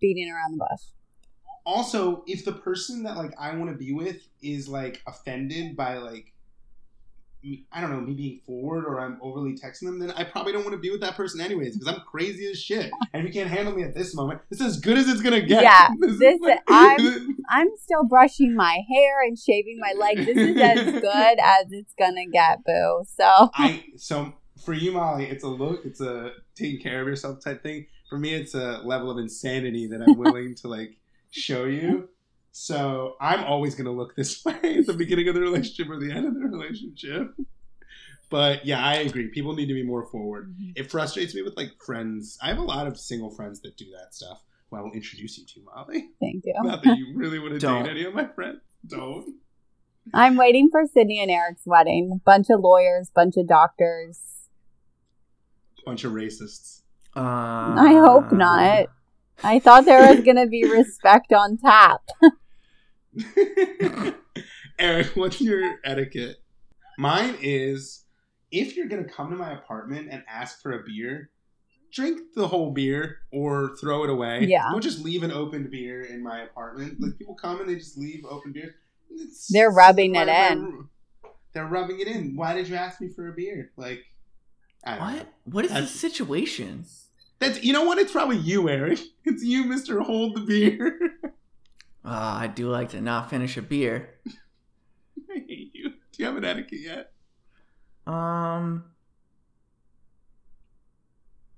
beating 0.01 0.29
around 0.31 0.53
the 0.53 0.65
bush. 0.69 0.81
also, 1.65 2.23
if 2.27 2.45
the 2.45 2.53
person 2.53 3.03
that 3.03 3.17
like 3.17 3.33
I 3.39 3.55
want 3.55 3.69
to 3.71 3.77
be 3.77 3.91
with 3.93 4.27
is 4.41 4.67
like 4.67 5.01
offended 5.07 5.75
by 5.75 5.97
like 5.97 6.33
I 7.71 7.79
don't 7.81 7.91
know, 7.91 8.01
me 8.01 8.13
being 8.13 8.39
forward 8.45 8.83
or 8.85 8.99
I'm 8.99 9.17
overly 9.21 9.53
texting 9.53 9.83
them, 9.85 9.99
then 9.99 10.11
I 10.11 10.23
probably 10.23 10.51
don't 10.53 10.63
want 10.63 10.73
to 10.73 10.79
be 10.79 10.89
with 10.89 11.01
that 11.01 11.15
person 11.15 11.39
anyways 11.39 11.77
because 11.77 11.93
I'm 11.93 12.01
crazy 12.01 12.49
as 12.51 12.59
shit. 12.59 12.91
And 13.13 13.21
if 13.25 13.27
you 13.33 13.39
can't 13.41 13.49
handle 13.49 13.73
me 13.73 13.83
at 13.83 13.93
this 13.95 14.13
moment, 14.15 14.41
it's 14.51 14.61
as 14.61 14.79
good 14.79 14.97
as 14.97 15.07
it's 15.07 15.21
gonna 15.21 15.41
get. 15.41 15.61
Yeah, 15.63 15.87
is 16.03 16.19
this- 16.19 16.39
like- 16.41 16.59
I'm- 16.67 17.35
I'm 17.49 17.67
still 17.81 18.03
brushing 18.03 18.55
my 18.55 18.79
hair 18.91 19.21
and 19.23 19.37
shaving 19.39 19.79
my 19.79 19.93
legs. 19.97 20.25
This 20.25 20.37
is 20.37 20.57
as 20.57 20.91
good 21.01 21.39
as 21.39 21.65
it's 21.71 21.93
gonna 21.97 22.25
get, 22.31 22.63
boo. 22.65 23.03
So 23.15 23.49
I 23.53 23.85
so 23.95 24.33
for 24.65 24.73
you, 24.73 24.91
Molly, 24.91 25.25
it's 25.25 25.43
a 25.43 25.47
look, 25.47 25.85
it's 25.85 26.01
a 26.01 26.31
taking 26.55 26.81
care 26.81 27.01
of 27.01 27.07
yourself 27.07 27.41
type 27.41 27.63
thing. 27.63 27.85
For 28.09 28.17
me, 28.17 28.33
it's 28.33 28.53
a 28.55 28.81
level 28.83 29.09
of 29.11 29.17
insanity 29.17 29.87
that 29.87 30.01
I'm 30.01 30.17
willing 30.17 30.55
to 30.55 30.67
like 30.67 30.97
show 31.31 31.65
you. 31.65 32.09
So 32.59 33.15
I'm 33.21 33.43
always 33.43 33.75
gonna 33.75 33.91
look 33.91 34.15
this 34.15 34.43
way 34.45 34.79
at 34.79 34.87
the 34.87 34.93
beginning 34.93 35.27
of 35.27 35.35
the 35.35 35.41
relationship 35.41 35.91
or 35.91 35.99
the 35.99 36.11
end 36.11 36.25
of 36.25 36.33
the 36.33 36.39
relationship. 36.39 37.35
But 38.31 38.65
yeah, 38.65 38.83
I 38.83 38.95
agree. 38.95 39.27
People 39.27 39.53
need 39.53 39.67
to 39.67 39.75
be 39.75 39.83
more 39.83 40.07
forward. 40.07 40.55
It 40.75 40.89
frustrates 40.89 41.35
me 41.35 41.43
with 41.43 41.55
like 41.55 41.69
friends. 41.85 42.35
I 42.41 42.47
have 42.47 42.57
a 42.57 42.63
lot 42.63 42.87
of 42.87 42.99
single 42.99 43.29
friends 43.29 43.61
that 43.61 43.77
do 43.77 43.85
that 43.91 44.15
stuff. 44.15 44.41
Who 44.71 44.77
I 44.77 44.81
will 44.81 44.91
introduce 44.91 45.37
you 45.37 45.45
to, 45.45 45.61
Molly. 45.65 46.09
thank 46.19 46.45
you. 46.45 46.55
Not 46.63 46.83
that 46.83 46.97
you 46.97 47.13
really 47.15 47.37
want 47.37 47.53
to 47.53 47.59
date 47.59 47.89
any 47.91 48.03
of 48.03 48.15
my 48.15 48.25
friends. 48.25 48.61
Don't. 48.87 49.35
I'm 50.11 50.35
waiting 50.35 50.69
for 50.71 50.83
Sydney 50.91 51.19
and 51.19 51.29
Eric's 51.29 51.67
wedding. 51.67 52.21
Bunch 52.25 52.47
of 52.49 52.61
lawyers, 52.61 53.11
bunch 53.13 53.37
of 53.37 53.47
doctors. 53.47 54.19
Bunch 55.85 56.03
of 56.03 56.13
racists. 56.13 56.81
Uh, 57.15 57.19
I 57.77 57.93
hope 58.03 58.31
not. 58.31 58.87
I 59.43 59.59
thought 59.59 59.85
there 59.85 60.11
was 60.11 60.25
gonna 60.25 60.47
be 60.47 60.63
respect 60.69 61.31
on 61.31 61.57
tap. 61.57 62.01
Eric, 64.79 65.07
what's 65.15 65.41
your 65.41 65.75
etiquette? 65.83 66.37
Mine 66.97 67.35
is 67.41 68.03
if 68.51 68.75
you're 68.75 68.87
gonna 68.87 69.03
come 69.07 69.29
to 69.31 69.35
my 69.35 69.51
apartment 69.53 70.07
and 70.11 70.23
ask 70.27 70.61
for 70.61 70.71
a 70.79 70.83
beer, 70.83 71.29
drink 71.91 72.19
the 72.35 72.47
whole 72.47 72.71
beer 72.71 73.19
or 73.31 73.75
throw 73.79 74.03
it 74.03 74.09
away. 74.09 74.45
Yeah. 74.45 74.69
Don't 74.71 74.81
just 74.81 75.03
leave 75.03 75.23
an 75.23 75.31
open 75.31 75.67
beer 75.69 76.03
in 76.03 76.21
my 76.23 76.41
apartment. 76.41 76.97
Like 76.99 77.17
people 77.17 77.35
come 77.35 77.59
and 77.59 77.69
they 77.69 77.75
just 77.75 77.97
leave 77.97 78.23
open 78.29 78.51
beers. 78.53 78.73
It's- 79.11 79.47
They're 79.49 79.71
rubbing 79.71 80.15
it 80.15 80.27
in. 80.27 80.61
room. 80.63 80.89
They're 81.53 81.65
rubbing 81.65 81.99
it 81.99 82.07
in. 82.07 82.35
Why 82.35 82.53
did 82.53 82.67
you 82.67 82.75
ask 82.75 83.01
me 83.01 83.09
for 83.09 83.27
a 83.29 83.33
beer? 83.33 83.71
Like, 83.77 84.03
I 84.85 84.95
don't 84.95 84.99
know. 84.99 85.13
What? 85.13 85.27
What 85.45 85.65
is 85.65 85.71
the 85.71 85.87
situation? 85.87 86.85
That's 87.39 87.63
you 87.63 87.73
know 87.73 87.83
what? 87.83 87.97
It's 87.97 88.11
probably 88.11 88.37
you, 88.37 88.69
Eric. 88.69 88.99
It's 89.25 89.43
you, 89.43 89.65
Mister 89.65 89.99
Hold 90.01 90.35
the 90.37 90.41
Beer. 90.41 90.99
Uh, 92.07 92.37
I 92.41 92.47
do 92.47 92.69
like 92.69 92.89
to 92.91 93.01
not 93.01 93.29
finish 93.29 93.57
a 93.57 93.61
beer. 93.61 94.09
I 95.29 95.39
hate 95.45 95.71
you. 95.73 95.89
Do 95.89 95.95
you 96.19 96.25
have 96.25 96.37
an 96.37 96.45
etiquette 96.45 96.79
yet? 96.79 97.11
Um, 98.05 98.85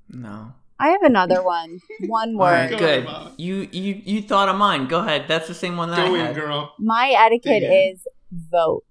no. 0.10 0.54
I 0.80 0.88
have 0.90 1.04
another 1.04 1.44
one. 1.44 1.80
One 2.08 2.34
All 2.36 2.42
right, 2.42 2.70
word. 2.72 2.80
Go 2.80 2.86
ahead, 2.86 3.04
good. 3.04 3.06
Bob. 3.06 3.34
You 3.38 3.68
you 3.72 4.02
you 4.06 4.22
thought 4.24 4.50
of 4.50 4.56
mine. 4.56 4.88
Go 4.88 5.00
ahead. 5.00 5.26
That's 5.28 5.48
the 5.48 5.54
same 5.54 5.78
one 5.78 5.92
that 5.92 5.98
Go 6.08 6.16
I 6.16 6.20
in, 6.20 6.26
had. 6.28 6.36
girl. 6.36 6.74
My 6.80 7.14
etiquette 7.16 7.62
Dig 7.62 7.64
in. 7.64 7.72
is 7.94 8.08
vote. 8.32 8.86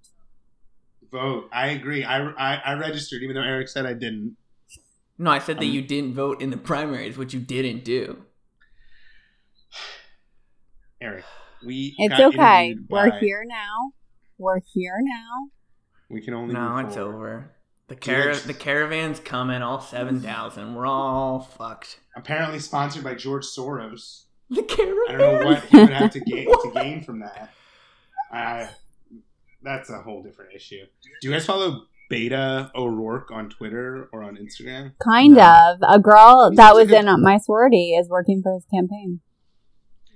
Vote. 1.11 1.49
I 1.51 1.69
agree. 1.69 2.03
I, 2.05 2.21
I, 2.29 2.55
I 2.63 2.73
registered, 2.75 3.23
even 3.23 3.35
though 3.35 3.41
Eric 3.41 3.67
said 3.67 3.85
I 3.87 3.93
didn't. 3.93 4.37
No, 5.17 5.31
I 5.31 5.39
said 5.39 5.57
that 5.57 5.65
Um, 5.65 5.71
you 5.71 5.81
didn't 5.81 6.13
vote 6.13 6.41
in 6.41 6.51
the 6.51 6.57
primaries, 6.57 7.17
which 7.17 7.33
you 7.33 7.39
didn't 7.39 7.83
do. 7.83 8.23
Eric, 11.01 11.25
we. 11.65 11.95
It's 11.97 12.17
got 12.17 12.33
okay. 12.33 12.75
We're 12.89 13.09
by- 13.11 13.19
here 13.19 13.43
now. 13.47 13.91
We're 14.37 14.59
here 14.73 14.97
now. 15.01 15.49
We 16.09 16.21
can 16.21 16.33
only. 16.33 16.53
No, 16.53 16.77
it's 16.77 16.97
over. 16.97 17.51
The 17.87 17.95
car 17.95 18.19
it's- 18.21 18.43
the 18.43 18.53
caravan's 18.53 19.19
coming, 19.19 19.61
all 19.61 19.81
seven 19.81 20.19
thousand. 20.19 20.75
We're 20.75 20.85
all 20.85 21.39
fucked. 21.41 21.99
Apparently 22.15 22.59
sponsored 22.59 23.03
by 23.03 23.15
George 23.15 23.45
Soros. 23.45 24.23
The 24.49 24.63
caravan. 24.63 24.97
I 25.09 25.11
don't 25.17 25.39
know 25.41 25.45
what 25.51 25.63
he 25.65 25.77
would 25.77 25.89
have 25.89 26.11
to 26.11 26.19
gain 26.19 26.45
to 26.47 26.71
gain 26.75 27.03
from 27.03 27.19
that. 27.19 27.51
I. 28.31 28.69
That's 29.61 29.89
a 29.89 30.01
whole 30.01 30.23
different 30.23 30.53
issue. 30.55 30.85
Do 31.21 31.27
you 31.27 31.33
guys 31.33 31.45
follow 31.45 31.81
Beto 32.09 32.73
O'Rourke 32.73 33.29
on 33.29 33.49
Twitter 33.49 34.07
or 34.13 34.23
on 34.23 34.37
Instagram? 34.37 34.93
Kind 35.03 35.33
No. 35.33 35.41
of. 35.73 35.79
A 35.87 35.99
girl 35.99 36.49
He 36.49 36.55
that 36.55 36.73
was 36.75 36.89
a- 36.91 36.99
in 36.99 37.21
my 37.21 37.37
sorority 37.37 37.91
is 37.93 38.07
working 38.07 38.41
for 38.41 38.53
his 38.53 38.63
campaign. 38.73 39.19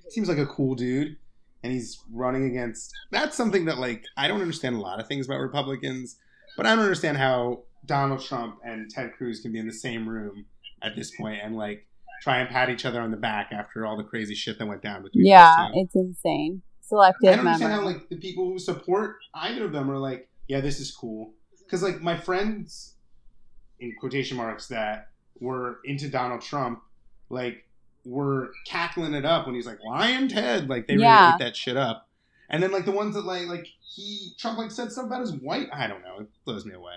seems 0.10 0.30
like 0.30 0.38
a 0.38 0.46
cool 0.46 0.76
dude 0.76 1.18
and 1.64 1.72
he's 1.72 2.02
running 2.12 2.46
against 2.46 2.94
that's 3.12 3.36
something 3.36 3.66
that 3.66 3.78
like 3.78 4.04
i 4.18 4.28
don't 4.28 4.42
understand 4.42 4.76
a 4.76 4.80
lot 4.80 5.00
of 5.00 5.08
things 5.08 5.26
about 5.26 5.40
republicans 5.40 6.18
but 6.58 6.66
i 6.66 6.70
don't 6.76 6.84
understand 6.84 7.18
how 7.18 7.62
donald 7.86 8.24
trump 8.24 8.60
and 8.64 8.90
ted 8.90 9.12
cruz 9.18 9.40
can 9.40 9.52
be 9.52 9.60
in 9.60 9.68
the 9.68 9.74
same 9.74 10.08
room 10.08 10.46
at 10.82 10.96
this 10.96 11.16
point 11.16 11.40
and 11.44 11.56
like 11.56 11.86
try 12.22 12.40
and 12.40 12.50
pat 12.50 12.70
each 12.70 12.86
other 12.86 13.02
on 13.02 13.12
the 13.12 13.18
back 13.18 13.50
after 13.52 13.86
all 13.86 13.98
the 13.98 14.04
crazy 14.04 14.36
shit 14.36 14.58
that 14.60 14.66
went 14.66 14.82
down 14.82 15.02
between 15.04 15.26
Yeah, 15.26 15.70
it's 15.74 15.96
insane. 15.96 16.62
i 16.64 16.86
Selective 16.86 17.36
don't 17.36 17.48
understand 17.48 17.74
how 17.74 17.82
like 17.86 18.10
the 18.10 18.18
people 18.18 18.46
who 18.48 18.60
support 18.60 19.18
either 19.34 19.66
of 19.66 19.72
them 19.72 19.90
are 19.90 19.98
like 19.98 20.30
yeah 20.48 20.60
this 20.62 20.80
is 20.80 20.92
cool. 20.92 21.34
Because 21.60 21.82
like 21.82 22.02
my 22.02 22.16
friends 22.16 22.96
in 23.80 23.94
quotation 24.00 24.38
marks 24.38 24.68
that 24.68 25.10
were 25.40 25.80
into 25.86 26.08
donald 26.10 26.42
trump 26.42 26.82
like 27.30 27.66
were 28.06 28.52
cackling 28.66 29.14
it 29.14 29.26
up 29.26 29.46
when 29.46 29.56
he's 29.56 29.66
like 29.66 29.80
lion 29.86 30.28
ted 30.28 30.70
like 30.70 30.88
they 30.88 30.94
really 30.94 31.04
Yeah. 31.06 31.34
ate 31.36 31.40
that 31.40 31.56
shit 31.56 31.78
up 31.78 32.08
and 32.50 32.62
then 32.62 32.72
like 32.72 32.86
the 32.86 32.92
ones 32.92 33.16
that 33.16 33.26
like 33.26 33.48
like 33.48 33.68
he 33.82 34.32
trump 34.40 34.58
like 34.58 34.72
said 34.72 34.92
stuff 34.92 35.06
about 35.06 35.22
his 35.22 35.32
white 35.34 35.68
i 35.74 35.88
don't 35.88 36.02
know 36.02 36.20
it 36.22 36.28
blows 36.46 36.66
me 36.66 36.74
away 36.74 36.96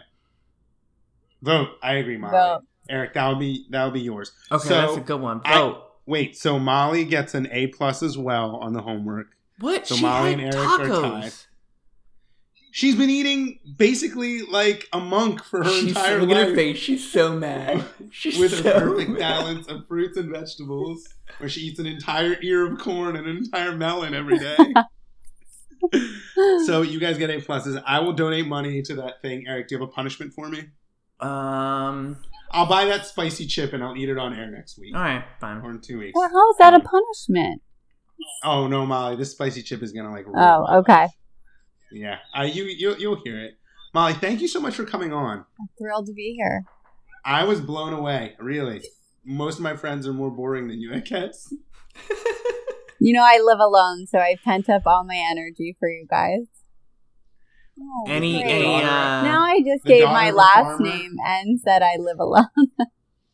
vote 1.42 1.68
i 1.82 1.94
agree 1.94 2.16
molly 2.16 2.32
Vote. 2.32 2.62
eric 2.88 3.14
that 3.14 3.28
would 3.28 3.38
be 3.38 3.66
that 3.70 3.84
would 3.84 3.94
be 3.94 4.00
yours 4.00 4.32
Okay, 4.50 4.68
So, 4.68 4.74
that's 4.74 4.96
a 4.96 5.00
good 5.00 5.20
one. 5.20 5.40
I- 5.44 5.59
Vote. 5.59 5.82
wait 6.07 6.36
so 6.36 6.59
molly 6.59 7.04
gets 7.04 7.34
an 7.34 7.48
a 7.52 7.68
plus 7.68 8.02
as 8.02 8.16
well 8.18 8.57
on 8.57 8.72
the 8.72 8.82
homework 8.82 9.28
what? 9.59 9.86
so 9.86 9.94
she 9.94 10.02
Molly 10.02 10.32
had 10.34 10.40
and 10.40 10.54
Eric 10.54 10.68
are 10.68 10.78
tacos. 10.80 11.20
tied. 11.20 11.32
She's 12.76 12.94
been 12.94 13.08
eating 13.08 13.58
basically 13.78 14.42
like 14.42 14.86
a 14.92 15.00
monk 15.00 15.42
for 15.42 15.64
her 15.64 15.70
She's 15.70 15.88
entire 15.88 16.20
look 16.20 16.30
at 16.30 16.36
her 16.36 16.46
life 16.48 16.54
face. 16.54 16.76
She's 16.76 17.11
so 17.11 17.34
mad. 17.34 17.82
She's 18.11 18.38
with 18.38 18.62
her 18.62 18.80
perfect 18.80 19.12
mad. 19.12 19.18
balance 19.18 19.66
of 19.66 19.88
fruits 19.88 20.18
and 20.18 20.30
vegetables, 20.30 21.08
where 21.38 21.48
she 21.48 21.62
eats 21.62 21.78
an 21.78 21.86
entire 21.86 22.36
ear 22.42 22.70
of 22.70 22.78
corn 22.78 23.16
and 23.16 23.26
an 23.26 23.38
entire 23.38 23.74
melon 23.74 24.12
every 24.12 24.38
day. 24.38 24.58
so 26.66 26.82
you 26.82 27.00
guys 27.00 27.16
get 27.16 27.30
A 27.30 27.40
pluses. 27.40 27.82
I 27.86 28.00
will 28.00 28.12
donate 28.12 28.46
money 28.46 28.82
to 28.82 28.94
that 28.96 29.22
thing. 29.22 29.46
Eric, 29.48 29.68
do 29.68 29.74
you 29.74 29.80
have 29.80 29.88
a 29.88 29.92
punishment 29.92 30.34
for 30.34 30.50
me? 30.50 30.64
Um. 31.20 32.18
I'll 32.50 32.66
buy 32.66 32.84
that 32.84 33.07
spicy 33.07 33.46
chip 33.46 33.72
and 33.72 33.82
I'll 33.82 33.96
eat 33.96 34.08
it 34.08 34.18
on 34.18 34.32
air 34.32 34.48
next 34.48 34.78
week 34.78 34.94
All 34.94 35.03
right, 35.03 35.24
fine. 35.40 35.62
or 35.62 35.72
in 35.72 35.80
two 35.80 35.98
weeks. 35.98 36.12
well, 36.14 36.28
how 36.28 36.50
is 36.50 36.57
that 36.58 36.74
a 36.74 36.80
punishment? 36.80 37.61
Oh 38.44 38.68
no, 38.68 38.86
Molly, 38.86 39.16
this 39.16 39.32
spicy 39.32 39.62
chip 39.62 39.82
is 39.82 39.92
gonna 39.92 40.12
like. 40.12 40.26
Oh, 40.32 40.78
okay. 40.78 40.92
life. 40.92 41.11
Yeah, 41.92 42.18
uh, 42.38 42.42
you 42.42 42.64
you'll, 42.64 42.96
you'll 42.99 43.21
hear 43.25 43.38
it. 43.42 43.54
Molly, 43.95 44.14
thank 44.14 44.41
you 44.41 44.49
so 44.49 44.61
much 44.61 44.75
for 44.75 44.84
coming 44.84 45.13
on. 45.13 45.38
I'm 45.38 45.68
thrilled 45.79 46.07
to 46.07 46.13
be 46.13 46.34
here. 46.38 46.64
I 47.25 47.45
was 47.45 47.61
blown 47.61 47.92
away. 47.92 48.34
Really, 48.38 48.83
most 49.25 49.57
of 49.57 49.63
my 49.63 49.76
friends 49.76 50.07
are 50.07 50.13
more 50.13 50.30
boring 50.30 50.68
than 50.68 50.80
you, 50.80 50.92
I 50.95 51.00
guess. 51.00 51.53
You 52.99 53.13
know, 53.13 53.22
I 53.22 53.41
live 53.45 53.58
alone, 53.61 54.07
so 54.07 54.18
I 54.18 54.37
pent 54.42 54.71
up 54.71 54.83
all 54.87 55.04
my 55.04 55.22
energy 55.30 55.76
for 55.79 55.88
you 55.88 56.07
guys. 56.08 56.46
Oh, 57.79 58.04
Any 58.08 58.41
great. 58.41 58.50
any 58.50 58.75
uh. 58.76 59.22
now 59.22 59.42
I 59.42 59.61
just 59.61 59.84
gave 59.84 60.04
my 60.04 60.30
last 60.30 60.63
farmer? 60.63 60.83
name 60.87 61.17
and 61.25 61.61
said 61.61 61.83
I 61.83 61.96
live 61.99 62.18
alone. 62.18 62.46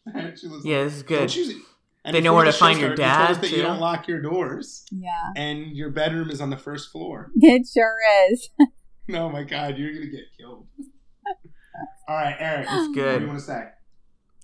She 0.36 0.48
yeah, 0.48 0.78
like, 0.78 0.86
this 0.88 0.94
is 0.96 1.02
good. 1.04 1.18
"Don't 1.20 1.36
you-" 1.36 1.62
and 2.04 2.14
They 2.16 2.20
know 2.20 2.34
where 2.34 2.44
to 2.44 2.52
find 2.52 2.80
your 2.80 2.96
started, 2.96 3.02
you 3.02 3.16
told 3.18 3.30
us 3.30 3.36
dad, 3.36 3.44
that 3.44 3.56
you 3.56 3.62
don't 3.62 3.78
lock 3.80 4.08
your 4.08 4.20
doors, 4.20 4.84
yeah, 4.90 5.30
and 5.36 5.66
your 5.76 5.90
bedroom 5.90 6.30
is 6.30 6.40
on 6.40 6.50
the 6.50 6.56
first 6.56 6.90
floor. 6.90 7.30
it 7.36 7.66
sure 7.72 7.96
is. 8.30 8.48
Oh 9.12 9.28
my 9.28 9.42
god, 9.42 9.76
you're 9.78 9.92
gonna 9.92 10.06
get 10.06 10.24
killed. 10.38 10.66
All 12.08 12.16
right, 12.16 12.36
Eric, 12.38 12.68
It's 12.70 12.94
good. 12.94 13.12
what 13.14 13.18
do 13.18 13.24
you 13.24 13.28
want 13.28 13.40
to 13.40 13.44
say? 13.44 13.64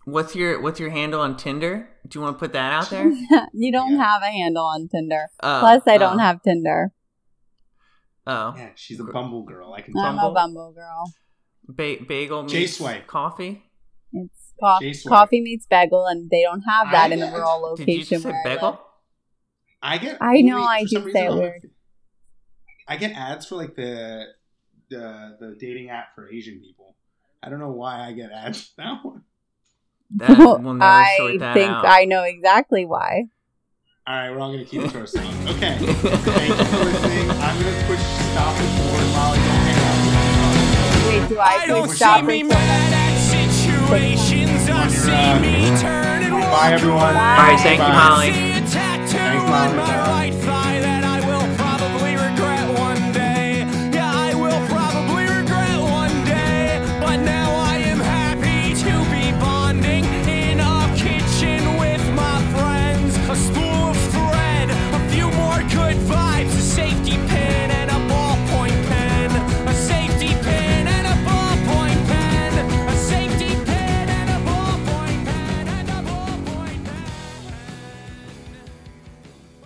What's 0.05 0.35
your 0.35 0.61
What's 0.61 0.81
your 0.81 0.91
handle 0.91 1.21
on 1.21 1.37
Tinder? 1.37 1.89
Do 2.07 2.19
you 2.19 2.23
want 2.25 2.37
to 2.37 2.39
put 2.41 2.53
that 2.55 2.73
out 2.73 2.91
there? 2.91 3.09
you 3.55 3.71
don't 3.71 3.93
Yeah. 3.95 4.05
have 4.05 4.23
a 4.23 4.27
handle 4.27 4.65
on 4.65 4.89
Tinder. 4.89 5.29
Oh, 5.43 5.59
Plus, 5.61 5.83
I 5.87 5.97
don't 5.97 6.17
oh, 6.17 6.23
have 6.23 6.43
Tinder. 6.43 6.91
Oh, 8.27 8.55
Yeah, 8.57 8.71
she's 8.75 8.99
a 9.01 9.05
bumble 9.05 9.45
girl. 9.45 9.73
I 9.73 9.81
can 9.81 9.97
I'm 9.97 10.17
tell. 10.17 10.31
a 10.31 10.35
Bumble 10.35 10.73
girl. 10.73 11.13
ba- 11.69 12.05
bagel 12.07 12.45
J 12.47 12.61
meets 12.61 12.77
Swipe. 12.79 13.07
coffee. 13.07 13.63
It's 14.13 14.38
co- 14.61 14.79
coffee 15.09 15.41
meets 15.41 15.67
bagel, 15.67 16.07
and 16.07 16.29
they 16.31 16.43
don't 16.43 16.63
have 16.63 16.91
that 16.93 17.11
I- 17.11 17.15
in 17.15 17.21
the 17.21 17.27
rural 17.27 17.75
Did 17.77 17.89
you 17.89 17.95
location 17.97 18.17
just 18.17 18.23
say 18.25 18.31
where 18.31 18.41
I 18.41 18.55
bagel? 18.55 18.81
I 19.83 19.99
get. 19.99 20.19
I 20.21 20.41
know, 20.41 20.57
only- 20.57 20.67
I 20.67 20.85
do 20.85 21.11
say 21.13 21.25
it 21.27 21.31
on 21.31 21.39
weird. 21.39 21.71
I 22.89 22.97
get 22.97 23.13
ads 23.17 23.47
for 23.47 23.57
like 23.57 23.75
the 23.77 24.25
the 24.91 25.37
the 25.41 25.57
dating 25.61 25.91
app 25.91 26.15
for 26.15 26.31
Asian 26.31 26.61
people. 26.61 26.97
I 27.43 27.51
don't 27.51 27.59
know 27.61 27.71
why 27.71 28.01
I 28.07 28.13
get 28.13 28.31
ads 28.33 28.63
for 28.69 28.73
that 28.83 29.05
one. 29.05 29.23
That, 30.17 30.39
we'll 30.39 30.59
never 30.75 30.83
I 30.83 31.15
sort 31.19 31.39
that 31.41 31.55
think 31.55 31.71
out. 31.71 31.85
I 31.87 32.05
know 32.07 32.23
exactly 32.23 32.87
why. 32.87 33.27
All 34.07 34.15
right, 34.17 34.31
we're 34.31 34.39
all 34.41 34.51
gonna 34.53 34.65
keep 34.65 34.81
it 34.83 34.91
to 34.91 35.01
ourselves. 35.01 35.29
Okay. 35.51 35.77
Thank 35.77 35.81
you 35.81 35.95
for 36.65 36.79
listening. 36.79 37.31
I'm 37.31 37.63
gonna 37.63 37.85
push 37.87 38.01
stop 38.01 38.57
record. 38.59 39.13
Molly, 39.13 39.37
don't 39.37 39.45
hang 39.69 39.81
up. 39.85 41.23
Wait, 41.23 41.29
do 41.29 41.39
I, 41.39 41.45
I 41.45 41.59
push 41.59 41.67
don't 41.69 41.89
stop 41.91 42.21
see 42.21 42.27
me 44.91 44.99
recording? 44.99 45.11
mad 45.11 45.43
at 45.43 45.43
situations. 45.43 45.69
I 45.69 45.71
see 45.71 45.73
me 45.73 45.81
turning 45.81 46.31
Bye, 46.51 46.73
everyone. 46.73 47.15
Bye. 47.15 47.37
All 47.37 47.47
right, 47.49 47.61
thank 47.61 47.81
you, 47.81 47.89
Molly. 47.89 48.33
See 48.33 48.53
a 48.53 48.61
tattoo 48.67 49.19
Thanks, 49.19 49.45
Molly. 49.51 49.77
my 49.77 49.99
right 50.09 50.28